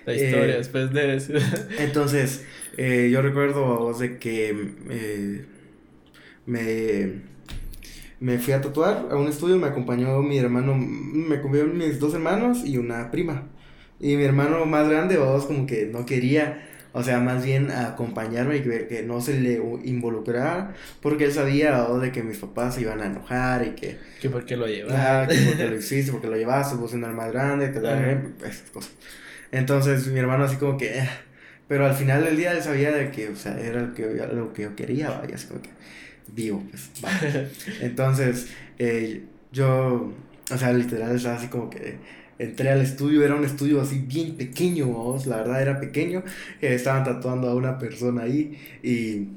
La 0.06 0.14
historia 0.14 0.54
Eh, 0.54 0.58
después 0.58 0.92
de 0.92 1.16
eso. 1.16 1.32
Entonces, 1.78 2.44
eh, 2.76 3.10
yo 3.12 3.22
recuerdo 3.22 3.90
a 3.90 3.98
de 3.98 4.18
que 4.18 4.50
eh, 4.90 5.46
me, 6.46 7.22
me 8.20 8.38
fui 8.38 8.52
a 8.52 8.60
tatuar 8.60 9.08
a 9.10 9.16
un 9.16 9.28
estudio, 9.28 9.58
me 9.58 9.66
acompañó 9.68 10.20
mi 10.22 10.38
hermano, 10.38 10.74
me 10.76 11.36
acompañaron 11.36 11.76
mis 11.76 11.98
dos 12.00 12.14
hermanos 12.14 12.64
y 12.64 12.78
una 12.78 13.10
prima. 13.10 13.48
Y 14.02 14.16
mi 14.16 14.24
hermano 14.24 14.66
más 14.66 14.88
grande, 14.88 15.16
vos 15.16 15.46
como 15.46 15.66
que 15.66 15.86
no 15.86 16.04
quería, 16.04 16.68
o 16.92 17.02
sea, 17.02 17.20
más 17.20 17.44
bien 17.44 17.70
acompañarme 17.70 18.56
y 18.58 18.62
que, 18.62 18.86
que 18.88 19.02
no 19.04 19.20
se 19.22 19.40
le 19.40 19.54
involucrara, 19.84 20.74
porque 21.00 21.24
él 21.24 21.32
sabía 21.32 21.84
vos, 21.84 22.02
de 22.02 22.12
que 22.12 22.22
mis 22.22 22.38
papás 22.38 22.74
se 22.74 22.82
iban 22.82 23.00
a 23.00 23.06
enojar 23.06 23.64
y 23.66 23.70
que, 23.70 23.98
que 24.20 24.28
por 24.28 24.44
qué 24.44 24.56
lo 24.56 24.66
llevas. 24.66 24.94
ah, 24.94 25.26
que 25.30 25.38
porque 25.46 25.68
lo 25.68 25.76
hiciste, 25.78 26.12
porque 26.12 26.26
lo 26.26 26.36
llevaste, 26.36 26.76
vos 26.76 26.90
siendo 26.90 27.08
el 27.08 27.14
más 27.14 27.32
grande, 27.32 27.70
da- 27.72 27.94
Ajá. 27.94 28.22
esas 28.44 28.70
cosas. 28.70 28.92
Entonces 29.52 30.06
mi 30.08 30.18
hermano 30.18 30.44
así 30.44 30.56
como 30.56 30.76
que, 30.78 30.98
"Eh", 30.98 31.08
pero 31.68 31.86
al 31.86 31.94
final 31.94 32.24
del 32.24 32.36
día 32.36 32.52
él 32.52 32.62
sabía 32.62 32.90
de 32.92 33.10
que, 33.10 33.28
o 33.28 33.36
sea, 33.36 33.58
era 33.60 33.82
lo 33.82 33.94
que, 33.94 34.06
lo 34.32 34.52
que 34.52 34.62
yo 34.62 34.76
quería, 34.76 35.10
vaya, 35.10 35.34
así 35.36 35.46
como 35.46 35.62
que, 35.62 35.70
vivo, 36.28 36.62
pues, 36.70 36.90
va. 37.04 37.10
Entonces, 37.80 38.48
eh, 38.78 39.22
yo, 39.52 40.12
o 40.50 40.58
sea, 40.58 40.72
literal 40.72 41.16
estaba 41.16 41.36
así 41.36 41.48
como 41.48 41.70
que 41.70 41.96
entré 42.42 42.70
al 42.70 42.80
estudio, 42.80 43.24
era 43.24 43.34
un 43.34 43.44
estudio 43.44 43.80
así 43.80 43.98
bien 44.00 44.36
pequeño, 44.36 44.88
vamos, 44.88 45.26
la 45.26 45.38
verdad 45.38 45.62
era 45.62 45.80
pequeño, 45.80 46.22
eh, 46.60 46.74
estaban 46.74 47.04
tatuando 47.04 47.48
a 47.48 47.54
una 47.54 47.78
persona 47.78 48.22
ahí 48.22 48.58
y... 48.82 49.28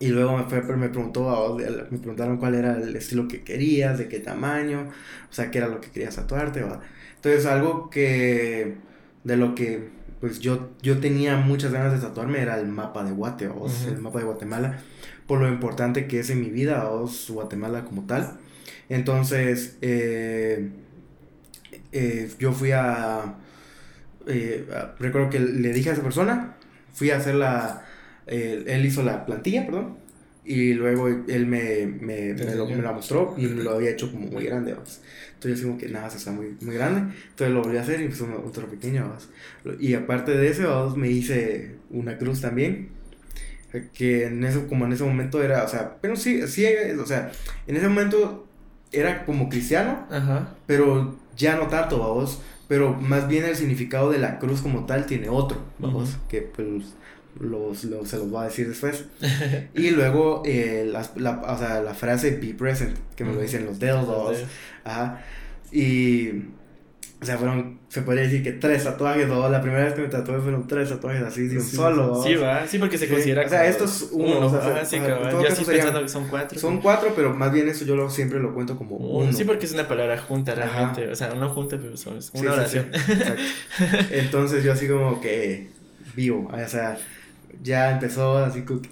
Y 0.00 0.10
luego 0.10 0.36
me, 0.36 0.44
fue, 0.44 0.62
me 0.76 0.88
preguntó, 0.90 1.28
a 1.28 1.40
vos, 1.40 1.60
me 1.90 1.98
preguntaron 1.98 2.36
cuál 2.36 2.54
era 2.54 2.76
el 2.76 2.94
estilo 2.94 3.26
que 3.26 3.42
querías, 3.42 3.98
de 3.98 4.06
qué 4.06 4.20
tamaño, 4.20 4.90
o 5.28 5.32
sea, 5.32 5.50
qué 5.50 5.58
era 5.58 5.66
lo 5.66 5.80
que 5.80 5.90
querías 5.90 6.14
tatuarte, 6.14 6.62
¿va? 6.62 6.80
Entonces, 7.16 7.46
algo 7.46 7.90
que, 7.90 8.76
de 9.24 9.36
lo 9.36 9.56
que, 9.56 9.88
pues 10.20 10.38
yo, 10.38 10.70
yo 10.82 10.98
tenía 10.98 11.36
muchas 11.38 11.72
ganas 11.72 11.92
de 11.92 11.98
tatuarme 11.98 12.40
era 12.40 12.60
el 12.60 12.68
mapa 12.68 13.02
de 13.02 13.10
Guate. 13.10 13.48
Ujú. 13.48 13.68
el 13.88 14.00
mapa 14.00 14.20
de 14.20 14.24
Guatemala, 14.26 14.78
por 15.26 15.40
lo 15.40 15.48
importante 15.48 16.06
que 16.06 16.20
es 16.20 16.30
en 16.30 16.40
mi 16.42 16.50
vida, 16.50 16.84
¿va? 16.84 17.04
Guatemala 17.28 17.84
como 17.84 18.06
tal. 18.06 18.38
Entonces, 18.88 19.78
eh, 19.80 20.70
eh, 21.92 22.30
yo 22.38 22.52
fui 22.52 22.72
a, 22.72 23.34
eh, 24.26 24.66
a- 24.74 24.94
recuerdo 24.98 25.30
que 25.30 25.40
le 25.40 25.72
dije 25.72 25.90
a 25.90 25.92
esa 25.94 26.02
persona, 26.02 26.56
fui 26.92 27.10
a 27.10 27.16
hacer 27.16 27.34
la, 27.36 27.84
eh, 28.26 28.64
él 28.66 28.84
hizo 28.86 29.02
la 29.02 29.24
plantilla, 29.26 29.64
perdón, 29.66 29.96
y 30.44 30.72
luego 30.72 31.08
él 31.08 31.46
me, 31.46 31.86
me, 31.86 32.32
me, 32.34 32.54
lo- 32.54 32.66
me 32.66 32.76
la 32.82 32.92
mostró 32.92 33.34
y 33.36 33.46
me 33.46 33.62
lo 33.62 33.72
había 33.72 33.90
hecho 33.90 34.10
como 34.10 34.26
muy 34.28 34.44
grande, 34.44 34.72
¿vas? 34.72 35.02
Entonces 35.34 35.60
yo 35.60 35.66
como 35.68 35.78
que 35.78 35.88
nada, 35.88 36.08
se 36.10 36.16
está 36.18 36.30
muy, 36.32 36.56
muy 36.62 36.74
grande, 36.74 37.14
entonces 37.30 37.54
lo 37.54 37.62
volví 37.62 37.76
a 37.76 37.82
hacer 37.82 38.00
y 38.00 38.08
pues 38.08 38.20
un- 38.22 38.32
otro 38.32 38.66
pequeño, 38.66 39.08
¿vas? 39.10 39.28
Y 39.78 39.94
aparte 39.94 40.32
de 40.32 40.48
eso, 40.48 40.86
¿vas? 40.86 40.96
me 40.96 41.10
hice 41.10 41.76
una 41.90 42.16
cruz 42.18 42.40
también, 42.40 42.88
que 43.92 44.24
en 44.24 44.42
eso, 44.44 44.66
como 44.66 44.86
en 44.86 44.92
ese 44.94 45.04
momento 45.04 45.42
era, 45.42 45.64
o 45.64 45.68
sea, 45.68 45.98
pero 46.00 46.16
sí, 46.16 46.46
sí, 46.48 46.66
o 46.98 47.04
sea, 47.06 47.30
en 47.66 47.76
ese 47.76 47.86
momento 47.88 48.46
era 48.92 49.26
como 49.26 49.50
cristiano, 49.50 50.06
Ajá. 50.10 50.54
pero 50.66 51.18
ya 51.38 51.56
no 51.56 51.68
tanto, 51.68 51.98
vamos. 51.98 52.40
Pero 52.68 52.92
más 52.92 53.26
bien 53.28 53.44
el 53.46 53.56
significado 53.56 54.10
de 54.10 54.18
la 54.18 54.38
cruz 54.38 54.60
como 54.60 54.84
tal 54.84 55.06
tiene 55.06 55.30
otro, 55.30 55.56
vamos. 55.78 56.18
Que 56.28 56.42
pues 56.42 56.68
los, 57.40 57.84
los- 57.84 58.08
se 58.08 58.18
los 58.18 58.28
voy 58.30 58.42
a 58.42 58.44
decir 58.48 58.68
después. 58.68 59.06
y 59.74 59.90
luego 59.90 60.42
eh, 60.44 60.86
las- 60.90 61.16
la, 61.16 61.40
o 61.40 61.56
sea, 61.58 61.80
la 61.80 61.94
frase 61.94 62.32
be 62.32 62.52
present, 62.52 62.98
que 63.16 63.24
me 63.24 63.32
lo 63.32 63.40
dicen 63.40 63.64
los 63.64 63.78
dedos, 63.78 64.06
Los 64.06 64.16
vamos. 64.18 64.36
dedos. 64.36 64.50
Ajá. 64.84 65.24
Y. 65.72 66.30
O 67.20 67.24
sea, 67.24 67.36
fueron, 67.36 67.80
se 67.88 68.02
podría 68.02 68.22
decir 68.22 68.44
que 68.44 68.52
tres 68.52 68.84
tatuajes, 68.84 69.26
¿no? 69.26 69.48
La 69.48 69.60
primera 69.60 69.84
vez 69.86 69.94
que 69.94 70.02
me 70.02 70.08
tatué 70.08 70.38
fueron 70.38 70.68
tres 70.68 70.88
tatuajes 70.88 71.20
así 71.22 71.48
de 71.48 71.56
un 71.56 71.62
Sí, 71.64 71.74
solo, 71.76 72.06
¿no? 72.06 72.22
Sí, 72.22 72.36
va. 72.36 72.64
Sí, 72.66 72.78
porque 72.78 72.96
se 72.96 73.06
Sí. 73.08 73.12
considera. 73.12 73.44
O 73.44 73.48
sea, 73.48 73.66
esto 73.66 73.86
es 73.86 74.10
uno, 74.12 74.46
o 74.46 74.50
sea, 74.50 74.60
Ajá, 74.60 74.84
se- 74.84 74.98
sí, 74.98 75.02
o 75.04 75.42
Yo 75.42 75.50
sí 75.56 75.64
pensando 75.64 76.00
que 76.00 76.08
son 76.08 76.28
cuatro. 76.28 76.58
Son 76.60 76.80
cuatro, 76.80 77.12
pero 77.16 77.34
más 77.34 77.52
bien 77.52 77.68
eso 77.68 77.84
yo 77.84 77.96
lo, 77.96 78.08
siempre 78.08 78.38
lo 78.38 78.54
cuento 78.54 78.76
como 78.78 78.96
uno. 78.98 79.24
uno. 79.24 79.32
Sí, 79.32 79.42
porque 79.42 79.66
es 79.66 79.72
una 79.72 79.88
palabra 79.88 80.16
junta 80.16 80.52
Ajá. 80.52 80.62
realmente. 80.62 81.08
O 81.10 81.16
sea, 81.16 81.34
no 81.34 81.48
junta, 81.50 81.76
pero 81.82 81.96
son, 81.96 82.18
es 82.18 82.30
una 82.34 82.52
sí, 82.52 82.58
oración. 82.78 82.90
Entonces 84.10 84.62
yo 84.64 84.72
así 84.72 84.86
como 84.88 85.20
que 85.20 85.68
vivo, 86.14 86.48
o 86.52 86.68
sea, 86.68 86.98
ya 87.62 87.90
empezó 87.92 88.38
así 88.38 88.62
como 88.62 88.80
que 88.82 88.88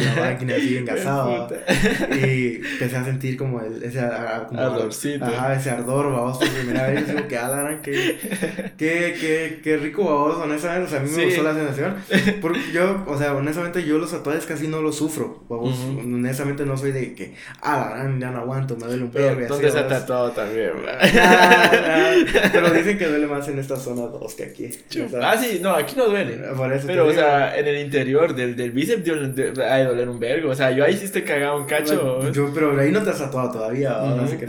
la 0.00 0.14
máquina 0.32 0.54
así 0.56 0.76
engasada 0.78 1.48
y 2.10 2.56
empecé 2.56 2.96
a 2.96 3.04
sentir 3.04 3.36
como 3.36 3.60
el, 3.60 3.82
ese 3.82 4.00
como 4.48 4.60
Ardorcito. 4.60 5.24
Ajá, 5.24 5.54
ese 5.54 5.70
ardor, 5.70 6.10
vamos, 6.12 6.38
por 6.38 6.48
primera 6.48 6.86
vez, 6.88 7.06
digo 7.06 7.28
que 7.28 7.36
alarán, 7.36 7.82
que, 7.82 8.16
que, 8.78 9.60
que 9.62 9.76
rico, 9.76 10.04
vamos, 10.04 10.36
honestamente, 10.42 10.86
o 10.86 10.88
sea, 10.88 11.00
a 11.00 11.02
mí 11.02 11.10
me 11.10 11.16
Sí. 11.16 11.24
gustó 11.26 11.42
la 11.42 11.54
sensación, 11.54 11.96
porque 12.40 12.60
yo, 12.72 13.04
o 13.06 13.18
sea, 13.18 13.34
honestamente 13.34 13.84
yo 13.84 13.98
los 13.98 14.10
tatuajes 14.10 14.46
casi 14.46 14.68
no 14.68 14.80
los 14.82 14.96
sufro, 14.96 15.44
vamos, 15.48 15.78
Ujú. 15.78 16.00
honestamente 16.00 16.64
no 16.64 16.76
soy 16.76 16.92
de 16.92 17.14
que, 17.14 17.34
alarán, 17.60 18.18
ya 18.20 18.30
no 18.30 18.40
aguanto, 18.40 18.76
me 18.76 18.86
duele 18.86 19.04
un 19.04 19.10
Pero, 19.10 19.36
perro 19.36 19.48
¿dónde 19.48 19.70
se 19.70 19.78
ha 19.78 19.88
tatuado 19.88 20.30
también? 20.32 20.70
Ah, 20.88 21.70
ah, 21.72 22.14
pero 22.52 22.70
dicen 22.70 22.98
que 22.98 23.06
duele 23.06 23.26
más 23.26 23.46
en 23.48 23.58
esta 23.58 23.76
zona 23.76 24.02
2 24.02 24.34
que 24.34 24.44
aquí. 24.44 24.70
sea, 24.88 25.30
Ah, 25.30 25.36
sí, 25.36 25.58
no, 25.62 25.74
aquí 25.74 25.94
no 25.96 26.06
duele. 26.06 26.36
por 26.56 26.72
eso 26.72 26.86
Pero, 26.86 27.06
o 27.06 27.12
sea, 27.12 27.56
en 27.58 27.66
el 27.66 27.71
interior 27.80 28.34
del, 28.34 28.54
del 28.56 28.70
bíceps 28.72 29.04
dio- 29.04 29.16
doler 29.16 30.08
un 30.08 30.18
vergo. 30.20 30.50
O 30.50 30.54
sea, 30.54 30.70
yo 30.70 30.84
ahí 30.84 30.96
sí 30.96 31.04
estoy 31.06 31.22
cagado 31.22 31.56
un 31.56 31.64
cacho. 31.64 32.20
Yo, 32.32 32.50
pero 32.54 32.78
ahí 32.78 32.90
no 32.92 33.02
te 33.02 33.10
has 33.10 33.18
tatuado 33.18 33.50
todavía. 33.52 33.90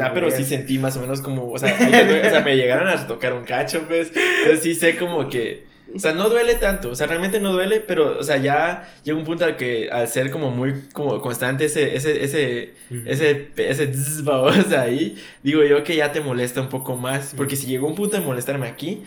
Ah, 0.03 0.11
pero 0.13 0.28
sí 0.32 0.43
sentí 0.43 0.78
más 0.80 0.95
o 0.97 1.01
menos 1.01 1.21
como, 1.21 1.51
o 1.51 1.57
sea, 1.57 1.69
ahí 1.78 1.91
te 1.91 2.28
o 2.28 2.30
sea, 2.30 2.41
me 2.41 2.55
llegaron 2.55 2.88
a 2.88 3.07
tocar 3.07 3.34
un 3.34 3.43
cacho, 3.43 3.82
pues. 3.88 4.11
Entonces 4.15 4.61
sí 4.63 4.76
sé 4.76 4.95
como 4.97 5.30
que, 5.30 5.63
o 5.95 5.99
sea, 5.99 6.13
no 6.13 6.29
duele 6.29 6.55
tanto, 6.55 6.89
o 6.89 6.95
sea, 6.95 7.07
realmente 7.07 7.39
no 7.39 7.51
duele, 7.51 7.79
pero, 7.79 8.17
o 8.19 8.23
sea, 8.23 8.37
ya 8.37 8.89
llega 9.03 9.17
un 9.17 9.23
punto 9.23 9.45
al 9.45 9.55
que 9.57 9.89
al 9.91 10.07
ser 10.07 10.31
como 10.31 10.51
muy 10.51 10.73
como 10.93 11.21
constante 11.21 11.65
ese, 11.65 11.95
ese, 11.95 12.23
ese, 12.23 12.73
ese, 13.05 13.47
ese 13.55 13.91
vamos, 14.23 14.71
ahí, 14.73 15.15
digo 15.43 15.63
yo 15.63 15.83
que 15.83 15.95
ya 15.95 16.11
te 16.11 16.21
molesta 16.21 16.61
un 16.61 16.69
poco 16.69 16.95
más, 16.95 17.33
porque 17.37 17.55
si 17.55 17.67
llegó 17.67 17.87
un 17.87 17.95
punto 17.95 18.17
de 18.17 18.23
molestarme 18.23 18.67
aquí, 18.67 19.03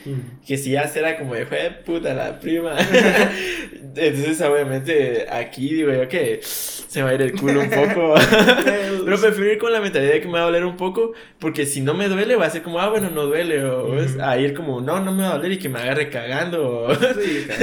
que 0.47 0.57
si 0.57 0.72
ya 0.72 0.87
será 0.89 1.18
como 1.18 1.34
de 1.34 1.45
"Jue 1.47 1.70
puta 1.84 2.14
la 2.14 2.39
prima. 2.41 2.76
Entonces, 3.97 4.41
obviamente, 4.43 5.26
aquí 5.30 5.74
digo 5.74 5.93
yo 5.93 6.09
que 6.09 6.41
se 6.43 7.03
va 7.03 7.11
a 7.11 7.14
ir 7.14 7.22
el 7.22 7.32
culo 7.32 7.61
un 7.61 7.70
poco. 7.70 8.14
Pero 8.64 9.20
prefiero 9.20 9.53
ir 9.53 9.59
con 9.59 9.72
la 9.72 9.80
mentalidad 9.80 10.12
de 10.12 10.20
que 10.20 10.26
me 10.26 10.34
va 10.34 10.41
a 10.41 10.45
doler 10.45 10.64
un 10.64 10.76
poco, 10.76 11.12
porque 11.39 11.64
si 11.66 11.80
no 11.80 11.95
me 11.95 12.09
duele, 12.09 12.37
va 12.37 12.47
a 12.47 12.51
ser 12.51 12.62
como, 12.62 12.80
ah, 12.80 12.89
bueno, 12.89 13.11
no 13.11 13.26
duele, 13.26 13.64
o 13.64 13.95
a 14.22 14.39
ir 14.39 14.55
como, 14.55 14.80
no, 14.80 15.01
no 15.01 15.12
me 15.12 15.22
va 15.22 15.30
a 15.30 15.37
doler 15.37 15.53
y 15.53 15.59
que 15.59 15.68
me 15.68 15.78
agarre 15.78 16.11
cagando. 16.11 16.76
Sí. 17.20 17.47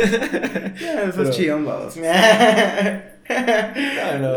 Ya, 0.81 1.03
eso 1.03 1.11
Pero- 1.15 1.29
es 1.29 1.35
chillón, 1.35 1.65
vamos. 1.65 1.95
No, 1.97 2.03
no. 4.19 4.35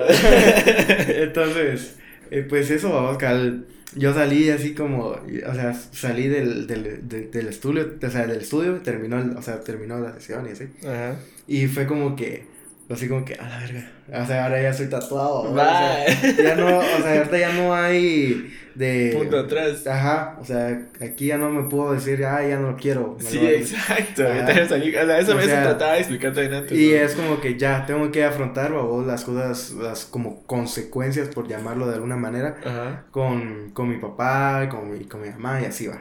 Entonces, 1.08 1.96
eh, 2.30 2.44
pues 2.48 2.70
eso, 2.70 2.92
vamos, 2.92 3.16
cal. 3.18 3.66
Yo 3.94 4.12
salí 4.12 4.50
así 4.50 4.74
como, 4.74 5.06
o 5.08 5.54
sea, 5.54 5.72
salí 5.92 6.28
del, 6.28 6.66
del, 6.66 7.08
del, 7.08 7.30
del 7.30 7.48
estudio, 7.48 7.94
o 8.02 8.10
sea, 8.10 8.26
del 8.26 8.40
estudio, 8.42 8.74
terminó, 8.82 9.18
el- 9.20 9.36
o 9.36 9.42
sea, 9.42 9.60
terminó 9.60 9.98
la 9.98 10.12
sesión 10.14 10.46
y 10.46 10.50
así. 10.52 10.64
Ajá. 10.86 11.16
Y 11.46 11.66
fue 11.66 11.86
como 11.86 12.14
que, 12.14 12.44
así 12.90 13.08
como 13.08 13.24
que, 13.24 13.34
a 13.36 13.48
la 13.48 13.58
verga. 13.60 13.90
O 14.22 14.26
sea, 14.26 14.44
ahora 14.44 14.60
ya 14.60 14.72
soy 14.74 14.88
tatuado. 14.88 15.44
¿no? 15.44 15.50
O 15.50 15.54
Va. 15.54 15.96
sea, 16.06 16.36
ya 16.44 16.54
no, 16.56 16.78
o 16.78 17.02
sea, 17.02 17.18
ahorita 17.18 17.38
ya 17.38 17.52
no 17.54 17.74
hay 17.74 18.52
de. 18.76 19.14
Punto 19.16 19.38
atrás. 19.38 19.86
Ajá, 19.86 20.36
o 20.40 20.44
sea, 20.44 20.86
aquí 21.00 21.26
ya 21.26 21.38
no 21.38 21.50
me 21.50 21.68
puedo 21.68 21.92
decir, 21.92 22.24
ah, 22.24 22.46
ya 22.46 22.58
no 22.58 22.72
lo 22.72 22.76
quiero. 22.76 23.16
Sí, 23.20 23.38
lo 23.40 23.46
a- 23.46 23.50
exacto. 23.50 24.22
Salí- 24.68 24.96
o 24.96 25.06
sea, 25.06 25.18
eso 25.18 25.32
O 25.32 25.36
me 25.36 25.42
sea, 25.44 25.62
trataba 25.62 25.92
de 25.94 25.98
explicar 26.00 26.38
antes. 26.38 26.72
Y 26.78 26.90
¿no? 26.90 26.94
es 26.96 27.14
como 27.14 27.40
que 27.40 27.58
ya 27.58 27.84
tengo 27.86 28.10
que 28.12 28.24
afrontar, 28.24 28.72
babos, 28.72 29.06
las 29.06 29.24
cosas, 29.24 29.72
las 29.72 30.04
como 30.04 30.42
consecuencias, 30.46 31.28
por 31.28 31.48
llamarlo 31.48 31.86
de 31.88 31.94
alguna 31.94 32.16
manera, 32.16 32.56
Ajá. 32.64 33.04
con, 33.10 33.70
con 33.72 33.88
mi 33.88 33.96
papá, 33.96 34.68
con 34.70 34.92
mi, 34.92 35.04
con 35.04 35.22
mi 35.22 35.30
mamá 35.30 35.60
y 35.60 35.64
así 35.66 35.86
va. 35.86 35.98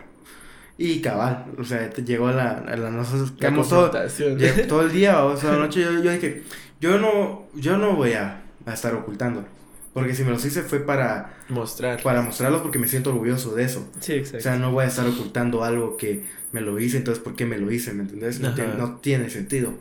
Y 0.77 0.99
cabal, 1.01 1.45
o 1.57 1.63
sea, 1.63 1.89
llegó 1.93 2.29
la, 2.31 2.51
a 2.67 2.75
la 2.75 2.89
nosotros 2.91 3.31
La 3.31 3.37
quedamos 3.37 3.69
todo, 3.69 3.91
todo 4.67 4.81
el 4.81 4.91
día, 4.91 5.23
o 5.23 5.37
sea, 5.37 5.51
la 5.53 5.57
noche 5.59 5.81
yo, 5.81 6.03
yo 6.03 6.11
dije, 6.11 6.43
yo 6.81 6.97
no, 6.97 7.45
yo 7.53 7.77
no 7.77 7.95
voy 7.95 8.11
a, 8.11 8.41
a 8.65 8.73
estar 8.73 8.93
ocultando, 8.93 9.45
porque 9.95 10.13
si 10.13 10.25
me 10.25 10.31
los 10.31 10.43
hice 10.43 10.61
fue 10.61 10.81
para, 10.81 11.37
Mostrar. 11.47 12.03
para 12.03 12.21
mostrarlos 12.21 12.61
porque 12.61 12.79
me 12.79 12.87
siento 12.87 13.11
orgulloso 13.11 13.55
de 13.55 13.63
eso. 13.63 13.89
Sí, 14.01 14.13
exacto. 14.13 14.39
O 14.39 14.41
sea, 14.41 14.57
no 14.57 14.73
voy 14.73 14.83
a 14.83 14.87
estar 14.87 15.07
ocultando 15.07 15.63
algo 15.63 15.95
que 15.95 16.25
me 16.51 16.59
lo 16.59 16.77
hice, 16.77 16.97
entonces 16.97 17.23
¿por 17.23 17.37
qué 17.37 17.45
me 17.45 17.57
lo 17.57 17.71
hice? 17.71 17.93
¿Me 17.93 18.03
entendés? 18.03 18.41
No, 18.41 18.53
tiene, 18.53 18.73
no 18.75 18.97
tiene 18.97 19.29
sentido. 19.29 19.73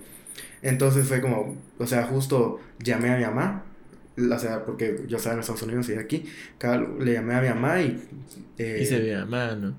Entonces 0.62 1.08
fue 1.08 1.20
como, 1.20 1.60
o 1.78 1.86
sea, 1.88 2.04
justo 2.04 2.60
llamé 2.78 3.10
a 3.10 3.16
mi 3.16 3.24
mamá 3.24 3.64
o 4.16 4.38
sea, 4.38 4.64
porque 4.64 5.02
yo 5.08 5.16
estaba 5.16 5.34
en 5.34 5.40
Estados 5.40 5.62
Unidos 5.62 5.88
y 5.88 5.94
aquí, 5.94 6.24
le 7.00 7.12
llamé 7.12 7.34
a 7.34 7.40
mi 7.40 7.48
mamá 7.48 7.82
y... 7.82 8.00
Eh, 8.58 8.78
y 8.82 8.86
se 8.86 9.00
veía 9.00 9.24
mamá, 9.24 9.56
¿no? 9.56 9.74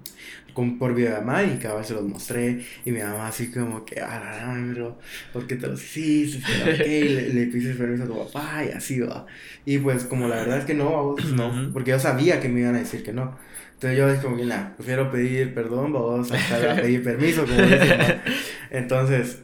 Con, 0.56 0.80
por 0.80 0.98
mamá 0.98 1.44
y 1.44 1.58
cada 1.60 1.76
vez 1.76 1.88
se 1.88 1.94
los 1.94 2.04
mostré 2.04 2.66
y 2.84 2.92
mi 2.92 3.00
mamá 3.00 3.28
así 3.28 3.52
como 3.52 3.86
que, 3.86 4.02
ah, 4.02 4.56
pero, 4.74 4.98
¿por 5.34 5.46
qué 5.46 5.56
te 5.58 5.68
los 5.68 5.84
hiciste? 5.84 6.44
Okay, 6.64 7.10
le, 7.10 7.30
le 7.34 7.46
puse 7.48 7.76
permiso 7.76 8.06
a 8.06 8.08
tu 8.08 8.18
papá 8.18 8.64
y 8.66 8.72
así 8.72 9.00
va. 9.02 9.28
Y 9.66 9.78
pues 9.80 10.06
como 10.06 10.28
la 10.28 10.38
verdad 10.38 10.60
es 10.60 10.66
que 10.66 10.74
no, 10.74 11.16
no, 11.36 11.72
porque 11.74 11.92
yo 11.92 12.00
sabía 12.00 12.40
que 12.40 12.50
me 12.50 12.62
iban 12.62 12.76
a 12.76 12.80
decir 12.80 13.04
que 13.04 13.14
no. 13.14 13.38
Entonces 13.74 14.00
yo 14.00 14.10
dije 14.10 14.24
como 14.24 14.38
que, 14.38 14.46
nada, 14.46 14.74
prefiero 14.78 15.12
pedir 15.12 15.54
perdón, 15.54 15.94
vamos 15.94 16.32
a 16.32 16.76
pedir 16.76 17.04
permiso, 17.04 17.46
como 17.46 17.62
dicen, 17.62 18.22
Entonces, 18.72 19.40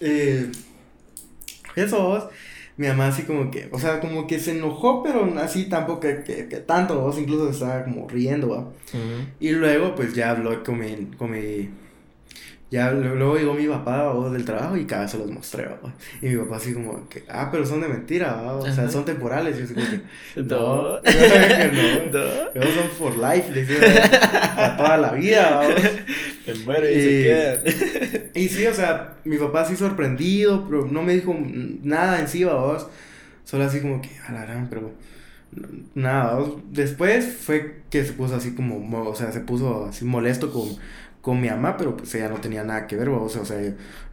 eh, 0.00 0.50
eso 1.76 2.02
vos 2.02 2.24
mi 2.76 2.86
mamá 2.88 3.08
así 3.08 3.22
como 3.22 3.50
que, 3.50 3.68
o 3.72 3.78
sea, 3.78 4.00
como 4.00 4.26
que 4.26 4.38
se 4.38 4.52
enojó, 4.52 5.02
pero 5.02 5.24
así 5.40 5.64
tampoco 5.68 6.00
que, 6.00 6.22
que, 6.24 6.48
que 6.48 6.56
tanto, 6.58 7.00
vos 7.00 7.18
incluso 7.18 7.48
estaba 7.50 7.84
como 7.84 8.06
riendo, 8.08 8.50
¿va? 8.50 8.68
Y 9.40 9.50
luego 9.50 9.94
pues 9.94 10.14
ya 10.14 10.30
habló 10.30 10.62
con 10.62 10.78
mi, 10.78 10.94
con 11.16 11.30
mi 11.30 11.70
ya 12.68 12.90
luego 12.90 13.36
llegó 13.36 13.54
mi 13.54 13.68
papá 13.68 14.12
o 14.12 14.28
del 14.28 14.44
trabajo 14.44 14.76
y 14.76 14.86
cada 14.86 15.02
vez 15.02 15.12
se 15.12 15.18
los 15.18 15.30
mostré, 15.30 15.68
Y 16.20 16.26
mi 16.26 16.36
papá 16.36 16.56
así 16.56 16.74
como 16.74 17.08
que, 17.08 17.22
ah, 17.28 17.48
pero 17.52 17.64
son 17.64 17.80
de 17.80 17.86
mentira, 17.86 18.42
o 18.54 18.66
sea, 18.72 18.90
son 18.90 19.04
temporales. 19.04 19.54
Y 19.54 19.58
yo 19.60 19.64
así 19.64 19.74
como 19.74 19.86
que, 19.86 20.00
no, 20.42 20.82
no, 20.94 21.00
no, 22.54 22.62
son 22.74 22.90
for 22.98 23.16
life, 23.16 23.52
decía, 23.52 23.78
para 24.56 24.76
toda 24.76 24.96
la 24.96 25.12
vida, 25.12 25.62
Me 26.44 26.54
muero 26.64 26.90
y, 26.90 26.94
se 26.94 27.22
quedan. 27.22 28.32
y 28.34 28.48
sí, 28.48 28.66
o 28.66 28.74
sea, 28.74 29.14
mi 29.24 29.38
papá 29.38 29.60
así 29.60 29.76
sorprendido, 29.76 30.66
pero 30.68 30.86
no 30.86 31.02
me 31.02 31.14
dijo 31.14 31.36
nada 31.82 32.18
encima, 32.18 32.54
vos. 32.54 32.88
Solo 33.44 33.62
así 33.62 33.80
como 33.80 34.02
que, 34.02 34.10
alarán, 34.26 34.66
pero 34.68 34.90
nada, 35.94 36.44
después 36.70 37.26
fue 37.26 37.82
que 37.90 38.04
se 38.04 38.12
puso 38.12 38.34
así 38.34 38.54
como, 38.56 39.08
o 39.08 39.14
sea, 39.14 39.30
se 39.30 39.40
puso 39.40 39.86
así 39.86 40.04
molesto 40.04 40.52
con 40.52 40.76
con 41.26 41.40
mi 41.40 41.50
mamá, 41.50 41.76
pero 41.76 41.96
pues 41.96 42.14
ella 42.14 42.28
no 42.28 42.36
tenía 42.36 42.62
nada 42.62 42.86
que 42.86 42.94
ver, 42.94 43.08
o 43.08 43.28
sea, 43.28 43.42
o 43.42 43.44
sea 43.44 43.58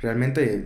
realmente 0.01 0.65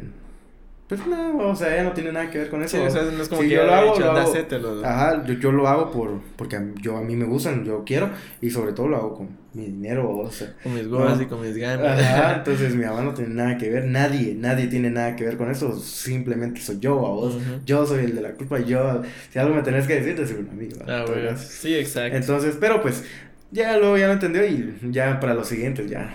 pues 0.87 1.05
no, 1.05 1.39
o 1.39 1.53
sea, 1.53 1.73
ella 1.73 1.83
no 1.83 1.91
tiene 1.91 2.13
nada 2.13 2.31
que 2.31 2.37
ver 2.37 2.49
con 2.49 2.63
eso. 2.63 2.77
Sí, 2.77 2.83
o 2.83 2.89
sea, 2.89 3.01
no 3.01 3.21
es 3.21 3.27
como 3.27 3.41
que 3.41 3.49
yo 3.49 3.65
lo 3.65 3.73
hago, 3.73 3.99
lo 3.99 4.11
hago 4.11 4.85
Ajá, 4.85 5.25
yo, 5.25 5.33
yo, 5.33 5.51
lo 5.51 5.67
hago 5.67 5.91
por, 5.91 6.21
porque 6.37 6.57
yo, 6.81 6.95
a 6.95 7.01
mí 7.01 7.17
me 7.17 7.25
gustan, 7.25 7.65
yo 7.65 7.83
quiero, 7.85 8.09
y 8.39 8.49
sobre 8.49 8.71
todo 8.71 8.87
lo 8.87 8.95
hago 8.95 9.15
con 9.17 9.29
mi 9.53 9.65
dinero, 9.65 10.09
o 10.09 10.31
sea. 10.31 10.53
Con 10.63 10.75
mis 10.75 10.87
gomas 10.87 11.19
y 11.19 11.25
con 11.25 11.41
mis 11.41 11.57
ganas. 11.57 11.99
Ajá, 11.99 12.35
entonces 12.37 12.73
mi 12.73 12.85
mamá 12.85 13.01
no 13.01 13.13
tiene 13.13 13.35
nada 13.35 13.57
que 13.57 13.69
ver, 13.69 13.83
nadie, 13.83 14.33
nadie 14.33 14.67
tiene 14.67 14.89
nada 14.89 15.17
que 15.17 15.25
ver 15.25 15.35
con 15.35 15.51
eso, 15.51 15.77
simplemente 15.77 16.61
soy 16.61 16.79
yo, 16.79 16.93
a 17.05 17.09
vos. 17.09 17.37
Yo 17.65 17.85
soy 17.85 18.05
el 18.05 18.15
de 18.15 18.21
la 18.21 18.31
culpa, 18.31 18.59
yo, 18.59 19.01
si 19.29 19.37
algo 19.37 19.53
me 19.53 19.63
tenés 19.63 19.85
que 19.85 19.99
decir, 19.99 20.25
soy 20.25 20.37
un 20.37 20.49
amigo. 20.51 20.79
Ah, 20.87 21.03
bueno, 21.05 21.37
sí, 21.37 21.75
exacto. 21.75 22.15
Entonces, 22.15 22.55
pero 22.57 22.81
pues, 22.81 23.03
ya 23.51 23.77
luego 23.77 23.97
ya 23.97 24.07
lo 24.07 24.13
entendió 24.13 24.45
y 24.45 24.73
ya 24.83 25.19
para 25.19 25.33
los 25.33 25.49
siguientes 25.49 25.89
ya 25.89 26.13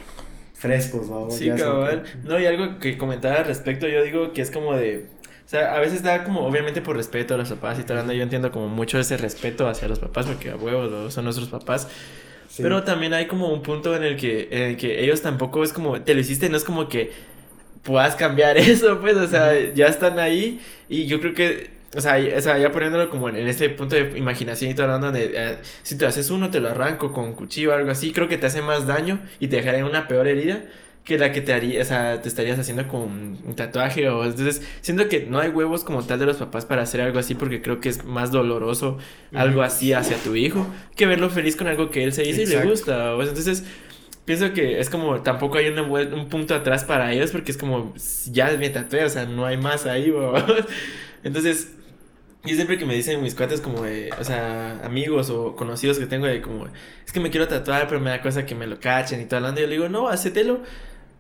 frescos, 0.63 1.11
vamos. 1.11 1.35
Sí, 1.35 1.51
cabal. 1.51 2.05
No, 2.23 2.39
y 2.39 2.47
algo 2.47 2.79
que 2.79 2.97
comentaba 2.97 3.37
al 3.37 3.47
respecto, 3.47 3.89
yo 3.89 4.03
digo 4.03 4.33
que 4.33 4.41
es 4.43 4.51
como 4.51 4.75
de. 4.75 5.07
O 5.45 5.49
sea, 5.53 5.75
a 5.75 5.81
veces 5.81 6.03
da 6.03 6.25
como, 6.25 6.47
obviamente 6.47 6.81
por 6.81 6.97
respeto 6.97 7.35
a 7.35 7.37
los 7.37 7.51
papás 7.51 7.79
y 7.79 7.83
tal, 7.83 8.11
yo 8.11 8.23
entiendo 8.23 8.53
como 8.53 8.69
mucho 8.69 8.99
ese 8.99 9.17
respeto 9.17 9.67
hacia 9.69 9.89
los 9.89 9.99
papás, 9.99 10.27
porque 10.27 10.51
a 10.51 10.57
huevos 10.57 11.13
son 11.13 11.25
nuestros 11.25 11.49
papás. 11.49 11.89
Pero 12.57 12.85
también 12.85 13.13
hay 13.13 13.27
como 13.27 13.53
un 13.53 13.63
punto 13.63 13.97
en 13.97 14.03
el 14.05 14.17
que, 14.17 14.49
en 14.51 14.63
el 14.63 14.77
que 14.77 15.03
ellos 15.03 15.21
tampoco 15.21 15.65
es 15.65 15.73
como, 15.73 16.01
te 16.03 16.15
lo 16.15 16.21
hiciste, 16.21 16.49
no 16.49 16.57
es 16.57 16.65
como 16.65 16.89
que 16.89 17.13
puedas 17.83 18.15
cambiar 18.15 18.57
eso, 18.59 19.01
pues, 19.01 19.17
o 19.17 19.27
sea, 19.27 19.53
ya 19.75 19.87
están 19.87 20.19
ahí 20.19 20.61
y 20.89 21.07
yo 21.07 21.21
creo 21.21 21.35
que 21.35 21.71
o 21.95 22.01
sea, 22.01 22.17
o 22.37 22.41
sea, 22.41 22.59
ya 22.59 22.73
poniéndolo 22.73 23.11
como 23.11 23.29
en, 23.29 23.37
este 23.37 23.69
punto 23.69 23.97
de 23.97 24.19
imaginación 24.19 24.71
y 24.71 24.75
todo 24.75 24.87
hablando 24.87 25.13
de 25.13 25.33
eh, 25.35 25.59
si 25.83 25.97
te 25.99 26.07
haces 26.07 26.31
uno, 26.31 26.51
te 26.51 26.61
lo 26.61 26.71
arranco 26.71 27.13
con 27.13 27.35
cuchillo 27.35 27.71
o 27.71 27.75
algo 27.75 27.91
así, 27.91 28.13
creo 28.13 28.29
que 28.29 28.39
te 28.39 28.47
hace 28.47 28.63
más 28.63 28.87
daño 28.87 29.21
y 29.41 29.49
te 29.49 29.57
dejaría 29.57 29.85
una 29.85 30.09
peor 30.09 30.27
herida 30.27 30.63
que 31.05 31.19
la 31.19 31.33
que 31.33 31.41
te 31.41 31.53
haría, 31.53 31.83
o 31.83 31.85
sea, 31.85 32.23
te 32.23 32.29
estarías 32.29 32.59
haciendo 32.59 32.87
con 32.87 33.39
un 33.45 33.55
tatuaje 33.57 34.09
o 34.09 34.25
entonces 34.25 34.63
siento 34.81 35.09
que 35.09 35.27
no 35.27 35.41
hay 35.41 35.49
huevos 35.49 35.83
como 35.83 36.05
tal 36.05 36.21
de 36.21 36.27
los 36.27 36.37
papás 36.37 36.65
para 36.65 36.83
hacer 36.83 37.01
algo 37.01 37.19
así 37.19 37.35
porque 37.35 37.61
creo 37.61 37.81
que 37.81 37.89
es 37.89 38.05
más 38.05 38.31
doloroso 38.31 38.99
algo 39.35 39.63
así 39.63 39.93
hacia 39.93 40.17
tu 40.19 40.37
hijo 40.37 40.67
que 40.95 41.07
verlo 41.07 41.29
feliz 41.29 41.57
con 41.57 41.67
algo 41.67 41.91
que 41.91 42.05
él 42.05 42.13
se 42.13 42.23
dice 42.23 42.45
y 42.45 42.47
le 42.47 42.65
gusta, 42.65 43.17
o 43.17 43.23
entonces 43.23 43.65
pienso 44.25 44.53
que 44.53 44.79
es 44.79 44.89
como 44.91 45.23
tampoco 45.23 45.59
hay 45.59 45.69
un 45.69 46.29
punto 46.29 46.55
atrás 46.55 46.85
para 46.85 47.13
ellos 47.13 47.33
porque 47.33 47.51
es 47.51 47.59
como 47.59 47.93
ya 48.31 48.57
me 48.57 48.71
tatué, 48.71 49.05
o 49.05 49.09
sea, 49.09 49.27
no 49.27 49.45
hay 49.45 49.57
más 49.57 49.87
ahí, 49.87 50.13
entonces 51.25 51.73
y 52.45 52.55
siempre 52.55 52.77
que 52.77 52.85
me 52.85 52.95
dicen 52.95 53.23
mis 53.23 53.35
cuates 53.35 53.61
como 53.61 53.83
de, 53.83 54.11
o 54.19 54.25
sea, 54.25 54.81
amigos 54.85 55.31
o 55.31 55.55
conocidos 55.55 55.99
que 55.99 56.07
tengo 56.07 56.27
de 56.27 56.43
como, 56.43 56.67
es 57.05 57.13
que 57.13 57.21
me 57.21 57.31
quiero 57.31 57.47
tatuar, 57.47 57.87
pero 57.87 58.01
me 58.01 58.11
da 58.11 58.21
cosa 58.21 58.45
que 58.45 58.55
me 58.55 58.67
lo 58.67 58.81
cachen 58.81 59.21
y 59.21 59.27
todo 59.27 59.37
hablando. 59.37 59.61
Yo 59.61 59.69
le 59.69 59.75
digo, 59.75 59.89
no, 59.89 60.09
hacételo. 60.09 60.61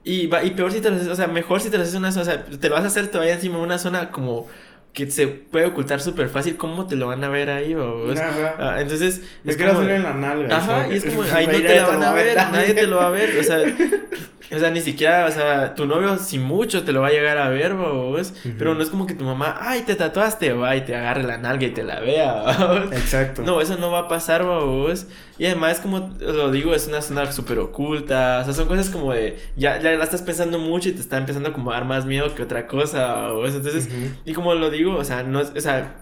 Y, 0.05 0.27
va, 0.27 0.43
y 0.43 0.51
peor 0.51 0.73
si 0.73 0.81
te 0.81 0.91
lo 0.91 0.97
haces, 0.97 1.07
o 1.07 1.14
sea, 1.14 1.29
mejor 1.29 1.61
si 1.61 1.70
te 1.70 1.77
lo 1.77 1.85
haces 1.85 1.95
una 1.95 2.11
zona, 2.11 2.23
o 2.23 2.25
sea, 2.25 2.45
te 2.45 2.68
lo 2.68 2.75
vas 2.75 2.83
a 2.85 2.89
hacer 2.89 3.07
todavía 3.07 3.35
encima 3.35 3.59
de 3.59 3.62
una 3.62 3.79
zona 3.79 4.11
como 4.11 4.49
que 4.93 5.09
se 5.11 5.29
puede 5.29 5.66
ocultar 5.66 6.01
súper 6.01 6.29
fácil, 6.29 6.57
¿cómo 6.57 6.87
te 6.87 6.97
lo 6.97 7.07
van 7.07 7.23
a 7.23 7.29
ver 7.29 7.51
ahí? 7.51 7.75
O, 7.75 8.12
ah, 8.59 8.79
entonces... 8.81 9.23
Es 9.45 9.57
quiero 9.57 9.73
hacer 9.73 9.91
en 9.91 10.03
la 10.03 10.12
nalga. 10.12 10.57
Ajá, 10.57 10.89
y 10.89 10.97
es 10.97 11.05
como, 11.07 11.23
ahí 11.23 11.47
no 11.47 11.53
te 11.53 11.77
la 11.77 11.87
van 11.87 12.03
a 12.03 12.12
ver, 12.12 12.37
nadie 12.37 12.75
te 12.75 12.87
lo 12.89 12.97
va 12.97 13.07
a 13.07 13.11
ver, 13.11 13.39
o 13.39 13.43
sea, 13.45 13.59
o 14.55 14.59
sea, 14.59 14.70
ni 14.70 14.80
siquiera, 14.80 15.26
o 15.26 15.30
sea, 15.30 15.74
tu 15.74 15.86
novio 15.86 16.18
si 16.18 16.38
mucho 16.38 16.84
te 16.84 16.92
lo 16.92 17.00
va 17.00 17.09
a 17.09 17.11
llegar 17.11 17.38
a 17.38 17.48
ver, 17.48 17.74
vos. 17.74 18.34
Pero 18.59 18.74
no 18.74 18.82
es 18.82 18.90
como 18.90 19.07
que 19.07 19.14
tu 19.14 19.24
mamá, 19.24 19.57
ay, 19.61 19.82
te 19.82 19.94
tatuaste, 19.94 20.53
va, 20.53 20.76
y 20.76 20.82
te 20.82 20.94
agarre 20.94 21.22
la 21.22 21.38
nalga 21.38 21.66
y 21.66 21.70
te 21.70 21.82
la 21.82 22.00
vea, 22.00 22.44
Exacto. 22.92 23.42
No, 23.42 23.61
eso 23.61 23.76
no 23.78 23.90
va 23.90 24.00
a 24.00 24.09
pasar, 24.09 24.44
vos. 24.44 25.07
Y 25.38 25.46
además, 25.46 25.80
como 25.80 26.14
lo 26.20 26.50
digo, 26.50 26.74
es 26.74 26.86
una 26.86 27.03
zona 27.03 27.30
súper 27.32 27.59
oculta. 27.59 28.40
O 28.42 28.44
sea, 28.44 28.53
son 28.53 28.68
cosas 28.68 28.90
como 28.90 29.12
de, 29.12 29.38
ya, 29.57 29.80
ya 29.80 29.92
la 29.92 30.05
estás 30.05 30.22
pensando 30.22 30.59
mucho 30.59 30.88
y 30.88 30.92
te 30.92 31.00
está 31.00 31.16
empezando 31.18 31.53
como 31.53 31.70
a 31.70 31.74
dar 31.74 31.84
más 31.84 32.05
miedo 32.05 32.34
que 32.34 32.42
otra 32.42 32.66
cosa, 32.66 33.28
vos. 33.28 33.55
Entonces, 33.55 33.88
y 34.24 34.32
como 34.34 34.55
lo 34.55 34.70
digo, 34.70 34.96
o 34.96 35.05
sea, 35.05 35.22
no 35.22 35.40
es, 35.40 35.53
o 35.57 35.61
sea, 35.61 36.01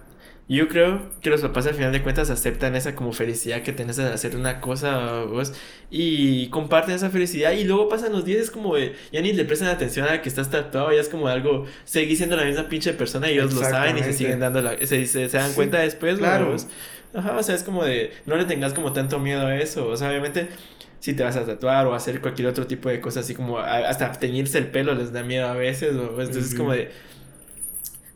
yo 0.56 0.66
creo 0.66 1.00
que 1.20 1.30
los 1.30 1.42
papás 1.42 1.68
al 1.68 1.74
final 1.74 1.92
de 1.92 2.02
cuentas 2.02 2.28
aceptan 2.28 2.74
esa 2.74 2.96
como 2.96 3.12
felicidad 3.12 3.62
que 3.62 3.72
tienes 3.72 3.96
de 3.96 4.06
hacer 4.06 4.34
una 4.34 4.60
cosa 4.60 5.22
vos 5.22 5.52
y 5.90 6.48
comparten 6.48 6.96
esa 6.96 7.08
felicidad 7.08 7.52
y 7.52 7.62
luego 7.62 7.88
pasan 7.88 8.10
los 8.10 8.24
días 8.24 8.40
es 8.40 8.50
como 8.50 8.74
de, 8.74 8.96
ya 9.12 9.20
ni 9.20 9.32
le 9.32 9.44
prestan 9.44 9.68
atención 9.68 10.08
a 10.08 10.20
que 10.22 10.28
estás 10.28 10.50
tatuado, 10.50 10.92
ya 10.92 11.00
es 11.00 11.08
como 11.08 11.28
algo, 11.28 11.66
seguís 11.84 12.18
siendo 12.18 12.34
la 12.36 12.44
misma 12.44 12.68
pinche 12.68 12.92
persona 12.94 13.30
y 13.30 13.34
ellos 13.34 13.54
lo 13.54 13.60
saben 13.60 13.96
y 13.98 14.02
se 14.02 14.12
siguen 14.12 14.40
dando 14.40 14.60
la, 14.60 14.76
se, 14.84 15.06
se, 15.06 15.28
dan 15.28 15.52
cuenta 15.52 15.78
después, 15.78 16.18
claro. 16.18 16.56
Ajá, 17.14 17.36
o 17.36 17.42
sea, 17.44 17.54
es 17.54 17.62
como 17.62 17.84
de, 17.84 18.12
no 18.26 18.36
le 18.36 18.44
tengas 18.44 18.72
como 18.72 18.92
tanto 18.92 19.20
miedo 19.20 19.46
a 19.46 19.56
eso, 19.56 19.86
o 19.86 19.96
sea, 19.96 20.08
obviamente 20.08 20.48
si 20.98 21.14
te 21.14 21.22
vas 21.22 21.36
a 21.36 21.46
tatuar 21.46 21.86
o 21.86 21.94
hacer 21.94 22.20
cualquier 22.20 22.48
otro 22.48 22.66
tipo 22.66 22.88
de 22.88 23.00
cosas 23.00 23.24
así 23.24 23.34
como 23.34 23.58
hasta 23.58 24.12
teñirse 24.12 24.58
el 24.58 24.66
pelo 24.66 24.94
les 24.94 25.12
da 25.12 25.22
miedo 25.22 25.46
a 25.46 25.54
veces, 25.54 25.94
o 25.94 26.20
entonces 26.20 26.48
es 26.48 26.54
como 26.54 26.72
de 26.72 26.90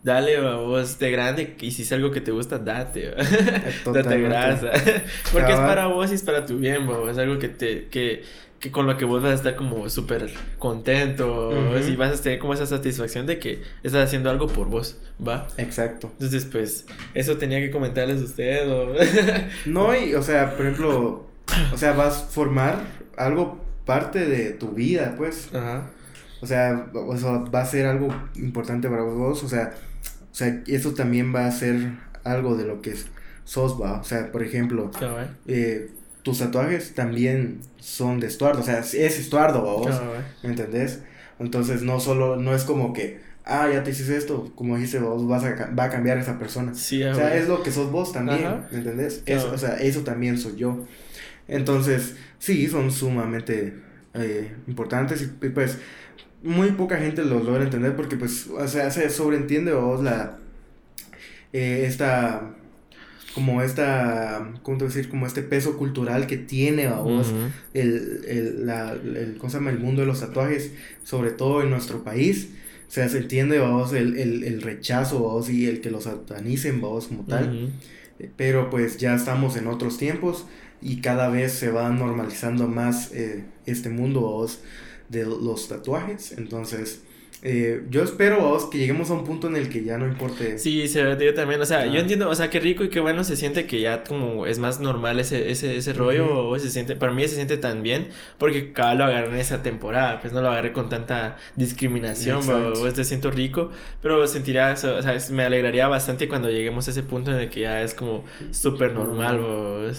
dale 0.05 0.39
vos 0.39 0.99
de 0.99 1.11
grande 1.11 1.57
y 1.61 1.71
si 1.71 1.83
es 1.83 1.91
algo 1.93 2.11
que 2.11 2.21
te 2.21 2.31
gusta, 2.31 2.59
date, 2.59 3.15
date 3.87 4.21
grasa. 4.21 4.71
Porque 5.33 5.53
es 5.53 5.59
para 5.59 5.87
vos 5.87 6.11
y 6.13 6.15
es 6.15 6.23
para 6.23 6.45
tu 6.45 6.59
bien, 6.59 6.87
es 7.11 7.19
algo 7.19 7.39
que 7.39 7.49
te, 7.49 7.87
que, 7.87 8.23
que 8.61 8.71
con 8.71 8.87
lo 8.87 8.99
que 8.99 9.07
vos 9.07 9.23
vas 9.23 9.33
a 9.33 9.35
estar 9.35 9.57
como 9.57 9.89
súper 9.89 10.31
contento 10.59 11.53
y 11.81 11.97
vas 11.97 12.21
a 12.21 12.23
tener 12.23 12.39
como 12.39 12.53
esa 12.53 12.67
satisfacción 12.67 13.25
de 13.25 13.39
que 13.39 13.63
estás 13.83 14.07
haciendo 14.07 14.29
algo 14.29 14.47
por 14.47 14.69
vos, 14.69 14.99
¿va? 15.27 15.49
Exacto. 15.57 16.11
Entonces, 16.13 16.45
pues, 16.45 16.87
eso 17.15 17.39
tenía 17.39 17.61
que 17.61 17.71
comentarles 17.71 18.21
a 18.21 18.25
usted 18.25 18.71
o... 18.71 18.95
no, 19.67 19.97
y, 19.97 20.15
o 20.15 20.23
sea, 20.23 20.55
por 20.55 20.67
ejemplo, 20.67 21.27
o 21.73 21.79
sea, 21.79 21.93
vas 21.93 22.25
a 22.25 22.27
formar 22.27 22.79
algo 23.17 23.59
parte 23.87 24.27
de 24.27 24.51
tu 24.51 24.73
vida, 24.73 25.15
pues. 25.17 25.49
Ajá. 25.55 25.91
O 26.43 26.47
sea, 26.47 26.91
o 26.93 27.17
sea, 27.17 27.31
va 27.39 27.63
a 27.63 27.65
ser 27.65 27.87
algo 27.87 28.15
importante 28.35 28.87
para 28.91 29.03
vos, 29.03 29.43
o 29.43 29.49
sea, 29.49 29.73
o 30.35 30.37
sea, 30.37 30.65
eso 30.67 30.95
también 30.95 31.33
va 31.33 31.47
a 31.47 31.53
ser 31.53 31.93
algo 32.25 32.57
de 32.57 32.65
lo 32.65 32.83
que 32.83 32.91
es 32.91 33.07
sos, 33.45 33.81
va. 33.81 34.01
O 34.01 34.03
sea, 34.03 34.33
por 34.33 34.43
ejemplo, 34.43 34.91
eh, 35.47 35.93
tus 36.23 36.41
tatuajes 36.41 36.93
también 36.93 37.61
son 37.79 38.19
de 38.19 38.27
Estuardo. 38.27 38.61
O 38.61 38.65
sea, 38.65 38.81
es 38.81 38.95
Estuardo, 38.95 39.63
vos. 39.63 39.95
¿Me 40.43 40.49
entendés? 40.51 41.03
Entonces, 41.39 41.83
no 41.83 42.01
solo, 42.01 42.35
no 42.35 42.53
es 42.53 42.65
como 42.65 42.93
que, 42.93 43.21
ah, 43.45 43.69
ya 43.73 43.85
te 43.85 43.93
hiciste 43.93 44.17
esto, 44.17 44.51
como 44.57 44.77
dice 44.77 44.99
vos, 44.99 45.25
vas 45.29 45.45
a, 45.45 45.71
va 45.71 45.85
a 45.85 45.91
cambiar 45.91 46.19
esa 46.19 46.37
persona. 46.37 46.75
Sí, 46.75 47.05
o 47.05 47.15
sea, 47.15 47.37
es 47.37 47.47
lo 47.47 47.63
que 47.63 47.71
sos 47.71 47.93
vos 47.93 48.13
también, 48.13 48.65
¿me 48.73 48.79
entendés? 48.79 49.23
o 49.53 49.57
sea, 49.57 49.77
eso 49.77 50.01
también 50.01 50.37
soy 50.37 50.57
yo. 50.57 50.85
Entonces, 51.47 52.17
sí, 52.41 52.67
son 52.67 52.91
sumamente 52.91 53.75
eh, 54.15 54.53
importantes 54.67 55.23
y 55.23 55.49
pues 55.49 55.79
muy 56.45 56.73
poca 56.73 56.99
gente 56.99 57.25
los 57.25 57.45
logra 57.45 57.65
entender 57.65 57.97
porque 57.97 58.17
pues, 58.17 58.47
o 58.47 58.69
sea, 58.69 58.91
se 58.91 59.09
sobreentiende 59.11 59.73
vos 59.73 60.03
la, 60.03 60.39
eh, 61.53 61.85
esta, 61.87 62.55
como 63.35 63.63
esta, 63.63 64.53
¿cómo 64.63 64.79
te 64.79 64.85
decir? 64.85 65.09
Como 65.09 65.27
este 65.27 65.43
peso 65.43 65.77
cultural 65.77 66.27
que 66.27 66.37
tiene 66.37 66.87
a 66.87 66.97
vos 66.97 67.33
el, 67.73 68.21
el, 68.29 68.67
la, 68.67 68.93
el, 68.93 69.37
¿cómo 69.39 69.51
se 69.51 69.57
llama? 69.57 69.71
el 69.71 69.79
mundo 69.79 70.03
de 70.03 70.07
los 70.07 70.21
tatuajes, 70.21 70.73
sobre 71.03 71.31
todo 71.31 71.63
en 71.63 71.71
nuestro 71.71 72.05
país. 72.05 72.51
O 72.87 72.91
sea, 72.95 73.09
se 73.09 73.19
entiende, 73.19 73.59
vamos, 73.59 73.93
el, 73.93 74.17
el, 74.19 74.45
el 74.45 74.63
rechazo, 74.63 75.25
vamos, 75.25 75.51
y 75.51 75.67
el 75.67 75.81
que 75.81 75.91
los 75.91 76.05
satanicen, 76.05 76.81
vamos, 76.81 77.09
como 77.09 77.25
tal. 77.25 77.73
Pero 78.37 78.71
pues 78.71 78.99
ya 78.99 79.15
estamos 79.15 79.57
en 79.57 79.67
otros 79.67 79.99
tiempos 79.99 80.47
y 80.81 81.01
cada 81.01 81.29
vez 81.29 81.53
se 81.53 81.71
va 81.71 81.89
normalizando 81.91 82.69
más 82.69 83.11
eh, 83.13 83.45
este 83.67 83.89
mundo, 83.89 84.23
vamos, 84.23 84.61
de 85.09 85.25
los 85.25 85.69
tatuajes. 85.69 86.33
Entonces, 86.33 87.03
eh, 87.47 87.83
yo 87.91 88.03
espero 88.03 88.41
vos, 88.41 88.65
que 88.71 88.79
lleguemos 88.79 89.11
a 89.11 89.13
un 89.13 89.25
punto 89.25 89.49
en 89.49 89.57
el 89.57 89.69
que 89.69 89.85
ya 89.85 89.99
no 89.99 90.07
importe. 90.07 90.59
Sí, 90.59 90.89
se 90.89 91.03
yo 91.03 91.35
también, 91.35 91.61
o 91.61 91.67
sea, 91.67 91.85
yo 91.85 92.01
entiendo, 92.01 92.31
o 92.31 92.35
sea, 92.35 92.49
qué 92.49 92.59
rico 92.59 92.85
y 92.85 92.89
qué 92.89 93.01
bueno 93.01 93.23
se 93.23 93.37
siente 93.37 93.67
que 93.67 93.83
ya 93.83 94.03
como 94.03 94.47
es 94.47 94.59
más 94.59 94.81
normal 94.81 95.21
ese, 95.21 95.51
ese, 95.51 95.77
ese 95.77 95.93
rollo, 95.93 96.49
o 96.49 96.59
se 96.59 96.71
siente, 96.71 96.97
para 96.97 97.13
mí 97.13 97.29
se 97.29 97.35
siente 97.35 97.59
tan 97.59 97.83
bien, 97.83 98.09
porque 98.39 98.73
cada 98.73 98.95
lo 98.95 99.05
agarré 99.05 99.29
en 99.29 99.37
esa 99.37 99.63
temporada, 99.63 100.23
pues 100.23 100.33
no 100.33 100.41
lo 100.41 100.49
agarré 100.49 100.73
con 100.73 100.89
tanta 100.89 101.37
discriminación, 101.55 102.49
o 102.49 102.91
te 102.91 103.05
siento 103.05 103.31
rico, 103.31 103.71
pero 104.01 104.27
sentiría, 104.27 104.73
o 104.73 104.77
sea, 104.77 105.19
me 105.31 105.43
alegraría 105.43 105.87
bastante 105.87 106.29
cuando 106.29 106.49
lleguemos 106.49 106.89
a 106.89 106.93
ese 106.93 107.03
punto 107.03 107.31
en 107.31 107.41
el 107.41 107.51
que 107.51 107.61
ya 107.61 107.83
es 107.83 107.93
como 107.93 108.25
súper 108.53 108.95
normal, 108.95 109.93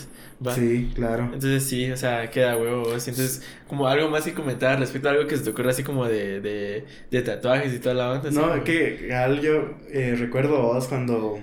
Sí, 0.54 0.92
claro. 0.94 1.24
Entonces 1.26 1.64
sí, 1.64 1.90
o 1.92 1.98
sea, 1.98 2.30
queda 2.30 2.58
huevo. 2.58 2.90
Entonces, 2.92 3.42
como 3.68 3.88
algo 3.88 4.10
más 4.10 4.24
que 4.24 4.34
comentar 4.34 4.80
respecto 4.80 5.08
a 5.08 5.12
algo 5.12 5.28
que 5.28 5.38
se 5.38 5.44
te 5.44 5.50
ocurre 5.50 5.70
así 5.70 5.84
como 5.84 6.06
de, 6.06 6.42
de, 6.42 6.86
de 7.10 7.22
tatuajes 7.22 7.74
y 7.74 7.80
toda 7.80 7.96
la 7.96 8.12
onda. 8.12 8.32
No, 8.32 8.54
es 8.54 8.64
que 8.64 9.14
al 9.14 9.42
yo 9.42 9.76
eh, 9.90 10.16
recuerdo 10.18 10.62
vos 10.62 10.88
cuando 10.88 11.40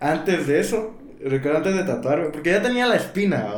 antes 0.00 0.46
de 0.46 0.60
eso, 0.60 0.98
recuerdo 1.24 1.58
antes 1.58 1.76
de 1.76 1.84
tatuarme, 1.84 2.26
porque 2.26 2.50
ya 2.50 2.62
tenía 2.62 2.86
la 2.86 2.96
espina, 2.96 3.54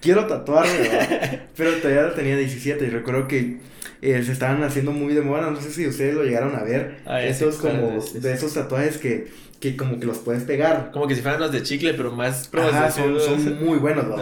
quiero 0.00 0.26
tatuarme, 0.26 1.40
pero 1.56 1.72
todavía 1.74 2.14
tenía 2.14 2.36
17 2.36 2.86
y 2.86 2.90
recuerdo 2.90 3.28
que 3.28 3.58
eh, 4.00 4.22
se 4.22 4.32
estaban 4.32 4.62
haciendo 4.62 4.92
muy 4.92 5.12
de 5.12 5.22
moda, 5.22 5.50
no 5.50 5.60
sé 5.60 5.70
si 5.70 5.86
ustedes 5.86 6.14
lo 6.14 6.22
llegaron 6.22 6.54
a 6.54 6.62
ver, 6.62 6.98
ah, 7.04 7.22
esos 7.22 7.56
como 7.56 8.00
de 8.00 8.32
esos 8.32 8.54
tatuajes 8.54 8.98
que 8.98 9.28
que 9.60 9.76
como 9.76 9.98
que 9.98 10.06
los 10.06 10.18
puedes 10.18 10.44
pegar. 10.44 10.90
Como 10.92 11.06
que 11.06 11.14
si 11.14 11.22
fueran 11.22 11.40
los 11.40 11.52
de 11.52 11.62
chicle, 11.62 11.94
pero 11.94 12.12
más 12.12 12.48
Ajá, 12.54 12.90
son, 12.90 13.18
son 13.20 13.64
muy 13.64 13.78
buenos, 13.78 14.06
¿no? 14.06 14.18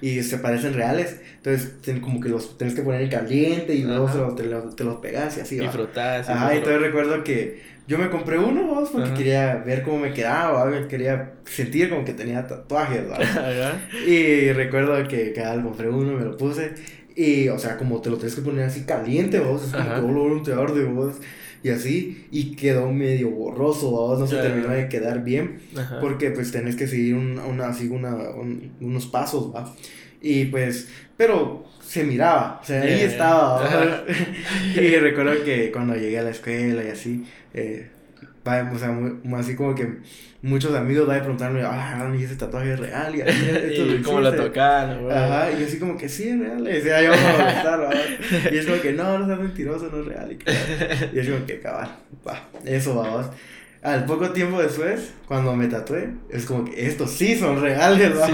Y 0.00 0.22
se 0.22 0.38
parecen 0.38 0.74
reales. 0.74 1.20
Entonces, 1.36 1.74
como 2.00 2.20
que 2.20 2.28
los 2.28 2.56
tienes 2.58 2.74
que 2.74 2.82
poner 2.82 3.02
en 3.02 3.10
caliente 3.10 3.74
y 3.74 3.82
luego 3.82 4.34
te, 4.34 4.44
te, 4.44 4.84
los 4.84 4.96
pegas 4.96 5.36
y 5.38 5.40
así. 5.40 5.62
Y 5.62 5.68
frotas. 5.68 6.28
Ajá, 6.28 6.54
y 6.54 6.58
entonces 6.58 6.82
recuerdo 6.82 7.22
que 7.22 7.62
yo 7.86 7.98
me 7.98 8.10
compré 8.10 8.38
uno, 8.38 8.62
¿no? 8.62 8.88
porque 8.90 9.12
quería 9.14 9.56
ver 9.56 9.82
cómo 9.82 9.98
me 9.98 10.12
quedaba, 10.12 10.70
quería 10.88 11.32
sentir 11.44 11.90
como 11.90 12.04
que 12.04 12.12
tenía 12.12 12.46
tatuajes, 12.46 13.02
¿no? 13.06 13.16
y 14.06 14.52
recuerdo 14.52 15.06
que 15.08 15.32
cada 15.32 15.60
compré 15.62 15.88
uno, 15.88 16.16
me 16.16 16.24
lo 16.24 16.36
puse. 16.36 16.72
Y, 17.14 17.48
o 17.48 17.58
sea, 17.58 17.76
como 17.76 18.00
te 18.00 18.08
lo 18.08 18.16
tienes 18.16 18.34
que 18.34 18.42
poner 18.42 18.64
así 18.64 18.84
caliente, 18.84 19.40
vos, 19.40 19.64
es 19.64 19.72
como 19.72 19.94
que 19.94 20.00
un 20.00 20.42
te 20.42 20.52
arde, 20.52 20.84
vos 20.84 21.16
y 21.62 21.70
así, 21.70 22.26
y 22.30 22.56
quedó 22.56 22.90
medio 22.90 23.30
borroso, 23.30 23.90
vos 23.90 24.18
no 24.18 24.26
se 24.26 24.36
terminó 24.36 24.68
de 24.68 24.88
quedar 24.88 25.22
bien, 25.22 25.60
porque 26.00 26.30
pues 26.30 26.50
tenés 26.50 26.74
que 26.76 26.88
seguir 26.88 27.14
un, 27.14 27.38
una, 27.38 27.68
así 27.68 27.88
una, 27.88 28.14
unos 28.80 29.06
pasos, 29.06 29.54
va. 29.54 29.74
Y 30.20 30.46
pues, 30.46 30.88
pero 31.16 31.64
se 31.86 32.04
miraba, 32.04 32.60
o 32.62 32.64
sea, 32.64 32.82
ahí 32.82 33.00
estaba, 33.02 34.04
y 34.74 34.96
recuerdo 34.96 35.44
que 35.44 35.70
cuando 35.70 35.94
llegué 35.94 36.18
a 36.18 36.22
la 36.22 36.30
escuela 36.30 36.82
y 36.84 36.88
así, 36.88 37.24
eh, 37.54 37.90
o 38.44 38.78
sea, 38.78 38.98
así 39.38 39.54
como 39.54 39.74
que 39.74 39.98
muchos 40.42 40.74
amigos 40.74 41.06
van 41.06 41.18
a 41.18 41.20
preguntarme, 41.20 41.62
ah, 41.62 42.12
¿y 42.18 42.24
ese 42.24 42.34
tatuaje 42.34 42.72
es 42.72 42.80
real? 42.80 43.14
Y, 43.14 43.20
¿Y 43.98 44.02
cómo 44.02 44.20
lo 44.20 44.34
tocaron? 44.34 45.10
Ajá, 45.10 45.52
y 45.52 45.60
yo 45.60 45.66
así 45.66 45.78
como 45.78 45.96
que 45.96 46.08
sí, 46.08 46.28
es 46.28 46.38
real. 46.38 46.60
Y 46.60 46.72
decía, 46.72 47.02
yo 47.02 47.10
vamos 47.10 47.26
a 47.26 47.38
molestar, 47.38 48.52
Y 48.52 48.58
es 48.58 48.66
como 48.66 48.80
que 48.80 48.92
no, 48.92 49.18
no 49.18 49.26
seas 49.26 49.38
mentiroso, 49.38 49.88
no 49.92 50.00
es 50.00 50.06
real. 50.06 50.36
Y, 51.12 51.18
es 51.18 51.28
como 51.28 51.46
que 51.46 51.60
cabal, 51.60 51.96
va, 52.26 52.48
eso 52.64 52.96
vamos. 52.96 53.26
Al 53.82 54.04
poco 54.04 54.30
tiempo 54.30 54.62
después, 54.62 55.12
cuando 55.26 55.54
me 55.56 55.66
tatué, 55.66 56.10
es 56.30 56.44
como 56.44 56.64
que 56.64 56.86
estos 56.86 57.10
sí 57.10 57.36
son 57.36 57.60
reales, 57.60 58.14
¿no? 58.14 58.26
Sí, 58.26 58.32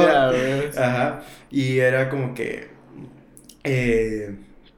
Ajá. 0.76 1.22
Y 1.50 1.78
era 1.78 2.10
como 2.10 2.34
que, 2.34 2.68
eh, 3.64 4.34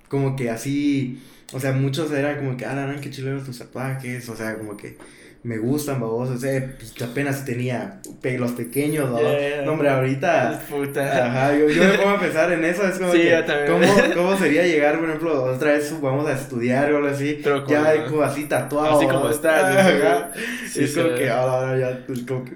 como 0.08 0.36
que 0.36 0.50
así, 0.50 1.20
o 1.52 1.58
sea, 1.58 1.72
muchos 1.72 2.12
eran 2.12 2.36
como 2.36 2.56
que, 2.56 2.66
ah, 2.66 2.96
qué 3.00 3.10
chileros 3.10 3.44
tus 3.44 3.58
tatuajes, 3.58 4.28
o 4.28 4.36
sea, 4.36 4.56
como 4.56 4.76
que 4.76 4.96
me 5.42 5.58
gustan, 5.58 6.00
babos. 6.00 6.30
O 6.30 6.36
sea, 6.36 6.74
pues, 6.78 6.94
apenas 7.02 7.44
tenía 7.44 8.00
los 8.38 8.52
pequeños, 8.52 9.10
¿no? 9.10 9.18
no, 9.64 9.72
hombre, 9.72 9.88
ahorita. 9.88 10.62
Puta. 10.68 11.26
Ajá, 11.26 11.56
yo, 11.56 11.68
yo 11.68 11.84
me 11.84 11.98
pongo 11.98 12.10
a 12.10 12.20
pensar 12.20 12.52
en 12.52 12.64
eso. 12.64 12.86
Es 12.86 12.98
como 12.98 13.12
sí, 13.12 13.20
que. 13.20 13.44
¿cómo, 13.66 14.14
¿cómo, 14.14 14.36
sería 14.36 14.64
llegar, 14.64 14.98
por 14.98 15.08
ejemplo, 15.08 15.44
otra 15.44 15.72
vez 15.72 15.98
vamos 16.00 16.28
a 16.28 16.34
estudiar 16.34 16.92
o 16.92 16.98
algo 16.98 17.08
así? 17.08 17.40
Pero 17.42 17.66
ya 17.66 18.04
como 18.06 18.22
así 18.22 18.44
tatuado. 18.44 18.96
Así 18.96 19.06
como 19.06 19.30
estás. 19.30 19.76
Ajá. 19.76 20.30
Sí, 20.68 20.84
es 20.84 20.94
como 20.94 21.14
que 21.14 21.30
ahora 21.30 21.78
ya, 21.78 22.00
pues 22.06 22.20
como 22.20 22.44
que. 22.44 22.52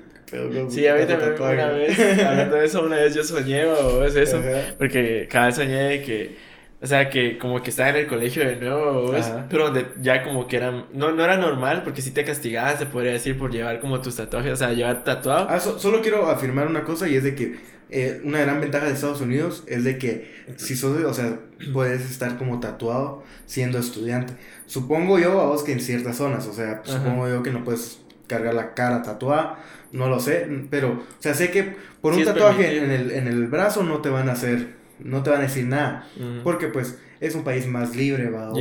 sí, 0.69 0.87
a 0.87 0.95
mí 0.95 1.07
también 1.07 1.35
una 1.41 1.69
vez, 1.69 1.99
hablando 1.99 2.57
de 2.57 2.65
eso, 2.67 2.83
una 2.83 2.97
vez 2.97 3.15
yo 3.15 3.25
soñé, 3.25 3.65
o 3.67 4.05
es 4.05 4.17
eso, 4.17 4.43
porque 4.79 5.27
cada 5.31 5.47
vez 5.47 5.55
soñé 5.55 6.03
que 6.03 6.54
o 6.85 6.87
sea, 6.87 7.09
que 7.09 7.39
como 7.39 7.63
que 7.63 7.71
estaba 7.71 7.89
en 7.89 7.97
el 7.97 8.07
colegio 8.07 8.47
de 8.47 8.57
nuevo, 8.57 9.15
pero 9.49 9.65
donde 9.65 9.87
ya 10.03 10.23
como 10.23 10.47
que 10.47 10.59
era, 10.59 10.85
no, 10.93 11.13
no 11.13 11.25
era 11.25 11.39
normal, 11.39 11.81
porque 11.83 12.03
si 12.03 12.11
te 12.11 12.27
castigaban, 12.27 12.77
se 12.77 12.85
podría 12.85 13.13
decir, 13.13 13.39
por 13.39 13.51
llevar 13.51 13.81
como 13.81 14.03
tus 14.03 14.17
tatuajes, 14.17 14.53
o 14.53 14.57
sea, 14.57 14.71
llevar 14.75 15.03
tatuado. 15.03 15.47
Ah, 15.49 15.59
solo 15.61 16.03
quiero 16.03 16.29
afirmar 16.29 16.67
una 16.67 16.85
cosa 16.85 17.09
y 17.09 17.17
es 17.17 17.25
de 17.25 17.35
que 17.35 17.57
eh, 17.89 18.21
una 18.23 18.41
gran 18.41 18.61
ventaja 18.61 18.85
de 18.85 18.93
Estados 18.93 19.23
Unidos 19.23 19.65
es 19.67 19.83
de 19.83 19.97
que 19.97 20.45
si 20.57 20.77
sos, 20.77 21.03
o 21.03 21.15
sea, 21.15 21.39
puedes 21.73 22.03
estar 22.11 22.37
como 22.37 22.61
tatuado 22.61 23.23
siendo 23.47 23.79
estudiante. 23.79 24.35
Supongo 24.67 25.19
yo, 25.19 25.41
a 25.41 25.47
vos 25.47 25.63
que 25.63 25.73
en 25.73 25.81
ciertas 25.81 26.19
zonas, 26.19 26.47
o 26.47 26.53
sea, 26.53 26.83
supongo 26.85 27.31
yo 27.31 27.43
que 27.43 27.51
no 27.51 27.65
puedes 27.65 28.01
cargar 28.27 28.53
la 28.53 28.75
cara 28.75 29.01
tatuada, 29.01 29.59
no 29.91 30.11
lo 30.11 30.21
sé, 30.21 30.47
pero, 30.69 30.91
o 30.91 31.23
sea, 31.23 31.33
sé 31.33 31.51
que 31.51 31.77
por 32.03 32.13
un 32.13 32.23
tatuaje 32.25 32.77
en 32.77 32.91
el, 32.91 33.11
en 33.11 33.27
el 33.27 33.47
brazo 33.47 33.83
no 33.85 34.03
te 34.03 34.11
van 34.11 34.29
a 34.29 34.33
hacer 34.33 34.84
no 34.99 35.23
te 35.23 35.31
van 35.31 35.41
a 35.41 35.43
decir 35.45 35.67
nada. 35.67 36.07
Porque 36.43 36.69
pues 36.69 36.99
es 37.21 37.35
un 37.35 37.45
país 37.45 37.67
más 37.67 37.97
libre, 37.97 38.31
¿va? 38.31 38.53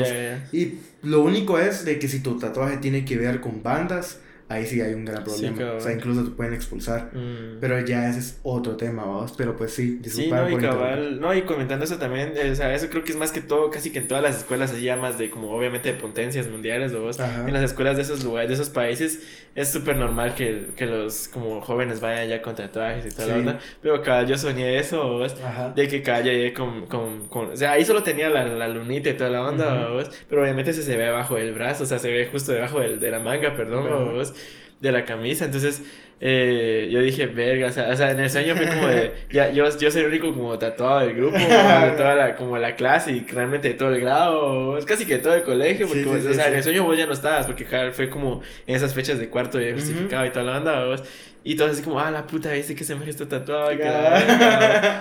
Y 0.51 0.79
lo 1.01 1.21
único 1.21 1.59
es 1.59 1.86
de 1.86 1.99
que 1.99 2.07
si 2.07 2.19
tu 2.19 2.38
tatuaje 2.39 2.77
tiene 2.77 3.05
que 3.05 3.17
ver 3.17 3.41
con 3.41 3.61
bandas, 3.63 4.19
ahí 4.54 4.66
sí 4.66 4.82
hay 4.82 4.93
un 4.93 5.06
gran 5.06 5.24
problema. 5.24 5.74
o 5.74 5.80
sea, 5.80 5.93
incluso 5.93 6.24
te 6.24 6.32
pueden 6.32 6.54
expulsar. 6.54 7.10
Mm. 7.14 7.60
Pero 7.60 7.80
ya 7.86 8.10
ese 8.10 8.20
es 8.20 8.39
otro 8.43 8.76
tema, 8.76 9.04
vamos. 9.04 9.34
Pero 9.38 9.56
pues 9.56 9.74
sí, 9.74 9.99
sí, 10.06 10.30
no, 10.30 10.49
y 10.49 10.58
cabal, 10.58 11.20
no, 11.20 11.34
y 11.34 11.43
comentando 11.43 11.86
eso 11.86 11.97
también, 11.97 12.34
o 12.51 12.56
sea, 12.56 12.74
eso 12.74 12.89
creo 12.89 13.04
que 13.04 13.12
es 13.12 13.18
más 13.18 13.32
que 13.32 13.41
todo, 13.41 13.70
casi 13.70 13.91
que 13.91 13.99
en 13.99 14.08
todas 14.08 14.24
las 14.24 14.38
escuelas 14.38 14.72
así 14.72 14.89
más 14.99 15.18
de 15.18 15.30
como 15.30 15.51
obviamente 15.51 15.93
de 15.93 15.99
potencias 15.99 16.47
mundiales, 16.47 16.93
o 16.93 17.10
en 17.10 17.54
las 17.54 17.64
escuelas 17.64 17.95
de 17.95 18.04
esos 18.04 18.24
lugares, 18.24 18.49
de 18.49 18.56
esos 18.56 18.70
países, 18.70 19.22
es 19.56 19.70
súper 19.70 19.97
normal 19.97 20.36
que, 20.36 20.68
que, 20.76 20.86
los 20.86 21.28
como 21.28 21.62
jóvenes 21.62 21.99
vayan 21.99 22.28
ya 22.28 22.41
con 22.41 22.56
tatuajes 22.56 23.06
y 23.06 23.16
toda 23.16 23.28
la 23.30 23.36
onda. 23.36 23.60
Pero 23.82 24.01
cabal, 24.01 24.28
yo 24.28 24.38
soñé 24.38 24.78
eso, 24.78 25.20
de 25.76 25.88
que 25.88 26.01
cada 26.01 26.22
llegué 26.22 26.54
con, 26.54 26.86
con, 26.88 27.28
con, 27.28 27.51
o 27.51 27.56
sea, 27.56 27.72
ahí 27.74 27.86
solo 27.86 28.04
tenía 28.04 28.30
la, 28.30 28.45
la 28.45 28.68
lunita 28.68 29.10
y 29.10 29.14
toda 29.14 29.30
la 29.30 29.43
onda, 29.43 29.89
pero 30.30 30.43
obviamente 30.43 30.74
se, 30.74 30.84
se 30.84 30.97
ve 30.97 31.08
abajo 31.08 31.36
del 31.36 31.54
brazo, 31.54 31.84
o 31.84 31.88
sea, 31.88 31.99
se 31.99 32.12
ve 32.12 32.28
justo 32.32 32.51
debajo 32.51 32.80
del, 32.80 32.99
de 32.99 33.12
la 33.12 33.20
manga, 33.20 33.56
perdón, 33.56 34.22
de 34.84 34.91
la 34.91 35.05
camisa. 35.05 35.45
Entonces, 35.45 35.81
eh, 36.19 36.89
yo 36.91 37.01
dije, 37.01 37.25
verga, 37.25 37.67
o 37.67 37.71
sea, 37.71 37.89
o 37.89 37.95
sea, 37.95 38.11
en 38.11 38.19
el 38.19 38.29
sueño 38.29 38.55
fue 38.55 38.67
como 38.67 38.88
de, 38.88 39.13
ya, 39.31 39.51
yo, 39.51 39.65
yo 39.77 39.89
soy 39.89 40.01
el 40.01 40.07
único 40.07 40.34
como 40.34 40.59
tatuado 40.59 40.99
del 40.99 41.15
grupo, 41.15 41.38
de 41.38 41.93
toda 41.97 42.15
la, 42.15 42.36
como 42.36 42.57
la 42.57 42.75
clase 42.75 43.13
y 43.13 43.21
realmente 43.21 43.69
de 43.69 43.73
todo 43.75 43.93
el 43.93 44.01
grado, 44.01 44.77
es 44.77 44.86
casi 44.86 45.05
que 45.05 45.15
de 45.15 45.19
todo 45.23 45.34
el 45.34 45.43
colegio, 45.43 45.88
porque, 45.88 46.05
o 46.05 46.34
sea, 46.34 46.49
en 46.49 46.55
el 46.55 46.63
sueño 46.63 46.84
vos 46.84 46.97
ya 46.97 47.05
no 47.05 47.13
estabas, 47.13 47.45
porque 47.45 47.65
fue 47.93 48.09
como 48.09 48.41
en 48.67 48.75
esas 48.75 48.93
fechas 48.93 49.19
de 49.19 49.29
cuarto 49.29 49.59
ya 49.59 49.73
justificado 49.73 50.25
y 50.25 50.29
toda 50.29 50.45
la 50.45 50.57
onda, 50.57 50.86
vos, 50.86 51.03
y 51.45 51.55
todos 51.55 51.71
así 51.71 51.81
como, 51.81 51.99
ah, 51.99 52.11
la 52.11 52.25
puta, 52.27 52.51
viste 52.51 52.75
que 52.75 52.84
se 52.86 52.95
me 52.95 53.09
está 53.09 53.27
tatuado. 53.27 53.71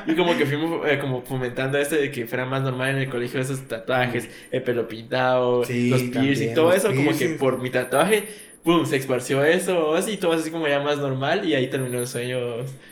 y 0.06 0.14
como 0.16 0.36
que 0.36 0.46
fuimos 0.46 0.88
eh, 0.88 0.98
como 1.00 1.22
fomentando 1.22 1.78
esto 1.78 1.96
de 1.96 2.10
que 2.10 2.26
fuera 2.26 2.46
más 2.46 2.62
normal 2.62 2.90
en 2.90 2.98
el 2.98 3.08
colegio 3.08 3.40
esos 3.40 3.60
tatuajes, 3.68 4.28
el 4.50 4.62
pelo 4.62 4.88
pintado, 4.88 5.60
los 5.60 5.68
piercing, 5.68 6.50
y 6.50 6.54
todo 6.54 6.72
eso, 6.72 6.92
como 6.94 7.16
que 7.16 7.28
por 7.30 7.60
mi 7.60 7.70
tatuaje 7.70 8.51
pum, 8.62 8.86
se 8.86 8.96
esparció 8.96 9.44
eso, 9.44 9.94
así, 9.94 10.16
todo 10.16 10.32
así 10.32 10.50
como 10.50 10.68
ya 10.68 10.80
más 10.80 10.98
normal 10.98 11.44
y 11.48 11.54
ahí 11.54 11.68
terminó 11.68 11.98
el 11.98 12.06
sueño. 12.06 12.38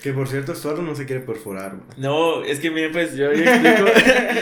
Que 0.02 0.12
por 0.12 0.26
cierto, 0.28 0.52
Estuardo 0.52 0.82
no 0.82 0.94
se 0.94 1.06
quiere 1.06 1.22
perforar. 1.22 1.76
No, 1.96 2.42
es 2.42 2.58
que 2.58 2.70
miren, 2.70 2.92
pues 2.92 3.16
yo, 3.16 3.30
explico 3.30 3.84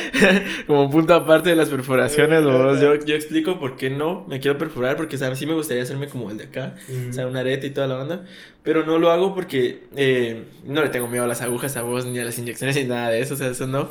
como 0.66 0.90
punto 0.90 1.14
aparte 1.14 1.50
de 1.50 1.56
las 1.56 1.68
perforaciones, 1.68 2.42
yo, 2.42 2.94
yo 2.94 3.14
explico 3.14 3.58
por 3.58 3.76
qué 3.76 3.90
no 3.90 4.24
me 4.26 4.40
quiero 4.40 4.56
perforar, 4.56 4.96
porque 4.96 5.18
¿sabes? 5.18 5.38
sí 5.38 5.46
me 5.46 5.54
gustaría 5.54 5.82
hacerme 5.82 6.08
como 6.08 6.30
el 6.30 6.38
de 6.38 6.44
acá, 6.44 6.76
o 7.08 7.12
sea, 7.12 7.26
una 7.26 7.40
areta 7.40 7.66
y 7.66 7.70
toda 7.70 7.86
la 7.86 7.96
banda, 7.96 8.24
pero 8.62 8.86
no 8.86 8.98
lo 8.98 9.10
hago 9.10 9.34
porque 9.34 9.82
eh, 9.96 10.44
no 10.64 10.82
le 10.82 10.88
tengo 10.88 11.08
miedo 11.08 11.24
a 11.24 11.28
las 11.28 11.42
agujas 11.42 11.76
a 11.76 11.82
vos, 11.82 12.06
ni 12.06 12.18
a 12.18 12.24
las 12.24 12.38
inyecciones, 12.38 12.76
ni 12.76 12.84
nada 12.84 13.10
de 13.10 13.20
eso, 13.20 13.34
o 13.34 13.36
sea, 13.36 13.48
eso 13.48 13.66
no. 13.66 13.90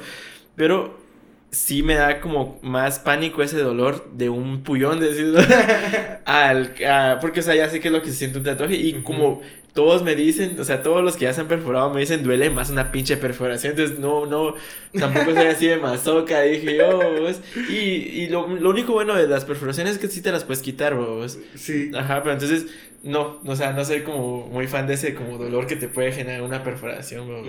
Pero 0.56 1.07
sí 1.52 1.84
me 1.84 1.96
da 1.96 2.20
como 2.20 2.60
más 2.62 3.00
pánico 3.00 3.42
ese 3.42 3.60
dolor 3.60 4.12
de 4.14 4.30
un 4.30 4.64
puñón, 4.64 5.00
decirlo. 5.00 5.40
al, 6.26 6.74
porque, 7.22 7.40
o 7.40 7.44
sea, 7.44 7.56
ya 7.56 7.70
sé 7.70 7.80
que 7.80 7.88
es 7.88 7.94
lo 7.94 8.02
que 8.02 8.10
se 8.10 8.16
siente 8.16 8.38
un 8.38 8.44
tatuaje 8.44 8.76
y 8.76 9.02
como 9.02 9.42
todos 9.78 10.02
me 10.02 10.16
dicen, 10.16 10.60
o 10.60 10.64
sea, 10.64 10.82
todos 10.82 11.04
los 11.04 11.18
que 11.18 11.26
ya 11.26 11.34
se 11.34 11.42
han 11.42 11.48
perforado 11.48 11.94
me 11.94 12.00
dicen, 12.00 12.24
duele 12.24 12.50
más 12.50 12.72
una 12.72 12.92
pinche 12.92 13.16
perforación. 13.16 13.74
Entonces, 13.74 14.00
no, 14.00 14.26
no, 14.26 14.56
tampoco 14.98 15.36
soy 15.36 15.46
así 15.46 15.68
de 15.68 15.78
masoca, 15.78 16.42
dije 16.42 16.78
yo, 16.78 16.98
vos. 17.22 17.40
Y, 17.70 17.76
y 17.76 18.28
lo, 18.28 18.48
lo 18.48 18.72
único 18.72 18.94
bueno 18.94 19.14
de 19.14 19.28
las 19.28 19.46
perforaciones 19.46 19.94
es 19.94 20.00
que 20.00 20.08
sí 20.08 20.24
te 20.24 20.32
las 20.32 20.46
puedes 20.46 20.64
quitar, 20.64 20.96
vos. 20.96 21.38
Sí. 21.54 21.92
Ajá, 21.94 22.24
pero 22.24 22.34
entonces, 22.34 22.66
no, 23.04 23.40
o 23.46 23.56
sea, 23.56 23.72
no 23.74 23.86
soy 23.86 24.02
como 24.02 24.48
muy 24.48 24.66
fan 24.66 24.88
de 24.88 24.96
ese 24.96 25.14
como 25.14 25.38
dolor 25.38 25.68
que 25.68 25.76
te 25.76 25.88
puede 25.88 26.12
generar 26.12 26.42
una 26.42 26.64
perforación, 26.64 27.28
vos. 27.28 27.46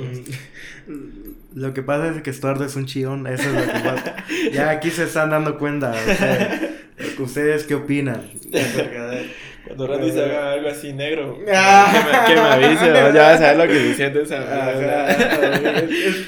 Mm, 0.87 1.31
Lo 1.59 1.73
que 1.73 1.83
pasa 1.83 2.11
es 2.15 2.21
que 2.21 2.31
Stuart 2.31 2.61
es 2.61 2.77
un 2.77 2.85
chillón, 2.85 3.27
eso 3.27 3.49
es 3.49 3.55
lo 3.55 3.73
que 3.73 3.81
pasa. 3.81 4.17
ya 4.53 4.69
aquí 4.69 4.91
se 4.91 5.05
están 5.05 5.31
dando 5.31 5.57
cuenta. 5.57 5.93
o 5.93 6.15
sea, 6.15 6.77
¿Ustedes 7.19 7.65
qué 7.65 7.75
opinan? 7.75 8.23
Cuando 9.69 9.87
Randy 9.87 10.11
se 10.11 10.25
haga 10.25 10.53
algo 10.53 10.69
así 10.69 10.93
negro, 10.93 11.39
que, 11.45 11.45
me, 11.45 12.41
avise, 12.41 12.91
vos, 12.91 13.15
ya 13.15 13.23
vas 13.23 13.41
a 13.41 13.53
ver 13.53 13.57
lo 13.57 13.67
que 13.67 13.79
se 13.79 13.95
siente 13.95 14.23
esa 14.23 14.39
Ajá. 14.41 15.83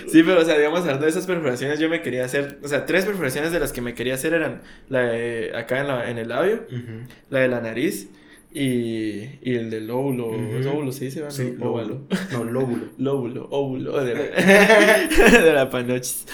Sí, 0.09 0.23
pero 0.23 0.41
o 0.41 0.45
sea, 0.45 0.57
digamos, 0.57 0.81
hablando 0.81 1.05
de 1.05 1.11
esas 1.11 1.27
perforaciones, 1.27 1.79
yo 1.79 1.89
me 1.89 2.03
quería 2.03 2.25
hacer, 2.25 2.59
o 2.63 2.69
sea, 2.69 2.87
tres 2.87 3.05
perforaciones 3.05 3.53
de 3.53 3.61
las 3.61 3.73
que 3.73 3.81
me 3.81 3.95
quería 3.95 4.15
hacer 4.15 4.35
eran 4.35 4.63
la 4.89 5.01
de 5.03 5.53
acá 5.55 5.81
en, 5.81 5.89
la, 5.89 6.11
en 6.11 6.19
el 6.19 6.29
labio, 6.29 6.67
la 7.31 7.41
de 7.41 7.49
la 7.49 7.61
nariz 7.61 8.09
y, 8.53 9.39
y 9.43 9.55
el 9.55 9.71
del 9.71 9.89
óvulo, 9.91 10.27
Ujú. 10.29 10.57
¿es 10.59 10.67
óvulo 10.67 10.93
se 10.93 11.05
dice? 11.05 11.23
Sí, 11.31 11.55
No, 11.57 11.71
óvalo. 11.73 12.03
No, 12.33 12.45
lóbulo. 12.45 12.87
Lóbulo, 12.99 13.47
óvulo, 13.51 14.05
de 14.05 14.15
la, 14.15 14.23
de 15.41 15.53
la 15.53 15.71
panochis. 15.71 16.27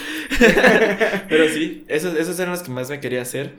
pero 1.28 1.48
sí, 1.48 1.84
esos, 1.88 2.16
esos 2.16 2.38
eran 2.40 2.52
los 2.52 2.62
que 2.62 2.70
más 2.70 2.88
me 2.88 3.00
quería 3.00 3.22
hacer. 3.22 3.52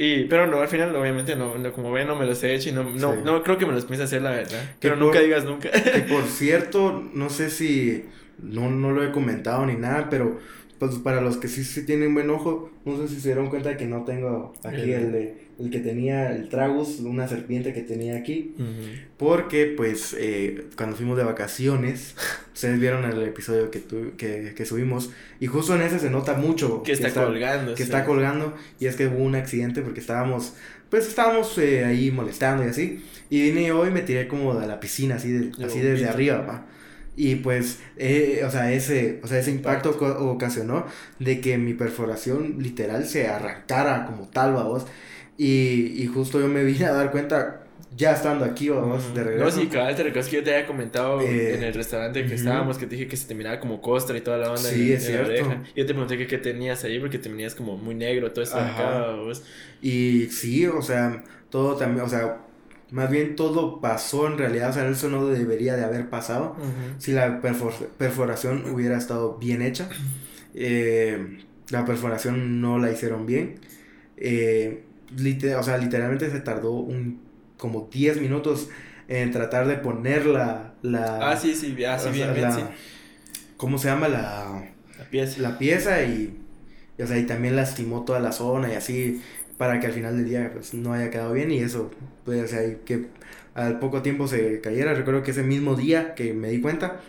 Y, 0.00 0.24
pero 0.26 0.46
no, 0.46 0.60
al 0.60 0.68
final, 0.68 0.94
obviamente, 0.94 1.34
no, 1.34 1.58
no, 1.58 1.72
como 1.72 1.90
ven, 1.90 2.06
no 2.06 2.14
me 2.14 2.24
los 2.24 2.40
he 2.44 2.54
hecho 2.54 2.68
y 2.68 2.72
no, 2.72 2.84
no, 2.84 3.14
Sí. 3.14 3.20
no 3.24 3.42
creo 3.42 3.58
que 3.58 3.66
me 3.66 3.72
los 3.72 3.84
piense 3.84 4.04
hacer, 4.04 4.22
la 4.22 4.30
verdad. 4.30 4.60
Que 4.78 4.88
Pero 4.88 4.94
por- 4.94 5.04
nunca 5.06 5.20
digas 5.20 5.44
nunca. 5.44 5.70
Que 5.72 6.00
por 6.08 6.22
cierto, 6.24 7.02
no 7.14 7.28
sé 7.30 7.50
si 7.50 8.04
no, 8.40 8.70
no 8.70 8.92
lo 8.92 9.02
he 9.04 9.10
comentado 9.10 9.66
ni 9.66 9.74
nada, 9.74 10.06
pero 10.08 10.38
pues 10.78 10.94
para 11.00 11.20
los 11.20 11.36
que 11.38 11.48
sí, 11.48 11.64
sí 11.64 11.84
tienen 11.84 12.14
buen 12.14 12.30
ojo, 12.30 12.70
no 12.84 12.96
sé 12.96 13.08
si 13.08 13.20
se 13.20 13.30
dieron 13.30 13.48
cuenta 13.50 13.76
que 13.76 13.86
no 13.86 14.04
tengo 14.04 14.52
aquí 14.64 14.82
El- 14.82 15.06
el 15.06 15.12
de 15.12 15.47
el 15.58 15.70
que 15.70 15.80
tenía 15.80 16.30
el 16.34 16.48
tragus, 16.48 17.00
una 17.00 17.26
serpiente 17.28 17.72
que 17.72 17.80
tenía 17.82 18.16
aquí, 18.16 18.54
Ujú. 18.56 18.66
porque 19.16 19.74
pues 19.76 20.14
eh, 20.18 20.66
cuando 20.76 20.96
fuimos 20.96 21.16
de 21.16 21.24
vacaciones, 21.24 22.14
ustedes 22.54 22.78
vieron 22.80 23.04
el 23.04 23.20
episodio 23.22 23.70
que, 23.70 23.78
tu- 23.80 24.16
que, 24.16 24.52
que 24.56 24.64
subimos 24.64 25.10
y 25.40 25.46
justo 25.46 25.74
en 25.74 25.82
ese 25.82 25.98
se 25.98 26.10
nota 26.10 26.34
mucho 26.34 26.82
Que 26.82 26.92
está 26.92 27.12
colgando. 27.12 27.72
que 27.72 27.78
sí. 27.78 27.82
está 27.84 28.04
colgando 28.04 28.54
y 28.78 28.86
es 28.86 28.96
que 28.96 29.06
hubo 29.08 29.22
un 29.24 29.34
accidente 29.34 29.82
porque 29.82 30.00
estábamos 30.00 30.54
pues 30.90 31.06
estábamos 31.06 31.58
eh, 31.58 31.84
ahí 31.84 32.10
molestando 32.10 32.64
y 32.64 32.68
así 32.68 33.04
y 33.28 33.42
vine 33.50 33.66
yo 33.66 33.86
y 33.86 33.90
me 33.90 34.00
tiré 34.00 34.26
como 34.26 34.54
de 34.58 34.66
la 34.66 34.80
piscina 34.80 35.16
así 35.16 35.30
de- 35.32 35.64
así 35.66 35.80
desde 35.80 36.08
arriba 36.08 36.46
pa. 36.46 36.66
y 37.16 37.34
pues 37.36 37.80
eh, 37.98 38.42
o 38.46 38.50
sea 38.50 38.72
ese 38.72 39.20
o 39.22 39.26
sea 39.26 39.38
ese 39.38 39.50
impacto 39.50 39.90
ocasionó 39.90 40.86
de 41.18 41.40
que 41.40 41.58
mi 41.58 41.74
perforación 41.74 42.56
literal 42.60 43.04
se 43.06 43.26
arrancara 43.28 44.06
como 44.06 44.28
tal 44.28 44.54
vamos 44.54 44.86
y, 45.38 46.02
y 46.02 46.06
justo 46.08 46.40
yo 46.40 46.48
me 46.48 46.64
vine 46.64 46.86
a 46.86 46.92
dar 46.92 47.12
cuenta 47.12 47.64
ya 47.96 48.12
estando 48.12 48.44
aquí 48.44 48.68
vamos 48.68 49.14
de 49.14 49.24
No, 49.24 49.24
regreso 49.24 49.60
sí, 49.60 49.68
cabal, 49.68 49.94
te 49.96 50.02
recuerdas 50.02 50.28
que 50.30 50.36
yo 50.36 50.44
te 50.44 50.54
había 50.54 50.66
comentado 50.66 51.20
Eh, 51.22 51.54
en 51.54 51.62
el 51.62 51.72
restaurante 51.74 52.26
que 52.26 52.34
estábamos, 52.34 52.76
que 52.78 52.86
te 52.86 52.96
dije 52.96 53.08
que 53.08 53.16
se 53.16 53.26
te 53.28 53.34
miraba 53.34 53.60
como 53.60 53.80
costra 53.80 54.16
y 54.18 54.20
toda 54.20 54.36
la 54.38 54.52
onda 54.52 54.68
Sí, 54.70 54.92
en, 54.92 54.94
es 54.94 55.04
en 55.06 55.12
la 55.14 55.22
cierto. 55.22 55.44
oreja. 55.44 55.62
Y 55.74 55.80
yo 55.80 55.86
te 55.86 55.92
pregunté 55.94 56.18
que 56.18 56.26
qué 56.26 56.38
tenías 56.38 56.84
ahí 56.84 56.98
porque 57.00 57.18
te 57.18 57.28
venías 57.28 57.54
como 57.54 57.76
muy 57.78 57.94
negro, 57.94 58.32
todo 58.32 58.44
Ajá. 58.52 58.64
acá, 58.72 59.14
vos. 59.16 59.42
Y 59.80 60.26
sí, 60.30 60.66
o 60.66 60.82
sea, 60.82 61.24
todo 61.50 61.76
también, 61.76 62.04
o 62.06 62.08
sea, 62.08 62.38
más 62.90 63.10
bien 63.10 63.36
todo 63.36 63.80
pasó 63.80 64.26
en 64.26 64.38
realidad, 64.38 64.70
o 64.70 64.72
sea, 64.72 64.88
eso 64.88 65.08
no 65.08 65.26
debería 65.26 65.76
de 65.76 65.84
haber 65.84 66.08
pasado 66.10 66.56
si 66.98 67.12
la 67.12 67.40
perfor- 67.42 67.88
perforación 67.98 68.70
hubiera 68.70 68.96
estado 68.98 69.36
bien 69.38 69.62
hecha. 69.62 69.88
Eh, 70.54 71.38
la 71.70 71.84
perforación 71.84 72.60
no 72.60 72.78
la 72.78 72.90
hicieron 72.90 73.26
bien. 73.26 73.60
Eh, 74.16 74.84
lite- 75.16 75.54
o 75.56 75.62
sea, 75.62 75.78
literalmente 75.78 76.30
se 76.30 76.40
tardó 76.40 76.72
un, 76.72 77.20
como 77.56 77.88
10 77.92 78.20
minutos 78.20 78.68
en 79.08 79.30
tratar 79.32 79.66
de 79.66 79.76
poner 79.76 80.26
la... 80.26 80.74
la 80.82 81.30
Ah, 81.30 81.36
sí, 81.36 81.54
sí, 81.54 81.74
ah, 81.84 81.98
sí, 81.98 82.10
bien, 82.10 82.26
sea, 82.26 82.32
bien, 82.34 82.42
la- 82.48 82.52
sí. 82.52 82.62
¿Cómo 83.56 83.78
se 83.78 83.88
llama? 83.88 84.08
La 84.08 84.70
La 84.98 85.04
pieza. 85.04 85.40
la 85.40 85.58
pieza 85.58 86.02
y, 86.04 86.38
y, 86.98 87.02
o 87.02 87.06
sea, 87.06 87.18
y 87.18 87.26
también 87.26 87.56
lastimó 87.56 88.04
toda 88.04 88.20
la 88.20 88.32
zona 88.32 88.70
y 88.72 88.76
así 88.76 89.22
para 89.56 89.80
que 89.80 89.86
al 89.86 89.92
final 89.92 90.16
del 90.16 90.28
día 90.28 90.50
pues 90.52 90.74
no 90.74 90.92
haya 90.92 91.10
quedado 91.10 91.32
bien 91.32 91.50
y 91.50 91.58
eso 91.58 91.90
pues 92.24 92.44
o 92.44 92.46
sea, 92.46 92.64
y 92.64 92.76
que 92.84 93.06
al 93.54 93.80
poco 93.80 94.02
tiempo 94.02 94.28
se 94.28 94.60
cayera 94.60 94.94
recuerdo 94.94 95.22
que 95.24 95.32
ese 95.32 95.42
mismo 95.42 95.74
día 95.74 96.14
que 96.14 96.32
me 96.34 96.48
di 96.50 96.60
cuenta 96.60 97.00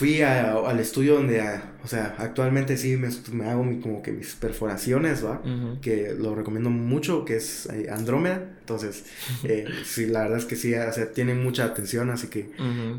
fui 0.00 0.22
a- 0.22 0.52
al 0.70 0.78
estudio 0.80 1.14
donde 1.14 1.40
a- 1.42 1.62
o 1.84 1.88
sea 1.92 2.14
actualmente 2.18 2.76
sí 2.76 2.96
me, 2.96 3.08
me 3.32 3.44
hago 3.50 3.62
como 3.82 4.02
que 4.02 4.12
mis 4.12 4.34
perforaciones 4.34 5.22
va 5.24 5.42
que 5.82 6.14
lo 6.18 6.34
recomiendo 6.34 6.70
mucho, 6.70 7.24
que 7.26 7.36
es 7.36 7.66
eh, 7.66 7.88
Andrómeda. 7.90 8.38
Entonces, 8.60 9.04
eh, 9.44 9.66
sí, 9.84 10.06
la 10.06 10.22
verdad 10.22 10.38
es 10.38 10.46
que 10.46 10.56
sí, 10.56 10.72
o 10.74 10.92
sea, 10.92 11.12
tiene 11.12 11.34
mucha 11.34 11.64
atención, 11.64 12.08
así 12.10 12.28
que 12.28 12.50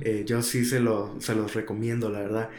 eh, 0.01 0.23
yo 0.25 0.41
sí 0.41 0.63
se, 0.65 0.79
lo, 0.79 1.15
se 1.19 1.33
los 1.35 1.53
recomiendo, 1.55 2.09
la 2.09 2.19
verdad. 2.19 2.49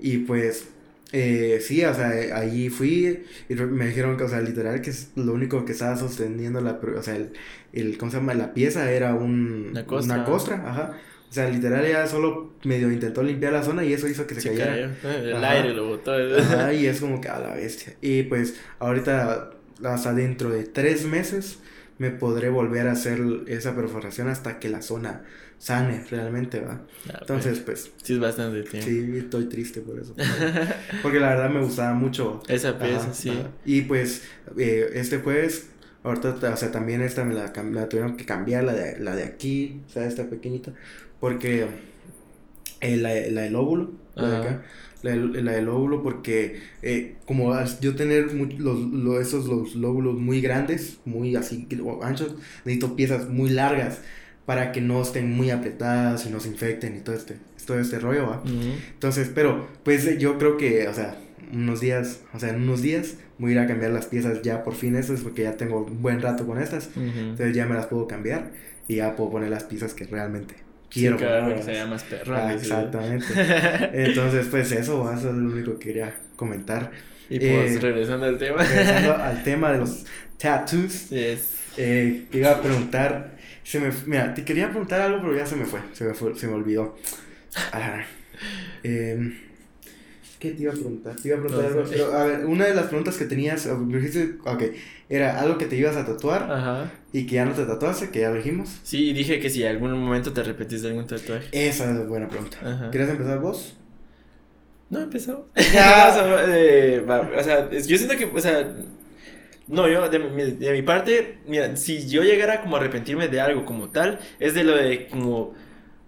Y 0.00 0.18
pues, 0.18 0.64
eh, 1.12 1.60
sí, 1.66 1.84
o 1.84 1.92
sea, 1.94 2.18
eh, 2.18 2.32
allí 2.32 2.70
fui 2.70 3.24
y 3.48 3.54
me 3.54 3.86
dijeron 3.88 4.16
que, 4.16 4.24
o 4.24 4.28
sea, 4.28 4.40
literal, 4.40 4.80
que 4.80 4.90
es 4.90 5.10
lo 5.16 5.32
único 5.34 5.64
que 5.64 5.72
estaba 5.72 5.96
sosteniendo 5.96 6.60
la, 6.60 6.78
o 6.96 7.02
sea, 7.02 7.16
el, 7.16 7.32
el, 7.72 7.98
¿cómo 7.98 8.10
se 8.12 8.18
llama? 8.18 8.34
La 8.34 8.54
pieza 8.54 8.90
era 8.92 9.14
un, 9.14 9.68
Una 9.72 9.84
costra. 9.86 10.14
una 10.16 10.24
costra, 10.24 10.54
ajá. 10.70 10.98
O 11.30 11.32
sea, 11.32 11.48
literal, 11.48 11.84
ella 11.84 12.06
solo 12.08 12.54
medio 12.64 12.90
intentó 12.90 13.22
limpiar 13.22 13.52
la 13.52 13.62
zona 13.62 13.84
y 13.84 13.92
eso 13.92 14.08
hizo 14.08 14.26
que 14.26 14.34
se 14.34 14.40
Se 14.40 14.48
cayera. 14.48 14.72
cayó. 15.00 15.14
Eh, 15.14 15.30
El 15.30 15.36
Ajá. 15.36 15.50
aire 15.52 15.74
lo 15.74 15.86
botó. 15.86 16.12
Ajá, 16.12 16.72
y 16.74 16.86
es 16.86 17.00
como 17.00 17.20
que 17.20 17.28
a 17.28 17.38
la 17.38 17.54
bestia. 17.54 17.94
Y 18.00 18.24
pues 18.24 18.56
ahorita, 18.80 19.50
hasta 19.84 20.12
dentro 20.12 20.50
de 20.50 20.64
tres 20.64 21.04
meses, 21.04 21.60
me 21.98 22.10
podré 22.10 22.48
volver 22.50 22.88
a 22.88 22.92
hacer 22.92 23.20
esa 23.46 23.76
perforación 23.76 24.26
hasta 24.28 24.58
que 24.58 24.68
la 24.70 24.82
zona 24.82 25.22
sane 25.58 26.02
realmente, 26.10 26.60
¿va? 26.60 26.80
Ah, 27.12 27.18
Entonces, 27.20 27.60
pues, 27.60 27.92
Sí, 28.02 28.14
es 28.14 28.18
bastante 28.18 28.62
tiempo. 28.62 28.88
sí, 28.88 29.18
estoy 29.18 29.44
triste 29.44 29.82
por 29.82 30.00
eso. 30.00 30.14
Porque 31.02 31.20
la 31.20 31.28
verdad 31.28 31.50
me 31.50 31.60
gustaba 31.60 31.92
mucho. 31.94 32.42
Esa 32.48 32.78
pieza, 32.78 33.02
Ajá, 33.04 33.14
sí. 33.14 33.28
ajá. 33.30 33.50
Y 33.64 33.82
pues, 33.82 34.22
eh, 34.58 34.90
este 34.94 35.18
jueves, 35.18 35.68
ahorita, 36.02 36.30
o 36.52 36.56
sea, 36.56 36.72
también 36.72 37.02
esta 37.02 37.24
me 37.24 37.34
la, 37.34 37.52
me 37.62 37.72
la 37.72 37.88
tuvieron 37.88 38.16
que 38.16 38.24
cambiar, 38.24 38.64
la 38.64 38.72
de, 38.72 38.98
la 39.00 39.14
de 39.14 39.24
aquí, 39.24 39.82
o 39.86 39.90
sea, 39.90 40.06
esta 40.06 40.24
pequeñita, 40.30 40.72
porque 41.20 41.66
eh, 42.80 42.96
la, 42.96 43.14
la 43.30 43.42
del 43.42 43.56
óvulo, 43.56 43.92
la 44.14 44.28
de 44.28 44.36
acá, 44.36 44.62
la, 45.02 45.10
del- 45.12 45.44
la 45.44 45.52
del 45.52 45.68
óvulo, 45.68 46.02
porque 46.02 46.60
eh, 46.82 47.16
como 47.26 47.52
yo 47.80 47.94
tener 47.94 48.32
los, 48.34 48.78
lo- 48.80 49.20
esos 49.20 49.46
los 49.46 49.74
lóbulos 49.74 50.18
muy 50.18 50.40
grandes, 50.40 50.98
muy 51.04 51.36
así 51.36 51.66
anchos, 52.02 52.34
necesito 52.64 52.96
piezas 52.96 53.28
muy 53.28 53.50
largas 53.50 54.00
para 54.46 54.72
que 54.72 54.80
no 54.80 55.00
estén 55.02 55.30
muy 55.32 55.50
apretadas 55.50 56.26
y 56.26 56.30
no 56.30 56.40
se 56.40 56.48
infecten 56.48 56.96
y 56.96 57.00
todo 57.00 57.14
este, 57.14 57.36
todo 57.66 57.78
este 57.78 57.98
rollo, 57.98 58.26
¿va? 58.28 58.42
Entonces, 58.94 59.30
pero, 59.34 59.68
pues 59.84 60.06
eh, 60.06 60.18
yo 60.18 60.38
creo 60.38 60.56
que, 60.56 60.88
o 60.88 60.94
sea, 60.94 61.16
unos 61.52 61.80
días, 61.80 62.20
o 62.32 62.38
sea, 62.40 62.50
en 62.50 62.62
unos 62.62 62.82
días 62.82 63.14
voy 63.38 63.50
a 63.50 63.54
ir 63.54 63.58
a 63.60 63.66
cambiar 63.66 63.92
las 63.92 64.06
piezas 64.06 64.42
ya 64.42 64.62
por 64.64 64.74
fin 64.74 64.96
estas, 64.96 65.20
porque 65.20 65.42
ya 65.42 65.56
tengo 65.56 65.84
un 65.84 66.02
buen 66.02 66.20
rato 66.20 66.46
con 66.46 66.60
estas. 66.60 66.90
Entonces 66.96 67.54
ya 67.54 67.66
me 67.66 67.74
las 67.74 67.86
puedo 67.86 68.06
cambiar 68.08 68.52
y 68.88 68.96
ya 68.96 69.14
puedo 69.16 69.30
poner 69.30 69.50
las 69.50 69.64
piezas 69.64 69.94
que 69.94 70.04
realmente 70.06 70.54
Sí, 70.90 71.00
quiero 71.00 71.16
claro, 71.16 71.42
ponerlas. 71.42 71.66
que 71.66 71.72
se 71.72 71.78
llama 71.78 71.90
más 71.94 72.04
perro. 72.04 72.36
Ah. 72.36 72.48
Sí. 72.50 72.56
exactamente. 72.56 73.26
Entonces, 74.08 74.46
pues 74.50 74.72
eso, 74.72 75.04
va, 75.04 75.16
eso 75.16 75.28
es 75.30 75.34
lo 75.36 75.50
único 75.52 75.78
que 75.78 75.86
quería 75.88 76.14
comentar. 76.36 76.90
Y 77.28 77.38
pues, 77.38 77.76
Eh, 77.76 77.78
regresando 77.80 78.26
al 78.26 78.38
tema. 78.38 78.62
Regresando 78.62 79.14
al 79.22 79.42
tema 79.44 79.72
de 79.72 79.78
los 79.78 80.04
tattoos, 80.36 81.10
Yes. 81.10 81.58
eh, 81.76 82.24
iba 82.32 82.50
a 82.50 82.60
preguntar, 82.60 83.36
se 83.62 83.78
me, 83.78 83.90
mira, 84.06 84.34
te 84.34 84.44
quería 84.44 84.68
preguntar 84.68 85.00
algo, 85.00 85.20
pero 85.20 85.36
ya 85.36 85.46
se 85.46 85.54
me 85.56 85.64
fue, 85.64 85.80
se 85.92 86.04
me, 86.04 86.14
fue, 86.14 86.34
se 86.34 86.46
me 86.48 86.54
olvidó. 86.54 86.98
Ah, 87.72 88.02
em, 88.82 89.34
¿Qué 90.40 90.52
te 90.52 90.62
iba 90.62 90.72
a 90.72 90.74
preguntar? 90.74 91.14
Te 91.16 91.28
iba 91.28 91.36
a 91.36 91.40
preguntar 91.40 91.66
algo, 91.66 91.84
pero, 91.88 92.14
a 92.14 92.24
ver, 92.24 92.46
una 92.46 92.64
de 92.64 92.74
las 92.74 92.86
preguntas 92.86 93.18
que 93.18 93.26
tenías, 93.26 93.68
dijiste, 93.88 94.36
ok, 94.46 94.62
era 95.10 95.38
algo 95.38 95.58
que 95.58 95.66
te 95.66 95.76
ibas 95.76 95.96
a 95.96 96.06
tatuar 96.06 96.50
Ajá. 96.50 96.90
y 97.12 97.26
que 97.26 97.34
ya 97.34 97.44
no 97.44 97.52
te 97.52 97.66
tatuaste, 97.66 98.08
que 98.08 98.20
ya 98.20 98.30
lo 98.30 98.36
dijimos. 98.36 98.80
Sí, 98.82 99.10
y 99.10 99.12
dije 99.12 99.38
que 99.38 99.50
si 99.50 99.66
algún 99.66 99.92
momento 99.92 100.32
te 100.32 100.40
arrepentiste 100.40 100.86
de 100.86 100.94
algún 100.94 101.06
tatuaje. 101.06 101.46
Esa 101.52 101.90
es 101.90 102.08
buena 102.08 102.26
pregunta. 102.26 102.56
Ajá. 102.64 102.90
¿Quieres 102.90 103.10
empezar 103.10 103.38
vos? 103.38 103.76
No, 104.88 105.00
empezó. 105.00 105.46
Ya. 105.74 106.08
o, 106.08 106.14
sea, 106.14 106.44
eh, 106.56 107.04
o 107.06 107.42
sea, 107.42 107.70
yo 107.70 107.98
siento 107.98 108.16
que, 108.16 108.24
o 108.24 108.40
sea, 108.40 108.66
no, 109.68 109.88
yo, 109.88 110.08
de 110.08 110.18
mi, 110.20 110.52
de 110.52 110.72
mi 110.72 110.80
parte, 110.80 111.40
mira, 111.46 111.76
si 111.76 112.08
yo 112.08 112.22
llegara 112.22 112.62
como 112.62 112.76
a 112.76 112.80
arrepentirme 112.80 113.28
de 113.28 113.42
algo 113.42 113.66
como 113.66 113.90
tal, 113.90 114.18
es 114.38 114.54
de 114.54 114.64
lo 114.64 114.74
de 114.74 115.06
como 115.08 115.54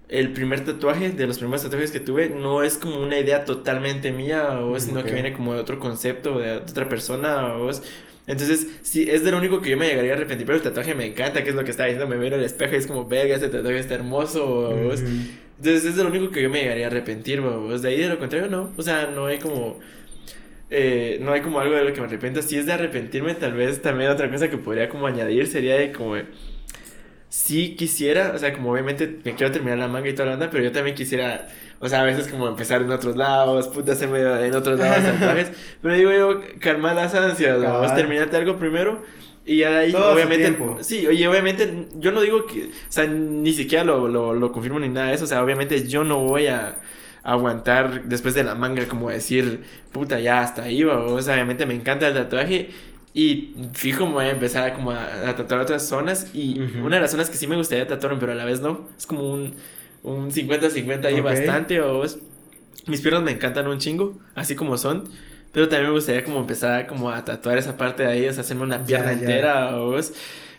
el 0.08 0.32
primer 0.32 0.64
tatuaje, 0.64 1.10
de 1.10 1.26
los 1.26 1.38
primeros 1.38 1.62
tatuajes 1.62 1.90
que 1.90 2.00
tuve, 2.00 2.28
no 2.28 2.62
es 2.62 2.76
como 2.76 3.00
una 3.02 3.18
idea 3.18 3.44
totalmente 3.44 4.12
mía, 4.12 4.60
o 4.60 4.78
sino 4.78 5.02
que 5.04 5.12
viene 5.12 5.32
como 5.32 5.54
de 5.54 5.60
otro 5.60 5.78
concepto, 5.78 6.38
de 6.38 6.58
otra 6.58 6.88
persona, 6.88 7.54
o 7.54 7.70
es, 7.70 7.82
Entonces, 8.26 8.66
sí, 8.82 9.06
es 9.10 9.24
de 9.24 9.30
lo 9.30 9.38
único 9.38 9.60
que 9.62 9.70
yo 9.70 9.78
me 9.78 9.88
llegaría 9.88 10.12
a 10.12 10.16
arrepentir, 10.16 10.46
pero 10.46 10.56
el 10.56 10.62
tatuaje 10.62 10.94
me 10.94 11.06
encanta, 11.06 11.42
que 11.42 11.50
es 11.50 11.56
lo 11.56 11.64
que 11.64 11.70
estaba 11.70 11.88
diciendo, 11.88 12.08
me 12.08 12.18
veo 12.18 12.28
en 12.28 12.40
el 12.40 12.44
espejo 12.44 12.74
y 12.74 12.78
es 12.78 12.86
como, 12.86 13.06
verga, 13.06 13.36
ese 13.36 13.48
tatuaje 13.48 13.78
está 13.78 13.94
hermoso. 13.94 14.70
Entonces, 15.64 15.84
es 15.84 15.96
de 15.96 16.02
lo 16.02 16.10
único 16.10 16.30
que 16.30 16.42
yo 16.42 16.50
me 16.50 16.60
llegaría 16.60 16.86
a 16.86 16.88
arrepentir, 16.88 17.40
babos. 17.40 17.82
De 17.82 17.90
ahí, 17.90 18.00
de 18.00 18.08
lo 18.08 18.18
contrario, 18.18 18.48
no. 18.50 18.72
O 18.76 18.82
sea, 18.82 19.06
no 19.14 19.26
hay 19.26 19.38
como... 19.38 19.78
Eh, 20.70 21.18
no 21.20 21.32
hay 21.32 21.42
como 21.42 21.60
algo 21.60 21.74
de 21.74 21.84
lo 21.84 21.92
que 21.92 22.00
me 22.00 22.06
arrepiento. 22.06 22.42
Si 22.42 22.56
es 22.56 22.66
de 22.66 22.72
arrepentirme, 22.72 23.34
tal 23.34 23.52
vez 23.52 23.82
también 23.82 24.10
otra 24.10 24.30
cosa 24.30 24.48
que 24.48 24.56
podría 24.56 24.88
como 24.88 25.06
añadir 25.06 25.46
sería 25.46 25.76
de 25.76 25.92
como... 25.92 26.16
Sí 27.32 27.76
quisiera, 27.76 28.32
o 28.34 28.38
sea, 28.38 28.52
como 28.52 28.72
obviamente 28.72 29.06
me 29.24 29.34
quiero 29.34 29.50
terminar 29.50 29.78
la 29.78 29.88
manga 29.88 30.06
y 30.06 30.12
toda 30.12 30.26
la 30.26 30.34
onda, 30.34 30.50
pero 30.50 30.62
yo 30.62 30.70
también 30.70 30.94
quisiera 30.94 31.48
o 31.80 31.88
sea, 31.88 32.02
a 32.02 32.04
veces 32.04 32.28
como 32.28 32.46
empezar 32.46 32.82
en 32.82 32.92
otros 32.92 33.16
lados, 33.16 33.66
puta, 33.68 33.92
hacerme 33.92 34.20
en 34.20 34.54
otros 34.54 34.78
lados 34.78 35.02
pero 35.82 35.94
digo 35.94 36.12
yo, 36.12 36.40
calmar 36.60 36.94
las 36.94 37.12
ansias, 37.14 37.60
vamos 37.60 37.92
terminarte 37.96 38.36
algo 38.36 38.56
primero. 38.56 39.02
Y 39.44 39.58
ya 39.58 39.70
de 39.70 39.78
ahí, 39.78 39.94
obviamente, 39.94 40.56
sí, 40.82 41.04
oye, 41.08 41.26
obviamente, 41.26 41.88
yo 41.94 42.12
no 42.12 42.20
digo 42.20 42.46
que, 42.46 42.66
o 42.66 42.70
sea, 42.88 43.06
ni 43.08 43.52
siquiera 43.52 43.82
lo, 43.82 44.06
lo, 44.06 44.32
lo 44.32 44.52
confirmo 44.52 44.78
ni 44.78 44.88
nada 44.90 45.08
de 45.08 45.14
eso, 45.14 45.24
o 45.24 45.26
sea, 45.26 45.42
obviamente 45.42 45.88
yo 45.88 46.04
no 46.04 46.20
voy 46.20 46.46
a, 46.46 46.76
aguantar 47.24 48.04
después 48.04 48.34
de 48.34 48.44
la 48.44 48.54
manga, 48.54 48.86
como 48.86 49.10
decir, 49.10 49.62
puta, 49.92 50.20
ya 50.20 50.40
hasta 50.40 50.64
ahí, 50.64 50.84
o 50.84 51.20
sea, 51.22 51.34
obviamente 51.34 51.66
me 51.66 51.74
encanta 51.74 52.08
el 52.08 52.14
tatuaje 52.14 52.70
y 53.14 53.54
fijo, 53.74 54.06
me 54.06 54.12
voy 54.12 54.24
a 54.24 54.30
empezar 54.30 54.70
a, 54.70 54.74
como 54.74 54.90
a, 54.90 55.34
tatuar 55.36 55.60
otras 55.60 55.86
zonas 55.86 56.34
y 56.34 56.58
una 56.82 56.96
de 56.96 57.02
las 57.02 57.10
zonas 57.10 57.28
que 57.28 57.36
sí 57.36 57.46
me 57.46 57.56
gustaría 57.56 57.86
tatuar, 57.86 58.18
pero 58.18 58.32
a 58.32 58.34
la 58.34 58.44
vez 58.44 58.60
no, 58.60 58.88
es 58.96 59.06
como 59.06 59.32
un 59.32 59.54
un 60.02 60.30
50-50 60.30 61.04
ahí 61.06 61.20
bastante. 61.20 61.80
O 61.80 62.04
mis 62.86 63.00
piernas 63.00 63.22
me 63.22 63.32
encantan 63.32 63.66
un 63.66 63.78
chingo, 63.78 64.18
así 64.34 64.54
como 64.54 64.76
son. 64.78 65.08
Pero 65.52 65.68
también 65.68 65.90
me 65.90 65.94
gustaría 65.94 66.24
como 66.24 66.40
empezar 66.40 66.86
como 66.86 67.10
a 67.10 67.24
tatuar 67.24 67.58
esa 67.58 67.76
parte 67.76 68.04
de 68.04 68.08
ahí, 68.10 68.26
o 68.26 68.32
sea, 68.32 68.40
hacerme 68.40 68.62
una 68.62 68.84
pierna 68.84 69.12
entera. 69.12 69.76
O, 69.76 69.98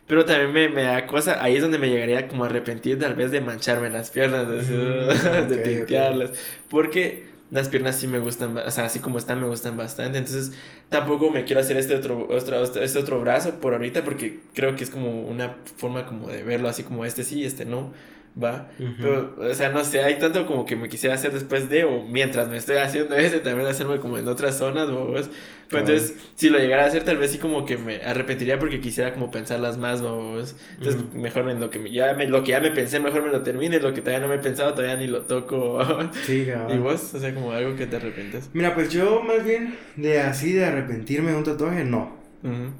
pero 0.05 0.25
también 0.25 0.51
me, 0.51 0.69
me, 0.69 0.83
da 0.83 1.07
cosa, 1.07 1.41
ahí 1.41 1.55
es 1.55 1.61
donde 1.61 1.79
me 1.79 1.89
llegaría 1.89 2.27
como 2.27 2.43
a 2.43 2.47
arrepentir 2.47 2.99
tal 2.99 3.15
vez 3.15 3.31
de 3.31 3.41
mancharme 3.41 3.89
las 3.89 4.11
piernas, 4.11 4.47
de, 4.49 4.61
mm, 4.61 5.47
de 5.47 5.57
pintearlas. 5.57 6.31
Porque 6.69 7.32
las 7.53 7.69
piernas 7.69 7.97
sí 7.97 8.07
me 8.07 8.17
gustan, 8.17 8.57
o 8.57 8.71
sea, 8.71 8.85
así 8.85 8.97
como 8.99 9.19
están 9.19 9.39
me 9.39 9.47
gustan 9.47 9.77
bastante. 9.77 10.17
Entonces 10.17 10.53
tampoco 10.89 11.29
me 11.29 11.45
quiero 11.45 11.61
hacer 11.61 11.77
este 11.77 11.95
otro, 11.95 12.27
otro, 12.29 12.63
este 12.63 12.99
otro 12.99 13.21
brazo 13.21 13.59
por 13.61 13.73
ahorita 13.73 14.03
porque 14.03 14.39
creo 14.55 14.75
que 14.75 14.83
es 14.83 14.89
como 14.89 15.21
una 15.21 15.57
forma 15.77 16.07
como 16.07 16.29
de 16.29 16.41
verlo, 16.43 16.67
así 16.67 16.81
como 16.81 17.05
este 17.05 17.23
sí, 17.23 17.45
este 17.45 17.65
no 17.65 17.93
va. 18.41 18.69
Pero, 18.99 19.35
o 19.37 19.53
sea, 19.53 19.69
no 19.69 19.83
sé, 19.83 20.03
hay 20.03 20.17
tanto 20.17 20.45
como 20.45 20.65
que 20.65 20.75
me 20.75 20.89
quisiera 20.89 21.15
hacer 21.15 21.31
después 21.31 21.69
de, 21.69 21.83
o 21.83 22.03
mientras 22.03 22.49
me 22.49 22.57
estoy 22.57 22.77
haciendo 22.77 23.15
ese, 23.15 23.39
también 23.39 23.67
hacerme 23.67 23.99
como 23.99 24.17
en 24.17 24.27
otras 24.27 24.57
zonas, 24.57 24.89
¿vos? 24.89 25.29
Pero 25.69 25.81
entonces, 25.81 26.15
si 26.35 26.49
lo 26.49 26.59
llegara 26.59 26.83
a 26.83 26.87
hacer, 26.87 27.03
tal 27.03 27.17
vez 27.17 27.31
sí 27.31 27.37
como 27.39 27.65
que 27.65 27.77
me 27.77 27.97
arrepentiría 28.03 28.59
porque 28.59 28.79
quisiera 28.79 29.13
como 29.13 29.31
pensarlas 29.31 29.77
más, 29.77 30.01
¿vos? 30.01 30.55
Entonces, 30.77 31.01
mejor 31.13 31.49
en 31.49 31.59
lo 31.59 31.69
que 31.69 31.91
ya 31.91 32.13
me, 32.13 32.27
lo 32.27 32.43
que 32.43 32.51
ya 32.51 32.59
me 32.59 32.71
pensé, 32.71 32.99
mejor 32.99 33.23
me 33.23 33.29
lo 33.29 33.41
termine, 33.41 33.79
lo 33.79 33.93
que 33.93 34.01
todavía 34.01 34.19
no 34.19 34.27
me 34.27 34.35
he 34.35 34.43
pensado, 34.43 34.73
todavía 34.73 34.97
ni 34.97 35.07
lo 35.07 35.21
toco. 35.21 35.79
Sí, 36.25 36.47
¿Y 36.69 36.77
vos? 36.77 37.13
O 37.13 37.19
sea, 37.19 37.33
como 37.33 37.51
algo 37.51 37.75
que 37.75 37.85
te 37.85 37.95
arrepientes. 37.95 38.49
Mira, 38.53 38.75
pues 38.75 38.89
yo 38.89 39.21
más 39.23 39.43
bien 39.43 39.75
de 39.95 40.21
así 40.21 40.53
de 40.53 40.65
arrepentirme 40.65 41.31
de 41.31 41.37
un 41.37 41.43
tatuaje, 41.43 41.83
no. 41.83 42.17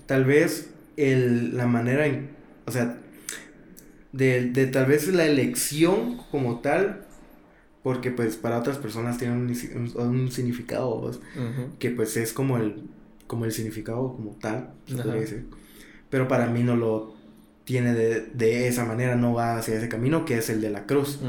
Tal 0.08 0.26
vez 0.26 0.74
el, 0.98 1.56
la 1.56 1.68
manera 1.68 2.06
en, 2.06 2.32
o 2.66 2.72
sea, 2.72 2.98
de, 4.14 4.52
de 4.52 4.68
tal 4.68 4.86
vez 4.86 5.08
la 5.10 5.26
elección 5.26 6.18
como 6.32 6.62
tal, 6.62 7.06
porque 7.84 8.12
pues 8.12 8.38
para 8.38 8.60
otras 8.60 8.78
personas 8.78 9.18
tiene 9.18 9.34
un, 9.34 9.92
un, 9.96 10.32
significado 10.32 11.12
que 11.80 11.90
pues 11.90 12.16
es 12.16 12.32
como 12.32 12.58
el, 12.58 12.84
como 13.28 13.44
el 13.44 13.52
significado 13.52 14.14
como 14.16 14.38
tal, 14.40 14.70
pero 16.10 16.28
para 16.28 16.48
mí 16.48 16.64
no 16.64 16.78
lo 16.78 17.16
tiene 17.66 17.94
de, 17.94 18.22
de, 18.34 18.68
esa 18.68 18.86
manera, 18.86 19.16
no 19.16 19.34
va 19.34 19.58
hacia 19.58 19.76
ese 19.76 19.90
camino 19.90 20.26
que 20.26 20.38
es 20.38 20.50
el 20.50 20.62
de 20.62 20.70
la 20.70 20.86
cruz. 20.86 21.20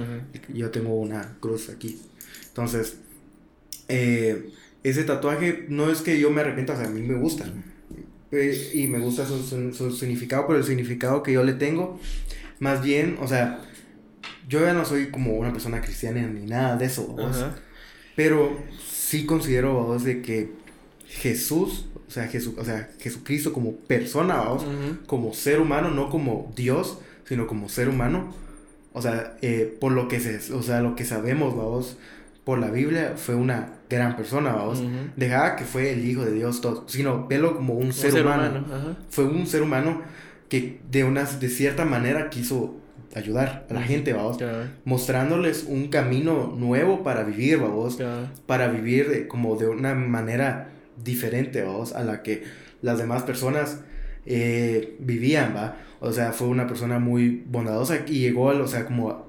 Yo 0.53 0.71
tengo 0.71 0.95
una 0.95 1.37
cruz 1.41 1.71
aquí. 1.71 2.01
Entonces, 2.49 2.99
eh, 3.89 4.51
ese 4.83 5.05
tatuaje 5.05 5.67
no 5.69 5.91
es 5.91 6.03
que 6.03 6.19
yo 6.19 6.31
me 6.31 6.41
arrepienta, 6.41 6.75
o 6.75 6.77
sea, 6.77 6.87
a 6.87 6.91
mí 6.91 7.03
me 7.03 7.15
gusta. 7.15 7.47
Eh, 8.33 8.71
y 8.75 8.87
me 8.89 8.99
gusta 8.99 9.27
su, 9.27 9.73
su, 9.73 9.91
significado, 9.93 10.47
pero 10.47 10.59
el 10.59 10.65
significado 10.65 11.23
que 11.23 11.33
yo 11.33 11.45
le 11.45 11.53
tengo 11.53 12.01
más 12.59 12.83
bien, 12.83 13.19
o 13.21 13.29
sea, 13.29 13.61
yo 14.49 14.61
ya 14.61 14.73
no 14.73 14.85
soy 14.85 15.11
como 15.11 15.35
una 15.35 15.53
persona 15.53 15.81
cristiana 15.81 16.23
ni 16.23 16.47
nada 16.47 16.77
de 16.77 16.87
eso, 16.87 17.17
pero 18.17 18.57
sí 18.87 19.27
considero, 19.27 19.75
vos, 19.75 20.05
de 20.05 20.23
que 20.23 20.53
Jesús, 21.07 21.87
o 22.07 22.11
sea, 22.11 22.29
Jesús, 22.29 22.55
o 22.59 22.65
sea, 22.65 22.91
Jesucristo 22.99 23.53
como 23.53 23.73
persona, 23.73 24.37
vamos, 24.37 24.65
como 25.07 25.33
ser 25.35 25.61
humano, 25.61 25.91
no 25.91 26.11
como 26.11 26.53
Dios, 26.55 26.99
sino 27.25 27.47
como 27.47 27.69
ser 27.69 27.89
humano, 27.89 28.35
o 28.93 29.03
sea, 29.03 29.37
eh, 29.43 29.77
por 29.81 29.93
lo 29.93 30.09
que 30.09 30.21
se, 30.21 30.53
o 30.53 30.63
sea, 30.63 30.81
lo 30.81 30.95
que 30.95 31.05
sabemos, 31.05 31.57
vamos, 31.57 31.97
por 32.45 32.59
la 32.59 32.71
Biblia, 32.71 33.15
fue 33.17 33.35
una 33.35 33.73
gran 33.89 34.17
persona, 34.17 34.53
vamos. 34.53 34.83
Dejaba 35.17 35.57
que 35.57 35.65
fue 35.65 35.93
el 35.93 36.07
Hijo 36.07 36.25
de 36.25 36.33
Dios 36.33 36.61
todo, 36.61 36.85
sino 36.89 37.27
velo 37.27 37.57
como 37.57 37.75
un, 37.75 37.93
ser, 37.93 38.23
humano. 38.23 38.65
Fue 39.09 39.25
un 39.25 39.47
ser 39.47 39.63
humano 39.63 40.03
que 40.55 40.79
de, 40.89 41.03
una, 41.03 41.25
de 41.25 41.49
cierta 41.49 41.85
manera 41.85 42.31
quiso 42.31 42.77
ayudar 43.13 43.67
a 43.69 43.75
la 43.75 43.83
gente, 43.83 44.13
vamos, 44.13 44.39
mostrándoles 44.85 45.65
un 45.69 45.89
camino 45.89 46.55
nuevo 46.57 47.03
para 47.03 47.25
vivir, 47.25 47.59
vamos, 47.59 47.99
para 48.47 48.69
vivir 48.69 49.27
como 49.27 49.57
de 49.57 49.67
una 49.67 49.95
manera 49.95 50.71
diferente, 51.03 51.63
vamos, 51.63 51.93
a 51.93 52.05
la 52.05 52.23
que 52.23 52.45
las 52.83 52.99
demás 52.99 53.25
personas 53.25 53.81
eh, 54.27 54.97
vivían, 55.01 55.57
va, 55.57 55.77
o 55.99 56.13
sea, 56.13 56.33
fue 56.33 56.47
una 56.47 56.69
persona 56.69 57.01
muy 57.01 57.43
bondadosa 57.47 58.05
y 58.07 58.21
llegó, 58.21 58.47
o 58.47 58.67
sea, 58.69 58.85
como, 58.85 59.09
o 59.09 59.27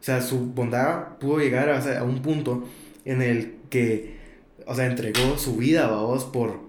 sea, 0.00 0.20
su 0.20 0.46
bondad 0.46 1.16
pudo 1.18 1.38
llegar 1.38 1.70
a, 1.70 2.00
a 2.00 2.04
un 2.04 2.20
punto 2.20 2.64
en 3.06 3.22
el 3.22 3.54
que, 3.70 4.16
o 4.66 4.74
sea, 4.74 4.86
entregó 4.86 5.38
su 5.38 5.56
vida, 5.56 5.86
vamos, 5.86 6.24
por 6.26 6.60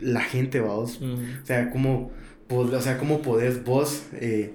la 0.00 0.20
gente, 0.20 0.60
vamos, 0.60 1.00
o 1.02 1.46
sea, 1.46 1.70
como 1.70 2.12
o 2.50 2.80
sea, 2.80 2.98
cómo 2.98 3.22
podés 3.22 3.64
vos 3.64 4.04
eh, 4.12 4.52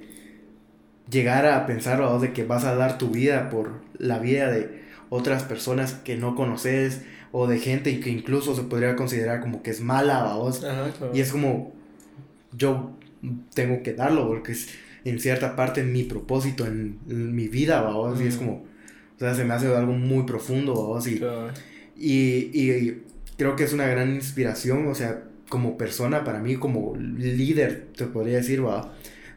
llegar 1.10 1.46
a 1.46 1.66
pensar 1.66 2.02
vos, 2.02 2.22
de 2.22 2.34
que 2.34 2.44
vas 2.44 2.64
a 2.64 2.76
dar 2.76 2.98
tu 2.98 3.10
vida 3.10 3.50
por 3.50 3.82
la 3.98 4.20
vida 4.20 4.52
de 4.52 4.84
otras 5.10 5.44
personas 5.44 5.94
que 5.94 6.18
no 6.18 6.36
conoces 6.36 7.02
o 7.32 7.48
de 7.48 7.60
gente 7.60 8.00
que 8.00 8.10
incluso 8.10 8.56
se 8.56 8.64
podría 8.64 8.96
considerar 8.96 9.42
como 9.42 9.64
que 9.64 9.72
es 9.72 9.82
mala, 9.82 10.36
vos. 10.36 10.66
Y 11.14 11.20
es 11.20 11.32
como, 11.32 11.74
yo 12.56 12.92
tengo 13.54 13.84
que 13.84 13.94
darlo 13.94 14.28
porque 14.28 14.54
es 14.54 14.70
en 15.06 15.20
cierta 15.20 15.56
parte 15.56 15.84
mi 15.84 16.04
propósito 16.04 16.66
en, 16.66 17.00
mi 17.08 17.48
vida, 17.48 17.82
vos. 17.82 18.22
Y 18.22 18.28
es 18.28 18.38
como, 18.38 18.64
o 19.16 19.20
sea, 19.20 19.36
se 19.36 19.46
me 19.46 19.54
hace 19.54 19.68
algo 19.76 19.94
muy 19.94 20.24
profundo, 20.24 20.74
vos. 20.74 21.08
Y, 21.08 21.22
y, 21.96 22.62
y 22.62 23.04
creo 23.38 23.56
que 23.56 23.64
es 23.64 23.74
una 23.74 23.88
gran 23.88 24.14
inspiración, 24.14 24.88
o 24.88 24.96
sea, 24.96 25.24
como 25.54 25.78
persona, 25.78 26.24
para 26.24 26.40
mí 26.40 26.56
como 26.56 26.96
líder, 26.96 27.90
te 27.96 28.08
podría 28.08 28.38
decir, 28.38 28.66
va. 28.66 28.92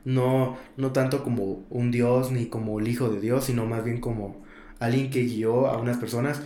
No, 0.07 0.57
no 0.79 0.93
tanto 0.93 1.23
como 1.23 1.67
un 1.69 1.91
Dios 1.91 2.33
ni 2.33 2.47
como 2.47 2.81
el 2.81 2.89
Hijo 2.89 3.11
de 3.11 3.21
Dios, 3.21 3.45
sino 3.45 3.67
más 3.67 3.85
bien 3.85 4.01
como 4.01 4.43
alguien 4.79 5.11
que 5.11 5.25
guió 5.25 5.67
a 5.67 5.77
unas 5.77 5.99
personas. 5.99 6.41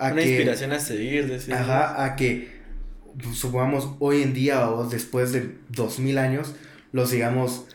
A 0.00 0.10
Una 0.10 0.22
inspiración 0.22 0.72
a 0.72 0.80
seguir, 0.80 1.28
decir. 1.28 1.54
Ajá, 1.54 2.02
a 2.02 2.16
que, 2.16 2.48
pues, 3.22 3.36
supongamos, 3.36 3.90
hoy 4.00 4.22
en 4.22 4.34
día 4.34 4.68
o 4.68 4.88
después 4.88 5.32
de 5.32 5.58
dos 5.68 6.00
mil 6.00 6.18
años, 6.18 6.56
lo 6.90 7.06
sigamos 7.06 7.66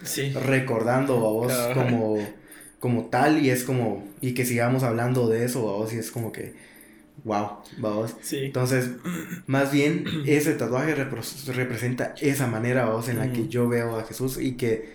recordando 0.45 1.15
a 1.15 1.31
vos 1.31 1.53
como, 1.73 2.17
como 2.81 3.05
tal 3.05 3.39
y 3.41 3.49
es 3.49 3.63
como, 3.63 4.09
y 4.19 4.33
que 4.33 4.45
sigamos 4.45 4.83
hablando 4.83 5.29
de 5.29 5.45
eso 5.45 5.59
a 5.69 5.77
vos 5.77 5.93
y 5.93 5.99
es 5.99 6.11
como 6.11 6.33
que 6.33 6.53
wow, 7.23 7.59
vamos. 7.77 8.15
Sí. 8.21 8.45
Entonces, 8.45 8.91
más 9.47 9.71
bien, 9.71 10.05
ese 10.25 10.53
tatuaje 10.53 10.95
representa 10.95 12.15
esa 12.19 12.47
manera, 12.47 12.85
vos, 12.85 13.09
en 13.09 13.19
la 13.19 13.31
que 13.31 13.47
yo 13.47 13.67
veo 13.67 13.97
a 13.97 14.03
Jesús 14.03 14.37
y 14.39 14.53
que, 14.53 14.93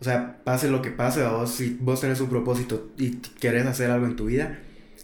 o 0.00 0.04
sea, 0.04 0.42
pase 0.44 0.68
lo 0.68 0.82
que 0.82 0.90
pase, 0.90 1.24
vos, 1.24 1.50
si 1.50 1.76
vos 1.80 2.00
tenés 2.00 2.20
un 2.20 2.28
propósito 2.28 2.90
y 2.98 3.16
querés 3.40 3.66
hacer 3.66 3.90
algo 3.90 4.06
en 4.06 4.16
tu 4.16 4.26
vida, 4.26 4.58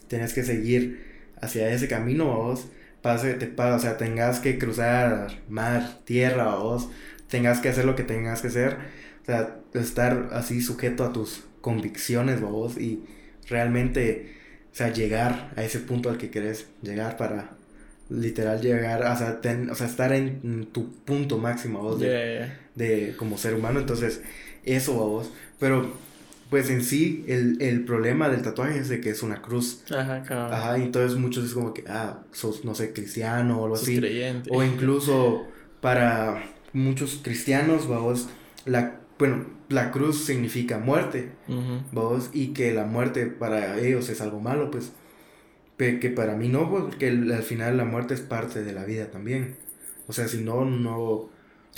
tenés 0.08 0.34
que 0.34 0.44
seguir 0.44 1.12
hacia 1.40 1.72
ese 1.72 1.88
camino, 1.88 2.26
vos, 2.26 2.66
pase, 3.02 3.34
te, 3.34 3.52
o 3.60 3.78
sea, 3.78 3.96
tengas 3.96 4.40
que 4.40 4.58
cruzar 4.58 5.42
mar, 5.48 5.98
tierra, 6.04 6.56
vos, 6.56 6.88
tengas 7.28 7.60
que 7.60 7.68
hacer 7.68 7.84
lo 7.84 7.96
que 7.96 8.04
tengas 8.04 8.42
que 8.42 8.48
hacer, 8.48 8.76
o 9.22 9.26
sea, 9.26 9.56
estar 9.74 10.28
así 10.32 10.60
sujeto 10.60 11.04
a 11.04 11.12
tus 11.12 11.44
convicciones, 11.60 12.40
vos, 12.40 12.76
y 12.78 13.04
realmente 13.48 14.41
o 14.72 14.74
sea, 14.74 14.92
llegar 14.92 15.52
a 15.56 15.62
ese 15.62 15.80
punto 15.80 16.08
al 16.08 16.16
que 16.16 16.30
querés 16.30 16.66
llegar 16.82 17.16
para 17.16 17.50
literal 18.08 18.60
llegar, 18.60 19.02
o 19.02 19.16
sea, 19.16 19.40
o 19.70 19.74
sea 19.74 19.86
estar 19.86 20.12
en 20.12 20.66
tu 20.66 20.92
punto 21.04 21.38
máximo 21.38 21.80
vos 21.80 22.00
de, 22.00 22.50
de, 22.74 23.14
como 23.16 23.38
ser 23.38 23.54
humano. 23.54 23.80
Entonces, 23.80 24.22
eso 24.64 24.92
a 25.02 25.06
vos. 25.06 25.30
Pero, 25.58 25.92
pues 26.50 26.70
en 26.70 26.82
sí, 26.82 27.24
el, 27.28 27.60
el, 27.60 27.84
problema 27.84 28.28
del 28.28 28.42
tatuaje 28.42 28.78
es 28.78 28.88
de 28.88 29.00
que 29.00 29.10
es 29.10 29.22
una 29.22 29.40
cruz. 29.40 29.82
Ajá, 29.90 30.22
claro. 30.22 30.54
Ajá, 30.54 30.78
y 30.78 30.82
entonces 30.82 31.18
muchos 31.18 31.44
es 31.44 31.54
como 31.54 31.72
que, 31.72 31.84
ah, 31.88 32.20
sos, 32.32 32.64
no 32.64 32.74
sé, 32.74 32.92
cristiano 32.92 33.60
o 33.60 33.64
algo 33.64 33.76
así. 33.76 33.96
Creyente. 33.98 34.50
O 34.52 34.62
incluso 34.62 35.46
para 35.80 36.44
muchos 36.72 37.20
cristianos, 37.22 37.88
vamos, 37.88 38.28
la, 38.66 39.00
bueno, 39.18 39.46
la 39.72 39.90
cruz 39.90 40.24
significa 40.24 40.78
muerte, 40.78 41.32
vamos, 41.92 42.30
y 42.32 42.48
que 42.48 42.72
la 42.72 42.84
muerte 42.84 43.26
para 43.26 43.78
ellos 43.78 44.08
es 44.08 44.20
algo 44.20 44.40
malo, 44.40 44.70
pues, 44.70 44.92
que 45.76 46.12
para 46.14 46.36
mí 46.36 46.48
no, 46.48 46.70
pues, 46.70 46.84
porque 46.84 47.08
al 47.08 47.42
final 47.42 47.76
la 47.76 47.84
muerte 47.84 48.14
es 48.14 48.20
parte 48.20 48.62
de 48.62 48.72
la 48.72 48.84
vida 48.84 49.10
también. 49.10 49.56
O 50.06 50.12
sea, 50.12 50.28
si 50.28 50.38
no, 50.38 50.64
no, 50.64 51.30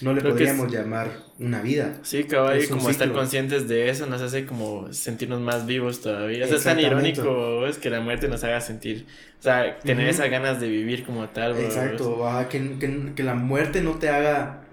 no 0.03 0.12
le 0.12 0.21
podríamos 0.21 0.71
llamar 0.71 1.09
una 1.39 1.62
vida. 1.62 1.99
Sí, 2.03 2.25
cabal, 2.25 2.62
y 2.62 2.66
como 2.66 2.91
estar 2.91 3.11
conscientes 3.12 3.69
de 3.69 3.89
eso 3.89 4.07
nos 4.07 4.21
hace 4.21 4.45
como 4.45 4.93
sentirnos 4.93 5.41
más 5.41 5.66
vivos 5.66 6.01
todavía. 6.01 6.45
O 6.45 6.49
sea, 6.49 6.57
es 6.57 6.65
tan 6.65 6.81
irónico, 6.81 7.66
es 7.66 7.79
que 7.79 7.91
la 7.91 8.01
muerte 8.01 8.29
nos 8.29 8.43
haga 8.45 8.61
sentir, 8.61 9.07
o 9.39 9.43
sea, 9.43 9.79
tener 9.81 10.09
esas 10.09 10.31
ganas 10.31 10.61
de 10.61 10.69
vivir 10.69 11.05
como 11.05 11.29
tal. 11.29 11.57
Exacto, 11.57 12.21
que, 12.51 12.79
que, 12.79 13.12
que, 13.15 13.23
la 13.23 13.35
muerte 13.35 13.83
no 13.83 13.93
te 13.93 14.09
haga 14.09 14.64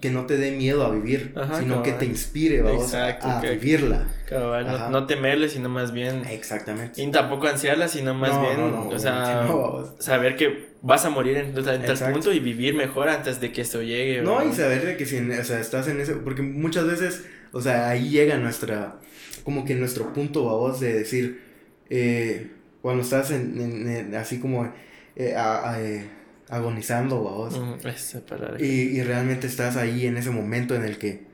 que 0.00 0.10
no 0.10 0.26
te 0.26 0.36
dé 0.36 0.52
miedo 0.52 0.84
a 0.84 0.90
vivir, 0.90 1.34
sino 1.58 1.82
que 1.82 1.92
te 1.92 2.04
inspire 2.04 2.62
vamos, 2.62 2.94
a, 2.94 3.40
vivirla. 3.40 4.06
no, 4.30 4.90
no, 4.90 5.06
temerle, 5.06 5.48
sino 5.48 5.68
más 5.68 5.92
bien. 5.92 6.24
Exactamente. 6.26 7.02
Y 7.02 7.10
tampoco 7.10 7.46
ansiarla, 7.46 7.88
sino 7.88 8.14
más 8.14 8.40
bien. 8.40 8.60
o 8.60 8.98
sea, 8.98 9.48
saber 9.98 10.36
que 10.36 10.74
vas 10.82 11.04
a 11.04 11.10
morir 11.10 11.36
en, 11.36 11.54
tal 11.54 12.12
punto 12.12 12.32
y 12.32 12.40
vivir 12.40 12.74
mejor 12.74 13.08
antes 13.08 13.40
de 13.40 13.52
que 13.52 13.62
esto 13.62 13.82
llegue. 13.82 14.22
No, 14.22 14.44
y 14.44 14.52
saber 14.52 14.84
de 14.84 14.96
que 14.96 15.06
si 15.06 15.18
o 15.18 15.44
sea, 15.44 15.60
estás 15.60 15.88
en 15.88 16.00
ese. 16.00 16.14
Porque 16.14 16.42
muchas 16.42 16.86
veces, 16.86 17.24
o 17.52 17.60
sea, 17.60 17.88
ahí 17.88 18.10
llega 18.10 18.36
nuestra. 18.36 18.96
Como 19.44 19.64
que 19.64 19.74
nuestro 19.74 20.12
punto, 20.12 20.42
vos, 20.42 20.80
de 20.80 20.92
decir. 20.92 21.42
Eh, 21.90 22.50
cuando 22.82 23.02
estás 23.02 23.30
en, 23.30 24.14
así 24.14 24.38
como. 24.38 24.64
Eh, 25.16 25.34
eh 25.36 26.10
agonizando, 26.48 27.18
vos. 27.18 27.58
y, 28.58 28.64
y, 28.64 29.02
realmente 29.02 29.46
estás 29.46 29.76
ahí 29.76 30.06
en 30.06 30.16
ese 30.16 30.30
momento 30.30 30.74
en 30.74 30.84
el 30.84 30.98
que 30.98 31.26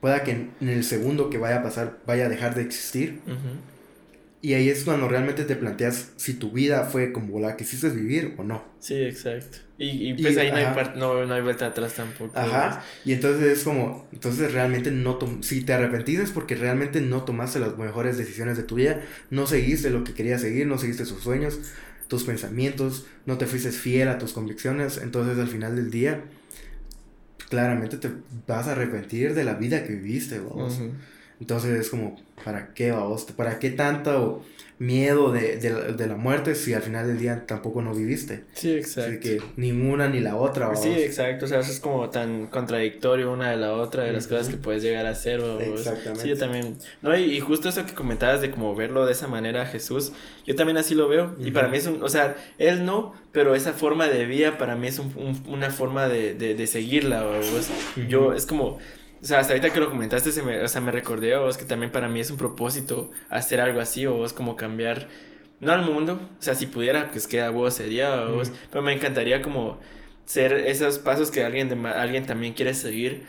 pueda 0.00 0.22
que 0.22 0.32
en, 0.32 0.52
el 0.60 0.84
segundo 0.84 1.30
que 1.30 1.38
vaya 1.38 1.60
a 1.60 1.62
pasar 1.62 1.98
vaya 2.06 2.26
a 2.26 2.28
dejar 2.28 2.54
de 2.54 2.62
existir. 2.62 3.20
Y 4.44 4.52
ahí 4.52 4.68
es 4.68 4.84
cuando 4.84 5.08
realmente 5.08 5.44
te 5.44 5.56
planteas 5.56 6.12
si 6.16 6.34
tu 6.34 6.50
vida 6.50 6.84
fue 6.84 7.12
como 7.12 7.40
la 7.40 7.56
que 7.56 7.64
hiciste 7.64 7.88
vivir 7.88 8.34
o 8.36 8.44
no. 8.44 8.62
Sí, 8.78 9.02
exacto. 9.02 9.56
Y, 9.78 10.10
y 10.10 10.22
pues 10.22 10.36
ahí 10.36 10.50
no 10.50 10.56
hay, 10.58 10.66
no, 10.96 11.24
no 11.24 11.32
hay, 11.32 11.40
vuelta 11.40 11.68
atrás 11.68 11.94
tampoco. 11.94 12.38
Ajá. 12.38 12.84
Y 13.06 13.14
entonces 13.14 13.58
es 13.58 13.64
como, 13.64 14.06
entonces 14.12 14.52
realmente 14.52 14.90
no, 14.90 15.18
si 15.40 15.62
te 15.62 15.72
arrepentiste 15.72 16.22
es 16.22 16.30
porque 16.30 16.56
realmente 16.56 17.00
no 17.00 17.24
tomaste 17.24 17.58
las 17.58 17.78
mejores 17.78 18.18
decisiones 18.18 18.58
de 18.58 18.64
tu 18.64 18.74
vida, 18.74 19.00
no 19.30 19.46
seguiste 19.46 19.88
lo 19.88 20.04
que 20.04 20.12
querías 20.12 20.42
seguir, 20.42 20.66
no 20.66 20.76
seguiste 20.76 21.06
sus 21.06 21.22
sueños, 21.22 21.58
tus 22.08 22.24
pensamientos, 22.24 23.06
no 23.26 23.38
te 23.38 23.46
fuiste 23.46 23.70
fiel 23.70 24.08
a 24.08 24.18
tus 24.18 24.32
convicciones, 24.32 24.98
entonces 24.98 25.38
al 25.38 25.48
final 25.48 25.76
del 25.76 25.90
día 25.90 26.24
claramente 27.48 27.96
te 27.96 28.10
vas 28.46 28.66
a 28.66 28.72
arrepentir 28.72 29.34
de 29.34 29.44
la 29.44 29.54
vida 29.54 29.84
que 29.84 29.94
viviste, 29.94 30.38
vamos. 30.38 30.80
Entonces 31.40 31.78
es 31.78 31.88
como, 31.88 32.20
¿para 32.44 32.74
qué, 32.74 32.92
vamos? 32.92 33.24
¿Para 33.24 33.58
qué 33.58 33.70
tanto 33.70 34.44
miedo 34.78 35.30
de, 35.30 35.56
de, 35.58 36.06
la 36.06 36.16
muerte 36.16 36.56
si 36.56 36.74
al 36.74 36.82
final 36.82 37.06
del 37.06 37.18
día 37.18 37.46
tampoco 37.46 37.80
no 37.82 37.94
viviste? 37.94 38.44
Sí, 38.54 38.72
exacto. 38.72 39.10
Así 39.10 39.20
que 39.20 39.42
ni 39.56 39.70
una 39.70 40.08
ni 40.08 40.20
la 40.20 40.36
otra. 40.36 40.74
Sí, 40.74 40.90
exacto. 40.90 41.44
O 41.44 41.48
sea, 41.48 41.60
eso 41.60 41.70
es 41.70 41.80
como 41.80 42.10
tan 42.10 42.48
contradictorio 42.48 43.32
una 43.32 43.50
de 43.50 43.56
la 43.56 43.72
otra, 43.74 44.04
de 44.04 44.12
las 44.12 44.26
cosas 44.26 44.48
que 44.48 44.56
puedes 44.56 44.82
llegar 44.82 45.06
a 45.06 45.10
hacer. 45.10 45.40
Exactamente. 45.60 46.22
Sí, 46.22 46.28
yo 46.28 46.38
también. 46.38 46.76
No, 47.02 47.16
y, 47.16 47.38
justo 47.40 47.68
eso 47.68 47.86
que 47.86 47.94
comentabas 47.94 48.40
de 48.40 48.50
como 48.50 48.74
verlo 48.74 49.06
de 49.06 49.12
esa 49.12 49.28
manera 49.28 49.66
Jesús, 49.66 50.12
yo 50.44 50.54
también 50.56 50.76
así 50.76 50.94
lo 50.94 51.08
veo. 51.08 51.36
Y 51.38 51.52
para 51.52 51.68
mí 51.68 51.76
es 51.76 51.86
un, 51.86 52.02
o 52.02 52.08
sea, 52.08 52.36
él 52.58 52.84
no, 52.84 53.14
pero 53.32 53.54
esa 53.54 53.72
forma 53.72 54.08
de 54.08 54.26
vida 54.26 54.58
para 54.58 54.76
mí 54.76 54.88
es 54.88 54.98
un, 54.98 55.42
una 55.46 55.70
forma 55.70 56.08
de, 56.08 56.34
de, 56.34 56.54
de 56.54 56.66
seguirla. 56.66 57.24
Yo, 58.08 58.32
es 58.32 58.46
como 58.46 58.78
o 59.24 59.26
sea, 59.26 59.38
hasta 59.38 59.54
ahorita 59.54 59.72
que 59.72 59.80
lo 59.80 59.88
comentaste, 59.88 60.32
se 60.32 60.42
me, 60.42 60.62
o 60.62 60.68
sea, 60.68 60.82
me 60.82 60.92
recordé 60.92 61.32
a 61.34 61.38
vos 61.38 61.56
que 61.56 61.64
también 61.64 61.90
para 61.90 62.08
mí 62.08 62.20
es 62.20 62.30
un 62.30 62.36
propósito 62.36 63.10
hacer 63.30 63.58
algo 63.58 63.80
así, 63.80 64.04
o 64.04 64.12
vos 64.12 64.34
como 64.34 64.54
cambiar, 64.54 65.08
no 65.60 65.72
al 65.72 65.80
mundo, 65.80 66.20
o 66.38 66.42
sea, 66.42 66.54
si 66.54 66.66
pudiera, 66.66 67.10
pues 67.10 67.26
que 67.26 67.40
a 67.40 67.48
vos 67.48 67.72
sería, 67.72 68.26
vos, 68.26 68.52
pero 68.70 68.82
me 68.82 68.92
encantaría 68.92 69.40
como 69.40 69.78
ser 70.26 70.52
esos 70.52 70.98
pasos 70.98 71.30
que 71.30 71.42
alguien, 71.42 71.70
de, 71.70 71.88
alguien 71.88 72.26
también 72.26 72.52
quiere 72.52 72.74
seguir, 72.74 73.22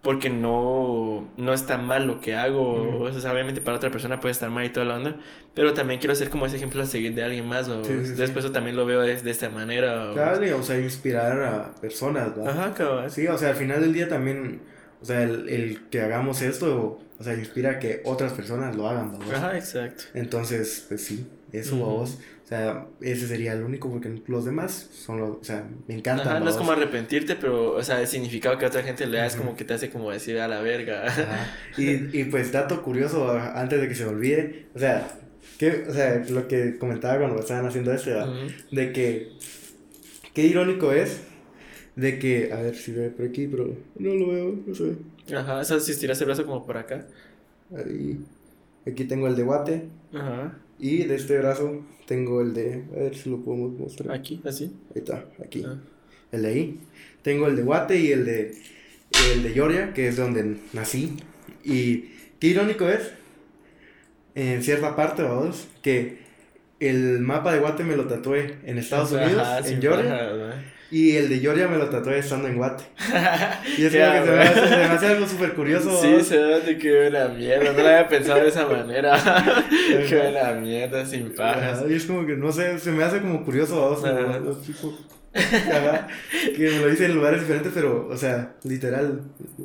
porque 0.00 0.30
no, 0.30 1.28
no 1.36 1.52
está 1.52 1.76
mal 1.76 2.06
lo 2.06 2.22
que 2.22 2.34
hago, 2.34 3.02
o 3.02 3.12
sea, 3.12 3.30
obviamente 3.30 3.60
para 3.60 3.76
otra 3.76 3.90
persona 3.90 4.20
puede 4.20 4.32
estar 4.32 4.48
mal 4.48 4.64
y 4.64 4.70
toda 4.70 4.86
la 4.86 4.96
onda, 4.96 5.16
pero 5.52 5.74
también 5.74 6.00
quiero 6.00 6.14
ser 6.14 6.30
como 6.30 6.46
ese 6.46 6.56
ejemplo 6.56 6.82
a 6.82 6.86
seguir 6.86 7.14
de 7.14 7.24
alguien 7.24 7.46
más, 7.46 7.68
o 7.68 7.82
después 7.82 8.50
también 8.52 8.74
lo 8.74 8.86
veo 8.86 9.02
de, 9.02 9.20
de 9.20 9.30
esta 9.30 9.50
manera. 9.50 10.12
O... 10.12 10.14
Claro, 10.14 10.56
o 10.56 10.62
sea, 10.62 10.80
inspirar 10.80 11.42
a 11.42 11.74
personas, 11.74 12.34
¿no? 12.38 12.48
Ajá, 12.48 12.72
cabrón. 12.72 13.10
Sí, 13.10 13.26
o 13.26 13.36
sea, 13.36 13.50
al 13.50 13.56
final 13.56 13.82
del 13.82 13.92
día 13.92 14.08
también 14.08 14.71
o 15.02 15.04
sea, 15.04 15.24
el, 15.24 15.48
el 15.48 15.88
que 15.90 16.00
hagamos 16.00 16.42
esto, 16.42 17.00
o 17.18 17.24
sea, 17.24 17.34
inspira 17.34 17.72
a 17.72 17.78
que 17.78 18.02
otras 18.04 18.32
personas 18.32 18.76
lo 18.76 18.88
hagan, 18.88 19.12
¿no? 19.12 19.18
Ajá, 19.34 19.56
exacto. 19.56 20.04
Entonces, 20.14 20.86
pues 20.88 21.04
sí, 21.04 21.26
eso 21.52 21.76
a 21.76 21.88
vos. 21.88 22.18
O 22.44 22.48
sea, 22.48 22.86
ese 23.00 23.26
sería 23.26 23.54
el 23.54 23.62
único, 23.62 23.90
porque 23.90 24.22
los 24.26 24.44
demás 24.44 24.90
son 24.92 25.20
los, 25.20 25.30
o 25.30 25.44
sea, 25.44 25.64
me 25.88 25.94
encantan. 25.94 26.28
Ajá, 26.28 26.40
no 26.40 26.50
es 26.50 26.56
como 26.56 26.72
arrepentirte, 26.72 27.34
pero, 27.34 27.72
o 27.72 27.82
sea, 27.82 28.00
el 28.00 28.06
significado 28.06 28.58
que 28.58 28.64
a 28.64 28.68
otra 28.68 28.82
gente 28.82 29.06
le 29.06 29.18
da 29.18 29.26
es 29.26 29.36
como 29.36 29.56
que 29.56 29.64
te 29.64 29.74
hace 29.74 29.90
como 29.90 30.10
decir 30.10 30.38
a 30.38 30.48
la 30.48 30.60
verga. 30.60 31.06
Ajá. 31.06 31.56
Y, 31.78 32.18
y 32.18 32.24
pues, 32.24 32.52
dato 32.52 32.82
curioso, 32.82 33.30
antes 33.30 33.80
de 33.80 33.88
que 33.88 33.94
se 33.94 34.04
me 34.04 34.10
olvide, 34.10 34.66
o 34.74 34.78
sea, 34.78 35.08
que, 35.58 35.86
o 35.88 35.92
sea, 35.92 36.22
lo 36.28 36.46
que 36.46 36.78
comentaba 36.78 37.18
cuando 37.18 37.40
estaban 37.40 37.66
haciendo 37.66 37.92
esto, 37.92 38.10
de 38.70 38.92
que, 38.92 39.32
qué 40.34 40.42
irónico 40.42 40.92
es 40.92 41.22
de 41.96 42.18
que, 42.18 42.52
a 42.52 42.62
ver 42.62 42.74
si 42.74 42.92
ve 42.92 43.10
por 43.10 43.26
aquí, 43.26 43.46
pero 43.46 43.76
no 43.98 44.14
lo 44.14 44.28
veo, 44.28 44.58
no 44.66 44.74
sé. 44.74 44.96
Ajá, 45.34 45.58
o 45.58 45.64
sea, 45.64 45.80
si 45.80 45.92
estiras 45.92 46.20
el 46.20 46.26
brazo 46.26 46.44
como 46.44 46.64
por 46.64 46.76
acá. 46.76 47.06
Ahí. 47.76 48.18
Aquí 48.86 49.04
tengo 49.04 49.28
el 49.28 49.36
de 49.36 49.42
guate. 49.42 49.84
Ajá. 50.12 50.58
Y 50.78 51.04
de 51.04 51.14
este 51.14 51.38
brazo 51.38 51.84
tengo 52.06 52.40
el 52.40 52.54
de, 52.54 52.82
a 52.94 52.98
ver 52.98 53.14
si 53.14 53.30
lo 53.30 53.40
podemos 53.40 53.72
mostrar. 53.78 54.12
Aquí, 54.16 54.40
así. 54.44 54.72
Ahí 54.94 55.02
está, 55.02 55.24
aquí. 55.42 55.64
Ah. 55.66 55.78
El 56.32 56.42
de 56.42 56.48
ahí. 56.48 56.80
Tengo 57.22 57.46
el 57.46 57.56
de 57.56 57.62
guate 57.62 57.98
y 57.98 58.10
el 58.10 58.24
de, 58.24 58.54
el 59.32 59.42
de 59.42 59.50
Georgia, 59.50 59.92
que 59.94 60.08
es 60.08 60.16
donde 60.16 60.56
nací. 60.72 61.16
Y 61.62 62.10
qué 62.40 62.48
irónico 62.48 62.88
es, 62.88 63.12
en 64.34 64.62
cierta 64.62 64.96
parte, 64.96 65.22
vamos, 65.22 65.68
que 65.82 66.22
el 66.80 67.20
mapa 67.20 67.52
de 67.52 67.60
Guate 67.60 67.84
me 67.84 67.96
lo 67.96 68.06
tatué 68.06 68.56
en 68.64 68.78
Estados 68.78 69.12
Unidos, 69.12 69.46
en 69.66 69.80
Georgia. 69.80 70.64
Y 70.92 71.16
el 71.16 71.30
de 71.30 71.38
Georgia 71.38 71.68
me 71.68 71.78
lo 71.78 71.88
trató 71.88 72.10
estando 72.10 72.48
en 72.48 72.58
Guate. 72.58 72.84
Y 73.78 73.86
es 73.86 73.92
que 73.92 73.98
se 73.98 74.30
me, 74.30 74.42
hace, 74.42 74.68
se 74.68 74.76
me 74.76 74.84
hace 74.84 75.06
algo 75.06 75.26
súper 75.26 75.54
curioso. 75.54 75.98
Sí, 76.02 76.20
se 76.22 76.36
ve 76.36 76.60
de 76.60 76.76
que 76.76 76.94
buena 76.94 77.28
mierda. 77.28 77.72
No 77.72 77.78
lo 77.82 77.88
había 77.88 78.08
pensado 78.08 78.42
de 78.42 78.48
esa 78.48 78.66
manera. 78.66 79.16
qué 80.08 80.18
buena 80.18 80.52
mierda, 80.60 81.06
sin 81.06 81.34
pajas. 81.34 81.82
Y 81.88 81.94
es 81.94 82.04
como 82.04 82.26
que, 82.26 82.36
no 82.36 82.52
sé, 82.52 82.78
se 82.78 82.92
me 82.92 83.04
hace 83.04 83.22
como 83.22 83.42
curioso. 83.42 83.82
O 83.82 83.98
sea, 83.98 84.42
que 85.32 86.70
me 86.70 86.78
lo 86.80 86.92
hice 86.92 87.06
en 87.06 87.14
lugares 87.14 87.40
diferentes, 87.40 87.72
pero, 87.74 88.08
o 88.10 88.16
sea, 88.18 88.56
literal, 88.64 89.22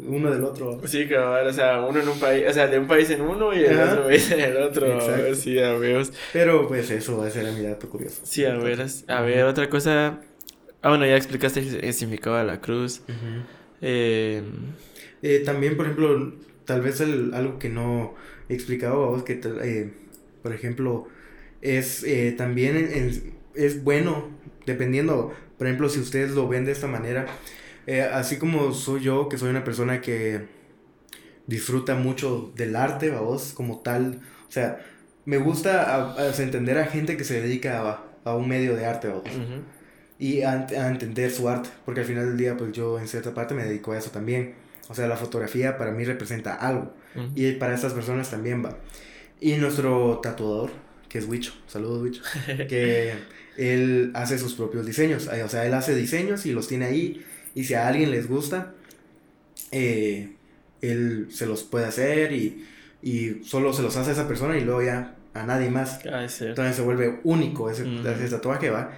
uno 0.08 0.32
del 0.32 0.46
otro. 0.46 0.80
Sí, 0.86 1.10
cabal, 1.10 1.46
o 1.46 1.52
sea, 1.52 1.82
uno 1.82 2.00
en 2.00 2.08
un 2.08 2.20
país, 2.22 2.46
o 2.48 2.54
sea, 2.54 2.68
de 2.68 2.80
un 2.80 2.88
país 2.88 3.10
en 3.10 3.20
uno 3.20 3.54
y 3.54 3.66
el 3.66 3.78
otro 3.78 4.06
país 4.06 4.32
en 4.32 4.40
el 4.40 4.56
otro. 4.56 4.94
Exacto. 4.94 5.36
Sí, 5.36 5.60
a 5.60 5.74
ver. 5.74 6.08
Pero, 6.32 6.70
pues 6.70 6.90
eso, 6.90 7.28
ese 7.28 7.42
era 7.42 7.52
mi 7.52 7.64
dato 7.64 7.90
curioso. 7.90 8.22
Sí, 8.24 8.46
a 8.46 8.56
ver, 8.56 8.86
a 9.10 9.22
ver, 9.22 9.44
otra 9.44 9.70
cosa 9.70 10.22
Ah, 10.82 10.90
bueno, 10.90 11.06
ya 11.06 11.16
explicaste 11.16 11.60
el 11.60 11.94
significado 11.94 12.38
de 12.38 12.44
la 12.46 12.62
cruz. 12.62 13.02
Eh, 13.82 14.44
eh, 15.22 15.42
también, 15.44 15.76
por 15.76 15.86
ejemplo, 15.86 16.34
tal 16.66 16.82
vez 16.82 17.02
algo 17.02 17.58
que 17.58 17.70
no 17.70 18.14
he 18.48 18.54
explicado 18.54 19.04
a 19.04 19.10
vos, 19.10 19.24
que 19.24 19.40
eh, 19.44 19.94
por 20.44 20.54
ejemplo, 20.54 21.08
es 21.62 22.06
también 22.38 22.76
es 23.56 23.84
bueno, 23.84 24.30
dependiendo, 24.66 25.34
por 25.58 25.68
ejemplo, 25.68 25.90
si 25.90 26.00
ustedes 26.00 26.32
lo 26.32 26.48
ven 26.48 26.66
de 26.66 26.74
esta 26.74 26.88
manera, 26.88 27.26
así 28.14 28.38
como 28.38 28.72
soy 28.74 29.02
yo, 29.02 29.30
que 29.30 29.38
soy 29.38 29.50
una 29.50 29.64
persona 29.64 30.00
que 30.00 30.46
disfruta 31.48 31.96
mucho 31.96 32.52
del 32.56 32.76
arte, 32.76 33.10
vos, 33.10 33.54
como 33.54 33.80
tal, 33.80 34.22
o 34.48 34.52
sea, 34.52 34.86
me 35.26 35.38
gusta 35.38 36.16
entender 36.38 36.78
a 36.78 36.86
gente 36.86 37.18
que 37.18 37.24
se 37.24 37.42
dedica 37.42 38.04
a, 38.24 38.36
un 38.36 38.48
medio 38.48 38.76
de 38.76 38.86
arte, 38.86 39.08
vos 39.08 39.24
y 40.20 40.42
a, 40.42 40.68
entender 40.90 41.32
su 41.32 41.48
arte, 41.48 41.70
porque 41.86 42.02
al 42.02 42.06
final 42.06 42.28
del 42.28 42.38
día, 42.38 42.58
pues 42.58 42.72
yo 42.72 43.00
en 43.00 43.08
cierta 43.08 43.34
parte 43.34 43.54
me 43.54 43.64
dedico 43.64 43.92
a 43.92 43.98
eso 43.98 44.10
también. 44.10 44.56
O 44.90 44.96
sea, 44.96 45.08
la 45.08 45.18
fotografía 45.18 45.78
para 45.78 45.92
mí 45.92 46.06
representa 46.06 46.56
algo, 46.56 46.94
y 47.36 47.52
para 47.54 47.76
estas 47.76 47.94
personas 47.94 48.30
también 48.30 48.64
va. 48.64 48.78
Y 49.40 49.54
nuestro 49.56 50.20
tatuador, 50.20 50.72
que 51.10 51.18
es 51.20 51.26
Wicho, 51.26 51.54
saludos 51.68 52.02
Wicho, 52.02 52.22
que 52.70 53.14
él 53.58 54.12
hace 54.14 54.38
sus 54.38 54.54
propios 54.54 54.86
diseños, 54.86 55.28
o 55.28 55.50
sea, 55.50 55.66
él 55.66 55.74
hace 55.74 55.96
diseños 55.96 56.46
y 56.46 56.54
los 56.54 56.68
tiene 56.68 56.86
ahí, 56.86 57.26
y 57.54 57.66
si 57.66 57.74
a 57.74 57.88
alguien 57.88 58.12
les 58.12 58.28
gusta, 58.28 58.74
eh, 59.72 60.32
él 60.82 61.28
se 61.32 61.46
los 61.46 61.64
puede 61.64 61.86
hacer 61.86 62.32
y, 62.32 62.66
y 63.02 63.44
solo 63.44 63.74
se 63.74 63.82
los 63.82 63.96
hace 63.98 64.12
a 64.12 64.14
esa 64.14 64.28
persona 64.28 64.58
y 64.58 64.62
luego 64.62 64.84
ya 64.84 65.16
a 65.34 65.44
nadie 65.44 65.70
más. 65.70 66.00
Ah, 66.06 66.26
Entonces 66.40 66.76
se 66.76 66.82
vuelve 66.82 67.20
único 67.24 67.70
ese, 67.70 67.84
ese 67.84 68.30
tatuaje, 68.30 68.70
va. 68.70 68.92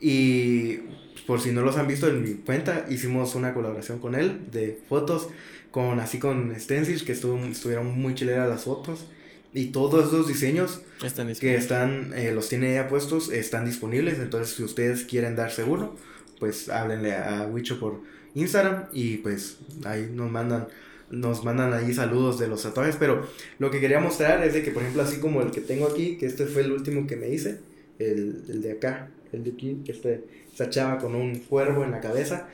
Y 0.00 0.78
por 1.26 1.40
si 1.40 1.50
no 1.52 1.62
los 1.62 1.76
han 1.76 1.88
visto 1.88 2.08
en 2.08 2.22
mi 2.22 2.34
cuenta, 2.34 2.86
hicimos 2.88 3.34
una 3.34 3.52
colaboración 3.54 3.98
con 3.98 4.14
él 4.14 4.50
de 4.52 4.78
fotos, 4.88 5.28
con 5.70 5.98
así 6.00 6.18
con 6.18 6.54
stencils, 6.58 7.02
que 7.02 7.12
estuvo, 7.12 7.36
estuvieron 7.38 7.98
muy 7.98 8.14
chileras 8.14 8.48
las 8.48 8.64
fotos. 8.64 9.06
Y 9.52 9.66
todos 9.66 10.08
esos 10.08 10.28
diseños 10.28 10.82
Están 11.02 11.32
que 11.34 11.54
están, 11.54 12.12
eh, 12.14 12.30
los 12.32 12.48
tiene 12.48 12.74
ya 12.74 12.88
puestos, 12.88 13.32
están 13.32 13.64
disponibles. 13.64 14.18
Entonces, 14.18 14.54
si 14.54 14.62
ustedes 14.62 15.04
quieren 15.04 15.34
darse 15.34 15.64
uno, 15.64 15.96
pues 16.38 16.68
háblenle 16.68 17.14
a 17.14 17.48
Wicho 17.50 17.80
por 17.80 18.00
Instagram 18.34 18.86
y 18.92 19.16
pues 19.18 19.56
ahí 19.84 20.10
nos 20.12 20.30
mandan, 20.30 20.68
nos 21.10 21.42
mandan 21.42 21.72
ahí 21.72 21.94
saludos 21.94 22.38
de 22.38 22.48
los 22.48 22.62
tatuajes. 22.62 22.96
Pero 22.96 23.26
lo 23.58 23.70
que 23.70 23.80
quería 23.80 23.98
mostrar 23.98 24.44
es 24.44 24.52
de 24.52 24.62
que, 24.62 24.72
por 24.72 24.82
ejemplo, 24.82 25.02
así 25.02 25.20
como 25.20 25.40
el 25.40 25.50
que 25.50 25.62
tengo 25.62 25.86
aquí, 25.86 26.18
que 26.18 26.26
este 26.26 26.44
fue 26.44 26.62
el 26.62 26.72
último 26.72 27.06
que 27.06 27.16
me 27.16 27.30
hice, 27.30 27.60
el, 27.98 28.44
el 28.48 28.60
de 28.60 28.72
acá, 28.72 29.08
el 29.32 29.42
que 29.84 29.92
este, 29.92 30.24
esta 30.50 30.70
chava 30.70 30.98
con 30.98 31.14
un 31.14 31.38
cuervo 31.40 31.84
en 31.84 31.90
la 31.90 32.00
cabeza, 32.00 32.48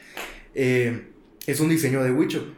eh, 0.54 1.08
es 1.46 1.60
un 1.60 1.68
diseño 1.68 2.02
de 2.02 2.10
Wicho. 2.12 2.54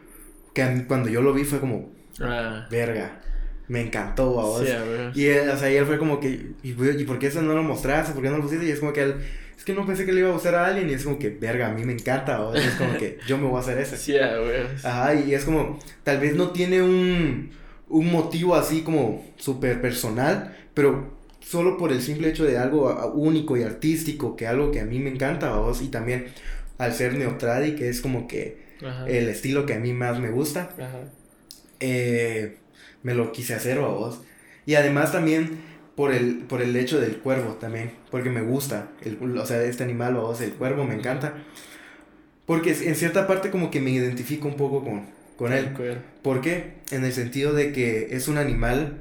Que 0.52 0.84
cuando 0.86 1.08
yo 1.08 1.20
lo 1.20 1.32
vi 1.32 1.44
fue 1.44 1.60
como, 1.60 1.92
Ah, 2.20 2.68
verga, 2.70 3.20
me 3.66 3.80
encantó, 3.80 4.34
babos. 4.34 4.62
sí. 4.64 5.20
Y 5.20 5.26
él, 5.26 5.48
o 5.50 5.56
sea, 5.56 5.70
y 5.72 5.76
él 5.76 5.84
fue 5.84 5.98
como 5.98 6.20
que, 6.20 6.28
¿y, 6.62 6.70
¿y 6.70 7.04
por 7.04 7.18
qué 7.18 7.26
eso 7.26 7.42
no 7.42 7.54
lo 7.54 7.62
mostraste? 7.62 8.12
¿Por 8.12 8.22
qué 8.22 8.30
no 8.30 8.36
lo 8.36 8.42
pusiste? 8.44 8.64
Y 8.66 8.70
es 8.70 8.78
como 8.78 8.92
que 8.92 9.02
él, 9.02 9.14
es 9.56 9.64
que 9.64 9.72
no 9.74 9.84
pensé 9.86 10.04
que 10.06 10.12
le 10.12 10.20
iba 10.20 10.28
a 10.28 10.32
gustar 10.32 10.54
a 10.54 10.66
alguien. 10.66 10.88
Y 10.88 10.92
es 10.92 11.02
como 11.04 11.18
que, 11.18 11.30
verga, 11.30 11.68
a 11.68 11.72
mí 11.72 11.84
me 11.84 11.92
encanta. 11.92 12.40
O 12.42 12.54
es 12.54 12.74
como 12.74 12.96
que 12.98 13.18
yo 13.26 13.36
me 13.38 13.46
voy 13.48 13.56
a 13.56 13.60
hacer 13.60 13.78
ese. 13.78 13.96
Sí. 13.96 14.84
Ajá, 14.84 15.14
y 15.14 15.34
es 15.34 15.44
como, 15.44 15.78
tal 16.04 16.20
vez 16.20 16.36
no 16.36 16.50
tiene 16.50 16.82
un, 16.82 17.50
un 17.88 18.12
motivo 18.12 18.54
así 18.54 18.82
como 18.82 19.24
súper 19.36 19.80
personal, 19.80 20.56
pero 20.72 21.12
solo 21.44 21.76
por 21.76 21.92
el 21.92 22.00
simple 22.00 22.28
hecho 22.28 22.44
de 22.44 22.58
algo 22.58 23.12
único 23.14 23.56
y 23.56 23.62
artístico, 23.62 24.36
que 24.36 24.46
algo 24.46 24.70
que 24.70 24.80
a 24.80 24.84
mí 24.84 24.98
me 24.98 25.10
encanta, 25.10 25.54
vos, 25.56 25.82
y 25.82 25.88
también 25.88 26.26
al 26.78 26.92
ser 26.94 27.14
neotradi, 27.14 27.76
que 27.76 27.88
es 27.88 28.00
como 28.00 28.26
que 28.26 28.58
Ajá. 28.84 29.06
el 29.08 29.28
estilo 29.28 29.66
que 29.66 29.74
a 29.74 29.78
mí 29.78 29.92
más 29.92 30.18
me 30.18 30.30
gusta, 30.30 30.70
Ajá. 30.78 31.00
eh, 31.80 32.56
me 33.02 33.14
lo 33.14 33.32
quise 33.32 33.54
hacer 33.54 33.78
a 33.78 33.86
vos. 33.86 34.22
Y 34.66 34.74
además 34.76 35.12
también 35.12 35.60
por 35.94 36.12
el, 36.12 36.38
por 36.48 36.62
el 36.62 36.74
hecho 36.76 37.00
del 37.00 37.18
cuervo 37.18 37.54
también, 37.60 37.92
porque 38.10 38.30
me 38.30 38.42
gusta, 38.42 38.88
el, 39.02 39.18
o 39.38 39.46
sea, 39.46 39.62
este 39.62 39.84
animal, 39.84 40.14
vos, 40.14 40.40
el 40.40 40.52
cuervo 40.52 40.84
me 40.84 40.94
encanta. 40.94 41.34
Porque 42.46 42.70
en 42.72 42.94
cierta 42.94 43.26
parte 43.26 43.50
como 43.50 43.70
que 43.70 43.80
me 43.80 43.90
identifico 43.90 44.48
un 44.48 44.56
poco 44.56 44.84
con, 44.84 45.06
con 45.36 45.52
él. 45.52 45.70
¿Por 46.22 46.40
qué? 46.40 46.74
En 46.90 47.04
el 47.04 47.12
sentido 47.12 47.52
de 47.54 47.72
que 47.72 48.08
es 48.10 48.28
un 48.28 48.36
animal 48.38 48.98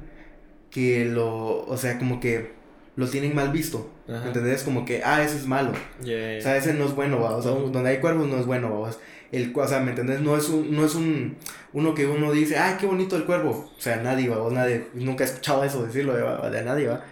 que 0.74 1.04
lo, 1.04 1.64
o 1.64 1.76
sea, 1.76 1.98
como 1.98 2.18
que 2.18 2.50
lo 2.96 3.08
tienen 3.08 3.34
mal 3.34 3.50
visto. 3.52 3.90
Ajá. 4.08 4.26
¿Entendés? 4.26 4.64
Como 4.64 4.84
que, 4.84 5.02
ah, 5.04 5.22
ese 5.22 5.36
es 5.36 5.46
malo. 5.46 5.72
Yeah. 6.02 6.38
O 6.38 6.42
sea, 6.42 6.56
ese 6.56 6.74
no 6.74 6.84
es 6.84 6.94
bueno, 6.96 7.20
va. 7.20 7.36
O 7.36 7.42
sea, 7.42 7.52
donde 7.52 7.88
hay 7.88 7.98
cuervos 8.00 8.26
no 8.26 8.38
es 8.38 8.44
bueno, 8.44 8.80
va. 8.80 8.90
El, 9.32 9.52
o 9.54 9.68
sea, 9.68 9.80
¿me 9.80 9.90
entendés? 9.90 10.20
No 10.20 10.36
es 10.36 10.48
un, 10.48 10.74
no 10.76 10.84
es 10.84 10.94
un, 10.96 11.36
uno 11.72 11.94
que 11.94 12.06
uno 12.06 12.32
dice, 12.32 12.58
ay, 12.58 12.76
qué 12.78 12.86
bonito 12.86 13.16
el 13.16 13.24
cuervo. 13.24 13.70
O 13.76 13.80
sea, 13.80 13.96
nadie, 14.02 14.28
va. 14.28 14.50
Nadie, 14.50 14.88
nunca 14.94 15.24
he 15.24 15.26
escuchado 15.28 15.62
eso 15.64 15.86
decirlo 15.86 16.14
de, 16.14 16.22
va, 16.22 16.50
de 16.50 16.62
nadie, 16.64 16.88
va. 16.88 17.04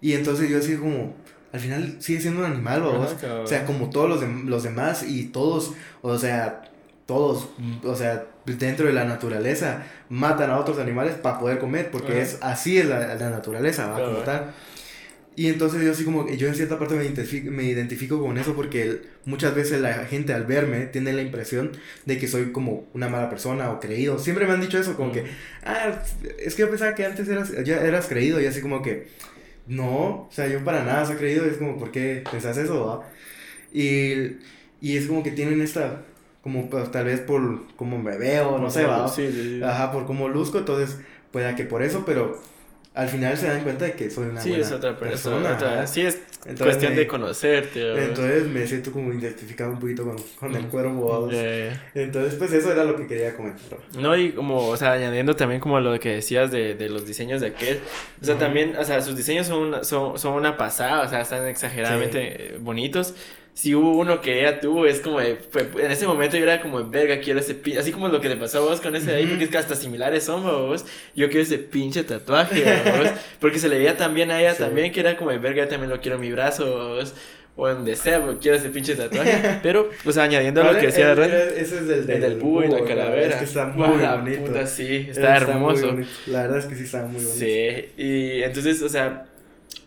Y 0.00 0.12
entonces 0.14 0.48
yo 0.48 0.58
así 0.58 0.76
como, 0.76 1.12
al 1.52 1.60
final 1.60 1.96
sigue 1.98 2.20
siendo 2.20 2.40
un 2.40 2.46
animal, 2.46 2.82
va. 2.86 3.04
Ajá. 3.04 3.40
O 3.42 3.46
sea, 3.46 3.66
como 3.66 3.90
todos 3.90 4.08
los, 4.08 4.22
dem- 4.22 4.44
los 4.44 4.62
demás 4.62 5.02
y 5.02 5.24
todos, 5.24 5.74
o 6.00 6.16
sea, 6.16 6.62
todos, 7.06 7.48
o 7.84 7.94
sea, 7.96 8.26
dentro 8.46 8.86
de 8.86 8.92
la 8.92 9.04
naturaleza 9.04 9.84
matan 10.08 10.50
a 10.50 10.58
otros 10.58 10.78
animales 10.78 11.14
para 11.14 11.38
poder 11.38 11.58
comer, 11.58 11.90
porque 11.90 12.20
es 12.20 12.38
así 12.40 12.78
es 12.78 12.86
la, 12.86 13.14
la 13.14 13.30
naturaleza, 13.30 13.86
¿va? 13.86 13.94
Como 14.04 14.22
Claro. 14.22 14.24
tal. 14.24 14.54
Y 15.36 15.46
entonces 15.46 15.82
yo 15.82 15.92
así 15.92 16.04
como, 16.04 16.28
yo 16.28 16.48
en 16.48 16.54
cierta 16.54 16.78
parte 16.78 16.96
me 16.96 17.04
identifico, 17.04 17.50
me 17.50 17.62
identifico 17.64 18.20
con 18.20 18.36
eso 18.36 18.54
porque 18.54 18.82
el- 18.82 19.02
muchas 19.24 19.54
veces 19.54 19.80
la 19.80 20.04
gente 20.04 20.34
al 20.34 20.44
verme 20.44 20.86
tiene 20.86 21.12
la 21.12 21.22
impresión 21.22 21.70
de 22.04 22.18
que 22.18 22.26
soy 22.28 22.50
como 22.52 22.88
una 22.94 23.08
mala 23.08 23.30
persona 23.30 23.70
o 23.70 23.80
creído. 23.80 24.18
Siempre 24.18 24.46
me 24.46 24.52
han 24.52 24.60
dicho 24.60 24.78
eso, 24.78 24.96
como 24.96 25.12
que, 25.12 25.24
ah, 25.64 26.02
es 26.38 26.54
que 26.56 26.62
yo 26.62 26.68
pensaba 26.68 26.94
que 26.94 27.06
antes 27.06 27.28
eras, 27.28 27.52
ya 27.64 27.80
eras 27.82 28.06
creído 28.06 28.40
y 28.40 28.46
así 28.46 28.60
como 28.60 28.82
que, 28.82 29.06
no, 29.66 30.24
o 30.24 30.28
sea, 30.32 30.48
yo 30.48 30.62
para 30.64 30.84
nada 30.84 31.06
soy 31.06 31.16
creído, 31.16 31.46
es 31.46 31.56
como, 31.58 31.78
¿por 31.78 31.90
qué 31.92 32.24
pensás 32.30 32.58
eso? 32.58 32.84
va? 32.86 33.08
Y, 33.72 34.38
y 34.80 34.96
es 34.96 35.06
como 35.06 35.22
que 35.22 35.30
tienen 35.30 35.60
esta, 35.62 36.02
como 36.42 36.70
pues, 36.70 36.90
tal 36.90 37.04
vez 37.04 37.20
por 37.20 37.66
cómo 37.76 37.98
me 37.98 38.16
veo, 38.16 38.58
no 38.58 38.70
sé, 38.70 38.84
va. 38.84 39.06
Sí, 39.08 39.30
sí, 39.30 39.58
sí. 39.58 39.62
Ajá, 39.62 39.92
por 39.92 40.06
cómo 40.06 40.28
luzco, 40.28 40.58
entonces 40.58 40.98
pueda 41.30 41.54
que 41.56 41.64
por 41.64 41.82
eso, 41.82 42.02
pero 42.06 42.40
al 42.92 43.08
final 43.08 43.36
se 43.36 43.46
dan 43.46 43.62
cuenta 43.62 43.84
de 43.84 43.92
que 43.92 44.10
soy 44.10 44.26
una 44.30 44.40
Sí, 44.40 44.48
buena 44.50 44.64
es 44.64 44.72
otra 44.72 44.98
persona. 44.98 45.52
otra- 45.54 45.74
ajá. 45.74 45.86
Sí, 45.86 46.00
es 46.00 46.18
Entonces 46.46 46.58
cuestión 46.66 46.92
me- 46.94 46.98
de 46.98 47.06
conocerte. 47.06 47.84
¿verdad? 47.84 48.04
Entonces 48.08 48.46
me 48.48 48.66
siento 48.66 48.90
como 48.90 49.12
identificado 49.12 49.70
un 49.70 49.78
poquito 49.78 50.04
con, 50.04 50.16
con 50.40 50.56
el 50.56 50.66
cuervo. 50.66 51.30
Yeah. 51.30 51.90
Entonces, 51.94 52.34
pues 52.34 52.52
eso 52.52 52.72
era 52.72 52.82
lo 52.84 52.96
que 52.96 53.06
quería 53.06 53.36
comentar. 53.36 53.78
No, 53.96 54.16
y 54.16 54.32
como, 54.32 54.66
o 54.66 54.76
sea, 54.76 54.92
añadiendo 54.92 55.36
también 55.36 55.60
como 55.60 55.78
lo 55.78 56.00
que 56.00 56.08
decías 56.16 56.50
de, 56.50 56.74
de 56.74 56.88
los 56.88 57.06
diseños 57.06 57.40
de 57.42 57.48
aquel, 57.48 57.78
o 58.20 58.24
sea, 58.24 58.36
también, 58.38 58.74
o 58.76 58.82
sea, 58.84 59.00
sus 59.02 59.16
diseños 59.16 59.46
son 59.46 59.58
una, 59.68 59.84
son, 59.84 60.18
son 60.18 60.32
una 60.34 60.56
pasada, 60.56 61.02
o 61.02 61.08
sea, 61.08 61.20
están 61.20 61.46
exageradamente 61.46 62.54
eh, 62.54 62.58
bonitos. 62.58 63.14
Si 63.52 63.74
hubo 63.74 63.92
uno 63.98 64.20
que 64.20 64.40
ella 64.40 64.60
tuvo, 64.60 64.86
es 64.86 65.00
como, 65.00 65.20
de- 65.20 65.36
fue- 65.36 65.68
en 65.84 65.90
ese 65.90 66.06
momento 66.06 66.36
yo 66.36 66.44
era 66.44 66.62
como, 66.62 66.88
verga, 66.88 67.20
quiero 67.20 67.40
ese 67.40 67.54
pinche, 67.54 67.78
así 67.80 67.92
como 67.92 68.08
lo 68.08 68.20
que 68.20 68.28
le 68.28 68.36
pasó 68.36 68.58
a 68.58 68.60
vos 68.62 68.80
con 68.80 68.94
ese 68.96 69.10
de 69.10 69.16
ahí, 69.18 69.26
porque 69.26 69.44
es 69.44 69.50
que 69.50 69.58
hasta 69.58 69.74
similares 69.76 70.24
son, 70.24 70.44
vos, 70.44 70.86
yo 71.14 71.26
quiero 71.28 71.42
ese 71.42 71.58
pinche 71.58 72.04
tatuaje, 72.04 72.62
vos, 72.62 73.10
porque 73.40 73.58
se 73.58 73.68
le 73.68 73.76
veía 73.78 73.96
también 73.96 74.30
a 74.30 74.40
ella 74.40 74.54
Sí. 74.54 74.62
también, 74.62 74.92
que 74.92 75.00
era 75.00 75.16
como, 75.16 75.30
de 75.30 75.38
verga, 75.38 75.64
yo 75.64 75.68
también 75.68 75.90
lo 75.90 76.00
quiero 76.00 76.14
en 76.16 76.22
mi 76.22 76.32
brazo, 76.32 76.94
vos, 76.96 77.14
o 77.56 77.68
en 77.68 77.74
donde 77.78 77.96
sea, 77.96 78.22
quiero 78.40 78.56
ese 78.56 78.70
pinche 78.70 78.94
tatuaje, 78.94 79.58
pero, 79.62 79.90
pues 80.04 80.16
añadiendo 80.16 80.60
a 80.62 80.64
lo 80.64 80.70
¿Cuál 80.70 80.80
que 80.80 80.86
decía 80.86 81.14
Ren, 81.14 81.30
Ese 81.30 81.60
es 81.60 81.72
el, 81.72 82.08
el 82.08 82.20
del 82.20 82.36
búho 82.38 82.64
y 82.64 82.68
la 82.68 82.82
calavera. 82.84 83.28
Es 83.30 83.34
que 83.36 83.44
está 83.44 83.66
muy 83.76 83.88
bonito. 83.98 84.44
puta, 84.46 84.66
sí, 84.66 85.08
Está 85.10 85.36
está 85.36 85.36
hermoso. 85.52 85.96
La 86.28 86.42
verdad 86.42 86.58
es 86.58 86.66
que 86.66 86.76
sí 86.76 86.84
está 86.84 87.02
muy 87.02 87.16
bonito. 87.22 87.34
Sí, 87.34 87.88
y 87.98 88.42
entonces, 88.44 88.80
o 88.80 88.88
sea, 88.88 89.26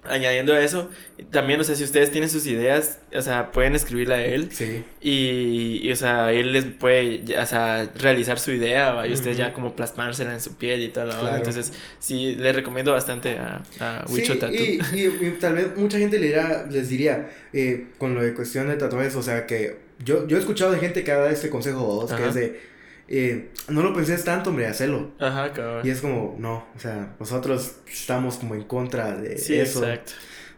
añadiendo 0.05 0.53
a 0.53 0.59
eso, 0.61 0.89
también, 1.31 1.61
o 1.61 1.63
sea, 1.63 1.75
si 1.75 1.83
ustedes 1.85 2.11
tienen 2.11 2.29
sus 2.29 2.45
ideas, 2.45 2.99
o 3.15 3.21
sea, 3.21 3.51
pueden 3.53 3.73
escribirle 3.73 4.15
a 4.15 4.25
él 4.25 4.49
Sí. 4.51 4.83
y, 4.99 5.79
y, 5.81 5.91
o 5.91 5.95
sea, 5.95 6.33
él 6.33 6.51
les 6.51 6.65
puede, 6.65 7.23
o 7.39 7.45
sea, 7.45 7.89
realizar 7.97 8.37
su 8.37 8.51
idea 8.51 8.91
¿va? 8.91 9.07
y 9.07 9.13
ustedes 9.13 9.37
ya 9.37 9.53
como 9.53 9.75
plasmársela 9.75 10.33
en 10.33 10.41
su 10.41 10.55
piel 10.57 10.81
y 10.83 10.89
tal, 10.89 11.09
Claro. 11.09 11.37
entonces, 11.37 11.71
sí, 11.99 12.35
les 12.35 12.53
recomiendo 12.53 12.91
bastante 12.91 13.37
a, 13.37 13.63
a 13.79 14.05
Wicho 14.09 14.33
Sí, 14.33 14.39
Tattoo. 14.39 14.55
y, 14.55 14.81
y- 14.93 15.27
y 15.27 15.37
tal 15.39 15.53
vez 15.55 15.67
mucha 15.77 15.97
gente 15.97 16.19
le 16.19 16.27
dirá- 16.27 16.67
les 16.69 16.89
diría, 16.89 17.29
eh, 17.53 17.87
con 17.97 18.13
lo 18.13 18.21
de 18.21 18.33
cuestión 18.33 18.67
de 18.67 18.75
tatuajes, 18.75 19.15
o 19.15 19.23
sea, 19.23 19.45
que 19.45 19.77
yo, 20.03 20.27
yo 20.27 20.35
he 20.35 20.39
escuchado 20.41 20.71
de 20.73 20.79
gente 20.79 21.03
que 21.05 21.11
ha 21.13 21.17
dado 21.17 21.29
este 21.29 21.49
consejo, 21.49 21.79
vos, 21.85 22.11
que 22.11 22.27
es 22.27 22.33
de, 22.33 22.72
eh, 23.15 23.49
no 23.69 23.83
lo 23.83 23.93
pensés 23.93 24.23
tanto, 24.23 24.49
hombre, 24.49 24.67
hacelo. 24.67 25.11
Ajá, 25.19 25.51
cabrón. 25.53 25.85
Y 25.85 25.89
es 25.89 26.01
como, 26.01 26.35
no, 26.39 26.65
o 26.75 26.79
sea, 26.79 27.15
nosotros 27.19 27.75
estamos 27.91 28.37
como 28.37 28.55
en 28.55 28.63
contra 28.63 29.15
de 29.15 29.37
Sí, 29.37 29.55
eso. 29.55 29.79
exacto. 29.83 30.13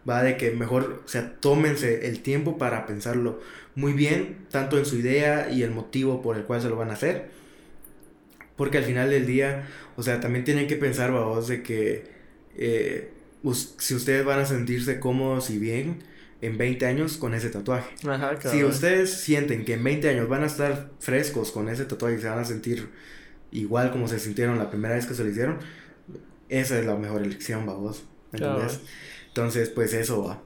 Va 0.08 0.22
de 0.22 0.36
que 0.36 0.52
mejor, 0.52 1.02
o 1.04 1.08
sea, 1.08 1.34
tómense 1.40 2.06
el 2.08 2.22
tiempo 2.22 2.58
para 2.58 2.86
pensarlo 2.86 3.40
muy 3.74 3.92
bien, 3.92 4.46
tanto 4.50 4.78
en 4.78 4.86
su 4.86 4.96
idea 4.96 5.50
y 5.50 5.62
el 5.62 5.70
motivo 5.70 6.22
por 6.22 6.36
el 6.36 6.44
cual 6.44 6.62
se 6.62 6.68
lo 6.68 6.76
van 6.76 6.90
a 6.90 6.94
hacer. 6.94 7.28
Porque 8.56 8.78
al 8.78 8.84
final 8.84 9.10
del 9.10 9.26
día, 9.26 9.66
o 9.96 10.02
sea, 10.02 10.20
también 10.20 10.44
tienen 10.44 10.66
que 10.66 10.76
pensar, 10.76 11.10
vos, 11.12 11.48
de 11.48 11.62
que 11.62 12.04
eh, 12.56 13.10
si 13.78 13.94
ustedes 13.94 14.24
van 14.24 14.38
a 14.40 14.46
sentirse 14.46 14.98
cómodos 14.98 15.50
y 15.50 15.58
bien 15.58 15.98
en 16.42 16.58
20 16.58 16.86
años 16.86 17.16
con 17.16 17.34
ese 17.34 17.50
tatuaje. 17.50 17.94
Ajá. 18.06 18.38
Si 18.50 18.64
ustedes 18.64 19.12
sienten 19.12 19.64
que 19.64 19.74
en 19.74 19.84
20 19.84 20.08
años 20.08 20.28
van 20.28 20.42
a 20.42 20.46
estar 20.46 20.90
frescos 20.98 21.50
con 21.50 21.68
ese 21.68 21.84
tatuaje 21.84 22.16
y 22.16 22.20
se 22.20 22.28
van 22.28 22.38
a 22.38 22.44
sentir 22.44 22.88
igual 23.50 23.90
como 23.90 24.08
se 24.08 24.18
sintieron 24.18 24.58
la 24.58 24.70
primera 24.70 24.94
vez 24.94 25.06
que 25.06 25.14
se 25.14 25.24
lo 25.24 25.30
hicieron, 25.30 25.58
esa 26.48 26.78
es 26.78 26.86
la 26.86 26.96
mejor 26.96 27.22
elección, 27.22 27.66
vos. 27.66 28.04
Claro. 28.32 28.54
¿Entendés? 28.54 28.80
Entonces, 29.28 29.70
pues 29.70 29.92
eso 29.92 30.24
va. 30.24 30.42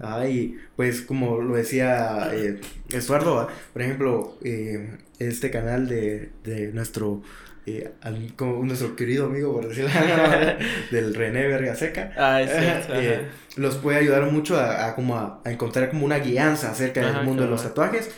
Ah, 0.00 0.28
y 0.28 0.56
pues 0.76 1.02
como 1.02 1.40
lo 1.40 1.56
decía 1.56 2.30
eh, 2.32 2.60
Estuardo, 2.88 3.34
¿va? 3.34 3.48
por 3.72 3.82
ejemplo, 3.82 4.36
eh, 4.44 4.96
este 5.18 5.50
canal 5.50 5.88
de, 5.88 6.30
de 6.44 6.68
nuestro, 6.72 7.22
eh, 7.66 7.92
am- 8.02 8.28
como 8.36 8.64
nuestro 8.64 8.94
querido 8.96 9.26
amigo, 9.26 9.52
por 9.52 9.68
decirlo 9.68 9.90
del 10.90 11.14
René 11.14 11.46
Vergaseca, 11.48 12.12
Ah, 12.16 12.40
es 12.42 12.50
cierto, 12.50 12.94
eh, 12.96 13.26
los 13.56 13.76
puede 13.76 13.98
ayudar 13.98 14.30
mucho 14.30 14.56
a, 14.58 14.86
a 14.88 14.94
como 14.94 15.16
a, 15.16 15.40
a 15.44 15.50
encontrar 15.50 15.90
como 15.90 16.04
una 16.06 16.18
guianza 16.18 16.70
acerca 16.70 17.00
Ajá, 17.02 17.18
del 17.18 17.26
mundo 17.26 17.42
de 17.44 17.50
los 17.50 17.62
tatuajes. 17.62 18.10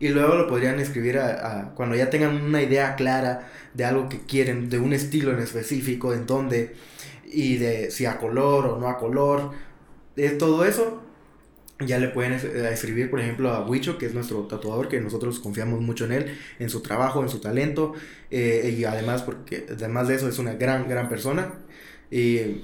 Y 0.00 0.08
luego 0.08 0.34
lo 0.34 0.48
podrían 0.48 0.80
escribir 0.80 1.18
a, 1.18 1.72
cuando 1.76 1.94
ya 1.96 2.10
tengan 2.10 2.42
una 2.42 2.60
idea 2.60 2.96
clara 2.96 3.48
de 3.74 3.84
algo 3.84 4.08
que 4.08 4.20
quieren, 4.20 4.68
de 4.68 4.78
un 4.78 4.92
estilo 4.92 5.32
en 5.32 5.38
específico, 5.38 6.12
en 6.12 6.26
dónde 6.26 6.74
y 7.26 7.56
de 7.58 7.90
si 7.90 8.04
a 8.06 8.18
color 8.18 8.66
o 8.66 8.78
no 8.78 8.88
a 8.88 8.98
color, 8.98 9.52
de 10.16 10.30
todo 10.30 10.64
eso. 10.64 11.03
Ya 11.86 11.98
le 11.98 12.08
pueden 12.08 12.32
eh, 12.34 12.68
escribir, 12.72 13.10
por 13.10 13.20
ejemplo, 13.20 13.50
a 13.50 13.64
Wicho, 13.66 13.98
que 13.98 14.06
es 14.06 14.14
nuestro 14.14 14.42
tatuador, 14.42 14.88
que 14.88 15.00
nosotros 15.00 15.38
confiamos 15.40 15.80
mucho 15.80 16.04
en 16.06 16.12
él, 16.12 16.38
en 16.58 16.70
su 16.70 16.80
trabajo, 16.82 17.22
en 17.22 17.28
su 17.28 17.38
talento, 17.40 17.94
eh, 18.30 18.74
y 18.78 18.84
además, 18.84 19.22
porque 19.22 19.66
además 19.70 20.08
de 20.08 20.16
eso 20.16 20.28
es 20.28 20.38
una 20.38 20.54
gran, 20.54 20.88
gran 20.88 21.08
persona. 21.08 21.54
Y 22.10 22.62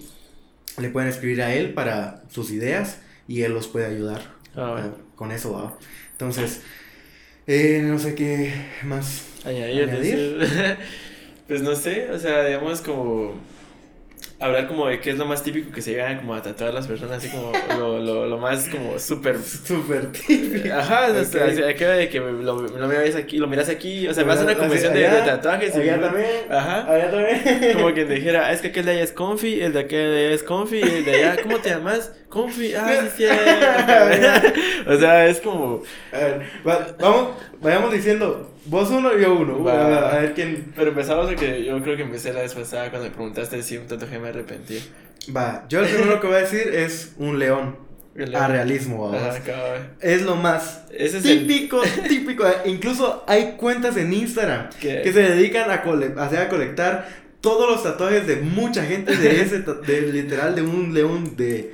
le 0.78 0.88
pueden 0.90 1.08
escribir 1.08 1.42
a 1.42 1.54
él 1.54 1.74
para 1.74 2.22
sus 2.30 2.50
ideas 2.50 3.00
y 3.28 3.42
él 3.42 3.52
los 3.52 3.68
puede 3.68 3.86
ayudar 3.86 4.22
Ah, 4.54 4.70
bueno. 4.72 4.86
eh, 4.88 4.90
con 5.16 5.32
eso, 5.32 5.52
¿va? 5.52 5.76
Entonces, 6.12 6.62
eh, 7.46 7.80
no 7.84 7.98
sé 7.98 8.14
qué 8.14 8.52
más 8.84 9.24
Añadir, 9.44 9.82
añadir. 9.84 10.78
pues 11.48 11.62
no 11.62 11.74
sé, 11.74 12.10
o 12.10 12.18
sea, 12.18 12.44
digamos 12.46 12.80
como 12.82 13.34
hablar 14.40 14.66
como 14.68 14.86
de 14.88 15.00
qué 15.00 15.10
es 15.10 15.18
lo 15.18 15.26
más 15.26 15.42
típico 15.42 15.70
que 15.70 15.82
se 15.82 15.90
llegan 15.92 16.18
como 16.20 16.34
a 16.34 16.40
tatuar 16.42 16.72
las 16.72 16.86
personas, 16.86 17.18
así 17.18 17.28
como 17.28 17.52
lo, 17.78 17.98
lo, 17.98 18.26
lo 18.26 18.38
más 18.38 18.68
como 18.70 18.98
súper... 18.98 19.38
Súper 19.42 20.10
típico. 20.12 20.72
Ajá, 20.74 21.08
o 21.12 21.24
sea, 21.24 21.46
de 21.46 22.08
que 22.08 22.18
lo, 22.20 22.54
lo 22.62 22.88
miras 22.88 23.14
aquí, 23.16 23.36
lo 23.36 23.46
miras 23.46 23.68
aquí, 23.68 24.08
o 24.08 24.14
sea, 24.14 24.24
vas 24.24 24.40
a 24.40 24.44
una 24.44 24.54
convención 24.56 24.94
de, 24.94 25.00
de 25.00 25.20
tatuajes 25.22 25.76
y... 25.76 25.80
allá 25.80 26.00
también, 26.00 26.26
Ajá. 26.50 26.90
allá 26.90 27.10
también. 27.10 27.72
Como 27.74 27.92
quien 27.92 28.08
dijera, 28.08 28.46
"Ah, 28.46 28.52
es 28.52 28.60
que 28.62 28.68
aquel 28.68 28.86
de 28.86 28.92
allá 28.92 29.02
es 29.02 29.12
Confi, 29.12 29.60
el 29.60 29.72
de 29.74 29.80
aquel 29.80 30.10
de 30.10 30.24
allá 30.26 30.34
es 30.34 30.42
Confi, 30.42 30.78
y 30.78 30.82
el 30.82 31.04
de 31.04 31.14
allá, 31.16 31.42
¿cómo 31.42 31.58
te 31.58 31.68
llamas? 31.70 32.12
Confi, 32.30 32.74
ah, 32.74 33.02
sí, 33.02 33.08
cierto. 33.16 33.42
o 34.90 34.96
sea, 34.98 35.26
es 35.26 35.40
como, 35.40 35.82
A 36.12 36.16
ver, 36.18 36.42
va- 36.66 36.96
vamos, 36.98 37.30
vayamos 37.60 37.92
diciendo, 37.92 38.50
vos 38.70 38.90
uno 38.90 39.10
y 39.16 39.22
yo 39.22 39.34
uno. 39.34 39.68
A 39.68 40.18
ver 40.20 40.34
quién. 40.34 40.72
pero 40.76 40.90
empezamos 40.90 41.28
de 41.28 41.36
que 41.36 41.64
yo 41.64 41.80
creo 41.82 41.96
que 41.96 42.02
empecé 42.02 42.32
la 42.32 42.40
vez 42.42 42.54
pasada 42.54 42.90
cuando 42.90 43.08
me 43.08 43.14
preguntaste 43.14 43.62
si 43.62 43.76
un 43.76 43.86
tatuaje 43.86 44.18
me 44.18 44.28
arrepentí. 44.28 44.78
Va, 45.36 45.66
yo 45.68 45.80
el 45.80 45.86
primero 45.88 46.20
que 46.20 46.26
voy 46.26 46.36
a 46.36 46.40
decir 46.40 46.68
es 46.74 47.12
un 47.18 47.38
león. 47.38 47.76
A 48.34 48.48
realismo. 48.48 49.12
Ajá. 49.14 49.38
Es 50.00 50.22
lo 50.22 50.34
más 50.36 50.82
Ese 50.90 51.18
es 51.18 51.24
el- 51.24 51.46
típico, 51.46 51.80
típico. 52.08 52.44
Incluso 52.66 53.24
hay 53.26 53.52
cuentas 53.56 53.96
en 53.96 54.12
Instagram 54.12 54.68
¿Qué? 54.80 55.00
que 55.02 55.12
se 55.12 55.20
dedican 55.22 55.70
a, 55.70 55.82
cole- 55.82 56.12
o 56.16 56.28
sea, 56.30 56.42
a 56.42 56.48
colectar 56.48 57.08
todos 57.40 57.70
los 57.70 57.82
tatuajes 57.82 58.26
de 58.26 58.36
mucha 58.36 58.84
gente 58.84 59.16
de 59.16 59.40
ese, 59.40 59.60
de, 59.60 60.02
literal, 60.12 60.54
de 60.54 60.62
un 60.62 60.92
león 60.92 61.36
de, 61.36 61.72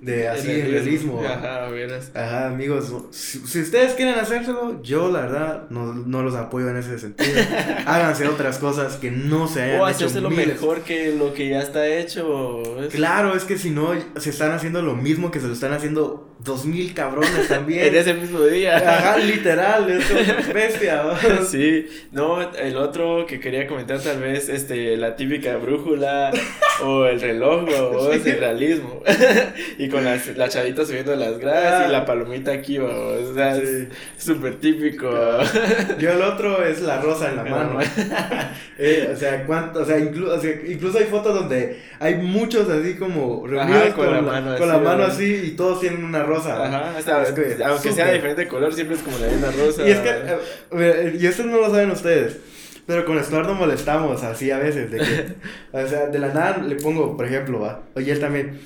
de 0.00 0.28
así, 0.28 0.50
el 0.50 0.60
en 0.60 0.70
realismo. 0.72 1.22
Ajá, 1.28 1.68
verás. 1.68 2.10
Ajá, 2.14 2.46
amigos, 2.48 2.92
si, 3.10 3.38
si 3.40 3.60
ustedes 3.62 3.94
quieren 3.94 4.14
hacérselo, 4.18 4.82
yo 4.82 5.10
la 5.10 5.22
verdad 5.22 5.62
no, 5.70 5.92
no 5.94 6.22
los 6.22 6.34
apoyo 6.34 6.68
en 6.68 6.76
ese 6.76 6.98
sentido. 6.98 7.30
Háganse 7.86 8.28
otras 8.28 8.58
cosas 8.58 8.96
que 8.96 9.10
no 9.10 9.48
se 9.48 9.62
hayan 9.62 9.80
O 9.80 9.88
hecho 9.88 9.96
hacérselo 10.06 10.30
miles. 10.30 10.48
mejor 10.48 10.82
que 10.82 11.12
lo 11.14 11.34
que 11.34 11.48
ya 11.48 11.60
está 11.60 11.86
hecho. 11.86 12.62
¿ves? 12.76 12.94
Claro, 12.94 13.34
es 13.34 13.44
que 13.44 13.58
si 13.58 13.70
no, 13.70 13.90
se 14.16 14.30
están 14.30 14.52
haciendo 14.52 14.82
lo 14.82 14.94
mismo 14.94 15.30
que 15.30 15.40
se 15.40 15.46
lo 15.48 15.52
están 15.52 15.72
haciendo 15.72 16.36
dos 16.48 16.64
mil 16.64 16.92
cabrones 16.94 17.46
también. 17.46 17.86
En 17.86 17.94
ese 17.94 18.14
mismo 18.14 18.40
día. 18.40 18.76
Ajá, 18.78 19.16
literal, 19.18 19.88
es 19.90 20.52
bestia. 20.52 21.02
¿va? 21.02 21.18
Sí, 21.48 21.86
no, 22.10 22.40
el 22.56 22.76
otro 22.76 23.24
que 23.26 23.38
quería 23.38 23.66
comentar 23.68 24.00
tal 24.00 24.18
vez, 24.20 24.48
este, 24.48 24.96
la 24.96 25.14
típica 25.14 25.56
brújula 25.56 26.32
o 26.82 27.04
el 27.06 27.20
reloj, 27.20 27.68
o 27.92 28.12
Sí. 28.14 28.30
el 28.30 28.38
realismo. 28.40 29.02
y 29.78 29.88
con 29.88 30.04
las, 30.04 30.26
la 30.36 30.48
chavita 30.48 30.84
subiendo 30.84 31.14
las 31.14 31.38
gradas 31.38 31.88
y 31.88 31.92
la 31.92 32.04
palomita 32.04 32.50
aquí, 32.52 32.78
o 32.78 33.34
sea, 33.34 33.54
Sí. 33.54 33.62
es 34.16 34.24
súper 34.24 34.56
típico. 34.56 35.10
Yo 36.00 36.10
el 36.12 36.22
otro 36.22 36.64
es 36.64 36.80
la 36.82 37.00
rosa 37.00 37.28
en 37.30 37.36
la 37.36 37.44
mano. 37.44 37.78
Eh, 38.78 39.10
o 39.12 39.16
sea, 39.16 39.44
cuánto, 39.44 39.80
o 39.80 39.84
sea, 39.84 39.98
inclu- 39.98 40.28
o 40.28 40.40
sea, 40.40 40.50
incluso 40.68 40.98
hay 40.98 41.04
fotos 41.04 41.34
donde 41.34 41.80
hay 41.98 42.14
muchos 42.14 42.68
así 42.70 42.94
como 42.94 43.44
reunidos 43.46 43.82
Ajá, 43.88 43.94
con, 43.94 44.04
con 44.06 44.14
la, 44.14 44.20
la 44.20 44.22
mano 44.40 44.56
con 44.56 44.70
así, 44.70 44.78
la 44.78 44.78
mano 44.90 45.02
así 45.04 45.40
y 45.46 45.50
todos 45.56 45.80
tienen 45.80 46.04
una 46.04 46.22
rosa. 46.22 46.37
Ajá, 46.46 46.96
hasta- 46.96 47.22
Es 47.22 47.32
que, 47.32 47.62
aunque 47.64 47.82
sea 47.82 47.90
súper. 47.92 48.06
de 48.06 48.12
diferente 48.14 48.48
color, 48.48 48.74
siempre 48.74 48.96
es 48.96 49.02
como 49.02 49.18
la 49.18 49.26
misma 49.28 49.50
rosa. 49.50 49.86
Y 49.86 49.90
es 49.90 49.98
que, 49.98 50.08
eh, 50.10 50.38
eh, 50.72 51.18
y 51.20 51.26
esto 51.26 51.42
no 51.44 51.56
lo 51.60 51.70
saben 51.70 51.90
ustedes, 51.90 52.36
pero 52.86 53.04
con 53.04 53.18
Estuardo 53.18 53.54
molestamos 53.54 54.22
así 54.22 54.50
a 54.50 54.58
veces, 54.58 54.90
de 54.90 54.98
que, 54.98 55.26
o 55.72 55.86
sea, 55.88 56.06
de 56.06 56.18
la 56.18 56.28
nada 56.28 56.58
le 56.58 56.76
pongo, 56.76 57.16
por 57.16 57.26
ejemplo, 57.26 57.60
va, 57.60 57.82
oye, 57.94 58.12
él 58.12 58.20
también, 58.20 58.58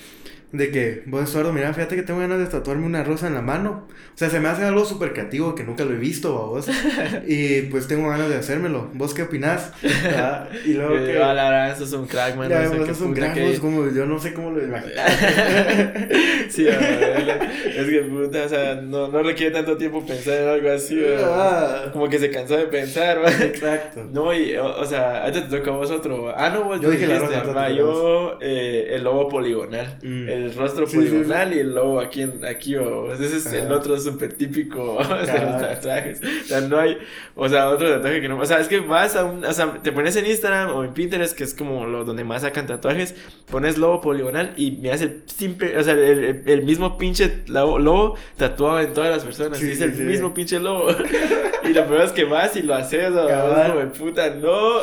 de 0.52 0.70
que, 0.70 1.02
vos 1.06 1.24
Estuardo, 1.24 1.52
mira, 1.52 1.72
fíjate 1.72 1.96
que 1.96 2.02
tengo 2.02 2.20
ganas 2.20 2.38
de 2.38 2.46
tatuarme 2.46 2.86
una 2.86 3.02
rosa 3.02 3.26
en 3.26 3.34
la 3.34 3.42
mano, 3.42 3.86
o 3.88 4.16
sea, 4.18 4.28
se 4.30 4.38
me 4.40 4.48
hace 4.48 4.64
algo 4.64 4.84
súper 4.84 5.12
creativo 5.14 5.54
que 5.54 5.64
nunca 5.64 5.84
lo 5.84 5.92
he 5.94 5.96
visto, 5.98 6.34
¿va, 6.34 6.46
vos, 6.46 6.68
y 7.26 7.62
pues 7.62 7.88
tengo 7.88 8.08
ganas 8.10 8.28
de 8.28 8.36
hacérmelo, 8.36 8.90
¿vos 8.94 9.14
qué 9.14 9.22
opinás? 9.22 9.72
Ah, 10.16 10.46
Y 10.66 10.74
luego 10.74 10.96
Eh, 10.96 11.12
que... 11.12 11.22
ah, 11.22 11.32
la 11.34 11.44
verdad, 11.50 11.72
eso 11.72 11.84
es 11.84 11.92
un 11.94 12.06
crack, 12.06 12.36
man. 12.36 12.48
Ya, 12.50 12.62
no 12.64 12.70
sé 12.70 12.78
qué 12.80 12.94
sos 12.94 13.00
un 13.00 13.14
que- 13.14 13.48
vos, 13.48 13.60
como, 13.60 13.88
yo 13.90 14.04
no 14.06 14.18
sé 14.18 14.34
cómo 14.34 14.50
lo 14.50 14.62
imaginas. 14.62 14.92
Sí, 16.48 16.68
a 16.68 16.78
ver, 16.78 17.40
es 17.64 17.86
que 17.88 18.00
puta, 18.02 18.44
o 18.44 18.48
sea, 18.48 18.74
no, 18.74 19.08
no 19.08 19.22
requiere 19.22 19.52
tanto 19.52 19.76
tiempo 19.78 20.04
pensar 20.04 20.34
en 20.42 20.48
algo 20.48 20.70
así, 20.70 20.96
¿verdad? 20.96 21.86
Ah, 21.86 21.90
Como 21.92 22.08
que 22.10 22.18
se 22.18 22.30
cansó 22.30 22.56
de 22.58 22.66
pensar, 22.66 23.22
¿va? 23.24 23.30
Exacto. 23.30 24.06
No, 24.12 24.34
y, 24.34 24.54
o, 24.56 24.66
o 24.80 24.84
sea, 24.84 25.22
ahorita 25.24 25.48
te 25.48 25.56
toca 25.58 25.70
a 25.70 25.74
vos 25.76 25.90
otro. 25.90 26.24
¿va? 26.24 26.34
Ah, 26.36 26.50
no, 26.50 26.64
vos 26.64 26.80
Yo 26.80 26.90
dije 26.90 27.06
la 27.06 27.18
rosa, 27.20 27.70
yo, 27.70 28.38
eh, 28.42 28.88
el 28.90 29.04
lobo 29.04 29.28
poligonal. 29.28 29.98
Mm. 30.02 30.28
El 30.28 30.41
rostro 30.54 30.86
Sí, 30.86 30.92
sí, 30.92 30.96
poligonal 30.98 31.54
y 31.54 31.58
el 31.60 31.74
lobo 31.74 32.00
aquí, 32.00 32.22
en, 32.22 32.44
aquí, 32.44 32.76
o 32.76 33.12
ese 33.12 33.36
es 33.36 33.52
el 33.52 33.66
Ajá. 33.66 33.74
otro 33.74 33.98
súper 33.98 34.32
típico 34.32 34.98
de 35.08 35.16
los 35.40 35.60
tatuajes. 35.60 36.20
O 36.22 36.46
sea, 36.48 36.60
no 36.62 36.78
hay, 36.78 36.98
o 37.34 37.48
sea, 37.48 37.68
otro 37.68 37.88
tatuaje 37.90 38.20
que 38.20 38.28
no, 38.28 38.38
o 38.38 38.46
sea, 38.46 38.58
es 38.60 38.68
que 38.68 38.80
vas 38.80 39.14
a 39.16 39.24
un, 39.24 39.44
o 39.44 39.52
sea, 39.52 39.74
te 39.82 39.92
pones 39.92 40.16
en 40.16 40.26
Instagram 40.26 40.70
o 40.74 40.84
en 40.84 40.92
Pinterest, 40.94 41.36
que 41.36 41.44
es 41.44 41.54
como 41.54 41.86
lo 41.86 42.04
donde 42.04 42.24
más 42.24 42.42
sacan 42.42 42.66
tatuajes, 42.66 43.14
pones 43.50 43.78
lobo 43.78 44.00
poligonal 44.00 44.52
y 44.56 44.72
miras 44.72 45.02
el 45.02 45.22
simple, 45.26 45.76
o 45.78 45.82
sea, 45.84 45.94
el, 45.94 46.00
el- 46.24 46.42
el 46.46 46.62
mismo 46.62 46.98
pinche 46.98 47.42
lobo, 47.46 47.78
lobo 47.78 48.16
tatuado 48.36 48.80
en 48.80 48.92
todas 48.92 49.10
las 49.10 49.24
personas, 49.24 49.58
Sí, 49.58 49.68
y 49.68 49.70
es 49.72 49.78
sí, 49.78 49.84
el 49.84 49.94
sí. 49.94 50.02
mismo 50.02 50.32
pinche 50.34 50.58
lobo. 50.58 50.88
y 51.64 51.68
lo 51.68 51.86
peor 51.86 52.02
es 52.02 52.12
que 52.12 52.24
vas 52.24 52.56
y 52.56 52.62
lo 52.62 52.74
haces, 52.74 53.12
o 53.12 53.28
es 53.28 53.70
como 53.70 53.92
puta, 53.92 54.30
no. 54.30 54.82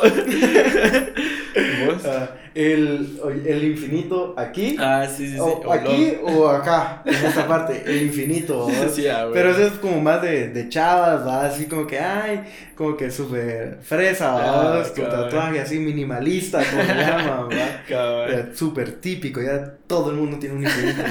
¿Vos? 1.86 2.04
Ah, 2.06 2.28
el, 2.54 3.20
el 3.46 3.64
infinito 3.64 4.34
aquí. 4.36 4.76
Ah, 4.78 5.06
sí, 5.08 5.26
sí, 5.28 5.34
sí. 5.34 5.38
o 5.40 5.60
o 5.60 5.72
aquí 5.72 6.16
o 6.22 6.48
acá, 6.48 7.02
en 7.04 7.14
esta 7.14 7.46
parte, 7.46 7.82
el 7.86 8.02
infinito. 8.02 8.68
ah. 9.12 9.28
Pero 9.32 9.50
eso 9.50 9.62
es 9.66 9.72
como 9.74 10.00
más 10.00 10.22
de, 10.22 10.48
de 10.48 10.68
chavas, 10.68 11.26
¿va? 11.26 11.46
Así 11.46 11.66
como 11.66 11.86
que, 11.86 11.98
ay, 11.98 12.42
como 12.74 12.96
que 12.96 13.10
súper 13.10 13.78
fresa, 13.82 14.32
¿va? 14.32 14.80
Ah, 14.80 14.84
Tu 14.94 15.02
cabrón. 15.02 15.22
tatuaje 15.24 15.60
así 15.60 15.78
minimalista, 15.78 16.60
como. 16.64 16.82
Cabal. 17.88 18.30
Ya, 18.50 18.54
Súper 18.54 19.00
típico, 19.00 19.40
ya 19.42 19.74
todo 19.86 20.10
el 20.10 20.16
mundo 20.16 20.38
tiene 20.38 20.56
un 20.56 20.62
infinito. 20.64 21.02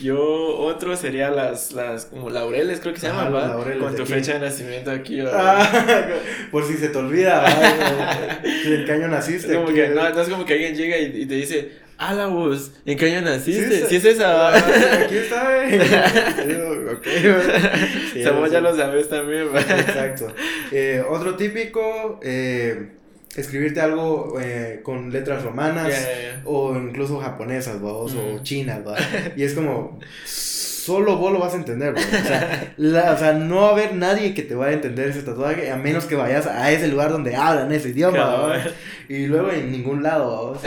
Yo, 0.00 0.18
otro 0.58 0.96
sería 0.96 1.30
las, 1.30 1.72
las, 1.72 2.06
como 2.06 2.30
laureles, 2.30 2.80
creo 2.80 2.94
que 2.94 3.00
se 3.00 3.08
los 3.08 3.16
¿va? 3.16 3.46
laureles 3.48 3.82
Con 3.82 3.94
tu 3.94 4.04
fecha 4.04 4.34
de 4.34 4.40
nacimiento 4.40 4.90
aquí. 4.90 5.20
Ah, 5.20 6.08
por 6.50 6.64
si 6.66 6.74
se 6.74 6.88
te 6.88 6.98
olvida. 6.98 7.44
¿En 8.42 8.84
qué 8.84 8.92
año 8.92 9.08
naciste? 9.08 9.54
No, 9.54 9.64
no 9.70 10.20
es 10.20 10.28
como 10.28 10.44
que 10.44 10.54
alguien 10.54 10.74
llega 10.74 10.98
y, 10.98 11.22
y 11.22 11.26
te 11.26 11.34
dice, 11.34 11.82
ala 11.96 12.26
vos, 12.26 12.72
¿en 12.84 12.98
qué 12.98 13.06
año 13.06 13.22
naciste? 13.22 13.82
Sí, 13.82 13.86
Si 13.88 13.96
es 13.96 14.04
esa. 14.04 14.48
Ah, 14.48 15.04
Aquí 15.04 15.16
está, 15.16 15.68
eh. 15.68 15.78
Yo, 16.48 16.92
ok, 16.92 17.06
sí, 18.12 18.24
Somos 18.24 18.50
ya 18.50 18.60
lo 18.60 18.74
sabes 18.76 19.08
también, 19.08 19.48
¿va? 19.54 19.60
Exacto. 19.60 20.34
Eh, 20.72 21.02
otro 21.08 21.36
típico, 21.36 22.18
eh, 22.22 22.96
escribirte 23.36 23.80
algo 23.80 24.38
eh, 24.40 24.80
con 24.82 25.10
letras 25.10 25.42
romanas 25.42 25.92
o 26.44 26.76
incluso 26.76 27.20
japonesas, 27.20 27.78
o 27.82 28.40
chinas. 28.42 28.80
Y 29.36 29.42
es 29.42 29.54
como, 29.54 29.98
solo 30.84 31.16
vos 31.16 31.32
lo 31.32 31.38
vas 31.38 31.54
a 31.54 31.56
entender, 31.56 31.92
bro. 31.92 32.00
O 32.02 32.26
sea, 32.26 32.72
la- 32.76 33.12
o 33.12 33.18
sea, 33.18 33.32
no 33.34 33.56
va 33.62 33.68
a 33.68 33.72
haber 33.72 33.94
nadie 33.94 34.34
que 34.34 34.42
te 34.42 34.54
vaya 34.54 34.70
a 34.72 34.74
entender 34.74 35.08
ese 35.08 35.22
tatuaje 35.22 35.70
a 35.70 35.76
menos 35.76 36.04
que 36.06 36.14
vayas 36.16 36.46
a 36.46 36.70
ese 36.72 36.88
lugar 36.88 37.10
donde 37.10 37.36
hablan 37.36 37.70
ese 37.72 37.90
idioma. 37.90 38.16
Cabal. 38.18 38.74
Y 39.08 39.26
luego 39.26 39.50
en 39.50 39.70
ningún 39.70 40.02
lado. 40.02 40.58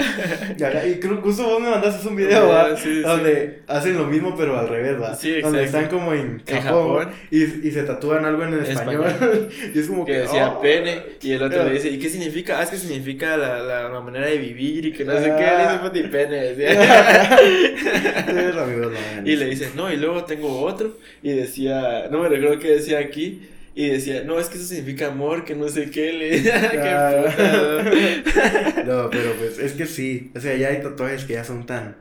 Y 0.57 0.63
Y 0.89 0.99
creo- 0.99 1.21
justo 1.21 1.43
vos 1.43 1.59
me 1.61 1.69
mandaste 1.69 2.07
un 2.07 2.15
video, 2.15 2.47
¿va? 2.49 2.75
Sí, 2.77 2.83
sí. 2.95 3.01
Donde 3.01 3.61
hacen 3.67 3.97
lo 3.97 4.05
mismo 4.05 4.35
pero 4.37 4.57
al 4.59 4.67
revés, 4.69 5.01
¿va? 5.01 5.15
Sí, 5.15 5.41
Donde 5.41 5.63
exacto. 5.63 5.85
están 5.85 5.99
como 5.99 6.13
en 6.13 6.41
En 6.45 6.61
Japón, 6.61 6.97
Japón. 6.99 7.13
Y, 7.31 7.67
y 7.67 7.71
se 7.71 7.83
tatúan 7.83 8.23
algo 8.25 8.43
en 8.43 8.53
español. 8.63 9.05
y 9.73 9.79
es 9.79 9.87
como 9.87 10.05
que... 10.05 10.11
Que 10.13 10.17
decía 10.19 10.49
oh. 10.49 10.61
pene 10.61 11.01
y 11.21 11.31
el 11.31 11.41
otro 11.43 11.61
Ah. 11.61 11.65
le 11.65 11.73
dice, 11.73 11.89
¿y 11.89 11.99
qué 11.99 12.09
significa? 12.09 12.59
Ah, 12.59 12.63
es 12.63 12.69
que 12.69 12.77
significa 12.77 13.35
la, 13.37 13.59
la, 13.59 13.89
la 13.89 13.99
manera 14.01 14.27
de 14.27 14.37
vivir 14.37 14.85
y 14.85 14.91
que 14.93 15.03
no 15.03 15.11
sé 15.19 15.31
Ah. 15.31 15.35
qué, 15.37 15.43
le 15.43 15.63
dice 15.63 15.79
puti 15.79 16.03
pene, 16.09 16.53
decía. 16.53 17.37
Sí, 18.25 18.33
mismo, 18.33 18.85
¿no? 18.89 19.27
Y 19.29 19.35
le 19.35 19.45
dice, 19.45 19.69
no, 19.75 19.91
y 19.91 19.97
luego 19.97 20.05
tengo 20.26 20.61
otro. 20.61 20.98
Y 21.23 21.32
decía, 21.32 22.07
no 22.11 22.19
me 22.23 22.30
recuerdo 22.30 22.60
qué 22.60 22.69
decía 22.76 22.99
aquí. 22.99 23.41
Y 23.77 23.90
decía, 23.90 24.23
no, 24.23 24.40
es 24.40 24.48
que 24.48 24.57
eso 24.57 24.65
significa 24.68 25.07
amor, 25.07 25.44
que 25.44 25.53
no 25.53 25.68
sé 25.68 25.90
qué. 25.91 26.14
Le 26.14 26.49
Ah. 26.52 27.84
No, 28.86 29.10
pero 29.10 29.34
pues 29.38 29.60
es 29.60 29.73
que 29.73 29.86
sí. 29.86 30.32
O 30.36 30.40
sea, 30.40 30.56
ya 30.56 30.69
hay 30.69 30.82
tatuajes 30.82 31.26
que 31.26 31.34
ya 31.34 31.44
son 31.44 31.65
tan 31.65 31.98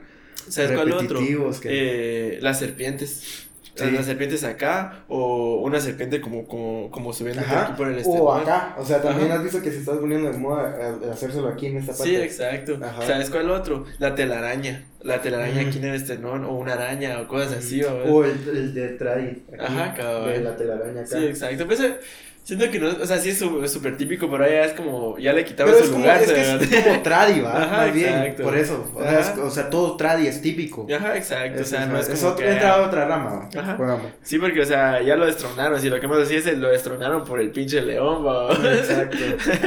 ¿Sabes 0.49 0.73
cuál 0.73 0.93
otro? 0.93 1.09
repetitivos 1.09 1.61
que... 1.61 1.69
Eh, 1.71 2.39
las 2.43 2.59
serpientes. 2.59 3.47
Sí. 3.77 3.91
Las 3.91 4.07
serpientes 4.07 4.45
acá 4.45 5.05
o 5.09 5.57
una 5.63 5.81
serpiente 5.81 6.21
como, 6.21 6.47
como, 6.47 6.91
como 6.93 7.13
por 7.13 7.43
Ajá. 7.43 7.63
aquí 7.65 7.73
por 7.77 7.89
el 7.89 7.95
O 7.95 7.99
exterior. 7.99 8.41
acá. 8.41 8.77
O 8.79 8.85
sea, 8.85 9.03
también 9.03 9.29
Ajá. 9.31 9.39
has 9.39 9.43
visto 9.45 9.61
que 9.61 9.73
se 9.73 9.79
está 9.79 9.99
poniendo 9.99 10.31
de 10.31 10.39
moda 10.39 10.63
a- 11.05 11.09
a 11.11 11.13
hacérselo 11.13 11.49
aquí 11.49 11.67
en 11.67 11.79
esta 11.79 11.93
parte. 11.93 12.05
Sí, 12.05 12.15
exacto. 12.17 12.79
Ajá. 12.81 13.03
¿Sabes 13.05 13.31
cuál 13.31 13.51
otro? 13.51 13.85
La 13.99 14.15
telaraña. 14.15 14.85
la 15.01 15.21
telaraña 15.21 15.61
Ujú. 15.61 15.69
aquí 15.69 15.79
en 15.79 15.85
el 15.85 15.95
esternón, 15.97 16.45
o 16.47 16.55
una 16.55 16.73
araña, 16.75 17.21
o 17.21 17.29
cosas 17.29 17.53
así, 17.59 17.83
¿va? 17.83 17.93
O 17.93 18.25
el, 18.25 18.31
el 18.49 18.73
de 18.75 18.89
Tradi. 18.91 19.43
Ajá, 19.59 19.93
cabrón. 19.95 20.33
De 20.33 20.41
la 20.41 20.57
telaraña 20.57 21.01
acá. 21.03 21.19
Sí, 21.19 21.27
exacto. 21.27 21.67
Pues, 21.67 21.81
eh, 21.81 21.97
siento 22.45 22.71
que 22.71 22.79
no, 22.79 22.89
o 23.03 23.07
sea, 23.07 23.19
sí 23.19 23.31
es 23.31 23.39
súper 23.39 23.97
típico, 23.97 24.31
pero 24.31 24.45
ya 24.49 24.65
es 24.65 24.73
como, 24.75 25.19
ya 25.19 25.33
le 25.33 25.45
quitaba 25.45 25.71
Pero 25.71 25.79
su 25.79 25.85
es 25.87 25.91
como, 25.91 26.05
lugar. 26.05 26.23
es, 26.23 26.31
que 26.33 26.41
es 26.79 26.85
como 26.85 27.03
tradi, 27.03 27.41
¿va? 27.41 27.63
Ajá, 27.65 27.77
Más 27.79 27.93
bien, 27.95 28.15
exacto. 28.15 28.43
por 28.45 28.57
eso. 28.57 28.91
O 28.95 29.03
sea, 29.03 29.19
es- 29.21 29.29
Ajá. 29.29 29.43
o 29.43 29.51
sea, 29.51 29.71
todo 29.71 29.97
tradi 29.97 30.27
es 30.29 30.41
típico. 30.43 30.87
Ajá, 30.95 31.17
exacto. 31.17 31.63
o 31.63 31.65
sea, 31.65 31.87
no 31.87 31.99
es, 31.99 32.09
es 32.09 32.21
como 32.21 32.37
que 32.37 32.49
entra 32.51 32.75
haya- 32.75 32.83
a 32.85 32.87
otra 32.87 33.05
rama, 33.07 33.49
¿va? 33.57 33.61
Ajá. 33.61 33.99
Sí, 34.23 34.39
porque, 34.39 34.61
o 34.61 34.65
sea, 34.67 35.03
ya 35.03 35.17
lo 35.17 35.27
destronaron. 35.27 35.81
Si 35.81 35.89
lo 35.89 35.99
que 35.99 36.07
hemos 36.07 36.19
decía 36.19 36.39
es 36.39 36.59
lo 36.59 36.69
destronaron 36.69 37.25
por 37.25 37.41
el 37.41 37.51
pinche 37.51 37.81
león, 37.83 38.25
¿va? 38.25 38.53
Exacto. 38.53 39.17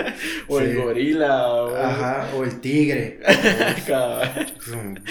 o 0.47 0.59
el 0.59 0.75
gorila, 0.77 1.47
o... 1.53 1.75
Ajá, 1.75 2.27
o 2.37 2.43
el 2.43 2.61
tigre. 2.61 3.19
Cabrón. 3.87 5.03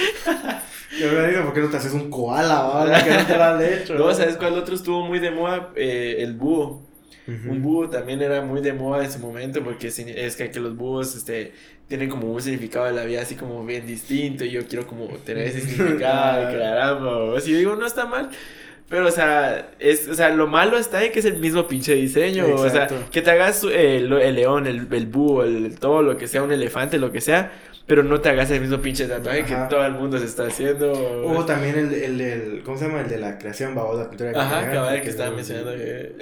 Yo 0.98 1.12
me 1.12 1.28
digo, 1.28 1.42
¿por 1.44 1.52
qué 1.52 1.60
no 1.60 1.68
te 1.68 1.76
haces 1.76 1.92
un 1.92 2.10
koala, 2.10 2.62
va? 2.62 3.02
Que 3.04 3.10
no 3.10 3.26
te 3.26 3.36
lo 3.36 3.44
han 3.44 3.62
hecho. 3.62 3.94
No, 3.94 4.14
¿sabes 4.14 4.36
cuál 4.36 4.54
otro 4.54 4.74
estuvo 4.74 5.02
muy 5.04 5.18
de 5.18 5.30
moda? 5.30 5.70
Eh, 5.76 6.16
el 6.20 6.34
búho. 6.34 6.85
Un 7.26 7.60
búho 7.62 7.90
también 7.90 8.22
era 8.22 8.40
muy 8.42 8.60
de 8.60 8.72
moda 8.72 9.04
en 9.04 9.10
su 9.10 9.18
momento 9.18 9.62
porque 9.62 9.88
es 9.88 10.36
que 10.36 10.60
los 10.60 10.76
búhos 10.76 11.16
este, 11.16 11.52
tienen 11.88 12.08
como 12.08 12.32
un 12.32 12.40
significado 12.40 12.86
de 12.86 12.92
la 12.92 13.04
vida 13.04 13.22
así 13.22 13.34
como 13.34 13.64
bien 13.64 13.86
distinto 13.86 14.44
y 14.44 14.50
yo 14.50 14.66
quiero 14.66 14.86
como 14.86 15.08
tener 15.18 15.48
ese 15.48 15.60
significado, 15.60 16.50
y 16.50 16.54
caramba, 16.58 17.36
así 17.36 17.52
digo, 17.52 17.74
no 17.74 17.86
está 17.86 18.06
mal. 18.06 18.30
Pero, 18.88 19.08
o 19.08 19.10
sea, 19.10 19.72
es, 19.80 20.06
o 20.06 20.14
sea, 20.14 20.28
lo 20.28 20.46
malo 20.46 20.78
está 20.78 21.02
en 21.04 21.10
que 21.10 21.18
es 21.18 21.24
el 21.24 21.38
mismo 21.38 21.66
pinche 21.66 21.94
diseño. 21.94 22.46
O 22.54 22.70
sea, 22.70 22.86
que 23.10 23.20
te 23.20 23.30
hagas 23.32 23.64
eh, 23.64 23.96
el, 23.96 24.12
el 24.12 24.34
león, 24.36 24.68
el, 24.68 24.86
el 24.92 25.06
búho, 25.06 25.42
el, 25.42 25.76
todo 25.78 26.02
lo 26.02 26.16
que 26.16 26.28
sea, 26.28 26.44
un 26.44 26.52
elefante, 26.52 26.98
lo 26.98 27.10
que 27.10 27.20
sea, 27.20 27.50
pero 27.86 28.02
no 28.02 28.20
te 28.20 28.28
hagas 28.28 28.50
el 28.50 28.60
mismo 28.60 28.78
pinche 28.78 29.06
tatuaje 29.06 29.42
Ajá. 29.42 29.68
que 29.68 29.74
todo 29.74 29.86
el 29.86 29.92
mundo 29.92 30.18
se 30.18 30.24
está 30.24 30.46
haciendo. 30.46 30.92
O 31.24 31.44
también 31.44 31.78
el, 31.78 31.92
el, 31.94 32.20
el, 32.20 32.62
¿cómo 32.64 32.76
se 32.76 32.86
llama? 32.86 33.00
El 33.02 33.08
de 33.08 33.18
la 33.18 33.38
creación, 33.38 33.76
va, 33.78 33.94
la 33.94 34.10
pintura 34.10 34.30
de 34.30 34.38
Ajá, 34.38 34.70
cabal, 34.72 34.96
que 34.96 35.02
que 35.02 35.10
estaba 35.10 35.30
mencionando 35.30 35.72
que... 35.72 36.16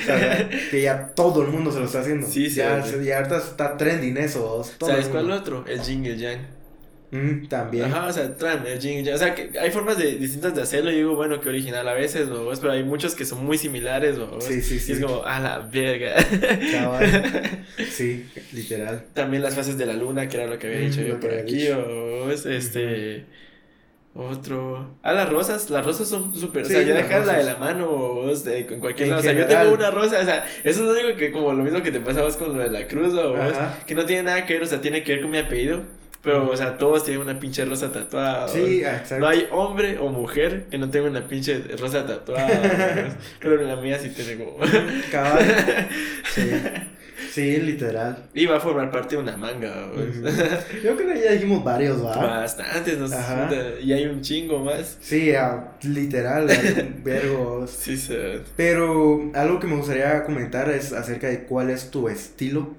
O 0.00 0.04
sea, 0.06 0.48
que 0.70 0.82
ya 0.82 1.08
todo 1.08 1.42
el 1.42 1.48
mundo 1.48 1.72
se 1.72 1.80
lo 1.80 1.86
está 1.86 2.00
haciendo. 2.00 2.26
Sí, 2.26 2.48
sí, 2.48 2.56
Ya, 2.56 2.82
sí. 2.82 3.02
ya 3.04 3.18
ahorita 3.18 3.38
está 3.38 3.76
trending 3.76 4.16
eso. 4.16 4.62
¿Sabes 4.80 5.06
el 5.06 5.12
cuál 5.12 5.30
otro? 5.32 5.64
El 5.66 5.80
Jing 5.80 6.04
y 6.04 6.08
el 6.10 6.18
Yang. 6.18 6.59
Mm, 7.10 7.48
también. 7.48 7.86
Ajá, 7.86 8.06
o 8.06 8.12
sea, 8.12 8.24
el 8.24 8.78
Yang. 8.78 9.14
O 9.14 9.18
sea, 9.18 9.34
que 9.34 9.58
hay 9.58 9.70
formas 9.70 9.98
de, 9.98 10.14
distintas 10.16 10.54
de 10.54 10.62
hacerlo. 10.62 10.92
Y 10.92 10.96
digo, 10.96 11.16
bueno, 11.16 11.40
que 11.40 11.48
original 11.48 11.86
a 11.88 11.94
veces, 11.94 12.28
¿no? 12.28 12.48
pero 12.60 12.72
hay 12.72 12.84
muchos 12.84 13.14
que 13.14 13.24
son 13.24 13.44
muy 13.44 13.58
similares, 13.58 14.16
¿no? 14.16 14.40
Sí, 14.40 14.62
sí, 14.62 14.80
Y 14.88 14.92
es 14.92 15.00
como, 15.00 15.24
a 15.24 15.40
la 15.40 15.58
verga. 15.58 16.14
Cabal. 16.72 17.66
Sí, 17.90 18.26
literal. 18.52 19.04
También 19.14 19.42
las 19.42 19.54
fases 19.54 19.76
de 19.78 19.86
la 19.86 19.94
luna, 19.94 20.28
que 20.28 20.36
era 20.36 20.46
lo 20.46 20.58
que 20.58 20.66
había 20.66 20.80
Mm, 20.80 20.90
dicho 20.90 21.00
lo 21.00 21.06
yo 21.08 21.20
por 21.20 21.32
aquí, 21.34 21.68
o 21.68 22.30
es 22.30 22.46
este. 22.46 23.24
Otro. 24.14 24.96
Ah, 25.02 25.12
las 25.12 25.30
rosas. 25.30 25.70
Las 25.70 25.84
rosas 25.84 26.08
son 26.08 26.34
súper. 26.36 26.66
Sí, 26.66 26.74
o 26.74 26.76
sea, 26.76 26.86
ya 26.86 26.94
las 26.94 27.08
dejar 27.08 27.26
la 27.26 27.38
de 27.38 27.44
la 27.44 27.56
mano 27.56 27.88
o 27.88 28.30
este, 28.30 28.66
con 28.66 28.80
cualquier 28.80 29.08
En 29.08 29.10
lado. 29.10 29.20
O 29.20 29.22
sea, 29.22 29.32
yo 29.32 29.46
tengo 29.46 29.72
una 29.72 29.90
rosa. 29.90 30.20
O 30.20 30.24
sea, 30.24 30.44
eso 30.64 30.80
es 30.80 30.86
lo 30.86 30.90
único 30.92 31.16
que, 31.16 31.32
como 31.32 31.52
lo 31.52 31.62
mismo 31.62 31.82
que 31.82 31.92
te 31.92 32.00
pasabas 32.00 32.36
con 32.36 32.56
lo 32.56 32.62
de 32.62 32.70
la 32.70 32.86
cruz, 32.86 33.14
o 33.14 33.36
que 33.86 33.94
no 33.94 34.04
tiene 34.04 34.24
nada 34.24 34.46
que 34.46 34.54
ver, 34.54 34.62
o 34.62 34.66
sea, 34.66 34.80
tiene 34.80 35.02
que 35.02 35.12
ver 35.12 35.22
con 35.22 35.30
mi 35.30 35.38
apellido. 35.38 35.82
Pero, 36.22 36.50
o 36.50 36.56
sea, 36.56 36.76
todos 36.76 37.04
tienen 37.04 37.22
una 37.22 37.38
pinche 37.38 37.64
rosa 37.64 37.90
tatuada. 37.90 38.46
Sí, 38.46 38.80
exacto. 38.80 39.20
No 39.20 39.28
hay 39.28 39.48
hombre 39.50 39.98
o 39.98 40.08
mujer 40.08 40.66
que 40.70 40.76
no 40.76 40.90
tenga 40.90 41.08
una 41.08 41.26
pinche 41.26 41.62
rosa 41.78 42.06
tatuada. 42.06 43.16
pero 43.40 43.60
en 43.60 43.68
la 43.68 43.76
mía 43.76 43.98
sí 43.98 44.10
tiene 44.10 44.44
como. 44.44 44.58
Cabal. 45.10 45.38
Sí. 46.34 46.42
Sí, 47.32 47.58
literal. 47.58 48.24
y 48.34 48.46
va 48.46 48.56
a 48.56 48.60
formar 48.60 48.90
parte 48.90 49.14
de 49.14 49.22
una 49.22 49.36
manga. 49.36 49.90
Ujú. 49.92 50.24
Yo 50.82 50.96
creo 50.96 51.14
que 51.14 51.22
ya 51.22 51.32
dijimos 51.32 51.62
varios, 51.62 52.04
¿va? 52.04 52.16
Bastantes, 52.16 52.98
no 52.98 53.06
sé. 53.06 53.14
Ajá. 53.14 53.50
Y 53.80 53.92
hay 53.92 54.06
un 54.06 54.20
chingo 54.20 54.58
más. 54.60 54.98
Sí, 55.00 55.32
ah, 55.34 55.72
literal, 55.82 56.48
vergos. 57.04 57.70
Sí, 57.70 57.96
se. 57.96 58.40
Pero 58.56 59.30
algo 59.34 59.60
que 59.60 59.66
me 59.66 59.76
gustaría 59.76 60.24
comentar 60.24 60.70
es 60.70 60.92
acerca 60.92 61.28
de 61.28 61.44
cuál 61.44 61.70
es 61.70 61.90
tu 61.90 62.08
estilo 62.08 62.74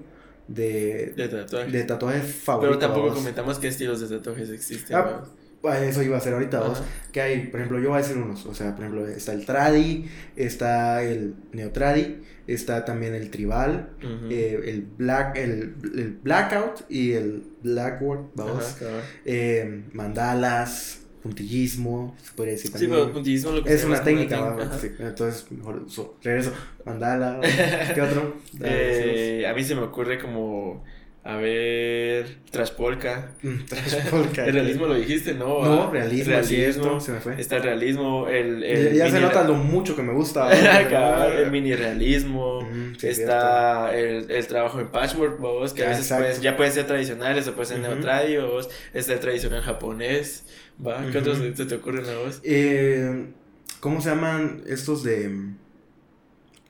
de, 0.48 1.12
De 1.16 1.28
tatuaje. 1.28 1.70
de 1.70 1.84
tatuaje 1.84 2.20
favorito. 2.20 2.78
Pero 2.78 2.92
tampoco 2.92 3.14
comentamos 3.14 3.58
qué 3.58 3.68
estilos 3.68 4.00
de 4.00 4.16
tatuajes 4.18 4.50
existen. 4.50 4.96
Ah. 4.96 5.22
Ah, 5.64 5.78
Eso 5.78 6.02
iba 6.02 6.16
a 6.16 6.20
ser 6.20 6.32
ahorita, 6.34 6.58
vos. 6.60 6.82
Que 7.12 7.20
hay, 7.20 7.46
por 7.46 7.60
ejemplo, 7.60 7.78
yo 7.78 7.90
voy 7.90 7.98
a 7.98 8.02
decir 8.02 8.16
unos. 8.16 8.44
O 8.46 8.54
sea, 8.54 8.74
por 8.74 8.84
ejemplo, 8.84 9.06
está 9.06 9.32
el 9.32 9.46
tradi, 9.46 10.06
está 10.34 11.04
el 11.04 11.36
neotradi, 11.52 12.20
está 12.48 12.84
también 12.84 13.14
el 13.14 13.30
tribal, 13.30 13.90
eh, 14.28 14.60
el 14.64 14.82
black, 14.82 15.36
el, 15.36 15.76
el 15.96 16.18
blackout 16.20 16.80
y 16.90 17.12
el 17.12 17.44
blackboard, 17.62 18.30
vamos. 18.34 18.74
Ajá. 18.82 18.86
Eh, 19.24 19.84
mandalas, 19.92 21.01
puntillismo, 21.22 22.16
se 22.22 22.32
podría 22.32 22.54
decir 22.54 22.66
Sí, 22.68 22.72
también. 22.72 22.90
pero 22.92 23.12
puntillismo 23.12 23.52
lo 23.52 23.62
que 23.64 23.72
es 23.74 23.84
una 23.84 24.02
técnica, 24.02 24.68
sí. 24.80 24.88
Entonces, 24.98 25.46
mejor 25.50 25.82
uso. 25.86 26.16
Regreso. 26.22 26.52
Mandala. 26.84 27.40
¿Qué 27.94 28.00
otro? 28.02 28.36
Eh, 28.60 29.46
a 29.48 29.54
mí 29.54 29.62
se 29.64 29.74
me 29.74 29.82
ocurre 29.82 30.18
como. 30.18 30.84
A 31.24 31.36
ver. 31.36 32.38
Traspolka. 32.50 33.30
decimos. 33.40 33.62
Mm, 33.62 33.64
trash 33.66 34.10
polka. 34.10 34.44
El 34.44 34.54
realismo 34.54 34.86
lo 34.86 34.94
dijiste, 34.94 35.34
¿no? 35.34 35.64
No, 35.64 35.82
Ah, 35.84 35.90
realismo, 35.92 36.34
es 36.34 36.48
cierto, 36.48 36.98
se 36.98 37.12
me 37.12 37.20
fue. 37.20 37.40
Está 37.40 37.58
el 37.58 37.62
realismo, 37.62 38.26
el. 38.26 38.60
Ya, 38.60 38.66
el 38.68 38.94
ya 38.96 39.10
se 39.10 39.20
nota 39.20 39.44
lo 39.44 39.54
mucho 39.54 39.94
que 39.94 40.02
me 40.02 40.12
gusta. 40.12 40.50
El 41.42 41.50
mini 41.52 41.74
realismo. 41.76 42.62
Mm, 42.62 42.96
sí, 42.98 43.06
está 43.06 43.94
el, 43.96 44.28
el 44.32 44.46
trabajo 44.48 44.80
en 44.80 44.88
patchwork, 44.88 45.38
vos, 45.38 45.72
que 45.72 45.84
a 45.84 45.86
Ah, 45.86 45.88
veces 45.90 46.08
pueden- 46.08 46.40
ya 46.42 46.56
pueden 46.56 46.72
ser 46.72 46.86
tradicionales 46.88 47.46
o 47.46 47.52
pueden 47.54 47.68
ser 47.68 47.80
Ujú. 47.80 47.90
neotradios. 47.90 48.68
Está 48.92 49.12
el 49.12 49.20
tradicional 49.20 49.62
japonés. 49.62 50.44
¿va? 50.84 51.04
¿Qué 51.12 51.18
otros 51.18 51.38
se 51.54 51.64
te 51.66 51.74
ocurren 51.76 52.04
a 52.06 52.18
vos? 52.18 52.40
Eh, 52.42 53.26
¿Cómo 53.78 54.00
se 54.00 54.10
llaman 54.10 54.64
estos 54.66 55.04
de 55.04 55.28
mm, 55.28 55.56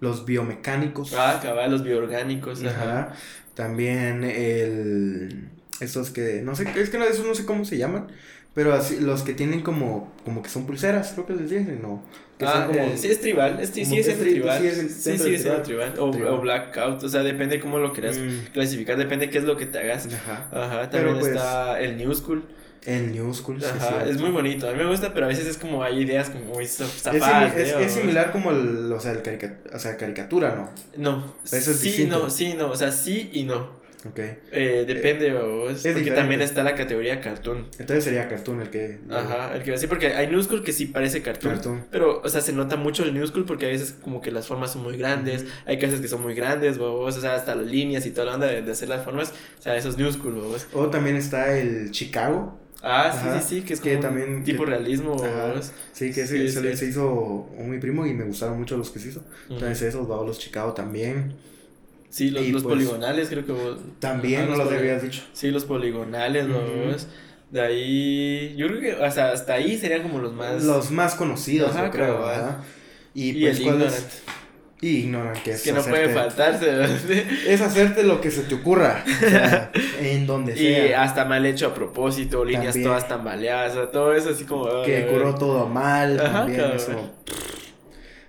los 0.00 0.24
biomecánicos? 0.26 1.14
Ah, 1.14 1.40
cabal, 1.42 1.70
los 1.70 1.82
bioorgánicos. 1.84 2.62
Ajá. 2.64 2.82
Ajá. 2.82 3.14
También 3.54 4.24
el 4.24 5.48
estos 5.80 6.10
que 6.10 6.42
no 6.42 6.54
sé, 6.54 6.66
es 6.76 6.90
que 6.90 6.98
no, 6.98 7.04
esos 7.04 7.26
no 7.26 7.34
sé 7.34 7.44
cómo 7.44 7.64
se 7.64 7.76
llaman, 7.76 8.06
pero 8.54 8.72
así 8.72 9.00
los 9.00 9.22
que 9.22 9.34
tienen 9.34 9.60
como 9.62 10.12
como 10.24 10.42
que 10.42 10.48
son 10.48 10.66
pulseras, 10.66 11.12
creo 11.12 11.26
que 11.26 11.34
les 11.34 11.50
dicen, 11.50 11.80
no. 11.82 12.02
Que 12.38 12.46
Ah, 12.46 12.64
como 12.66 12.78
eh, 12.80 12.92
sí 12.96 13.08
es 13.08 13.20
tribal, 13.20 13.58
es, 13.60 13.68
sí, 13.70 13.84
siendo 13.84 14.10
es 14.10 14.18
tri- 14.18 14.30
tribal. 14.30 14.60
sí 14.60 14.66
es 14.68 14.78
el- 14.78 14.90
Sí, 14.90 15.10
del 15.10 15.38
siendo 15.40 15.62
tribal. 15.62 15.94
O, 15.98 16.10
Tribal. 16.10 16.32
o 16.34 16.40
blackout, 16.40 17.02
o 17.02 17.08
sea, 17.08 17.22
depende 17.22 17.60
cómo 17.60 17.78
lo 17.78 17.92
quieras 17.92 18.16
Mm, 18.18 18.52
clasificar, 18.52 18.96
depende 18.96 19.28
qué 19.30 19.38
es 19.38 19.44
lo 19.44 19.56
que 19.56 19.66
te 19.66 19.78
hagas. 19.78 20.06
Ajá. 20.06 20.48
Ajá, 20.52 20.90
también 20.90 21.18
pues, 21.18 21.32
está 21.32 21.80
el 21.80 21.96
New 21.96 22.14
School. 22.14 22.42
El 22.84 23.12
New 23.12 23.32
School, 23.32 23.60
sí, 23.62 23.68
Ajá, 23.76 24.04
es 24.06 24.18
muy 24.20 24.30
bonito. 24.30 24.68
A 24.68 24.72
mí 24.72 24.78
me 24.78 24.86
gusta, 24.90 25.14
pero 25.14 25.26
a 25.26 25.28
veces 25.28 25.46
es 25.46 25.56
como 25.56 25.84
hay 25.84 26.00
ideas 26.00 26.30
como 26.30 26.46
muy 26.46 26.64
Es, 26.64 26.78
zafadas. 26.78 27.54
simi- 27.54 27.60
es- 27.62 27.72
es 27.76 27.92
similar 27.92 28.32
como 28.32 28.50
el, 28.50 28.92
o 28.92 28.98
sea, 28.98 29.12
el 29.12 29.22
carica- 29.22 29.58
o 29.72 29.78
sea, 29.78 29.96
caricatura, 29.96 30.54
¿no? 30.56 30.70
No, 30.96 31.34
Eso 31.44 31.56
es 31.70 31.76
sí, 31.78 31.88
distinto. 31.88 32.18
no, 32.18 32.30
sí, 32.30 32.54
no, 32.54 32.70
o 32.70 32.76
sea, 32.76 32.90
sí 32.90 33.30
y 33.32 33.44
no. 33.44 33.80
Ok. 34.04 34.18
Eh, 34.50 34.82
depende, 34.84 35.32
vos, 35.32 35.74
porque 35.74 35.88
diferente. 35.90 36.10
también 36.10 36.40
está 36.42 36.64
la 36.64 36.74
categoría 36.74 37.20
cartoon. 37.20 37.68
Entonces 37.78 38.02
sería 38.02 38.28
cartoon 38.28 38.60
el 38.62 38.68
que 38.70 38.98
Ajá, 39.08 39.54
el 39.54 39.62
que 39.62 39.78
sí, 39.78 39.86
porque 39.86 40.08
hay 40.08 40.26
New 40.26 40.42
School 40.42 40.64
que 40.64 40.72
sí 40.72 40.86
parece 40.86 41.22
cartoon. 41.22 41.54
Cartoon. 41.54 41.84
Pero, 41.88 42.20
o 42.20 42.28
sea, 42.28 42.40
se 42.40 42.52
nota 42.52 42.74
mucho 42.74 43.04
el 43.04 43.14
New 43.14 43.24
School 43.28 43.44
porque 43.44 43.66
a 43.66 43.68
veces 43.68 43.94
como 44.02 44.20
que 44.20 44.32
las 44.32 44.48
formas 44.48 44.72
son 44.72 44.82
muy 44.82 44.96
grandes, 44.96 45.44
hay 45.66 45.78
casos 45.78 46.00
que 46.00 46.08
son 46.08 46.20
muy 46.20 46.34
grandes, 46.34 46.78
vos, 46.78 47.16
o 47.16 47.20
sea, 47.20 47.36
hasta 47.36 47.54
las 47.54 47.66
líneas 47.66 48.04
y 48.04 48.10
toda 48.10 48.24
la 48.26 48.34
onda 48.34 48.48
de, 48.48 48.62
de 48.62 48.72
hacer 48.72 48.88
las 48.88 49.04
formas, 49.04 49.32
o 49.60 49.62
sea, 49.62 49.76
eso 49.76 49.88
es 49.90 49.96
New 49.96 50.10
School, 50.12 50.32
vos. 50.34 50.66
O 50.72 50.88
también 50.88 51.14
está 51.14 51.56
el 51.56 51.92
Chicago. 51.92 52.58
Ah, 52.82 53.10
sí, 53.12 53.18
Ajá, 53.28 53.40
sí, 53.40 53.60
sí, 53.60 53.62
que 53.62 53.74
es 53.74 53.80
que 53.80 53.90
como 53.90 54.02
también- 54.02 54.34
un 54.34 54.44
tipo 54.44 54.64
que- 54.64 54.70
realismo, 54.70 55.14
Ajá. 55.14 55.54
Sí, 55.92 56.08
que 56.12 56.26
Sí, 56.26 56.36
ese 56.36 56.48
se, 56.48 56.60
le- 56.62 56.72
sí. 56.72 56.78
se 56.78 56.86
hizo 56.90 57.12
un 57.56 57.70
mi 57.70 57.78
primo 57.78 58.04
y 58.06 58.12
me 58.12 58.24
gustaron 58.24 58.58
mucho 58.58 58.76
los 58.76 58.90
que 58.90 58.98
se 58.98 59.10
hizo. 59.10 59.22
Entonces 59.48 59.82
esos, 59.82 60.10
va, 60.10 60.16
los 60.24 60.38
Chicago 60.38 60.72
también. 60.72 61.34
Sí, 62.10 62.30
los, 62.30 62.42
los 62.48 62.62
pues, 62.64 62.74
poligonales 62.74 63.28
creo 63.28 63.46
que 63.46 63.52
vos... 63.52 63.78
También 64.00 64.50
no 64.50 64.56
los 64.56 64.70
habías 64.70 65.00
dicho. 65.02 65.22
Sí, 65.32 65.50
los 65.50 65.64
poligonales, 65.64 66.44
Ujú. 66.46 66.90
vos. 66.90 67.06
De 67.50 67.60
ahí, 67.60 68.54
yo 68.56 68.66
creo 68.66 68.80
que 68.80 69.04
hasta, 69.04 69.30
hasta 69.32 69.54
ahí 69.54 69.78
serían 69.78 70.02
como 70.02 70.18
los 70.18 70.32
más... 70.34 70.62
Los 70.64 70.90
más 70.90 71.14
conocidos, 71.14 71.70
Ajá, 71.70 71.86
yo 71.86 71.90
creo. 71.92 72.18
¿verdad? 72.26 72.58
Y, 73.14 73.30
y 73.30 73.42
pues, 73.42 73.58
el 73.58 73.64
¿cuál 73.64 73.82
es? 73.82 74.22
Y 74.82 74.96
ignoran 75.04 75.34
que 75.44 75.52
es 75.52 75.62
que 75.62 75.72
no 75.72 75.80
puede 75.80 76.08
faltarse, 76.08 76.66
¿verdad? 76.66 76.90
Es 77.46 77.60
hacerte 77.60 78.02
lo 78.02 78.20
que 78.20 78.32
se 78.32 78.42
te 78.42 78.56
ocurra. 78.56 79.04
O 79.06 79.28
sea, 79.30 79.70
en 80.00 80.26
donde 80.26 80.54
Y 80.54 80.56
sea. 80.88 81.02
hasta 81.04 81.24
mal 81.24 81.46
hecho 81.46 81.68
a 81.68 81.74
propósito, 81.74 82.44
líneas 82.44 82.74
También. 82.74 82.84
todas 82.88 83.06
tambaleadas, 83.08 83.72
o 83.72 83.74
sea, 83.76 83.90
todo 83.92 84.12
eso 84.12 84.30
así 84.30 84.44
como... 84.44 84.82
que 84.82 85.06
curó 85.06 85.36
todo 85.36 85.68
mal. 85.68 86.18
Ajá, 86.18 86.32
también 86.40 86.60
cabrón. 86.60 86.76
eso. 86.76 87.10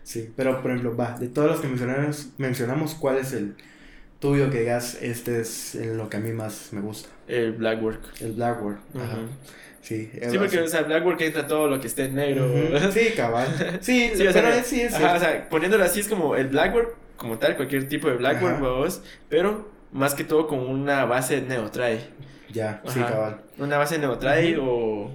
Sí, 0.03 0.31
pero 0.35 0.61
por 0.61 0.69
ejemplo, 0.69 0.95
va, 0.95 1.17
de 1.17 1.27
todos 1.27 1.49
los 1.49 1.59
que 1.59 1.67
mencionamos, 1.67 2.27
mencionamos, 2.37 2.93
¿cuál 2.93 3.17
es 3.17 3.33
el 3.33 3.55
tuyo 4.19 4.51
que 4.51 4.59
digas, 4.59 4.99
este 5.01 5.41
es 5.41 5.73
lo 5.75 6.07
que 6.07 6.17
a 6.17 6.19
mí 6.19 6.33
más 6.33 6.69
me 6.71 6.81
gusta? 6.81 7.09
El 7.27 7.53
blackwork. 7.53 8.21
El 8.21 8.33
Blackboard. 8.33 8.77
Ajá. 8.95 9.17
Sí, 9.83 10.09
Sí, 10.29 10.37
porque, 10.37 10.59
o 10.61 10.67
sea, 10.67 10.81
blackwork 10.83 11.19
entra 11.21 11.45
todo 11.45 11.67
lo 11.67 11.79
que 11.79 11.87
esté 11.87 12.05
en 12.05 12.15
negro. 12.15 12.49
Sí, 12.91 13.09
cabal. 13.15 13.47
Sí, 13.81 14.11
Sí, 14.15 14.25
o 14.27 14.31
pero 14.31 14.51
sea, 14.51 14.63
sí 14.63 14.81
es 14.81 14.93
Ajá, 14.93 15.15
o 15.15 15.19
sea, 15.19 15.49
poniéndolo 15.49 15.83
así 15.83 15.99
es 15.99 16.07
como 16.07 16.35
el 16.35 16.47
blackwork, 16.47 16.95
como 17.17 17.37
tal, 17.37 17.55
cualquier 17.57 17.87
tipo 17.89 18.07
de 18.07 18.15
blackwork, 18.15 18.55
Ajá. 18.55 18.63
vamos, 18.63 19.01
pero 19.29 19.69
más 19.91 20.15
que 20.15 20.23
todo 20.23 20.47
con 20.47 20.59
una 20.59 21.05
base 21.05 21.41
neotrae. 21.41 21.99
Ya, 22.49 22.81
sí, 22.87 22.99
cabal. 22.99 23.41
Una 23.57 23.77
base 23.77 23.97
neotrae 23.99 24.57
o, 24.59 25.11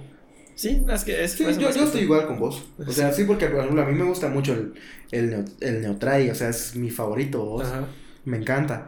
Sí, 0.55 0.83
es 0.89 1.03
que 1.05 1.23
es 1.23 1.31
Sí, 1.31 1.45
más 1.45 1.57
yo, 1.57 1.71
yo 1.71 1.83
estoy 1.85 2.01
igual 2.01 2.27
con 2.27 2.37
vos. 2.39 2.67
O 2.85 2.91
sea, 2.91 3.11
sí, 3.13 3.23
porque 3.23 3.47
por 3.47 3.59
ejemplo 3.61 3.81
a 3.81 3.85
mí 3.85 3.93
me 3.93 4.03
gusta 4.03 4.27
mucho 4.27 4.53
el, 4.53 4.73
el, 5.11 5.31
neo- 5.31 5.45
el 5.61 5.81
Neotray, 5.81 6.29
o 6.29 6.35
sea, 6.35 6.49
es 6.49 6.75
mi 6.75 6.89
favorito, 6.91 7.43
vos. 7.45 7.65
Ajá, 7.65 7.85
Me 8.25 8.37
encanta. 8.37 8.87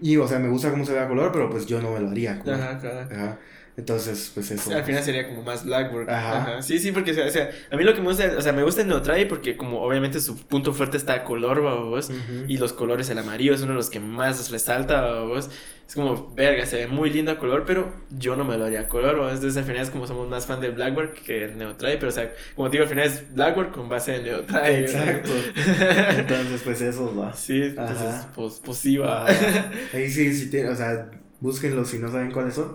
Y, 0.00 0.16
o 0.16 0.26
sea, 0.26 0.38
me 0.38 0.48
gusta 0.48 0.70
cómo 0.70 0.84
se 0.84 0.92
ve 0.92 1.00
a 1.00 1.08
color, 1.08 1.30
pero 1.32 1.48
pues 1.50 1.66
yo 1.66 1.80
no 1.80 1.92
me 1.92 2.00
lo 2.00 2.10
haría. 2.10 2.32
ajá, 2.46 2.70
ajá. 2.72 3.08
Ajá. 3.10 3.38
Entonces, 3.76 4.30
pues 4.32 4.50
eso. 4.52 4.72
Al 4.72 4.84
final 4.84 5.02
sería 5.02 5.26
como 5.28 5.42
más 5.42 5.64
Blackwork. 5.64 6.08
Ajá. 6.08 6.42
Ajá. 6.42 6.62
Sí, 6.62 6.78
sí, 6.78 6.92
porque 6.92 7.10
o 7.10 7.30
sea, 7.30 7.50
a 7.72 7.76
mí 7.76 7.82
lo 7.82 7.92
que 7.92 8.00
me 8.00 8.06
gusta, 8.08 8.32
o 8.38 8.40
sea, 8.40 8.52
me 8.52 8.62
gusta 8.62 8.82
el 8.82 8.88
Neotray 8.88 9.26
porque 9.26 9.56
como 9.56 9.80
obviamente 9.82 10.20
su 10.20 10.36
punto 10.36 10.72
fuerte 10.72 10.96
está 10.96 11.14
a 11.14 11.24
color, 11.24 11.60
vos. 11.60 12.08
Ujú. 12.10 12.44
Y 12.46 12.56
los 12.58 12.72
colores, 12.72 13.10
el 13.10 13.18
amarillo 13.18 13.52
es 13.52 13.62
uno 13.62 13.72
de 13.72 13.76
los 13.78 13.90
que 13.90 13.98
más 13.98 14.50
resalta, 14.50 15.20
vos. 15.22 15.50
Es 15.88 15.94
como, 15.96 16.32
verga, 16.34 16.64
se 16.64 16.76
ve 16.76 16.86
muy 16.86 17.10
lindo 17.10 17.30
a 17.32 17.38
color, 17.38 17.64
pero 17.66 17.92
yo 18.16 18.36
no 18.36 18.44
me 18.44 18.56
lo 18.56 18.64
haría 18.64 18.80
a 18.82 18.88
color, 18.88 19.18
¿vos? 19.18 19.32
Entonces 19.34 19.56
al 19.58 19.64
final 19.64 19.82
es 19.82 19.90
como 19.90 20.06
somos 20.06 20.28
más 20.28 20.46
fan 20.46 20.60
del 20.60 20.72
Blackwork 20.72 21.22
que 21.22 21.44
el 21.44 21.58
Neotray, 21.58 21.98
pero 21.98 22.08
o 22.08 22.12
sea, 22.12 22.32
como 22.54 22.70
te 22.70 22.78
digo, 22.78 22.84
al 22.84 22.88
final 22.88 23.06
es 23.06 23.34
Blackwork 23.34 23.72
con 23.74 23.88
base 23.88 24.16
en 24.16 24.24
Neotray. 24.24 24.80
¿no? 24.80 24.86
Exacto. 24.86 25.30
Entonces, 26.18 26.62
pues 26.62 26.80
eso 26.80 27.14
va. 27.14 27.34
Sí, 27.34 27.60
entonces, 27.60 27.98
Ajá. 28.06 28.32
pues, 28.34 28.60
pues 28.64 28.78
sí 28.78 28.96
va. 28.96 29.26
Ah, 29.28 29.70
Ahí 29.92 30.08
sí, 30.08 30.32
sí, 30.38 30.48
tiene, 30.48 30.70
o 30.70 30.76
sea, 30.76 31.10
búsquenlo 31.40 31.84
si 31.84 31.98
no 31.98 32.10
saben 32.10 32.30
cuáles 32.30 32.54
son. 32.54 32.74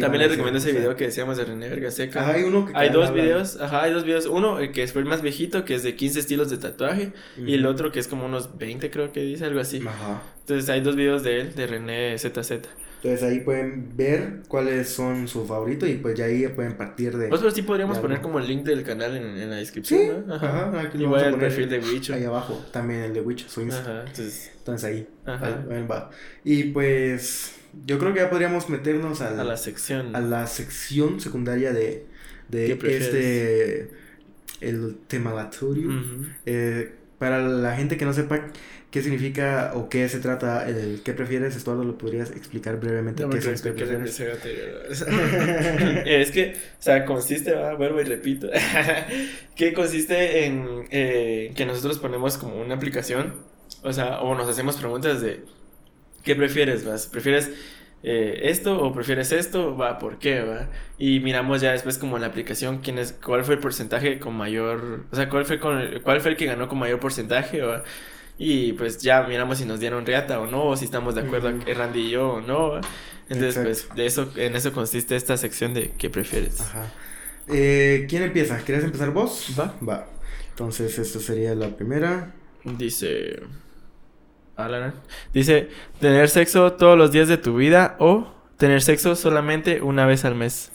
También 0.00 0.22
les 0.22 0.30
recomiendo 0.30 0.58
ese 0.58 0.72
video 0.72 0.96
que 0.96 1.04
decíamos 1.04 1.36
de 1.36 1.44
René 1.44 1.68
Vergaseca. 1.68 2.20
Ajá, 2.20 2.32
hay 2.32 2.42
uno 2.42 2.66
que 2.66 2.72
Hay 2.74 2.88
que 2.88 2.94
dos 2.94 3.12
videos, 3.12 3.60
ajá, 3.60 3.84
hay 3.84 3.92
dos 3.92 4.04
videos. 4.04 4.26
Uno, 4.26 4.58
el 4.58 4.72
que 4.72 4.86
fue 4.88 5.02
el 5.02 5.08
más 5.08 5.22
viejito, 5.22 5.64
que 5.64 5.74
es 5.74 5.82
de 5.82 5.94
15 5.94 6.20
estilos 6.20 6.50
de 6.50 6.58
tatuaje. 6.58 7.12
Y 7.36 7.54
el 7.54 7.64
otro 7.66 7.92
que 7.92 8.00
es 8.00 8.08
como 8.08 8.26
unos 8.26 8.58
20, 8.58 8.90
creo 8.90 9.12
que 9.12 9.20
dice, 9.20 9.44
algo 9.44 9.60
así. 9.60 9.82
Ajá. 9.86 10.22
Entonces 10.40 10.68
hay 10.70 10.80
dos 10.80 10.96
videos 10.96 11.22
de 11.22 11.40
él, 11.40 11.54
de 11.54 11.66
René 11.66 12.18
ZZ. 12.18 12.52
Entonces 13.00 13.22
ahí 13.22 13.40
pueden 13.40 13.96
ver 13.96 14.40
cuáles 14.48 14.88
son 14.88 15.28
su 15.28 15.46
favorito 15.46 15.86
y 15.86 15.94
pues 15.94 16.16
ya 16.18 16.24
ahí 16.24 16.48
pueden 16.48 16.76
partir 16.76 17.16
de... 17.16 17.28
Pues, 17.28 17.40
pero 17.40 17.52
sí 17.52 17.62
podríamos 17.62 17.98
poner 17.98 18.20
como 18.20 18.40
el 18.40 18.48
link 18.48 18.64
del 18.64 18.82
canal 18.82 19.16
en, 19.16 19.38
en 19.38 19.50
la 19.50 19.56
descripción, 19.56 20.00
Sí, 20.00 20.10
¿no? 20.26 20.34
ajá, 20.34 20.80
aquí 20.80 20.98
lo 20.98 21.04
Igual 21.04 21.20
vamos 21.20 21.22
a 21.22 21.28
el 21.28 21.36
perfil 21.38 21.68
de 21.68 21.78
Wicho. 21.78 22.12
Ahí 22.14 22.24
abajo, 22.24 22.60
también 22.72 23.02
el 23.02 23.12
de 23.14 23.20
Witch, 23.20 23.46
su 23.46 23.60
Instagram. 23.60 23.98
Ajá, 23.98 24.08
entonces, 24.08 24.50
Entonces 24.58 24.84
ahí, 24.90 25.06
Ajá. 25.26 25.46
ahí, 25.70 25.76
ahí 25.76 25.86
va. 25.86 26.10
Y 26.42 26.64
pues 26.64 27.54
yo 27.86 27.98
creo 27.98 28.12
que 28.12 28.20
ya 28.20 28.30
podríamos 28.30 28.68
meternos 28.68 29.20
al- 29.20 29.38
a 29.40 29.44
la 29.44 29.56
sección. 29.56 30.14
a 30.14 30.20
la 30.20 30.46
sección 30.46 31.20
secundaria 31.20 31.72
de, 31.72 32.06
¿Qué 32.50 32.74
de 32.74 32.96
este, 32.96 33.90
el 34.60 34.96
temalatorio. 35.06 35.88
Ujú. 35.88 36.26
Eh, 36.46 36.94
para 37.18 37.40
la 37.40 37.74
gente 37.76 37.96
que 37.96 38.04
no 38.04 38.12
sepa 38.12 38.46
qué 38.90 39.02
significa 39.02 39.72
o 39.74 39.88
qué 39.88 40.08
se 40.08 40.18
trata 40.20 40.66
el 40.68 41.02
qué 41.04 41.12
prefieres, 41.12 41.56
Estuardo, 41.56 41.84
¿lo 41.84 41.98
podrías 41.98 42.30
explicar 42.30 42.78
brevemente 42.80 43.24
No 43.24 43.30
qué 43.30 43.38
es 43.38 43.62
qué 43.62 43.72
prefieres? 43.72 44.20
es 46.06 46.30
que, 46.30 46.54
o 46.54 46.82
sea, 46.82 47.04
consiste, 47.04 47.52
va, 47.52 47.74
vuelvo 47.74 48.00
y 48.00 48.04
repito, 48.04 48.48
que 49.56 49.72
consiste 49.72 50.44
en 50.46 50.84
eh, 50.90 51.52
que 51.56 51.66
nosotros 51.66 51.98
ponemos 51.98 52.38
como 52.38 52.60
una 52.60 52.76
aplicación, 52.76 53.34
o 53.82 53.92
sea, 53.92 54.20
o 54.20 54.34
nos 54.34 54.48
hacemos 54.48 54.76
preguntas 54.76 55.20
de 55.20 55.44
¿qué 56.22 56.34
prefieres, 56.36 56.84
vas? 56.84 57.06
¿Prefieres 57.06 57.50
eh, 58.02 58.40
esto 58.44 58.80
o 58.80 58.92
prefieres 58.92 59.32
esto? 59.32 59.76
Va, 59.76 59.98
¿por 59.98 60.18
qué, 60.18 60.40
va? 60.42 60.68
Y 60.98 61.20
miramos 61.20 61.60
ya 61.60 61.72
después 61.72 61.98
como 61.98 62.16
en 62.16 62.22
la 62.22 62.28
aplicación 62.28 62.78
quién 62.78 62.98
es, 62.98 63.12
cuál 63.12 63.44
fue 63.44 63.54
el 63.54 63.60
porcentaje 63.60 64.18
con 64.18 64.34
mayor, 64.36 65.06
o 65.10 65.16
sea, 65.16 65.28
cuál 65.28 65.44
fue 65.46 65.58
con 65.60 65.78
el- 65.78 66.02
cuál 66.02 66.20
fue 66.20 66.32
el 66.32 66.36
que 66.36 66.46
ganó 66.46 66.68
con 66.68 66.78
mayor 66.78 67.00
porcentaje, 67.00 67.60
va. 67.62 67.82
Y 68.38 68.72
pues 68.74 68.98
ya 68.98 69.24
miramos 69.24 69.58
si 69.58 69.64
nos 69.64 69.80
dieron 69.80 70.06
reata 70.06 70.40
o 70.40 70.46
no, 70.46 70.64
o 70.66 70.76
si 70.76 70.84
estamos 70.84 71.14
de 71.16 71.22
acuerdo 71.22 71.48
Ujú. 71.50 71.64
Randy 71.74 72.00
y 72.06 72.10
yo 72.10 72.34
o 72.34 72.40
no. 72.40 72.70
¿va? 72.70 72.80
Entonces, 73.28 73.56
Exacto. 73.56 73.62
pues 73.64 73.88
de 73.96 74.06
eso, 74.06 74.32
en 74.36 74.56
eso 74.56 74.72
consiste 74.72 75.16
esta 75.16 75.36
sección 75.36 75.74
de 75.74 75.92
qué 75.98 76.08
prefieres. 76.10 76.60
Ajá. 76.60 76.94
Eh, 77.48 78.06
¿Quién 78.08 78.22
empieza? 78.22 78.58
¿Quieres 78.58 78.84
empezar 78.84 79.10
vos? 79.10 79.54
Va. 79.58 79.74
Va. 79.86 80.06
Entonces, 80.50 80.98
esta 80.98 81.18
sería 81.20 81.54
la 81.54 81.76
primera. 81.76 82.34
Dice. 82.64 83.40
Dice: 85.32 85.68
tener 86.00 86.28
sexo 86.28 86.72
todos 86.72 86.98
los 86.98 87.12
días 87.12 87.28
de 87.28 87.36
tu 87.38 87.56
vida 87.56 87.96
o 87.98 88.32
tener 88.56 88.82
sexo 88.82 89.14
solamente 89.14 89.80
una 89.82 90.04
vez 90.06 90.24
al 90.24 90.34
mes. 90.34 90.72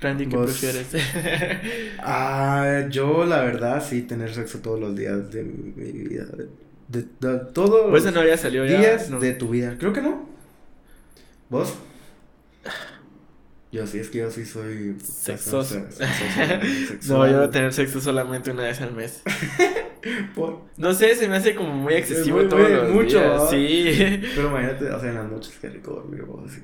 Randy, 0.00 0.26
¿qué 0.28 0.36
Vos- 0.36 0.46
prefieres? 0.58 0.88
Ah, 2.02 2.86
yo 2.90 3.26
la 3.26 3.42
verdad 3.42 3.84
sí 3.86 4.00
tener 4.02 4.32
sexo 4.34 4.60
todos 4.60 4.80
los 4.80 4.96
días 4.96 5.30
de 5.30 5.42
mi 5.42 5.72
vida. 6.08 6.24
De, 6.88 7.02
de- 7.20 7.38
todos 7.52 7.82
Pues 7.90 8.02
los 8.02 8.04
eso 8.04 8.10
no 8.14 8.20
había 8.20 8.36
salido 8.38 8.64
ya. 8.64 8.78
días 8.78 9.10
no. 9.10 9.20
de 9.20 9.34
tu 9.34 9.48
vida. 9.50 9.76
Creo 9.78 9.92
que 9.92 10.00
no. 10.00 10.26
¿Vos? 11.50 11.74
Yo 13.72 13.86
sí, 13.86 13.98
es 14.00 14.08
que 14.08 14.18
yo 14.18 14.30
sí 14.32 14.44
soy... 14.44 14.96
Sexoso. 15.00 15.74
sexoso, 15.90 17.14
No, 17.14 17.24
yo 17.26 17.30
sexual. 17.32 17.50
tener 17.50 17.72
sexo 17.72 18.00
solamente 18.00 18.50
una 18.50 18.64
vez 18.64 18.80
al 18.80 18.92
mes. 18.94 19.22
Por- 20.34 20.62
No 20.76 20.92
sé, 20.92 21.14
se 21.14 21.28
me 21.28 21.36
hace 21.36 21.54
como 21.54 21.72
muy 21.74 21.94
excesivo 21.94 22.38
muy- 22.38 22.48
todos 22.48 22.62
muy- 22.68 22.72
los 22.72 22.88
mucho, 22.90 23.20
días. 23.20 23.50
Sí. 23.50 24.22
Pero 24.34 24.48
imagínate, 24.48 24.90
o 24.90 24.98
sea, 25.00 25.08
en 25.10 25.14
las 25.16 25.30
noches 25.30 25.54
que 25.60 25.68
rico 25.68 25.92
dormir, 25.92 26.22
vos 26.24 26.50
así. 26.50 26.62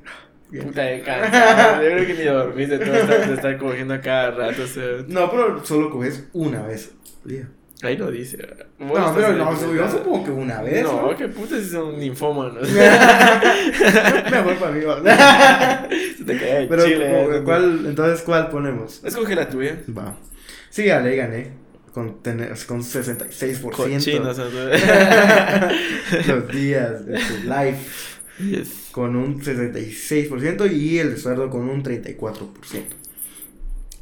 Puta 0.61 0.83
de 0.83 1.01
cansado. 1.03 1.83
Yo 1.83 1.89
creo 1.91 2.07
que 2.07 2.15
ni 2.15 2.25
dormís 2.25 2.69
de 2.71 2.79
todo 2.79 2.93
de 2.93 3.35
estar 3.35 3.59
cogiendo 3.59 3.95
a 3.95 4.01
cada 4.01 4.31
rato. 4.33 4.63
O 4.63 4.67
sea, 4.67 4.85
No, 5.09 5.31
pero 5.31 5.65
solo 5.65 5.91
coges 5.91 6.25
una 6.33 6.63
vez 6.67 6.93
al 7.25 7.31
día. 7.31 7.49
Ahí 7.83 7.97
lo 7.97 8.11
dice. 8.11 8.39
Vos 8.79 8.99
No, 8.99 9.15
pero 9.15 9.33
no, 9.33 9.75
yo 9.75 9.91
supongo 9.91 10.25
que 10.25 10.31
una 10.31 10.63
vez. 10.63 10.83
No, 10.83 11.03
¿no? 11.11 11.17
qué 11.17 11.29
puta 11.29 11.57
si 11.59 11.69
son 11.69 11.99
ninfómanos. 11.99 12.69
Mejor 14.31 14.55
para 14.57 14.73
mí. 14.73 14.81
va. 14.85 15.01
Se 16.17 16.25
te 16.25 16.39
cae 16.39 16.63
el 16.63 16.69
Pero, 16.69 16.85
chile. 16.85 17.25
¿cu- 17.27 17.33
¿no? 17.33 17.45
¿cuál, 17.45 17.87
entonces, 17.87 18.23
¿cuál 18.25 18.49
ponemos? 18.49 19.03
Escoge 19.05 19.35
la 19.35 19.49
tuya. 19.49 19.79
Va. 19.97 20.17
Sí, 20.71 20.89
Ale, 20.91 21.17
gané. 21.17 21.51
Con, 21.93 22.23
tener, 22.23 22.55
con 22.67 22.83
66%. 22.83 23.71
Cochinos. 23.71 24.37
los 26.27 26.49
días 26.49 27.07
de 27.07 27.15
tu 27.19 27.35
life. 27.45 27.79
Yes. 28.39 28.89
Con 28.93 29.17
un 29.17 29.41
66% 29.43 30.71
y 30.71 30.99
el 30.99 31.11
de 31.11 31.17
Estuardo 31.17 31.49
con 31.49 31.69
un 31.71 31.83
34%. 31.83 32.49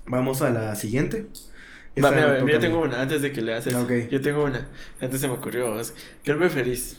Vamos 0.06 0.42
a 0.42 0.51
la 0.51 0.74
siguiente. 0.74 1.26
Va, 2.03 2.11
mira, 2.11 2.45
yo 2.45 2.59
tengo 2.59 2.81
una 2.81 3.01
antes 3.01 3.23
de 3.23 3.31
que 3.33 3.41
le 3.43 3.55
haces. 3.55 3.75
Yo 4.11 4.21
tengo 4.21 4.45
una. 4.45 4.66
Antes 5.01 5.21
se 5.21 5.29
me 5.29 5.35
ocurrió. 5.35 5.77
¿Qué 6.23 6.35
preferís? 6.35 6.99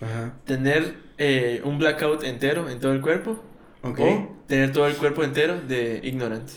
Ajá. 0.00 0.34
¿Tener 0.44 0.94
eh, 1.18 1.60
un 1.64 1.78
blackout 1.78 2.22
entero 2.22 2.68
en 2.70 2.78
todo 2.78 2.92
el 2.92 3.00
cuerpo? 3.00 3.42
¿O 3.82 4.36
tener 4.46 4.72
todo 4.72 4.86
el 4.86 4.94
cuerpo 4.94 5.24
entero 5.24 5.60
de 5.60 6.00
ignorante? 6.04 6.52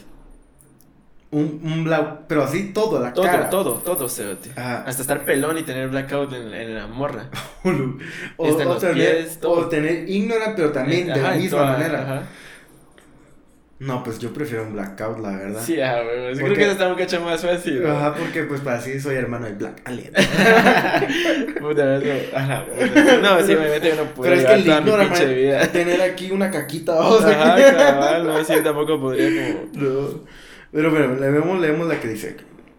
Un, 1.31 1.61
un 1.63 1.83
blau. 1.85 2.19
Pero 2.27 2.43
así 2.43 2.73
todo, 2.73 2.99
la 2.99 3.13
Todo, 3.13 3.25
cara. 3.25 3.49
todo, 3.49 3.75
todo, 3.75 4.09
cerote. 4.09 4.51
Ajá. 4.51 4.83
Hasta 4.85 5.01
estar 5.01 5.23
pelón 5.23 5.57
y 5.57 5.63
tener 5.63 5.87
blackout 5.87 6.33
en, 6.33 6.53
en 6.53 6.75
la 6.75 6.87
morra. 6.87 7.29
o, 8.37 8.47
Está 8.47 8.63
en 8.63 8.69
o 8.69 8.75
tener, 8.77 8.95
pies, 8.95 9.39
todo. 9.39 9.51
o 9.53 9.67
tener 9.69 10.09
ignora, 10.09 10.53
pero 10.55 10.71
también 10.71 11.07
de 11.07 11.13
Ajá, 11.13 11.31
la 11.31 11.35
misma 11.37 11.57
toda- 11.57 11.71
manera. 11.71 12.01
ajá. 12.01 12.23
No, 13.81 14.03
pues 14.03 14.19
yo 14.19 14.31
prefiero 14.31 14.61
un 14.61 14.73
blackout, 14.73 15.17
la 15.17 15.37
verdad. 15.37 15.63
Sí, 15.65 15.81
ah, 15.81 16.03
güey. 16.03 16.35
Creo 16.35 16.53
que 16.53 16.61
eso 16.61 16.71
está 16.73 16.87
un 16.87 16.95
cacho 16.95 17.19
más 17.21 17.41
fácil. 17.41 17.81
¿no? 17.81 17.89
Ajá, 17.89 18.13
porque 18.13 18.43
pues 18.43 18.61
para 18.61 18.77
así 18.77 18.99
soy 18.99 19.15
hermano 19.15 19.47
de 19.47 19.53
Black 19.53 19.81
Alien. 19.85 20.13
Puta, 21.59 21.97
eso. 21.97 22.37
Ajá, 22.37 22.63
bueno. 22.75 23.21
No, 23.23 23.43
sí, 23.43 23.55
obviamente 23.55 23.89
yo 23.89 23.95
no 23.95 24.13
puedo 24.13 24.29
Pero 24.29 24.35
es 24.35 24.45
que 24.45 24.53
el 24.53 24.85
toda 24.85 24.97
mi 24.99 25.05
pinche 25.05 25.33
vida. 25.33 25.67
tener 25.71 25.99
aquí 25.99 26.29
una 26.29 26.51
caquita, 26.51 26.93
vamos 26.93 27.23
Ajá, 27.23 27.55
cabal, 27.75 28.27
no, 28.27 28.43
sí, 28.43 28.53
tampoco 28.63 29.01
podría 29.01 29.51
como. 29.51 29.71
No. 29.73 30.25
Pero 30.71 30.91
bueno, 30.91 31.15
leemos, 31.15 31.59
leemos 31.59 31.87
la 31.87 31.99
que 31.99 32.07
dice. 32.07 32.37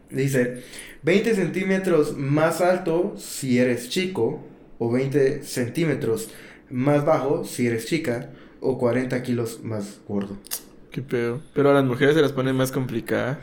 Dice, 0.09 0.63
20 1.03 1.35
centímetros 1.35 2.17
más 2.17 2.61
alto 2.61 3.17
si 3.19 3.59
eres 3.59 3.89
chico, 3.89 4.47
o 4.79 4.93
20 4.93 5.43
centímetros 5.43 6.31
más 6.71 7.05
bajo 7.05 7.45
si 7.45 7.67
eres 7.67 7.87
chica, 7.87 8.31
o 8.61 8.79
40 8.79 9.21
kilos 9.25 9.65
más 9.65 9.99
gordo. 10.07 10.37
Qué 10.93 11.03
pedo. 11.03 11.41
Pero 11.55 11.71
a 11.71 11.75
las 11.75 11.85
mujeres 11.85 12.15
se 12.15 12.21
las 12.23 12.33
ponen 12.33 12.55
más 12.57 12.71
complicadas. 12.71 13.39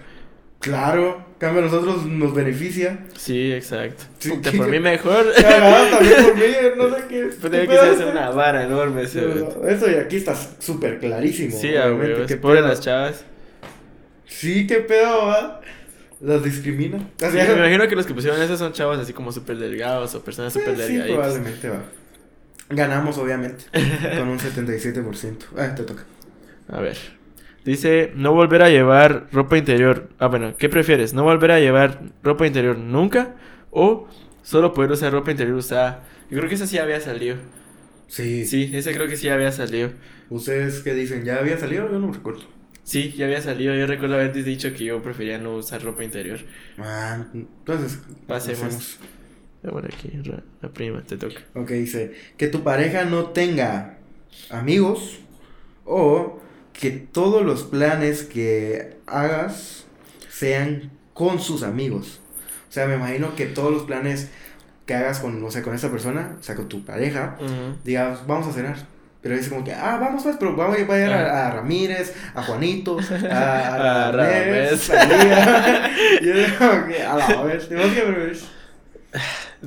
Claro, 0.60 1.26
cambio 1.38 1.62
a 1.62 1.66
nosotros 1.66 2.06
nos 2.06 2.34
beneficia. 2.34 3.06
Sí, 3.16 3.54
exacto. 3.54 4.04
Sí, 4.20 4.30
Puta, 4.30 4.52
¿qué- 4.52 4.58
por 4.58 4.68
mí 4.68 4.80
mejor. 4.80 5.26
También 5.42 6.26
por 6.26 6.36
mí, 6.36 6.44
no 6.78 6.96
sé 6.96 7.04
qué. 7.10 7.30
Pues 7.40 7.52
qué 7.54 7.68
que 7.68 7.78
hacer 7.80 8.08
una 8.08 8.30
vara 8.32 8.64
enorme 8.66 9.04
ese. 9.04 9.22
No, 9.22 9.68
Eso 9.68 9.90
y 9.90 9.96
aquí 9.96 10.18
está 10.18 10.36
súper 10.36 11.00
clarísimo. 11.00 11.58
Sí, 11.58 11.70
obviamente, 11.76 12.36
Por 12.38 12.56
pedo. 12.58 12.68
las 12.68 12.82
chavas. 12.82 13.24
Sí, 14.28 14.68
qué 14.68 14.76
pedo, 14.82 15.28
va. 15.28 15.62
Las 16.22 16.44
discrimina. 16.44 16.98
Sí, 17.18 17.26
me 17.32 17.54
imagino 17.54 17.88
que 17.88 17.96
los 17.96 18.06
que 18.06 18.14
pusieron 18.14 18.42
esas 18.42 18.60
son 18.60 18.74
chavas 18.74 19.00
así 19.00 19.14
como 19.14 19.32
súper 19.32 19.58
delgados 19.58 20.14
o 20.16 20.22
personas 20.22 20.52
súper 20.52 20.74
Eh, 20.74 20.76
sí, 20.76 20.82
delgaditas. 20.98 21.16
probablemente 21.18 21.70
va. 21.70 21.82
Ganamos, 22.70 23.18
obviamente. 23.18 23.64
con 24.18 24.28
un 24.28 24.38
77%. 24.40 25.36
Ah, 25.58 25.74
te 25.74 25.84
toca. 25.84 26.04
A 26.68 26.82
ver. 26.82 26.98
Dice, 27.66 28.12
no 28.16 28.34
volver 28.34 28.64
a 28.64 28.70
llevar 28.70 29.28
ropa 29.32 29.58
interior. 29.58 30.10
Ah, 30.18 30.28
bueno, 30.28 30.56
¿qué 30.58 30.70
prefieres? 30.70 31.14
¿No 31.14 31.24
volver 31.24 31.52
a 31.52 31.60
llevar 31.60 32.02
ropa 32.24 32.48
interior 32.48 32.78
nunca? 32.78 33.36
¿O 33.72 34.08
solo 34.44 34.74
poder 34.74 34.92
usar 34.92 35.12
ropa 35.12 35.32
interior 35.32 35.58
usada? 35.58 36.04
Yo 36.30 36.38
creo 36.38 36.50
que 36.50 36.56
esa 36.56 36.68
sí 36.68 36.78
había 36.78 37.00
salido. 37.00 37.36
Sí. 38.08 38.46
Sí, 38.46 38.72
esa 38.74 38.92
creo 38.92 39.08
que 39.08 39.18
sí 39.18 39.30
había 39.30 39.52
salido. 39.52 39.92
¿Ustedes 40.30 40.82
qué 40.82 40.94
dicen? 40.94 41.26
¿Ya 41.26 41.38
había 41.38 41.58
salido? 41.58 41.92
Yo 41.92 42.00
no 42.00 42.08
me 42.08 42.14
recuerdo. 42.14 42.42
Sí, 42.84 43.14
ya 43.16 43.26
había 43.26 43.42
salido. 43.42 43.76
Yo 43.76 43.86
recuerdo 43.86 44.16
haberte 44.16 44.42
dicho 44.42 44.74
que 44.74 44.86
yo 44.86 45.02
prefería 45.04 45.38
no 45.38 45.56
usar 45.56 45.84
ropa 45.84 46.04
interior. 46.04 46.40
Ah, 46.78 47.28
entonces. 47.34 48.00
Pasemos. 48.26 48.98
Por 49.62 49.86
aquí, 49.86 50.10
la 50.62 50.70
prima, 50.70 51.04
te 51.04 51.18
toca. 51.18 51.42
Ok, 51.54 51.70
dice: 51.72 52.14
Que 52.38 52.48
tu 52.48 52.64
pareja 52.64 53.06
no 53.06 53.26
tenga 53.28 53.98
amigos 54.50 55.20
o 55.86 56.42
que 56.80 56.92
todos 56.92 57.46
los 57.46 57.64
planes 57.64 58.24
que 58.24 58.96
hagas 59.06 59.84
sean 60.30 60.92
con 61.14 61.40
sus 61.40 61.64
amigos. 61.64 62.22
O 62.70 62.72
sea, 62.72 62.88
me 62.88 62.96
imagino 62.96 63.36
que 63.36 63.48
todos 63.48 63.74
los 63.74 63.84
planes 63.84 64.30
que 64.86 64.94
hagas 64.94 65.20
con, 65.20 65.44
o 65.44 65.52
sea, 65.52 65.62
con 65.62 65.76
esa 65.76 65.92
persona, 65.92 66.38
o 66.40 66.44
sea, 66.44 66.56
con 66.56 66.70
tu 66.70 66.86
pareja, 66.86 67.36
digas, 67.84 68.26
vamos 68.26 68.48
a 68.48 68.54
cenar. 68.54 68.78
Pero 69.22 69.36
dice 69.36 69.50
como 69.50 69.66
que, 69.66 69.74
ah, 69.74 69.98
vamos 70.00 70.24
pues, 70.24 70.38
pero 70.40 70.56
vamos 70.56 70.78
a 70.78 70.80
ir 70.80 70.90
a, 71.12 71.48
a, 71.48 71.52
Ramírez, 71.52 72.16
a 72.34 72.42
Juanito, 72.44 72.98
a, 73.30 74.08
a, 74.08 74.12
Ramírez, 74.14 74.90
a 74.90 75.90
Y 76.22 76.26
yo 76.26 76.34
digo 76.34 76.88
que, 76.88 77.04
a 77.04 77.16
la 77.16 77.44
vez, 77.44 77.68
tenemos 77.68 77.94
que 77.94 78.04
ver. 78.04 78.38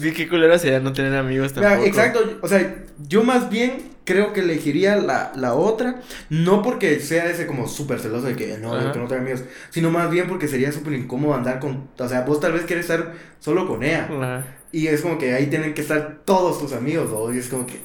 Sí, 0.00 0.12
qué 0.12 0.26
culero 0.26 0.58
sería 0.58 0.80
no 0.80 0.94
tener 0.94 1.14
amigos 1.14 1.52
tampoco. 1.52 1.84
exacto, 1.84 2.38
o 2.40 2.48
sea, 2.48 2.74
yo 3.06 3.22
más 3.22 3.50
bien 3.50 3.91
creo 4.04 4.32
que 4.32 4.40
elegiría 4.40 4.96
la, 4.96 5.32
la 5.36 5.54
otra, 5.54 6.00
no 6.28 6.62
porque 6.62 7.00
sea 7.00 7.26
ese 7.26 7.46
como 7.46 7.68
súper 7.68 8.00
celoso 8.00 8.26
de 8.26 8.36
que 8.36 8.58
no, 8.58 8.70
que 8.92 8.98
no 8.98 9.06
tenga 9.06 9.22
amigos, 9.22 9.44
sino 9.70 9.90
más 9.90 10.10
bien 10.10 10.28
porque 10.28 10.48
sería 10.48 10.72
súper 10.72 10.94
incómodo 10.94 11.34
andar 11.34 11.60
con, 11.60 11.88
o 11.98 12.08
sea, 12.08 12.22
vos 12.22 12.40
tal 12.40 12.52
vez 12.52 12.62
quieres 12.62 12.88
estar 12.88 13.12
solo 13.38 13.66
con 13.66 13.82
ella. 13.82 14.44
Y 14.72 14.86
es 14.86 15.02
como 15.02 15.18
que 15.18 15.34
ahí 15.34 15.46
tienen 15.46 15.74
que 15.74 15.82
estar 15.82 16.20
todos 16.24 16.58
tus 16.58 16.72
amigos, 16.72 17.10
¿no? 17.10 17.32
Y 17.32 17.38
es 17.38 17.48
como 17.48 17.66
que... 17.66 17.80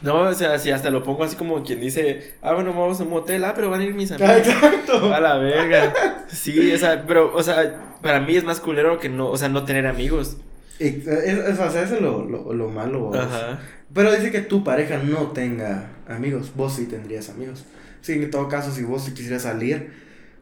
No, 0.00 0.20
o 0.20 0.34
sea, 0.34 0.58
si 0.58 0.70
hasta 0.70 0.88
lo 0.88 1.02
pongo 1.02 1.24
así 1.24 1.36
como 1.36 1.62
quien 1.62 1.78
dice, 1.78 2.34
ah, 2.40 2.54
bueno, 2.54 2.70
vamos 2.72 2.98
a 3.00 3.02
un 3.02 3.10
motel, 3.10 3.44
ah, 3.44 3.52
pero 3.54 3.68
van 3.68 3.82
a 3.82 3.84
ir 3.84 3.92
mis 3.92 4.10
amigos. 4.10 4.38
Exacto. 4.38 5.14
A 5.14 5.20
la 5.20 5.36
verga. 5.36 5.92
Sí, 6.28 6.72
o 6.72 6.78
sea, 6.78 7.04
pero, 7.06 7.34
o 7.34 7.42
sea, 7.42 7.98
para 8.00 8.20
mí 8.20 8.34
es 8.34 8.44
más 8.44 8.60
culero 8.60 8.98
que 8.98 9.10
no, 9.10 9.28
o 9.28 9.36
sea, 9.36 9.50
no 9.50 9.64
tener 9.64 9.86
amigos. 9.86 10.38
Es, 10.78 11.06
es, 11.06 11.58
o 11.58 11.70
sea, 11.70 11.82
eso 11.82 11.94
es 11.96 12.00
lo, 12.00 12.24
lo, 12.24 12.52
lo 12.52 12.68
malo. 12.68 13.14
Ajá. 13.14 13.60
Pero 13.92 14.12
dice 14.12 14.30
que 14.30 14.40
tu 14.40 14.64
pareja 14.64 14.98
no 14.98 15.28
tenga 15.28 15.90
amigos. 16.08 16.52
Vos 16.56 16.74
sí 16.74 16.86
tendrías 16.86 17.28
amigos. 17.30 17.64
Sí, 18.00 18.14
en 18.14 18.30
todo 18.30 18.48
caso, 18.48 18.72
si 18.72 18.82
vos 18.82 19.08
quisieras 19.10 19.42
salir 19.42 19.92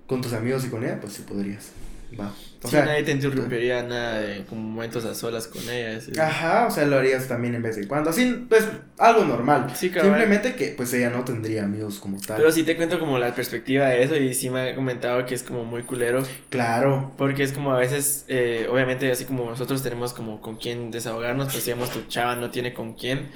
con 0.07 0.21
tus 0.21 0.33
amigos 0.33 0.65
y 0.65 0.69
con 0.69 0.85
ella, 0.85 1.01
pues 1.01 1.13
sí 1.13 1.23
podrías. 1.23 1.71
Va. 2.19 2.33
O 2.65 2.69
sea, 2.69 2.85
nadie 2.85 3.03
te 3.03 3.11
interrumpiría 3.11 3.83
nada 3.83 4.21
de 4.21 4.45
como 4.45 4.63
momentos 4.63 5.05
a 5.05 5.15
solas 5.15 5.49
con 5.49 5.63
ella. 5.69 5.99
Ajá, 6.21 6.67
o 6.67 6.71
sea, 6.71 6.87
lo 6.87 6.97
harías 6.97 7.27
también 7.27 7.55
en 7.55 7.63
vez 7.63 7.77
en 7.77 7.89
cuando. 7.89 8.11
Así, 8.11 8.47
pues, 8.49 8.69
algo 8.99 9.25
normal. 9.25 9.73
Sí, 9.75 9.91
Simplemente 9.91 10.55
que, 10.55 10.69
pues, 10.77 10.93
ella 10.95 11.11
no 11.11 11.25
tendría 11.25 11.65
amigos 11.65 11.99
como 11.99 12.21
tal. 12.21 12.37
Pero 12.37 12.53
sí 12.53 12.63
te 12.63 12.77
cuento 12.77 13.01
como 13.01 13.19
la 13.19 13.35
perspectiva 13.35 13.87
de 13.89 14.05
eso 14.05 14.17
y 14.17 14.33
sí 14.35 14.49
me 14.49 14.71
ha 14.71 14.75
comentado 14.75 15.27
que 15.27 15.35
es 15.35 15.43
como 15.43 15.65
muy 15.65 15.83
culero. 15.83 16.23
Claro. 16.51 17.13
Porque 17.19 17.43
es 17.43 17.53
como 17.53 17.73
a 17.73 17.79
veces, 17.79 18.25
eh, 18.29 18.69
obviamente, 18.71 19.11
así 19.11 19.25
como 19.25 19.51
nosotros 19.51 19.83
tenemos 19.83 20.13
como 20.13 20.41
con 20.41 20.57
quién 20.57 20.91
desahogarnos, 20.91 21.53
pues 21.53 21.65
digamos 21.65 21.91
tu 21.91 22.03
chava 22.07 22.37
no 22.37 22.51
tiene 22.51 22.73
con 22.73 22.95
quién, 22.95 23.29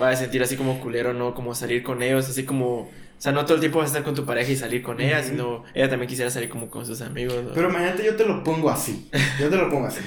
va 0.00 0.10
a 0.10 0.16
sentir 0.16 0.42
así 0.42 0.56
como 0.56 0.80
culero, 0.80 1.14
¿no? 1.14 1.34
Como 1.34 1.54
salir 1.54 1.82
con 1.82 2.02
ellos, 2.02 2.28
así 2.28 2.44
como 2.44 2.90
o 3.20 3.22
sea, 3.22 3.32
no 3.32 3.44
todo 3.44 3.56
el 3.56 3.60
tiempo 3.60 3.80
vas 3.80 3.88
a 3.88 3.88
estar 3.88 4.02
con 4.02 4.14
tu 4.14 4.24
pareja 4.24 4.50
y 4.50 4.56
salir 4.56 4.82
con 4.82 4.98
ella, 4.98 5.22
sino 5.22 5.62
ella 5.74 5.90
también 5.90 6.08
quisiera 6.08 6.30
salir 6.30 6.48
como 6.48 6.70
con 6.70 6.86
sus 6.86 7.02
amigos. 7.02 7.36
Pero 7.54 7.68
imagínate, 7.68 8.02
yo 8.02 8.16
te 8.16 8.24
lo 8.24 8.42
pongo 8.42 8.70
así. 8.70 9.10
Yo 9.38 9.50
te 9.50 9.56
lo 9.56 9.68
pongo 9.68 9.88
así. 9.88 10.00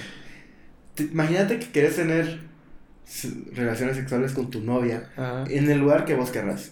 imagínate 0.98 1.60
que 1.60 1.68
quieres 1.68 1.96
tener 1.96 2.40
relaciones 3.52 3.98
sexuales 3.98 4.32
con 4.32 4.50
tu 4.50 4.62
novia 4.62 5.12
en 5.48 5.70
el 5.70 5.78
lugar 5.78 6.06
que 6.06 6.16
vos 6.16 6.32
querrás. 6.32 6.72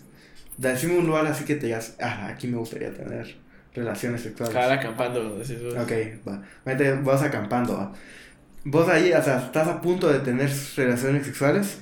Decime 0.57 0.97
un 0.97 1.05
lugar 1.05 1.27
así 1.27 1.43
que 1.43 1.53
te 1.53 1.67
digas, 1.67 1.95
ah, 2.01 2.29
aquí 2.29 2.47
me 2.47 2.57
gustaría 2.57 2.91
tener 2.91 3.37
relaciones 3.75 4.21
sexuales. 4.21 4.51
Cada 4.51 4.73
acampando. 4.73 5.35
Ok, 5.35 5.91
va. 6.27 6.41
Imagínate, 6.65 7.03
vas 7.03 7.21
acampando. 7.21 7.77
¿va? 7.77 7.93
Vos 8.63 8.89
ahí, 8.89 9.13
o 9.13 9.21
sea, 9.21 9.45
estás 9.45 9.67
a 9.67 9.79
punto 9.79 10.11
de 10.11 10.21
tener 10.21 10.49
relaciones 10.75 11.23
sexuales 11.23 11.81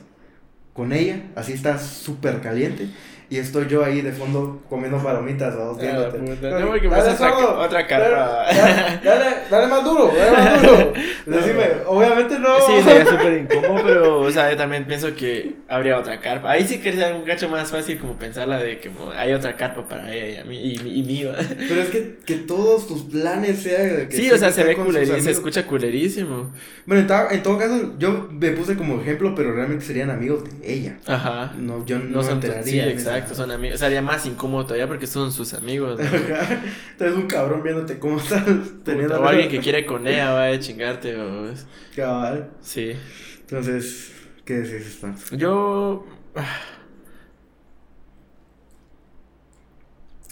con 0.74 0.92
ella, 0.92 1.24
así 1.36 1.54
estás 1.54 1.82
súper 1.82 2.42
caliente 2.42 2.90
y 3.32 3.38
estoy 3.38 3.68
yo 3.68 3.86
ahí 3.86 4.02
de 4.02 4.12
fondo 4.12 4.60
comiendo 4.68 4.98
palomitas, 4.98 5.56
vamos, 5.56 5.78
ah, 5.78 5.82
viéndote. 5.84 6.18
no, 6.18 6.68
porque 6.68 6.88
dale, 6.88 7.12
otra, 7.12 7.60
otra 7.60 7.86
carpa. 7.86 8.46
Dale, 9.04 9.26
dale, 9.52 9.68
más 9.68 9.84
duro, 9.84 10.12
dale 10.18 10.32
más 10.32 10.62
duro. 10.64 10.94
Decime, 11.28 11.66
obviamente 11.86 12.40
no. 12.40 12.60
Sí, 12.66 12.82
sería 12.84 13.06
súper 13.06 13.38
incómodo, 13.38 13.84
pero, 13.86 14.22
o 14.22 14.32
sea, 14.32 14.50
yo 14.50 14.58
también 14.58 14.86
pienso 14.86 15.14
que 15.16 15.58
habría 15.68 16.00
otra 16.00 16.20
carpa. 16.20 16.50
Ahí 16.50 16.66
sí 16.66 16.80
que 16.80 16.92
sería 16.92 17.14
un 17.14 17.22
cacho 17.24 17.48
más 17.50 17.70
fácil 17.70 18.00
como 18.00 18.18
pensarla 18.18 18.58
de 18.58 18.80
que 18.80 18.90
hay 19.16 19.32
otra 19.34 19.56
carpa 19.56 19.88
para 19.88 20.12
ella 20.12 20.28
y 20.28 20.38
a 20.38 20.46
mí, 20.46 20.58
y, 20.58 21.00
y 21.00 21.04
mío. 21.04 21.32
Pero 21.68 21.82
es 21.82 21.90
que, 21.90 22.18
que 22.26 22.36
todos 22.36 22.88
tus 22.88 23.04
planes 23.04 23.62
sean... 23.62 24.08
Que 24.08 24.18
sí, 24.18 24.32
o 24.32 24.38
sea, 24.40 24.52
se 24.52 24.64
ve 24.64 24.76
culerísimo, 24.76 25.20
se 25.20 25.32
escucha 25.32 25.68
culerísimo. 25.68 26.52
Bueno, 26.88 27.04
en, 27.04 27.36
en, 27.36 27.44
todo 27.44 27.60
caso, 27.60 27.94
yo 28.00 28.28
me 28.32 28.50
puse 28.54 28.76
como 28.76 29.00
ejemplo, 29.00 29.36
pero 29.36 29.54
realmente 29.54 29.86
serían 29.86 30.10
amigos 30.10 30.46
de 30.46 30.74
ella. 30.74 30.98
Ajá. 31.06 31.54
No, 31.56 31.86
yo 31.86 32.00
no, 32.00 32.22
no 32.22 32.24
me 32.24 32.32
enteraría. 32.32 32.86
Sí, 32.86 32.90
exacto 32.90 33.19
exacto, 33.20 33.36
son 33.36 33.52
amigos. 33.52 33.76
O 33.76 33.78
sea, 33.78 33.88
sería 33.88 34.02
más 34.02 34.26
incómodo 34.26 34.64
todavía 34.64 34.88
porque 34.88 35.08
son 35.08 35.32
sus 35.32 35.54
amigos. 35.54 36.00
¿no? 36.00 36.06
Entonces 36.92 37.16
un 37.16 37.28
cabrón 37.28 37.64
viéndote 37.64 38.00
cómo 38.00 38.18
estás 38.18 38.44
teniendo. 38.84 39.22
O 39.22 39.28
alguien 39.28 39.50
que 39.52 39.60
quiere 39.60 39.86
con 39.86 40.08
ella 40.08 40.34
va 40.34 40.48
a 40.48 40.60
chingarte. 40.60 41.16
O... 41.20 41.54
Cabal. 41.96 42.52
Sí. 42.62 42.94
Entonces, 43.42 44.12
¿qué 44.46 44.60
decís, 44.60 44.88
Stan? 44.88 45.16
Yo. 45.32 46.06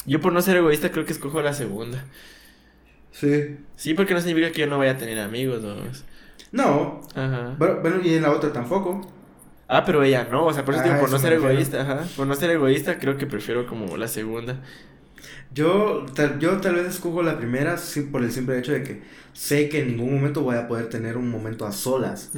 Yo 0.05 0.22
por 0.22 0.31
no 0.31 0.41
ser 0.41 0.57
egoísta 0.57 0.91
creo 0.91 1.05
que 1.05 1.11
escojo 1.11 1.41
la 1.41 1.53
segunda. 1.53 2.05
Sí. 3.11 3.57
Sí, 3.76 3.93
porque 3.93 4.14
no 4.14 4.22
significa 4.22 4.51
que 4.51 4.61
yo 4.61 4.68
no 4.68 4.77
vaya 4.77 4.91
a 4.91 4.97
tener 4.97 5.19
amigos, 5.19 5.61
¿no? 5.61 5.76
No. 6.51 7.01
Ajá. 7.15 7.55
bueno, 7.57 7.99
y 8.03 8.14
en 8.14 8.22
la 8.22 8.31
otra 8.31 8.53
tampoco. 8.53 9.16
Ah, 9.68 9.84
pero 9.85 10.02
ella 10.03 10.27
no, 10.31 10.45
o 10.45 10.53
sea, 10.53 10.64
por 10.64 10.76
eso 10.76 10.84
digo, 10.84 10.95
ah, 10.95 10.99
por 10.99 11.11
no 11.11 11.19
ser 11.19 11.34
egoísta, 11.34 11.81
ajá. 11.81 12.06
Por 12.15 12.26
no 12.26 12.35
ser 12.35 12.52
egoísta, 12.52 12.99
creo 12.99 13.18
que 13.18 13.27
prefiero 13.27 13.68
como 13.68 13.98
la 13.98 14.07
segunda. 14.07 14.61
Yo 15.53 16.06
tal, 16.14 16.40
yo 16.40 16.57
tal 16.57 16.76
vez 16.76 16.88
escojo 16.88 17.24
la 17.24 17.38
primera 17.38 17.78
por 18.11 18.24
el 18.24 18.32
simple 18.32 18.60
hecho 18.60 18.74
de 18.74 18.84
que 18.84 19.02
sé 19.38 19.69
que 19.69 19.82
en 19.82 19.90
ningún 19.90 20.15
momento 20.15 20.41
voy 20.41 20.56
a 20.56 20.68
poder 20.68 20.90
tener 20.90 21.15
un 21.15 21.30
momento 21.30 21.68
a 21.68 21.72
solas 21.72 22.32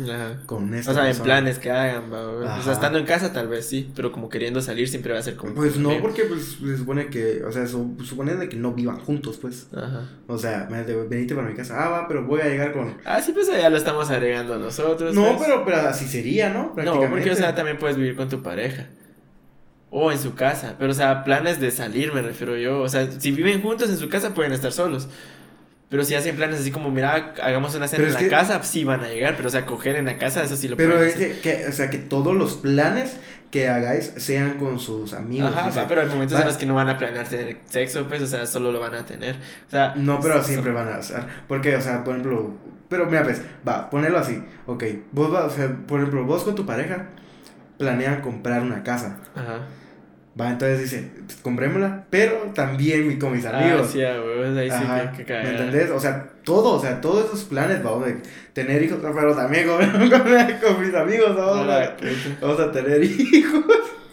con 0.46 0.74
esta 0.74 0.92
O 0.92 0.94
sea, 0.94 1.10
en 1.10 1.18
planes 1.18 1.58
que 1.58 1.72
hagan, 1.72 2.12
o 2.12 2.62
sea, 2.62 2.74
estando 2.74 3.00
en 3.00 3.06
casa 3.06 3.32
tal 3.32 3.48
vez 3.48 3.66
sí, 3.66 3.90
pero 3.96 4.12
como 4.12 4.28
queriendo 4.28 4.62
salir 4.62 4.90
siempre 4.90 5.14
va 5.14 5.20
a 5.20 5.24
ser 5.24 5.38
como... 5.38 5.54
Pues 5.54 5.78
no, 5.78 5.98
porque 6.02 6.26
pues 6.26 6.58
se 6.62 6.78
supone 6.78 7.08
que, 7.08 7.42
o 7.44 7.52
sea, 7.54 7.66
supone 7.68 8.36
de 8.36 8.50
que 8.50 8.58
no 8.58 8.74
vivan 8.74 8.98
juntos, 8.98 9.38
pues. 9.38 9.68
Ajá. 9.74 10.10
O 10.28 10.38
sea, 10.38 10.68
venite 11.10 11.36
para 11.36 11.48
mi 11.48 11.56
casa, 11.56 11.86
ah, 11.86 11.90
va, 11.90 12.08
pero 12.08 12.26
voy 12.26 12.42
a 12.42 12.50
llegar 12.50 12.74
con... 12.74 12.98
Ah, 13.06 13.22
sí, 13.22 13.32
pues 13.32 13.48
ya 13.48 13.70
lo 13.70 13.78
estamos 13.78 14.10
agregando 14.10 14.60
nosotros. 14.60 15.16
No, 15.16 15.38
pues. 15.38 15.48
pero, 15.48 15.64
pero 15.64 15.78
así 15.78 16.06
sería, 16.06 16.50
¿no? 16.50 16.74
No, 16.84 17.10
porque, 17.10 17.32
o 17.32 17.36
sea, 17.36 17.56
también 17.56 17.78
puedes 17.78 17.96
vivir 17.96 18.18
con 18.18 18.28
tu 18.28 18.44
pareja. 18.44 18.88
O 19.92 20.12
en 20.12 20.20
su 20.20 20.36
casa. 20.36 20.76
Pero, 20.78 20.92
o 20.92 20.96
sea, 20.96 21.24
planes 21.24 21.60
de 21.60 21.72
salir, 21.72 22.14
me 22.14 22.22
refiero 22.22 22.56
yo. 22.56 22.82
O 22.82 22.90
sea, 22.90 23.10
si 23.12 23.32
viven 23.32 23.62
juntos 23.62 23.90
en 23.90 23.98
su 23.98 24.10
casa, 24.10 24.34
pueden 24.34 24.52
estar 24.52 24.72
solos. 24.72 25.10
Pero 25.90 26.04
si 26.04 26.14
hacen 26.14 26.36
planes 26.36 26.60
así 26.60 26.70
como, 26.70 26.92
mira, 26.92 27.34
hagamos 27.42 27.74
una 27.74 27.88
cena 27.88 28.08
en 28.08 28.14
la 28.14 28.28
casa, 28.28 28.62
sí 28.62 28.84
van 28.84 29.04
a 29.04 29.08
llegar. 29.08 29.36
Pero, 29.36 29.48
o 29.48 29.52
sea, 29.52 29.66
coger 29.66 29.96
en 29.96 30.06
la 30.06 30.18
casa, 30.20 30.44
eso 30.44 30.56
sí 30.56 30.68
lo 30.68 30.78
Pero 30.78 31.02
es 31.02 31.16
que, 31.16 31.66
o 31.68 31.72
sea, 31.72 31.90
que 31.90 31.98
todos 31.98 32.36
los 32.36 32.54
planes 32.56 33.18
que 33.50 33.68
hagáis 33.68 34.14
sean 34.18 34.60
con 34.60 34.80
sus 34.80 35.14
amigos. 35.14 35.52
Ajá, 35.56 35.86
pero 35.88 36.02
hay 36.02 36.08
momentos 36.08 36.40
en 36.40 36.46
los 36.46 36.58
que 36.58 36.68
no 36.68 36.76
van 36.76 36.90
a 36.90 36.98
planear 37.00 37.28
tener 37.28 37.58
sexo, 37.68 38.08
pues, 38.08 38.22
o 38.22 38.28
sea, 38.28 38.46
solo 38.46 38.72
lo 38.72 38.80
van 38.80 38.94
a 38.94 39.06
tener. 39.06 39.36
O 39.68 39.72
sea, 39.72 39.96
no, 39.96 40.20
pero 40.20 40.44
siempre 40.44 40.72
van 40.72 40.90
a 40.90 40.98
hacer. 40.98 41.24
Porque, 41.48 41.76
o 41.76 41.82
sea, 41.82 42.04
por 42.04 42.14
ejemplo, 42.16 42.54
pero 42.88 43.08
mira, 43.08 43.24
pues, 43.24 43.42
va, 43.68 43.90
ponelo 43.90 44.20
así. 44.20 44.44
Ok, 44.68 44.84
vos, 45.12 45.34
va, 45.34 45.46
o 45.46 45.50
sea, 45.50 45.76
por 45.88 46.00
ejemplo, 46.00 46.24
vos 46.26 46.44
con 46.44 46.54
tu 46.54 46.68
pareja 46.68 47.08
planean 47.80 48.22
comprar 48.22 48.62
una 48.62 48.84
casa. 48.84 49.18
Ajá. 49.34 49.62
Va, 50.40 50.52
entonces 50.52 50.80
dice, 50.80 51.12
pues, 51.26 51.38
comprémosla, 51.40 52.06
pero 52.10 52.52
también 52.54 53.20
con 53.20 53.34
mis 53.34 53.46
ah, 53.46 53.60
amigos. 53.60 53.88
Ah, 53.88 53.92
sí, 53.92 54.02
ahí 54.02 54.72
sí 54.72 55.18
que, 55.18 55.26
que 55.26 55.34
¿Me 55.34 55.50
entendés? 55.50 55.90
O 55.90 56.00
sea, 56.00 56.30
todo, 56.44 56.76
o 56.76 56.80
sea, 56.80 57.02
todos 57.02 57.26
esos 57.26 57.44
planes, 57.44 57.84
vamos 57.84 58.08
a 58.08 58.14
tener 58.54 58.82
hijos, 58.82 59.00
pero 59.02 59.36
también 59.36 59.68
con, 59.68 59.80
con, 59.80 60.82
mis 60.82 60.96
amigos, 60.96 61.36
vamos, 61.36 61.68
a, 61.68 61.98
vamos 62.40 62.60
a 62.60 62.72
tener 62.72 63.04
hijos, 63.34 63.66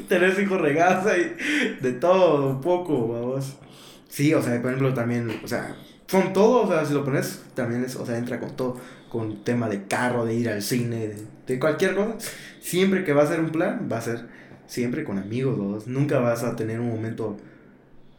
tener 0.08 0.40
hijos 0.40 0.60
regaza 0.60 1.16
y 1.16 1.36
de 1.80 1.92
todo, 1.92 2.50
un 2.50 2.60
poco, 2.60 3.06
vamos. 3.06 3.56
Sí, 4.08 4.34
o 4.34 4.42
sea, 4.42 4.60
por 4.60 4.70
ejemplo, 4.72 4.94
también, 4.94 5.30
o 5.44 5.46
sea, 5.46 5.76
son 6.08 6.32
todos, 6.32 6.68
o 6.68 6.72
sea, 6.72 6.84
si 6.84 6.92
lo 6.92 7.04
pones, 7.04 7.44
también 7.54 7.84
es, 7.84 7.94
o 7.94 8.04
sea, 8.04 8.18
entra 8.18 8.40
con 8.40 8.56
todo, 8.56 8.80
con 9.10 9.44
tema 9.44 9.68
de 9.68 9.84
carro, 9.84 10.24
de 10.24 10.34
ir 10.34 10.48
al 10.48 10.62
cine, 10.62 11.06
de, 11.06 11.16
de 11.46 11.58
cualquier 11.60 11.94
cosa. 11.94 12.16
Siempre 12.60 13.04
que 13.04 13.12
va 13.12 13.22
a 13.22 13.26
ser 13.28 13.38
un 13.38 13.50
plan, 13.50 13.88
va 13.90 13.98
a 13.98 14.00
ser 14.00 14.34
siempre 14.66 15.04
con 15.04 15.18
amigos, 15.18 15.58
vos. 15.58 15.86
Nunca 15.86 16.18
vas 16.18 16.44
a 16.44 16.56
tener 16.56 16.80
un 16.80 16.88
momento 16.88 17.36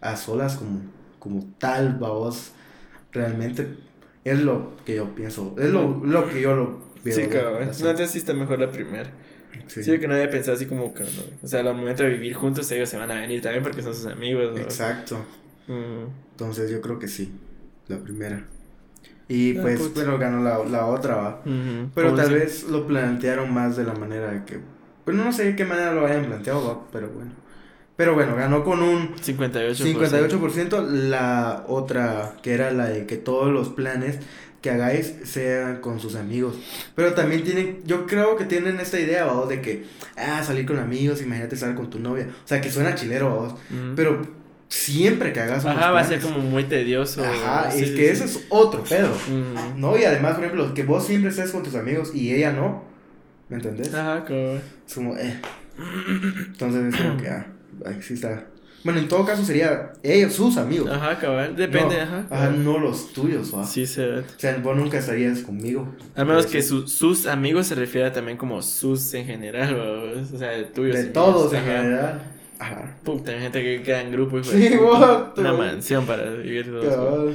a 0.02 0.16
solas 0.16 0.56
como, 0.58 0.82
como 1.20 1.46
tal, 1.60 1.96
vos. 1.96 2.52
Realmente 3.12 3.68
es 4.24 4.42
lo 4.42 4.76
que 4.86 4.96
yo 4.96 5.16
pienso, 5.16 5.56
es 5.58 5.70
lo, 5.70 6.04
lo 6.04 6.30
que 6.30 6.42
yo 6.42 6.56
lo 6.56 6.80
veo. 7.04 7.16
Sí, 7.16 7.28
cabrón. 7.28 7.68
No, 7.68 8.08
sí 8.08 8.18
está 8.18 8.34
mejor 8.34 8.60
la 8.60 8.72
primera. 8.72 9.10
Sí. 9.68 9.84
sí, 9.84 10.00
que 10.00 10.08
nadie 10.08 10.28
pensado 10.28 10.56
así 10.56 10.66
como 10.66 10.94
que, 10.94 11.04
o 11.04 11.48
sea, 11.48 11.62
al 11.62 11.76
momento 11.76 12.04
de 12.04 12.10
vivir 12.10 12.34
juntos 12.34 12.70
ellos 12.72 12.88
se 12.90 12.98
van 12.98 13.10
a 13.10 13.20
venir 13.22 13.42
también 13.42 13.64
porque 13.64 13.82
son 13.82 13.94
sus 13.96 14.06
amigos. 14.06 14.58
Exacto. 14.60 15.18
Mm. 15.68 16.06
Entonces 16.32 16.70
yo 16.70 16.80
creo 16.82 17.00
que 17.00 17.08
sí, 17.08 17.32
la 17.88 17.98
primera. 17.98 18.46
Y 19.28 19.58
Ah, 19.58 19.62
pues, 19.62 19.92
pero 19.94 20.18
ganó 20.18 20.42
la, 20.42 20.64
la 20.64 20.86
otra, 20.86 21.16
va. 21.16 21.42
Pero 21.44 22.10
¿Cómo 22.10 22.22
tal 22.22 22.34
vez 22.34 22.64
lo 22.64 22.88
plantearon 22.88 23.54
más 23.54 23.76
de 23.76 23.84
la 23.84 23.94
manera 23.94 24.32
de 24.32 24.46
que... 24.46 24.60
Pues 25.08 25.16
no 25.16 25.32
sé 25.32 25.46
de 25.46 25.56
qué 25.56 25.64
manera 25.64 25.94
lo 25.94 26.06
hayan 26.06 26.26
planteado, 26.26 26.86
pero 26.92 27.08
bueno. 27.08 27.32
Pero 27.96 28.14
bueno, 28.14 28.36
ganó 28.36 28.66
con 28.66 28.84
un 28.84 29.16
58%. 29.16 29.78
58%. 29.78 30.86
La 30.86 31.64
otra, 31.70 32.34
que 32.44 32.54
era 32.54 32.72
la 32.72 32.88
de 32.88 33.06
que 33.06 33.16
todos 33.16 33.50
los 33.50 33.70
planes 33.70 34.18
que 34.62 34.70
hagáis 34.70 35.14
sean 35.24 35.78
con 35.80 36.02
sus 36.02 36.16
amigos. 36.16 36.58
Pero 36.94 37.14
también 37.14 37.46
tienen, 37.46 37.80
yo 37.86 38.06
creo 38.06 38.36
que 38.36 38.44
tienen 38.44 38.82
esta 38.82 39.00
idea, 39.00 39.24
vamos, 39.24 39.48
de 39.48 39.62
que, 39.62 39.86
ah, 40.18 40.44
salir 40.44 40.66
con 40.66 40.78
amigos, 40.78 41.22
imagínate 41.22 41.56
estar 41.56 41.74
con 41.74 41.90
tu 41.90 42.00
novia. 42.00 42.28
O 42.44 42.46
sea, 42.46 42.60
que 42.60 42.70
suena 42.70 42.94
chilero. 42.94 43.44
Ujú. 43.46 43.96
Pero 43.96 44.22
siempre 44.68 45.32
que 45.32 45.40
hagas 45.40 45.64
unos 45.64 45.78
Ajá, 45.78 45.92
va 45.92 46.02
a 46.02 46.04
ser 46.04 46.20
como 46.20 46.40
muy 46.40 46.66
tedioso. 46.66 47.24
Ajá, 47.24 47.72
Sí, 47.72 47.84
es 47.84 47.90
sí, 47.92 47.96
que 47.96 48.04
sí. 48.08 48.12
eso 48.12 48.26
es 48.26 48.46
otro 48.50 48.84
pedo. 48.84 49.14
¿No? 49.78 49.98
Y 49.98 50.04
además, 50.04 50.36
por 50.36 50.44
ejemplo, 50.44 50.74
que 50.74 50.84
vos 50.84 51.08
siempre 51.08 51.30
estés 51.30 51.52
con 51.52 51.64
tus 51.64 51.76
amigos 51.76 52.14
y 52.14 52.34
ella 52.34 52.52
no. 52.52 52.84
¿Me 53.50 53.56
entendés? 53.58 53.94
Ajá, 53.94 54.26
como... 54.26 54.60
Es 54.88 54.94
como, 54.94 55.16
eh. 55.18 55.40
Entonces 56.48 56.94
es 56.94 57.02
como 57.02 57.18
que, 57.18 57.30
ah, 57.30 57.48
ahí 57.86 58.02
sí 58.02 58.14
está. 58.16 58.46
Bueno, 58.84 59.00
en 59.00 59.08
todo 59.08 59.26
caso 59.26 59.44
sería 59.44 59.92
ellos, 60.04 60.34
sus 60.34 60.56
amigos. 60.58 60.90
Ajá, 60.92 61.18
cabal. 61.20 61.56
Depende, 61.56 61.96
no, 61.98 62.02
ajá. 62.04 62.18
Ajá, 62.20 62.28
cabal. 62.30 62.64
no 62.64 62.80
los 62.80 63.12
tuyos, 63.12 63.54
¿va? 63.54 63.66
Sí, 63.66 63.86
se 63.86 64.20
O 64.20 64.24
sea, 64.38 64.58
vos 64.60 64.78
nunca 64.78 64.98
estarías 65.00 65.40
conmigo. 65.42 65.94
A 66.16 66.24
menos 66.24 66.46
que 66.46 66.62
su- 66.62 66.88
sus 66.88 67.26
amigos 67.28 67.68
se 67.68 67.76
refiera 67.76 68.14
también 68.14 68.38
como 68.38 68.62
sus 68.62 69.14
en 69.14 69.26
general, 69.26 69.76
¿va? 69.78 70.22
o 70.34 70.38
sea, 70.38 70.50
de 70.52 70.64
tuyos. 70.66 70.94
De 70.96 71.00
y 71.02 71.04
míos, 71.06 71.14
todos 71.14 71.54
en 71.54 71.60
ajá. 71.60 71.68
general. 71.82 72.22
Ajá. 72.60 72.98
Puta, 73.04 73.32
hay 73.32 73.42
gente 73.42 73.62
que 73.62 73.84
queda 73.84 74.02
en 74.02 74.12
grupo, 74.12 74.42
Sí, 74.44 74.58
de 74.58 74.78
puta. 74.78 74.90
what, 75.00 75.38
Una 75.40 75.54
mansión 75.54 76.06
para 76.06 76.30
vivir 76.32 76.66
todos. 76.68 77.30
¿va? 77.30 77.34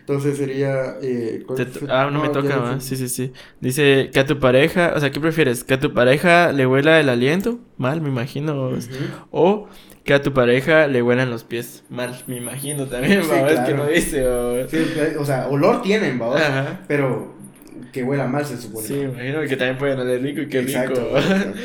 Entonces 0.00 0.36
sería. 0.36 0.96
Eh, 1.02 1.44
ah, 1.88 2.10
no, 2.12 2.20
me 2.20 2.26
ya 2.28 2.32
toca, 2.32 2.56
¿va? 2.56 2.80
Sí, 2.80 2.96
sí, 2.96 3.08
sí. 3.08 3.32
Dice 3.60 4.10
que 4.12 4.20
a 4.20 4.26
tu 4.26 4.38
pareja, 4.38 4.92
o 4.96 5.00
sea, 5.00 5.10
¿qué 5.10 5.20
prefieres? 5.20 5.64
¿Que 5.64 5.74
a 5.74 5.80
tu 5.80 5.92
pareja 5.92 6.52
le 6.52 6.66
huela 6.66 6.98
el 7.00 7.08
aliento? 7.08 7.58
Mal, 7.76 8.00
me 8.00 8.08
imagino. 8.08 8.68
Ujú. 8.70 8.78
O 9.30 9.68
que 10.04 10.14
a 10.14 10.22
tu 10.22 10.32
pareja 10.32 10.86
le 10.88 11.02
huelan 11.02 11.30
los 11.30 11.44
pies. 11.44 11.84
Mal, 11.88 12.22
me 12.26 12.36
imagino 12.36 12.86
también, 12.86 13.22
Sí. 13.22 13.30
Es 13.32 13.46
que 13.46 13.54
claro. 13.54 13.76
no 13.76 13.86
dice, 13.86 14.22
¿va? 14.22 14.68
Sí, 14.68 14.84
o 15.18 15.24
sea, 15.24 15.46
olor 15.48 15.82
tienen, 15.82 16.20
¿va? 16.20 16.36
Ajá. 16.36 16.80
Pero 16.88 17.34
que 17.92 18.02
huela 18.02 18.26
mal 18.26 18.44
se 18.44 18.56
supone. 18.56 18.86
Sí, 18.86 18.94
me 18.94 19.04
imagino 19.04 19.40
que 19.42 19.56
también 19.56 19.78
pueden 19.78 20.00
oler 20.00 20.20
rico 20.22 20.40
y 20.40 20.48
qué 20.48 20.60
Exacto, 20.60 21.00
rico. 21.04 21.18
exacto. 21.18 21.58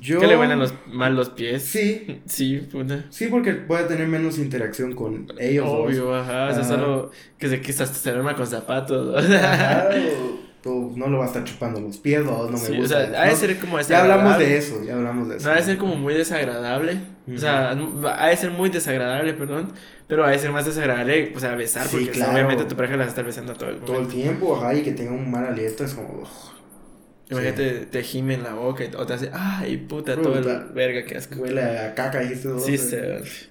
Yo... 0.00 0.20
Que 0.20 0.26
le 0.26 0.36
huelan 0.36 0.58
los, 0.58 0.74
mal 0.86 1.14
los 1.16 1.30
pies. 1.30 1.62
Sí, 1.62 2.20
Sí, 2.26 2.58
puta. 2.70 3.04
sí, 3.10 3.26
porque 3.28 3.52
puede 3.54 3.84
tener 3.84 4.06
menos 4.08 4.38
interacción 4.38 4.94
con 4.94 5.26
ellos. 5.38 5.66
Obvio, 5.68 6.14
ajá. 6.14 6.48
O 6.50 6.54
sea, 6.54 6.64
solo 6.64 7.10
que 7.38 7.48
se 7.48 7.60
quizás 7.60 7.88
se 7.90 8.10
duerma 8.12 8.34
con 8.34 8.46
zapatos. 8.46 9.24
Ajá, 9.34 9.88
o- 10.32 10.46
o 10.68 10.92
no 10.96 11.06
lo 11.06 11.18
va 11.18 11.24
a 11.24 11.28
estar 11.28 11.44
chupando 11.44 11.80
los 11.80 11.96
pies, 11.98 12.26
¿va? 12.26 12.30
no 12.32 12.48
me 12.50 12.58
Sí, 12.58 12.76
gusta. 12.76 12.96
o 13.04 13.06
sea, 13.08 13.22
ha 13.22 13.26
de 13.28 13.36
ser 13.36 13.56
como 13.60 13.80
Ya 13.80 14.02
hablamos 14.02 14.36
de 14.36 14.56
eso, 14.56 14.82
ya 14.84 14.94
hablamos 14.96 15.28
de 15.28 15.36
eso. 15.36 15.46
No, 15.46 15.52
ha 15.54 15.56
de 15.58 15.62
ser 15.62 15.78
como 15.78 15.94
muy 15.94 16.12
desagradable. 16.14 16.98
O 17.32 17.38
sea, 17.38 17.70
ha 17.70 18.26
de 18.26 18.36
ser 18.36 18.50
muy 18.50 18.68
desagradable, 18.70 19.32
perdón. 19.34 19.72
Pero 20.08 20.24
ha 20.24 20.30
de 20.30 20.38
ser 20.40 20.50
más 20.50 20.64
desagradable, 20.66 21.32
o 21.36 21.38
sea, 21.40 21.54
besar. 21.54 21.86
Sí, 21.86 21.96
porque 21.96 22.10
claro. 22.10 22.32
obviamente 22.32 22.64
tu 22.64 22.74
pareja 22.74 22.94
la 22.96 22.98
va 23.02 23.04
a 23.06 23.08
estar 23.08 23.24
besando 23.24 23.52
todo 23.54 23.70
el 23.70 23.76
Todo 23.78 24.00
el 24.00 24.08
tiempo, 24.08 24.56
ajá, 24.56 24.74
y 24.74 24.82
que 24.82 24.90
tenga 24.92 25.12
un 25.12 25.30
mal 25.30 25.46
aliento 25.46 25.84
es 25.84 25.94
como... 25.94 26.24
Imagínate, 27.28 27.86
te 27.90 28.02
gime 28.04 28.34
en 28.34 28.44
la 28.44 28.54
boca 28.54 28.84
y, 28.84 28.90
o 28.96 29.04
te 29.04 29.14
hace, 29.14 29.30
ay, 29.32 29.78
puta, 29.78 30.14
todo 30.14 30.34
Puta. 30.34 30.66
el 30.68 30.72
verga 30.74 31.04
que 31.04 31.16
asco. 31.16 31.40
huele 31.40 31.60
a 31.60 31.92
caca 31.94 32.22
y 32.22 32.32
esto. 32.32 32.58
Sí, 32.60 32.78
se. 32.78 33.00
No, 33.00 33.16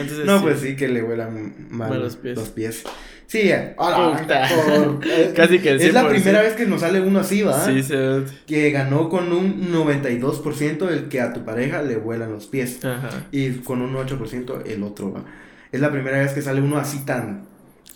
entonces 0.00 0.24
No, 0.24 0.38
sí. 0.38 0.42
pues 0.44 0.60
sí 0.60 0.74
que 0.76 0.88
le 0.88 1.02
huelan 1.02 1.54
mal, 1.70 1.90
Mal 1.90 2.00
los 2.00 2.18
los 2.24 2.48
pies. 2.48 2.82
Sí, 3.26 3.50
eh, 3.50 3.74
hola, 3.78 4.18
Puta. 4.18 4.48
por- 4.48 5.06
eh, 5.10 5.32
Casi 5.34 5.58
que 5.58 5.74
Es 5.74 5.92
la 5.92 6.02
100%. 6.04 6.08
primera 6.10 6.42
vez 6.42 6.54
que 6.54 6.66
nos 6.66 6.80
sale 6.80 7.00
uno 7.00 7.20
así, 7.20 7.42
¿va? 7.42 7.64
Sí, 7.64 7.82
se. 7.82 8.22
Que 8.46 8.70
ganó 8.70 9.08
con 9.08 9.32
un 9.32 9.70
92% 9.72 10.88
el 10.90 11.08
que 11.08 11.20
a 11.20 11.32
tu 11.32 11.44
pareja 11.44 11.82
le 11.82 11.96
vuelan 11.96 12.32
los 12.32 12.46
pies. 12.46 12.84
Ajá. 12.84 13.26
Y 13.32 13.50
con 13.58 13.82
un 13.82 13.94
8% 13.94 14.62
el 14.66 14.82
otro, 14.82 15.12
¿va? 15.12 15.24
Es 15.72 15.80
la 15.80 15.90
primera 15.90 16.18
vez 16.18 16.32
que 16.32 16.42
sale 16.42 16.60
uno 16.60 16.76
así 16.78 17.04
tan 17.06 17.46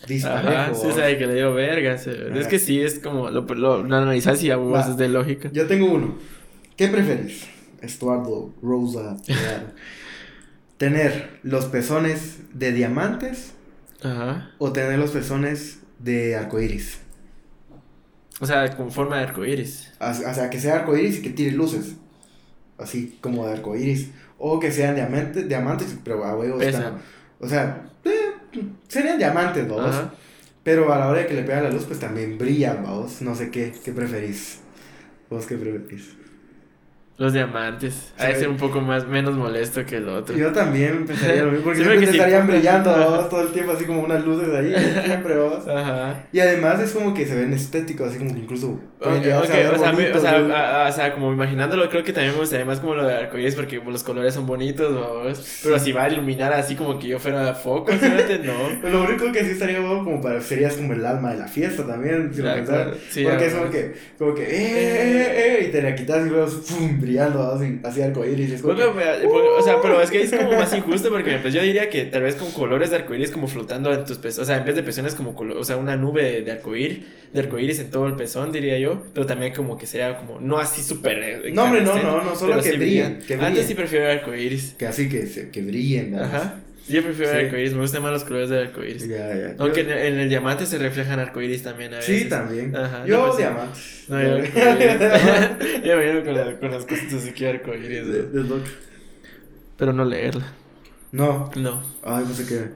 disparejo. 0.07 0.49
Ajá, 0.49 0.73
sí, 0.75 0.87
sabe 0.91 1.17
que 1.17 1.27
le 1.27 1.35
dio 1.35 1.53
verga. 1.53 1.97
se- 1.97 2.11
Ajá. 2.11 2.39
Es 2.39 2.47
que 2.47 2.59
sí, 2.59 2.81
es 2.81 2.99
como, 2.99 3.29
lo, 3.29 3.41
lo, 3.41 3.83
lo 3.83 3.95
analizas 3.95 4.41
y 4.43 4.51
a 4.51 4.57
vos 4.57 4.73
Va. 4.73 4.89
es 4.89 4.97
de 4.97 5.07
lógica. 5.09 5.49
Yo 5.51 5.65
tengo 5.67 5.91
uno. 5.91 6.15
¿Qué 6.75 6.87
preferís? 6.89 7.45
Estuardo, 7.81 8.53
Rosa. 8.61 9.17
¿Tener 10.77 11.39
los 11.43 11.65
pezones 11.65 12.37
de 12.53 12.71
diamantes 12.71 13.53
Ajá. 14.03 14.51
o 14.59 14.71
tener 14.71 14.99
los 14.99 15.11
pezones 15.11 15.79
de 15.99 16.35
arcoíris? 16.35 16.99
O 18.39 18.45
sea, 18.45 18.75
con 18.77 18.91
forma 18.91 19.17
de 19.17 19.23
arcoíris. 19.23 19.91
O 19.99 20.05
o 20.09 20.13
sea, 20.13 20.49
que 20.51 20.59
sea 20.59 20.75
arcoíris 20.75 21.17
y 21.19 21.21
que 21.23 21.31
tire 21.31 21.51
luces. 21.51 21.95
Así 22.77 23.17
como 23.21 23.47
de 23.47 23.53
arcoíris. 23.53 24.11
O 24.37 24.59
que 24.59 24.71
sean 24.71 24.93
diamantes, 24.93 25.47
diamantes 25.49 25.97
pero 26.03 26.23
a 26.23 26.35
están- 26.63 26.99
O 27.39 27.47
sea, 27.47 27.89
serían 28.87 29.17
diamantes, 29.17 29.67
vamos. 29.67 29.95
Ajá. 29.95 30.13
Pero 30.63 30.91
a 30.91 30.99
la 30.99 31.07
hora 31.07 31.19
de 31.21 31.27
que 31.27 31.33
le 31.33 31.43
pega 31.43 31.61
la 31.61 31.69
luz, 31.69 31.85
pues 31.85 31.99
también 31.99 32.37
brillan, 32.37 32.83
vamos. 32.83 33.21
No 33.21 33.33
sé 33.35 33.49
qué, 33.51 33.73
qué 33.83 33.93
preferís. 33.93 34.59
¿Vos 35.29 35.45
qué 35.45 35.55
preferís? 35.55 36.15
Los 37.17 37.33
diamantes. 37.33 38.13
Ha 38.19 38.27
de 38.27 38.33
Sí. 38.35 38.39
ser 38.41 38.49
un 38.49 38.57
poco 38.57 38.79
más, 38.79 39.07
menos 39.07 39.33
molesto 39.35 39.83
que 39.87 39.97
el 39.97 40.07
otro. 40.07 40.35
Yo 40.37 40.51
también 40.51 41.03
pensaría 41.07 41.41
lo 41.43 41.49
mismo, 41.51 41.63
porque 41.65 41.79
Sí, 41.79 41.83
siempre 41.83 41.95
porque 41.95 42.05
te 42.05 42.11
sí, 42.11 42.17
estarían 42.19 42.45
brillando 42.47 42.91
vamos, 42.91 43.29
todo 43.29 43.41
el 43.41 43.47
tiempo, 43.53 43.71
así 43.71 43.85
como 43.85 44.01
unas 44.01 44.23
luces 44.23 44.49
ahí, 44.53 44.73
siempre 45.05 45.35
vamos. 45.35 45.67
Ajá. 45.67 46.25
Y 46.31 46.39
además 46.39 46.79
es 46.79 46.91
como 46.91 47.15
que 47.15 47.25
se 47.25 47.33
ven 47.35 47.53
estéticos, 47.53 48.09
así 48.09 48.19
como 48.19 48.33
que 48.35 48.41
incluso 48.41 48.79
ver 48.99 49.33
o 49.33 49.45
sea, 49.45 49.91
me- 49.91 50.03
bonitos, 50.03 50.17
o, 50.17 50.19
sea, 50.21 50.39
¿no? 50.39 50.53
a- 50.55 50.85
a- 50.85 50.89
o 50.89 50.91
sea, 50.91 51.13
como 51.13 51.33
imaginándolo, 51.33 51.89
creo 51.89 52.03
que 52.03 52.13
también 52.13 52.33
me 52.35 52.39
gustaría 52.41 52.65
más 52.65 52.79
como 52.79 52.93
lo 52.93 53.07
de 53.07 53.15
arcoíris 53.15 53.55
porque 53.55 53.81
los 53.83 54.03
colores 54.03 54.35
son 54.35 54.45
bonitos, 54.45 54.93
¿vos? 54.93 55.59
Pero 55.63 55.79
si 55.79 55.91
va 55.93 56.03
a 56.03 56.09
iluminar 56.09 56.53
así 56.53 56.75
como 56.75 56.99
que 56.99 57.07
yo 57.07 57.17
fuera 57.19 57.51
foco, 57.55 57.91
fíjate, 57.93 58.39
no. 58.39 58.53
Pero 58.79 58.99
lo 58.99 59.05
único 59.09 59.31
que 59.31 59.43
sí 59.43 59.51
estaría 59.51 59.79
bueno 59.79 60.03
como 60.03 60.21
para 60.21 60.39
serías 60.39 60.75
como 60.75 60.93
el 60.93 61.03
alma 61.03 61.31
de 61.31 61.39
la 61.39 61.47
fiesta 61.47 61.83
también, 61.85 62.31
si 62.31 62.43
lo 62.43 62.49
Ya, 62.49 62.55
pensás. 62.57 62.75
claro. 62.75 62.97
Sí, 63.09 63.23
porque 63.23 63.45
es 63.47 63.53
como 63.55 63.71
que, 63.71 63.93
como 64.19 64.35
que, 64.35 64.43
eh, 64.43 64.47
eh, 64.51 65.57
eh, 65.61 65.65
y 65.67 65.71
te 65.71 65.81
la 65.81 65.95
quitas 65.95 66.27
y 66.27 66.29
luego, 66.29 66.47
pum, 66.69 66.99
brillando 67.07 67.41
así, 67.51 67.79
así 67.83 68.01
arcoíris. 68.01 68.51
Es 68.51 68.61
como 68.61 68.75
Porque, 68.75 68.89
que, 69.21 69.27
porque, 69.27 69.47
o 69.57 69.61
sea, 69.63 69.81
pero 69.81 70.01
es 70.01 70.11
que 70.11 70.21
es 70.21 70.31
como 70.31 70.51
más 70.53 70.73
injusto 70.75 71.09
porque 71.09 71.37
pues 71.41 71.53
yo 71.53 71.61
diría 71.61 71.89
que 71.89 72.05
tal 72.05 72.21
vez 72.23 72.35
con 72.35 72.51
colores 72.51 72.89
de 72.91 72.97
arcoíris 72.97 73.31
como 73.31 73.47
flotando 73.47 73.91
en 73.93 74.05
tus 74.05 74.17
pezones, 74.17 74.39
o 74.39 74.45
sea, 74.45 74.57
en 74.57 74.65
vez 74.65 74.75
de 74.75 74.83
pezones 74.83 75.15
como 75.15 75.31
o 75.37 75.63
sea, 75.63 75.77
una 75.77 75.95
nube 75.95 76.41
de 76.41 76.51
arcoíris, 76.51 76.99
de 77.33 77.39
arcoíris 77.39 77.79
en 77.79 77.89
todo 77.89 78.07
el 78.07 78.15
pezón, 78.15 78.51
diría 78.51 78.77
yo, 78.77 79.03
pero 79.13 79.25
también 79.25 79.53
como 79.53 79.77
que 79.77 79.85
sería 79.87 80.17
como 80.17 80.39
no 80.39 80.57
así 80.59 80.81
súper 80.83 81.17
eh, 81.19 81.51
No, 81.53 81.63
hombre, 81.63 81.81
no, 81.81 81.95
no, 82.01 82.23
no, 82.23 82.35
solo 82.35 82.57
que 82.57 82.63
sí 82.71 82.77
brillen, 82.77 83.13
brillan. 83.13 83.27
que 83.27 83.33
Antes 83.33 83.47
brillen. 83.49 83.67
sí 83.67 83.73
prefiero 83.75 84.11
arcoíris. 84.11 84.75
que 84.77 84.87
así 84.87 85.09
que, 85.09 85.25
se- 85.27 85.49
que 85.49 85.61
brillen, 85.61 86.11
¿no? 86.11 86.23
Ajá. 86.23 86.61
Yo 86.89 87.03
prefiero 87.03 87.31
Sí. 87.31 87.37
el 87.37 87.45
arcoíris, 87.45 87.73
me 87.73 87.81
gustan 87.81 88.01
más 88.03 88.11
los 88.13 88.23
colores 88.23 88.49
del 88.49 88.67
arcoíris. 88.67 89.07
Ya, 89.07 89.35
ya. 89.35 89.55
Aunque 89.59 89.83
Yo- 89.83 89.91
en, 89.91 89.97
en 90.13 90.19
el 90.19 90.29
diamante 90.29 90.65
se 90.65 90.77
reflejan 90.77 91.19
arcoíris 91.19 91.63
también 91.63 91.93
a 91.93 91.97
veces. 91.97 92.23
Sí, 92.23 92.29
también. 92.29 92.75
Ajá, 92.75 93.05
Yo, 93.05 93.17
no, 93.17 93.23
pues, 93.25 93.35
sí. 93.35 93.41
diamantes. 93.43 94.05
No, 94.07 94.21
yo 94.23 94.33
arcoíris. 94.35 94.53
Yo 95.85 95.97
me 95.97 96.23
con, 96.23 96.33
la- 96.35 96.59
con 96.59 96.71
las 96.71 96.85
cosas 96.85 97.13
así 97.13 97.31
que 97.33 97.47
arcoíris. 97.49 97.89
De- 98.07 98.23
¿no? 98.23 98.43
de 98.43 98.43
loco. 98.49 98.63
Pero 99.77 99.93
no 99.93 100.05
leerla. 100.05 100.53
No, 101.11 101.49
No. 101.55 101.83
ay, 102.03 102.25
no 102.27 102.33
sé 102.33 102.45
qué. 102.45 102.69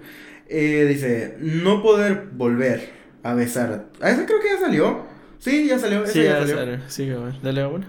Eh, 0.49 0.85
dice, 0.85 1.35
no 1.39 1.81
poder 1.81 2.25
volver 2.33 2.89
a 3.23 3.33
besar. 3.33 3.71
a- 4.01 4.05
Ah, 4.05 4.11
esa 4.11 4.25
creo 4.25 4.39
que 4.41 4.47
ya 4.55 4.59
salió. 4.59 5.05
Sí, 5.39 5.67
ya 5.67 5.79
salió, 5.79 6.03
esa 6.03 6.13
Sí, 6.13 6.19
ya 6.23 6.25
ya 6.25 6.39
salió. 6.39 6.55
sale. 6.55 6.79
Sí, 6.87 7.07
cabrón. 7.07 7.39
Dale 7.41 7.61
a 7.61 7.67
una. 7.69 7.87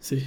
Sí. 0.00 0.26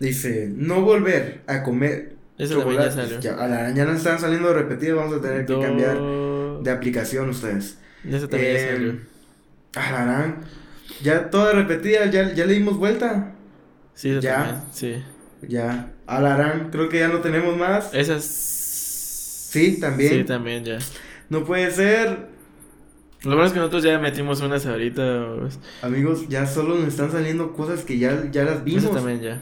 Dice, 0.00 0.48
no 0.54 0.82
volver 0.82 1.40
a 1.46 1.62
comer 1.62 2.17
Esa 2.38 2.56
también 2.58 2.80
ya 2.82 2.90
salió. 2.92 3.20
Ya, 3.20 3.34
a 3.34 3.48
la 3.48 3.70
ya 3.74 3.84
no 3.84 3.92
están 3.92 4.18
saliendo 4.18 4.52
repetidas, 4.54 4.96
vamos 4.96 5.16
a 5.18 5.20
tener 5.20 5.44
que 5.44 5.60
cambiar 5.60 5.98
de 6.62 6.70
aplicación 6.70 7.28
ustedes. 7.30 7.78
Esa 8.08 8.28
también 8.28 8.54
ya 8.54 8.60
Eh, 8.60 8.72
salió. 8.74 8.94
alarán. 9.74 10.36
Ya 11.02 11.30
todas 11.30 11.54
repetidas, 11.54 12.10
ya, 12.10 12.32
ya 12.32 12.46
le 12.46 12.54
dimos 12.54 12.76
vuelta. 12.78 13.32
Sí, 13.94 14.18
ya. 14.20 14.36
también. 14.36 14.56
Sí. 14.72 15.02
Ya. 15.48 15.92
Alarán, 16.06 16.70
creo 16.70 16.88
que 16.88 17.00
ya 17.00 17.08
no 17.08 17.18
tenemos 17.20 17.56
más. 17.56 17.92
Esas. 17.92 18.24
Sí, 18.24 19.78
también. 19.80 20.12
Sí, 20.12 20.24
también 20.24 20.64
ya. 20.64 20.78
No 21.28 21.44
puede 21.44 21.70
ser. 21.70 22.28
Lo 23.22 23.30
bueno 23.30 23.46
es 23.46 23.52
que 23.52 23.58
nosotros 23.58 23.82
ya 23.82 23.98
metimos 23.98 24.40
unas 24.40 24.64
ahorita. 24.66 25.26
pues. 25.40 25.58
Amigos, 25.82 26.28
ya 26.28 26.46
solo 26.46 26.76
nos 26.76 26.88
están 26.88 27.10
saliendo 27.10 27.52
cosas 27.52 27.82
que 27.84 27.98
ya, 27.98 28.30
ya 28.30 28.44
las 28.44 28.62
vimos. 28.64 28.84
Esa 28.84 28.92
también 28.94 29.20
ya. 29.20 29.40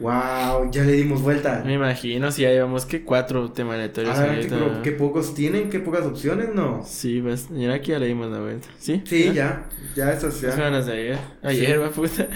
Wow, 0.00 0.70
ya 0.72 0.82
le 0.84 0.92
dimos 0.92 1.22
vuelta. 1.22 1.62
Me 1.64 1.74
imagino 1.74 2.30
si 2.32 2.42
ya 2.42 2.50
llevamos 2.50 2.84
que 2.84 3.04
cuatro 3.04 3.52
temas 3.52 3.74
aleatorios 3.74 4.18
Ah, 4.18 4.24
qué, 4.24 4.30
ahorita. 4.30 4.56
pero 4.58 4.82
qué 4.82 4.92
pocos 4.92 5.34
tienen, 5.34 5.70
qué 5.70 5.78
pocas 5.80 6.04
opciones, 6.04 6.52
¿no? 6.54 6.82
Sí, 6.84 7.20
ves. 7.20 7.48
Mira 7.50 7.74
aquí 7.74 7.92
ya 7.92 7.98
le 7.98 8.06
dimos 8.06 8.30
la 8.30 8.40
vuelta. 8.40 8.66
¿Sí? 8.78 9.02
Sí, 9.06 9.32
ya, 9.32 9.68
ya 9.94 10.12
esas 10.12 10.34
Esas 10.42 10.56
ya. 10.56 10.70
las 10.70 10.86
de 10.86 10.92
ayer. 10.92 11.18
Ayer, 11.42 11.80
va 11.80 11.90
puta. 11.90 12.26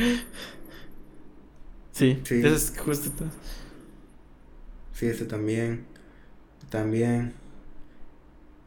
Sí, 1.92 2.20
Sí. 2.24 2.34
esas 2.44 2.74
justo 2.78 3.10
todas. 3.10 3.32
Sí, 4.92 5.06
este 5.06 5.24
también. 5.24 5.84
También. 6.70 7.32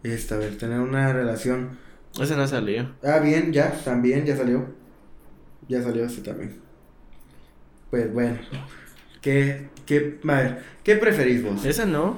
Esta, 0.04 0.36
a 0.36 0.38
ver, 0.40 0.58
tener 0.58 0.80
una 0.80 1.14
relación. 1.14 1.78
Ese 2.20 2.36
no 2.36 2.46
salió. 2.48 2.92
Ah, 3.04 3.20
bien, 3.20 3.54
ya, 3.54 3.72
también, 3.86 4.26
ya 4.26 4.36
salió. 4.36 4.66
Ya 5.70 5.82
salió 5.82 6.04
este 6.06 6.22
también. 6.22 6.60
Pues 7.92 8.12
bueno. 8.12 8.40
¿Qué, 9.22 9.70
qué, 9.86 10.20
a 10.24 10.34
ver, 10.34 10.64
¿qué 10.84 10.96
preferís 10.96 11.44
vos? 11.44 11.64
Esa 11.66 11.86
no. 11.86 12.18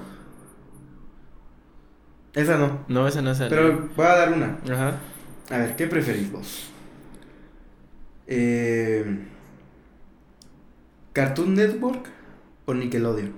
Esa 2.33 2.57
no. 2.57 2.85
No, 2.87 3.07
esa 3.07 3.21
no 3.21 3.35
salió. 3.35 3.49
Pero 3.49 3.89
voy 3.95 4.05
a 4.05 4.15
dar 4.15 4.33
una. 4.33 4.59
Ajá. 4.71 4.99
A 5.49 5.57
ver, 5.57 5.75
¿qué 5.75 5.87
preferís 5.87 6.31
vos? 6.31 6.69
Eh, 8.27 9.03
¿Cartoon 11.11 11.55
Network 11.55 12.07
o 12.65 12.73
Nickelodeon? 12.73 13.33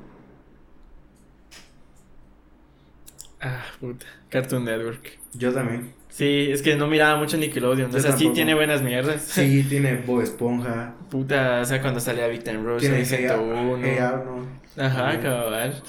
Ah, 3.42 3.64
puta. 3.80 4.06
Cartoon 4.30 4.66
Network. 4.66 5.18
Yo 5.34 5.54
también. 5.54 5.94
Sí, 6.16 6.48
es 6.50 6.62
que 6.62 6.78
no 6.78 6.88
miraba 6.88 7.18
mucho 7.20 7.36
Nickelodeon. 7.36 7.92
Yo 7.92 7.98
o 7.98 8.00
sea, 8.02 8.16
sí 8.16 8.30
tiene 8.34 8.54
buenas 8.56 8.82
mierdas. 8.82 9.22
Sí, 9.24 9.66
tiene 9.70 9.98
Bob 9.98 10.22
Esponja. 10.22 10.96
Puta, 11.10 11.60
o 11.62 11.66
sea, 11.66 11.82
cuando 11.82 12.00
salía 12.00 12.28
Victor 12.28 12.64
Rose, 12.64 12.82
Tiene 12.88 12.96
ahí 13.02 13.06
Hey, 13.10 13.18
101. 13.28 13.80
Hey 13.86 13.98
Arnold. 13.98 14.48
Ajá, 14.78 15.20
cabal. 15.20 15.72
Tiene 15.74 15.86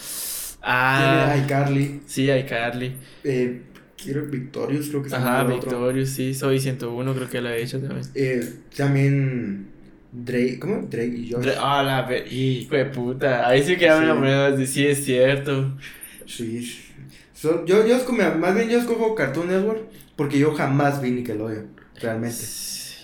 Ah, 0.62 1.36
iCarly. 1.44 2.00
sí, 2.06 2.28
iCarly. 2.28 2.96
Eh, 3.22 3.62
quiero 4.02 4.26
Victorious, 4.26 4.88
creo 4.88 5.02
que 5.04 5.10
se 5.10 5.14
Ajá, 5.14 5.42
llama 5.42 5.54
otro. 5.54 5.70
Victorious, 5.70 6.08
sí. 6.10 6.34
Soy 6.34 6.58
101, 6.58 7.14
creo 7.14 7.30
que 7.30 7.40
lo 7.40 7.48
he 7.50 7.62
hecho 7.62 7.78
también. 7.78 8.02
Eh, 8.16 8.52
también 8.76 9.68
Drake, 10.10 10.58
¿cómo? 10.58 10.82
Drake 10.90 11.14
y 11.18 11.30
Josh. 11.30 11.46
Ah, 11.60 11.84
la 11.84 12.02
ver... 12.02 12.32
Hijo 12.32 12.74
de 12.74 12.86
puta. 12.86 13.46
Ahí 13.46 13.62
sí 13.62 13.76
que 13.76 13.84
Sí. 13.84 14.04
la 14.04 14.14
ponen 14.14 14.56
de 14.58 14.66
sí, 14.66 14.84
es 14.88 15.04
cierto. 15.04 15.76
Sí. 16.26 16.82
So- 17.32 17.64
yo, 17.64 17.86
yo 17.86 17.96
escojo, 17.96 18.18
más 18.36 18.54
bien 18.56 18.68
yo 18.68 18.78
escojo 18.78 19.14
Cartoon 19.14 19.48
Network 19.48 19.82
porque 20.16 20.38
yo 20.38 20.54
jamás 20.54 21.00
vi 21.00 21.10
Nickelodeon, 21.10 21.68
realmente. 22.00 22.38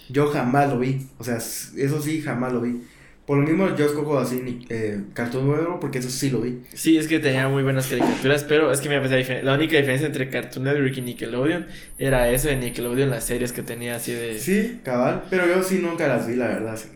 Yo 0.09 0.29
jamás 0.29 0.69
lo 0.69 0.79
vi, 0.79 1.07
o 1.19 1.25
sea, 1.25 1.37
eso 1.37 2.03
sí, 2.03 2.21
jamás 2.23 2.53
lo 2.53 2.61
vi. 2.61 2.83
Por 3.27 3.39
lo 3.39 3.47
mismo 3.47 3.75
yo 3.77 3.87
escojo 3.87 4.19
así 4.19 4.67
eh, 4.69 5.01
Cartoon 5.15 5.49
Network 5.49 5.81
porque 5.81 5.99
eso 5.99 6.11
sí 6.11 6.29
lo 6.29 6.41
vi. 6.41 6.65
Sí, 6.75 6.97
es 6.99 7.07
que 7.07 7.21
tenía 7.21 7.49
muy 7.49 7.63
buenas 7.63 7.87
caricaturas, 7.87 8.43
pero 8.45 8.73
es 8.73 8.81
que 8.81 8.89
me 8.89 9.01
parece 9.01 9.45
la, 9.45 9.55
única 9.55 9.77
diferencia 9.77 10.09
entre 10.09 10.29
Cartoon 10.29 10.65
Network 10.65 10.97
y 10.97 11.03
Nickelodeon 11.03 11.67
era 11.99 12.29
eso 12.31 12.49
de 12.49 12.57
Nickelodeon, 12.57 13.11
las 13.11 13.25
series 13.25 13.53
que 13.53 13.63
tenía 13.63 13.97
así 13.97 14.13
de... 14.13 14.39
Sí, 14.39 14.63
Sí, 14.63 14.81
cabal, 14.83 15.23
pero 15.31 15.47
yo 15.47 15.63
sí 15.63 15.79
nunca 15.79 16.09
las 16.09 16.27
vi, 16.27 16.35
la 16.35 16.49
verdad, 16.49 16.75
así 16.75 16.89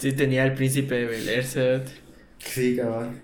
que... 0.00 0.12
tenía 0.12 0.44
El 0.44 0.54
Príncipe 0.54 0.94
de 0.94 1.04
Bel 1.04 1.28
Air. 1.28 1.44
Sí, 2.38 2.76
cabal. 2.76 3.22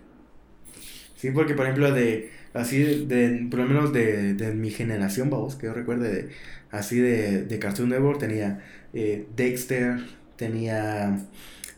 Sí, 1.16 1.30
porque 1.30 1.54
por 1.54 1.64
ejemplo 1.64 1.90
de 1.90 2.30
así 2.54 2.78
de, 2.82 3.06
de- 3.06 3.46
por 3.50 3.60
lo 3.60 3.66
menos 3.66 3.92
de, 3.92 4.34
de 4.34 4.54
mi 4.54 4.70
generación, 4.70 5.30
vamos, 5.30 5.56
que 5.56 5.66
yo 5.66 5.74
recuerde 5.74 6.10
de 6.12 6.28
así 6.70 6.98
de, 7.00 7.44
de 7.44 7.58
Cartoon 7.58 7.88
Network 7.90 8.18
tenía 8.20 8.60
eh, 8.92 9.26
Dexter, 9.36 10.00
tenía 10.36 11.18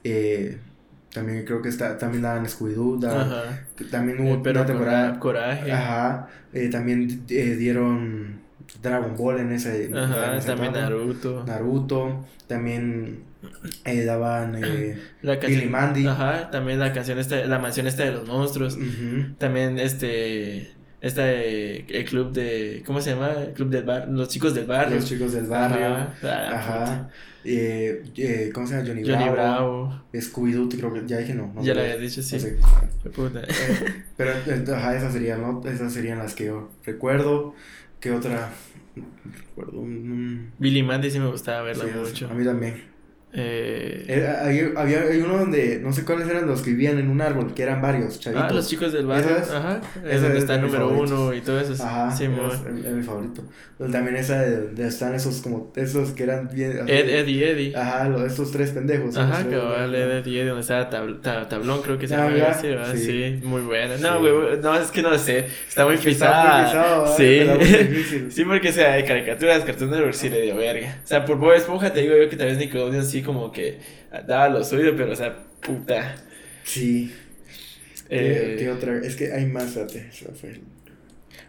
eh, 0.04 0.58
también 1.12 1.44
creo 1.44 1.62
que 1.62 1.68
está 1.68 1.98
también 1.98 2.22
daban 2.22 2.48
Scooby 2.48 2.74
Doo, 2.74 2.98
daban- 2.98 3.32
Ajá. 3.32 3.66
que 3.76 3.84
también 3.84 4.18
Eh, 4.18 4.22
hubo 4.22 4.42
pero 4.42 4.60
una 4.60 4.66
temporada, 4.66 5.18
Cora- 5.18 5.20
Coraje. 5.20 5.72
ajá, 5.72 6.28
eh, 6.52 6.68
también 6.70 7.24
eh, 7.28 7.56
dieron 7.56 8.40
Dragon 8.82 9.16
Ball 9.16 9.40
en 9.40 9.52
ese 9.52 9.86
en 9.86 9.96
Ajá, 9.96 10.36
esa 10.36 10.48
también 10.48 10.70
etapa. 10.72 10.90
Naruto. 10.90 11.44
Naruto, 11.46 12.26
también 12.46 13.24
eh, 13.84 14.04
daban 14.04 14.56
eh, 14.62 14.98
La 15.22 15.36
Billy 15.36 15.66
Mandy. 15.68 16.06
Ajá, 16.06 16.50
también 16.50 16.78
la 16.78 16.92
canción 16.92 17.18
esta, 17.18 17.44
la 17.46 17.58
mansión 17.58 17.86
esta 17.86 18.04
de 18.04 18.12
los 18.12 18.26
monstruos. 18.26 18.76
ujú, 18.76 19.34
También 19.38 19.78
este, 19.78 20.72
esta 21.00 21.24
de, 21.24 21.84
el 21.88 22.04
club 22.04 22.32
de, 22.32 22.82
¿cómo 22.86 23.00
se 23.00 23.10
llama? 23.10 23.32
El 23.46 23.52
club 23.52 23.70
del 23.70 23.84
bar, 23.84 24.08
los 24.08 24.28
chicos 24.28 24.54
del 24.54 24.66
barrio. 24.66 24.96
Los 24.96 25.06
chicos 25.06 25.32
del 25.32 25.46
barrio. 25.46 25.86
Ajá, 25.86 26.14
ah, 26.24 26.50
Ajá. 26.58 27.10
Eh, 27.42 28.02
eh, 28.18 28.50
¿Cómo 28.52 28.66
se 28.66 28.74
llama? 28.74 28.86
Johnny, 28.86 29.02
Johnny 29.02 29.30
Bravo. 29.30 29.86
Bravo. 29.88 30.68
Creo 30.68 30.92
que 30.92 31.06
ya 31.06 31.16
dije 31.18 31.32
no. 31.34 31.50
no 31.54 31.62
Ya 31.62 31.72
lo 31.74 31.80
sé. 31.80 31.86
habías 31.92 32.00
dicho, 32.00 32.22
sí. 32.22 32.34
No 32.36 32.40
sé. 32.42 32.58
Qué 33.02 33.08
puta. 33.10 33.40
Eh, 33.40 34.04
Pero, 34.16 34.32
eh, 34.32 34.64
ajá, 34.74 34.96
esas 34.96 35.12
serían, 35.14 35.40
¿no? 35.40 35.62
Esas 35.66 35.92
serían 35.92 36.18
las 36.18 36.34
que 36.34 36.46
yo 36.46 36.70
recuerdo. 36.84 37.54
¿Qué 37.98 38.10
otra? 38.10 38.50
Recuerdo. 39.48 39.80
un- 39.80 40.52
Billy 40.58 40.82
Mandy 40.82 41.10
sí 41.10 41.18
me 41.20 41.28
gustaba 41.28 41.62
verla 41.62 41.84
sí, 41.84 41.90
mucho. 41.96 42.28
A 42.30 42.34
mí 42.34 42.44
también. 42.44 42.89
Eh, 43.32 44.04
Eh, 44.08 44.26
hay, 44.42 44.72
había, 44.76 45.02
hay 45.02 45.20
uno 45.20 45.38
donde, 45.38 45.78
no 45.80 45.92
sé 45.92 46.04
cuáles 46.04 46.28
eran 46.28 46.46
los 46.48 46.62
que 46.62 46.70
vivían 46.70 46.98
en 46.98 47.08
un 47.10 47.20
árbol, 47.20 47.54
que 47.54 47.62
eran 47.62 47.80
varios, 47.80 48.18
chavitos. 48.18 48.46
ah, 48.50 48.52
los 48.52 48.68
chicos 48.68 48.92
del 48.92 49.06
barrio. 49.06 49.36
Ajá. 49.36 49.80
Es 50.04 50.14
esa 50.14 50.22
donde 50.22 50.36
es 50.38 50.42
está 50.42 50.54
de 50.54 50.58
el 50.60 50.66
número 50.66 50.88
favoritos. 50.88 51.18
uno 51.20 51.34
y 51.34 51.40
todo 51.40 51.60
eso. 51.60 51.84
Ajá, 51.84 52.10
Sí, 52.10 52.24
es, 52.24 52.84
es- 52.86 52.92
mi 52.92 53.02
favorito. 53.02 53.42
Pero 53.78 53.90
también 53.92 54.16
esa 54.16 54.40
de, 54.42 54.68
de 54.72 54.86
están 54.88 55.14
esos 55.14 55.40
como, 55.40 55.72
esos 55.76 56.10
que 56.10 56.24
eran 56.24 56.50
bien... 56.52 56.80
así- 56.82 56.90
Ed, 56.92 57.08
Eddie, 57.08 57.50
Eddie. 57.52 57.76
Ajá, 57.76 58.08
los, 58.08 58.22
estos 58.22 58.50
tres 58.50 58.70
pendejos. 58.72 59.16
Ajá, 59.16 59.44
cabal, 59.48 59.90
pendejos. 59.90 59.94
Ed, 59.94 60.10
Eddie, 60.18 60.40
Eddie, 60.40 60.44
donde 60.48 60.60
estaba 60.62 60.90
tab- 60.90 61.20
ta- 61.22 61.48
Tablón, 61.48 61.80
creo 61.82 61.98
que 61.98 62.06
se 62.08 62.14
Ah, 62.16 62.28
llama. 62.28 62.30
¿verdad? 62.62 62.92
sí. 62.94 63.04
Sí. 63.06 63.40
muy 63.46 63.62
buena. 63.62 63.96
Sí. 63.96 64.02
No, 64.02 64.18
güey, 64.20 64.32
no, 64.60 64.74
es 64.76 64.90
que 64.90 65.02
no 65.02 65.16
sé. 65.16 65.46
Está 65.68 65.86
muy 65.86 65.94
Está 65.94 66.04
muy 66.04 66.12
pisada. 66.14 66.64
pisado, 66.66 67.16
sí. 67.16 67.40
Sí, 68.30 68.44
porque, 68.44 68.68
o 68.68 68.72
sea, 68.72 68.94
de 68.96 69.04
caricaturas, 69.04 69.64
Cartoon 69.64 69.90
Network 69.92 70.14
sí 70.14 70.28
le 70.28 70.42
dio 70.42 70.56
verga. 70.56 70.98
O 71.02 71.06
sea, 71.06 71.24
por 71.24 71.38
Bob 71.38 71.52
Esponja 71.54 71.92
te 71.92 72.00
digo 72.00 72.14
yo 72.20 72.28
que 72.28 72.36
tal 72.36 72.48
vez 72.48 72.58
Nickelodeon 72.58 73.04
sí 73.04 73.19
como 73.22 73.52
que 73.52 73.78
daba 74.26 74.48
lo 74.48 74.64
suyo, 74.64 74.94
pero, 74.96 75.12
o 75.12 75.16
sea, 75.16 75.36
puta. 75.60 76.16
Sí. 76.64 77.12
Eh, 78.08 78.56
¿Qué, 78.58 78.64
qué 78.64 78.70
otra? 78.70 78.98
Es 78.98 79.16
que 79.16 79.32
hay 79.32 79.46
más, 79.46 79.70
fíjate. 79.74 80.10
fue. 80.40 80.60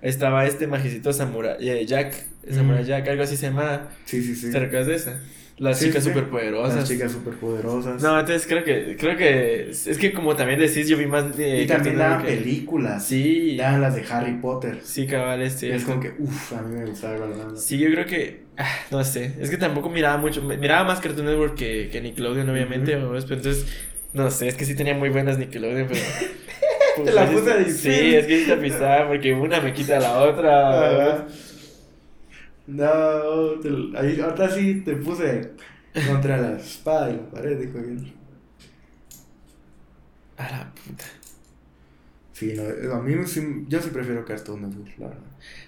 Estaba 0.01 0.45
este 0.45 0.67
majicito 0.67 1.13
Samurai, 1.13 1.57
eh, 1.59 1.85
Jack, 1.85 2.13
Samurai 2.49 2.83
Mm. 2.83 2.87
Jack, 2.87 3.07
algo 3.07 3.23
así 3.23 3.37
se 3.37 3.47
llama. 3.47 3.89
Sí, 4.05 4.21
sí, 4.23 4.35
sí. 4.35 4.51
¿Te 4.51 4.59
recuerdas 4.59 4.87
de 4.87 4.95
esa? 4.95 5.19
Las 5.57 5.77
Sí, 5.77 5.87
chicas 5.87 6.03
sí, 6.03 6.09
superpoderosas. 6.09 6.75
Las 6.75 6.89
chicas 6.89 7.11
superpoderosas. 7.11 8.01
No, 8.01 8.19
entonces 8.19 8.47
creo 8.47 8.63
que, 8.63 8.95
creo 8.99 9.15
que, 9.15 9.69
es 9.69 9.97
que 9.99 10.11
como 10.11 10.35
también 10.35 10.59
decís, 10.59 10.87
yo 10.87 10.97
vi 10.97 11.05
más 11.05 11.37
de 11.37 11.61
y 11.61 11.67
también 11.67 11.97
daban 11.99 12.23
que- 12.25 12.33
películas. 12.35 13.05
Sí, 13.05 13.57
Daban 13.57 13.81
las 13.81 13.95
de 13.95 14.03
Harry 14.09 14.33
Potter. 14.41 14.79
sí, 14.83 15.05
cabal, 15.05 15.41
este. 15.43 15.75
Es 15.75 15.83
como 15.83 15.99
que, 15.99 16.13
uff, 16.17 16.53
a 16.53 16.63
mí 16.63 16.79
me 16.79 16.85
gustaba. 16.87 17.55
Sí, 17.55 17.77
yo 17.77 17.91
creo 17.91 18.05
que, 18.07 18.41
no 18.91 19.03
sé, 19.03 19.35
es 19.39 19.49
que 19.49 19.57
tampoco 19.57 19.89
miraba 19.89 20.17
mucho, 20.17 20.41
miraba 20.41 20.83
más 20.83 20.99
Cartoon 20.99 21.25
Network 21.25 21.55
que, 21.55 21.89
que 21.91 22.01
Nickelodeon, 22.01 22.49
obviamente, 22.49 22.93
pero 22.93 23.17
entonces, 23.17 23.65
no 24.13 24.29
sé, 24.31 24.47
es 24.49 24.55
que 24.55 24.65
sí 24.65 24.75
tenía 24.75 24.93
muy 24.93 25.09
buenas 25.09 25.37
Nickelodeon, 25.37 25.87
pero... 25.87 26.01
Te 27.05 27.11
la 27.13 27.27
sí 27.27 27.33
puse 27.35 27.57
difícil. 27.59 27.93
Sí, 27.93 28.15
es 28.15 28.27
que 28.27 28.35
sí 28.35 28.41
está 28.41 28.59
pisada, 28.61 29.07
porque 29.07 29.33
una 29.33 29.61
me 29.61 29.73
quita 29.73 29.99
la 29.99 30.19
otra. 30.19 31.25
No, 32.67 33.59
te- 33.61 33.97
ahí, 33.97 34.19
ahorita 34.19 34.49
sí 34.49 34.81
te 34.81 34.95
puse 34.97 35.51
contra 36.07 36.37
la 36.37 36.57
espada 36.57 37.09
y 37.11 37.15
la 37.17 37.29
pared, 37.29 37.57
dijo 37.59 37.79
bien. 37.79 38.13
A 40.37 40.43
la 40.51 40.71
puta. 40.73 41.05
Sí, 42.41 42.53
no, 42.55 42.93
a 42.95 43.01
mí 43.01 43.13
sí- 43.27 43.65
yo 43.67 43.79
sí 43.81 43.89
prefiero 43.91 44.25
Cartoon 44.25 44.63
Network, 44.63 44.97
la 44.97 45.07
verdad. 45.09 45.23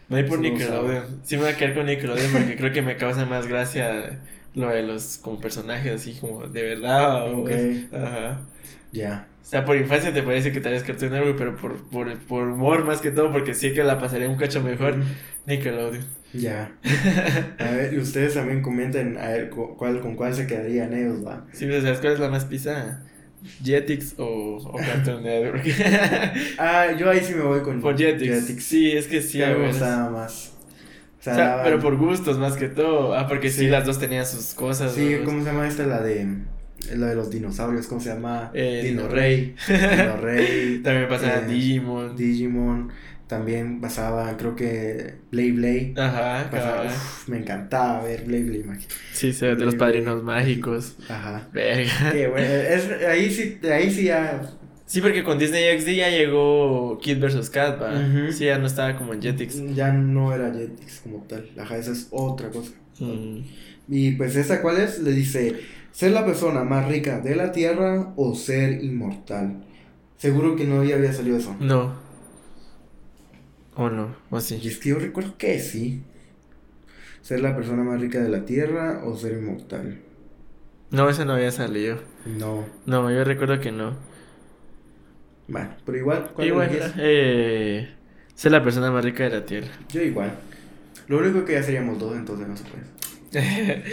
Me 0.09 0.21
voy 0.21 0.29
por 0.29 0.39
me 0.39 0.49
Nickelodeon. 0.49 1.19
Sí 1.23 1.35
me 1.37 1.43
voy 1.43 1.51
a 1.51 1.57
quedar 1.57 1.75
con 1.75 1.85
Nickelodeon 1.85 2.31
porque 2.31 2.55
creo 2.57 2.73
que 2.73 2.81
me 2.81 2.97
causa 2.97 3.25
más 3.25 3.45
gracia 3.47 4.19
lo 4.55 4.69
de 4.69 4.81
los 4.83 5.17
como 5.17 5.39
personajes 5.39 5.93
así 6.01 6.17
como 6.19 6.47
de 6.47 6.63
verdad. 6.63 7.31
o- 7.31 7.41
Ok. 7.41 7.51
Ajá. 7.93 8.41
Ya. 8.91 9.27
O 9.41 9.45
sea, 9.45 9.65
por 9.65 9.75
infancia 9.77 10.11
te 10.13 10.23
parece 10.23 10.51
que 10.51 10.61
tal 10.61 10.71
vez 10.71 10.83
Cartoon 10.83 11.11
Network, 11.11 11.37
pero 11.37 11.55
por, 11.57 11.89
por, 11.89 12.17
por 12.25 12.47
humor 12.47 12.85
más 12.85 13.01
que 13.01 13.11
todo, 13.11 13.31
porque 13.31 13.53
sí 13.53 13.73
que 13.73 13.83
la 13.83 13.99
pasaría 13.99 14.27
un 14.29 14.37
cacho 14.37 14.63
mejor, 14.63 14.95
Nickelodeon. 15.45 16.03
Ya. 16.33 16.71
A 17.59 17.71
ver, 17.71 17.93
y 17.93 17.99
ustedes 17.99 18.33
también 18.33 18.63
comenten 18.63 19.17
a 19.19 19.27
ver 19.27 19.49
cu- 19.51 19.75
cuál, 19.77 20.01
con 20.01 20.15
cuál 20.15 20.33
se 20.33 20.47
quedarían 20.47 20.93
ellos, 20.93 21.23
va. 21.25 21.45
Sí, 21.53 21.65
pero 21.67 21.81
¿sabes 21.81 21.99
cuál 21.99 22.13
es 22.13 22.19
la 22.19 22.29
más 22.29 22.45
pisada? 22.45 23.03
Jetix 23.63 24.15
o, 24.17 24.57
o 24.57 24.77
Cartoon 24.77 25.23
Network. 25.23 25.63
Ah, 26.57 26.87
yo 26.97 27.09
ahí 27.09 27.19
sí 27.21 27.33
me 27.33 27.41
voy 27.43 27.61
con 27.61 27.81
por 27.81 27.97
Jetix. 27.97 28.41
Jetix. 28.47 28.63
Sí, 28.63 28.91
es 28.91 29.07
que 29.07 29.21
sí, 29.21 29.39
me 29.39 29.67
gustaba 29.67 30.09
más. 30.09 30.53
O 31.19 31.23
sea, 31.23 31.33
o 31.33 31.35
sea, 31.35 31.45
daban- 31.49 31.63
pero 31.63 31.79
por 31.79 31.97
gustos 31.97 32.37
más 32.37 32.55
que 32.57 32.67
todo. 32.67 33.15
Ah, 33.15 33.27
porque 33.27 33.49
sí, 33.49 33.59
Sí. 33.61 33.67
las 33.67 33.85
dos 33.85 33.99
tenían 33.99 34.25
sus 34.25 34.53
cosas. 34.53 34.93
Sí. 34.93 35.17
¿cómo 35.23 35.39
se 35.43 35.45
llama 35.51 35.67
esta? 35.67 35.85
La 35.85 36.01
de. 36.01 36.27
La 36.97 37.07
de 37.07 37.15
los 37.15 37.29
dinosaurios, 37.29 37.87
¿cómo 37.87 38.01
se 38.01 38.09
llama? 38.09 38.51
Eh, 38.53 38.81
Dino 38.83 39.07
Rey. 39.07 39.55
Dino 39.69 40.17
Rey. 40.17 40.79
También 40.83 41.07
pasaba 41.07 41.37
eh, 41.37 41.45
Digimon. 41.47 42.15
Digimon. 42.17 42.91
También 43.33 43.81
pasaba, 43.81 44.37
creo 44.37 44.55
que. 44.55 45.15
Blade 45.31 45.53
Blade. 45.53 45.93
Ajá, 45.97 46.51
Pasaba, 46.51 46.85
uf, 46.85 47.27
me 47.27 47.39
encantaba 47.39 48.03
ver 48.03 48.25
Blade 48.25 48.43
Blade. 48.43 48.63
man. 48.63 48.79
Sí, 49.11 49.33
se 49.33 49.55
de 49.55 49.65
los 49.65 49.73
padrinos 49.73 50.21
mágicos. 50.21 50.95
Ajá. 51.09 51.49
Verga. 51.51 52.11
Qué 52.11 52.27
bueno, 52.27 52.45
es, 52.45 52.91
ahí 53.07 53.31
sí, 53.31 53.57
ahí 53.67 53.89
sí 53.89 54.03
ya. 54.03 54.39
Sí, 54.85 55.01
porque 55.01 55.23
con 55.23 55.39
Disney 55.39 55.79
XD 55.79 55.87
ya 55.95 56.09
llegó 56.11 56.99
Kid 57.01 57.17
vs. 57.19 57.49
Kat, 57.49 57.81
¿va? 57.81 58.31
Sí, 58.31 58.45
ya 58.45 58.59
no 58.59 58.67
estaba 58.67 58.95
como 58.95 59.15
en 59.15 59.21
Jetix. 59.23 59.73
Ya 59.73 59.91
no 59.91 60.31
era 60.31 60.53
Jetix 60.53 60.99
como 60.99 61.23
tal. 61.27 61.49
Ajá, 61.57 61.77
esa 61.77 61.91
es 61.91 62.09
otra 62.11 62.51
cosa. 62.51 62.69
Mm. 62.99 63.39
Y 63.89 64.11
pues 64.11 64.35
esta 64.35 64.61
cuál 64.61 64.77
es, 64.77 64.99
le 64.99 65.11
dice, 65.11 65.55
ser 65.91 66.11
la 66.11 66.23
persona 66.23 66.63
más 66.63 66.87
rica 66.87 67.19
de 67.19 67.35
la 67.35 67.51
tierra 67.51 68.13
o 68.15 68.35
ser 68.35 68.83
inmortal. 68.83 69.63
Seguro 70.17 70.55
que 70.55 70.65
no 70.65 70.83
ya 70.83 70.97
había 70.97 71.13
salido 71.13 71.37
eso. 71.37 71.55
No. 71.59 72.03
¿O 73.75 73.89
no? 73.89 74.15
¿O 74.29 74.37
Y 74.37 74.41
sí? 74.41 74.61
es 74.67 74.77
que 74.77 74.89
yo 74.89 74.99
recuerdo 74.99 75.37
que 75.37 75.59
sí. 75.59 76.03
Ser 77.21 77.39
la 77.41 77.55
persona 77.55 77.83
más 77.83 77.99
rica 78.01 78.19
de 78.19 78.29
la 78.29 78.45
tierra 78.45 79.01
o 79.05 79.15
ser 79.17 79.33
inmortal. 79.33 79.99
No, 80.91 81.09
ese 81.09 81.25
no 81.25 81.33
había 81.33 81.51
salido. 81.51 81.97
No. 82.25 82.65
No, 82.85 83.09
yo 83.11 83.23
recuerdo 83.23 83.59
que 83.59 83.71
no. 83.71 83.95
Bueno, 85.47 85.75
pero 85.85 85.97
igual, 85.97 86.31
¿cuál 86.33 86.47
Igual, 86.47 86.93
eh, 86.97 87.89
ser 88.35 88.51
la 88.51 88.63
persona 88.63 88.91
más 88.91 89.03
rica 89.03 89.23
de 89.23 89.29
la 89.29 89.45
tierra. 89.45 89.71
Yo 89.89 90.01
igual. 90.01 90.33
Lo 91.07 91.17
único 91.19 91.43
que 91.45 91.53
ya 91.53 91.63
seríamos 91.63 91.99
dos, 91.99 92.15
entonces 92.15 92.47
no 92.47 92.55
se 92.55 92.63
puede. 92.63 92.83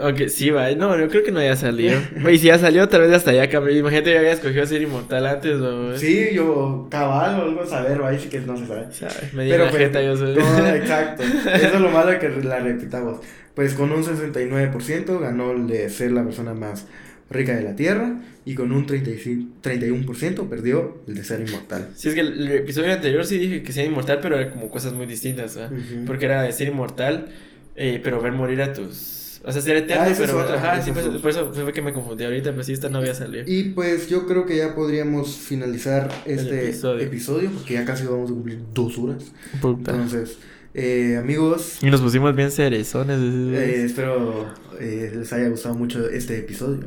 Ok, 0.00 0.28
sí, 0.28 0.50
va. 0.50 0.70
No, 0.72 0.98
yo 0.98 1.08
creo 1.08 1.22
que 1.22 1.32
no 1.32 1.40
había 1.40 1.56
salido. 1.56 1.98
Y 2.30 2.38
si 2.38 2.46
ya 2.46 2.58
salió, 2.58 2.88
tal 2.88 3.02
vez 3.02 3.12
hasta 3.12 3.32
ya 3.32 3.48
cambió. 3.48 3.76
Imagínate, 3.76 4.12
yo 4.12 4.18
había 4.18 4.32
escogido 4.32 4.64
ser 4.66 4.82
inmortal 4.82 5.26
antes, 5.26 5.56
o. 5.56 5.96
Sí, 5.96 6.28
yo 6.32 6.86
cabal 6.90 7.40
o 7.40 7.42
algo 7.44 7.66
saber, 7.66 8.00
ahí 8.02 8.18
sí 8.18 8.28
que 8.28 8.40
no 8.40 8.56
se 8.56 8.66
sabe. 8.66 8.86
¿Sabes? 8.92 9.32
Me 9.34 9.44
di 9.44 9.50
Pero 9.50 9.64
la 9.64 9.70
pues, 9.70 9.82
jeta, 9.82 10.02
yo 10.02 10.16
soy. 10.16 10.34
no, 10.34 10.66
exacto. 10.74 11.22
Eso 11.22 11.74
es 11.74 11.80
lo 11.80 11.90
malo 11.90 12.18
que 12.18 12.28
la 12.28 12.60
repitamos. 12.60 13.18
Pues 13.54 13.74
con 13.74 13.90
un 13.90 14.04
69% 14.04 15.18
ganó 15.20 15.52
el 15.52 15.66
de 15.66 15.88
ser 15.90 16.12
la 16.12 16.22
persona 16.24 16.54
más 16.54 16.86
rica 17.30 17.54
de 17.54 17.62
la 17.62 17.74
Tierra 17.76 18.16
y 18.44 18.54
con 18.54 18.72
un 18.72 18.86
35, 18.86 19.60
31% 19.62 20.48
perdió 20.48 20.98
el 21.06 21.14
de 21.16 21.24
ser 21.24 21.40
inmortal. 21.46 21.88
Sí, 21.94 22.08
es 22.08 22.14
que 22.14 22.20
el, 22.20 22.40
el 22.40 22.52
episodio 22.52 22.92
anterior 22.92 23.24
sí 23.26 23.36
dije 23.36 23.62
que 23.62 23.72
sea 23.72 23.84
inmortal, 23.84 24.20
pero 24.22 24.36
era 24.38 24.50
como 24.50 24.70
cosas 24.70 24.92
muy 24.94 25.06
distintas, 25.06 25.56
¿verdad? 25.56 25.72
Ujú. 25.72 26.04
Porque 26.06 26.24
era 26.26 26.42
de 26.42 26.52
ser 26.52 26.68
inmortal, 26.68 27.28
eh, 27.76 28.00
pero 28.02 28.20
ver 28.22 28.32
morir 28.32 28.62
a 28.62 28.72
tus. 28.72 29.17
O 29.48 29.52
sea, 29.52 29.62
ser 29.62 29.76
eterno, 29.76 30.02
Ah, 30.04 30.10
esa 30.10 30.24
es 30.24 30.30
pero. 30.30 30.42
otra, 30.42 30.54
Ajá, 30.56 30.82
sí, 30.82 30.90
es 30.90 30.96
pues, 30.98 31.06
por 31.22 31.30
eso 31.30 31.52
fue 31.54 31.72
que 31.72 31.80
me 31.82 31.92
confundí 31.94 32.22
ahorita, 32.24 32.54
pues 32.54 32.66
sí, 32.66 32.74
esta 32.74 32.88
no 32.90 32.98
había 32.98 33.14
salido. 33.14 33.44
Y 33.46 33.70
pues 33.70 34.08
yo 34.08 34.26
creo 34.26 34.44
que 34.44 34.56
ya 34.58 34.74
podríamos 34.74 35.36
finalizar 35.36 36.10
este 36.26 36.64
episodio. 36.68 37.00
episodio. 37.06 37.50
porque 37.50 37.74
ya 37.74 37.84
casi 37.86 38.04
vamos 38.04 38.30
a 38.30 38.34
cumplir 38.34 38.60
dos 38.74 38.98
horas. 38.98 39.32
Puta. 39.62 39.92
Entonces, 39.92 40.38
eh, 40.74 41.16
amigos, 41.18 41.78
Y 41.82 41.90
nos 41.90 42.00
pusimos 42.02 42.36
bien 42.36 42.50
cerezones. 42.50 43.18
eh, 43.18 43.84
espero 43.86 44.46
eh, 44.78 45.12
les 45.16 45.32
haya 45.32 45.48
gustado 45.48 45.74
mucho 45.74 46.08
este 46.10 46.38
episodio. 46.38 46.84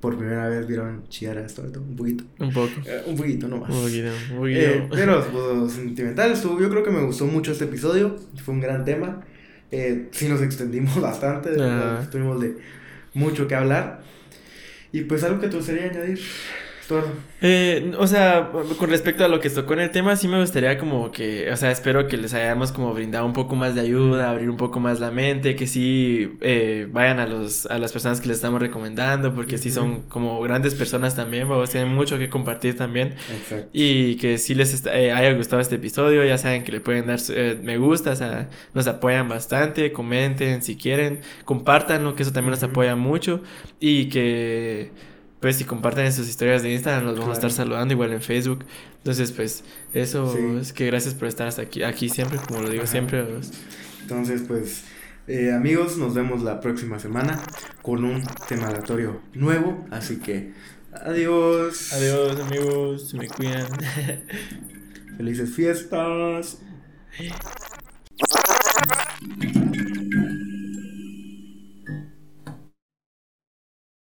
Por 0.00 0.18
primera 0.18 0.48
vez 0.50 0.66
vieron 0.66 1.08
chillar 1.08 1.38
a 1.38 1.46
esto, 1.46 1.62
un 1.62 1.96
poquito. 1.96 2.24
Un 2.38 2.52
poco. 2.52 2.68
Eh, 2.84 3.02
un 3.06 3.16
poquito 3.16 3.48
nomás. 3.48 3.70
Un 3.70 3.82
poquito, 3.84 4.08
un 4.32 4.38
poquito. 4.38 4.88
Pero 4.90 5.24
pues, 5.32 5.72
sentimental 5.72 6.32
estuvo. 6.32 6.60
Yo 6.60 6.68
creo 6.68 6.82
que 6.82 6.90
me 6.90 7.02
gustó 7.06 7.24
mucho 7.26 7.52
este 7.52 7.64
episodio. 7.64 8.16
Fue 8.44 8.52
un 8.52 8.60
gran 8.60 8.84
tema. 8.84 9.24
Eh, 9.70 10.08
sí 10.12 10.28
nos 10.28 10.42
extendimos 10.42 11.00
bastante. 11.00 11.50
Ajá. 11.60 12.08
Tuvimos 12.10 12.40
de 12.40 12.56
mucho 13.14 13.46
que 13.48 13.54
hablar. 13.54 14.02
Y 14.92 15.02
pues 15.02 15.24
algo 15.24 15.40
que 15.40 15.48
te 15.48 15.56
gustaría 15.56 15.84
añadir. 15.84 16.20
Eh, 17.40 17.92
o 17.98 18.06
sea, 18.06 18.50
con 18.78 18.90
respecto 18.90 19.24
a 19.24 19.28
lo 19.28 19.40
que 19.40 19.50
tocó 19.50 19.74
en 19.74 19.80
el 19.80 19.90
tema, 19.90 20.16
sí 20.16 20.28
me 20.28 20.40
gustaría 20.40 20.78
como 20.78 21.10
que, 21.10 21.50
o 21.50 21.56
sea, 21.56 21.70
espero 21.70 22.08
que 22.08 22.16
les 22.16 22.32
hayamos 22.34 22.72
como 22.72 22.92
brindado 22.94 23.26
un 23.26 23.32
poco 23.32 23.54
más 23.56 23.74
de 23.74 23.82
ayuda, 23.82 24.30
abrir 24.30 24.48
un 24.50 24.56
poco 24.56 24.80
más 24.80 25.00
la 25.00 25.10
mente, 25.10 25.56
que 25.56 25.66
sí 25.66 26.36
eh, 26.40 26.88
vayan 26.90 27.18
a 27.20 27.26
los 27.26 27.66
a 27.66 27.78
las 27.78 27.92
personas 27.92 28.20
que 28.20 28.28
les 28.28 28.36
estamos 28.38 28.60
recomendando, 28.60 29.34
porque 29.34 29.58
sí 29.58 29.70
son 29.70 30.02
como 30.02 30.40
grandes 30.40 30.74
personas 30.74 31.14
también, 31.16 31.48
vamos, 31.48 31.70
tienen 31.70 31.94
mucho 31.94 32.18
que 32.18 32.28
compartir 32.28 32.76
también. 32.76 33.14
Exacto. 33.34 33.68
Y 33.72 34.16
que 34.16 34.38
si 34.38 34.54
les 34.54 34.72
está- 34.74 34.98
eh, 34.98 35.12
haya 35.12 35.32
gustado 35.34 35.60
este 35.60 35.76
episodio, 35.76 36.24
ya 36.24 36.38
saben 36.38 36.64
que 36.64 36.72
le 36.72 36.80
pueden 36.80 37.06
dar 37.06 37.18
eh, 37.30 37.58
me 37.62 37.76
gusta, 37.78 38.12
o 38.12 38.16
sea, 38.16 38.48
nos 38.74 38.86
apoyan 38.86 39.28
bastante, 39.28 39.92
comenten 39.92 40.62
si 40.62 40.76
quieren, 40.76 41.20
compártanlo, 41.44 42.14
que 42.14 42.22
eso 42.22 42.32
también 42.32 42.52
nos 42.52 42.62
apoya 42.62 42.96
mucho. 42.96 43.42
Y 43.80 44.08
que, 44.08 44.90
pues, 45.44 45.56
si 45.56 45.64
comparten 45.64 46.10
sus 46.10 46.26
historias 46.26 46.62
de 46.62 46.72
Instagram, 46.72 47.04
los 47.04 47.18
vamos 47.18 47.32
a 47.32 47.34
estar 47.34 47.52
saludando, 47.52 47.92
igual 47.92 48.14
en 48.14 48.22
Facebook. 48.22 48.64
Entonces, 48.96 49.30
pues 49.30 49.62
eso 49.92 50.34
es 50.58 50.72
que 50.72 50.86
gracias 50.86 51.12
por 51.12 51.28
estar 51.28 51.46
hasta 51.46 51.60
aquí, 51.60 51.82
aquí 51.82 52.08
siempre, 52.08 52.38
como 52.48 52.62
lo 52.62 52.70
digo 52.70 52.86
siempre. 52.86 53.26
Entonces, 54.00 54.44
pues 54.48 54.84
eh, 55.28 55.52
amigos, 55.52 55.98
nos 55.98 56.14
vemos 56.14 56.42
la 56.42 56.62
próxima 56.62 56.98
semana 56.98 57.38
con 57.82 58.06
un 58.06 58.22
tema 58.48 58.68
aleatorio 58.68 59.20
nuevo, 59.34 59.86
así 59.90 60.18
que 60.18 60.54
adiós. 60.92 61.92
Adiós 61.92 62.40
amigos, 62.40 63.10
se 63.10 63.18
me 63.18 63.28
cuidan. 63.28 63.66
Felices 65.18 65.54
fiestas. 65.54 66.62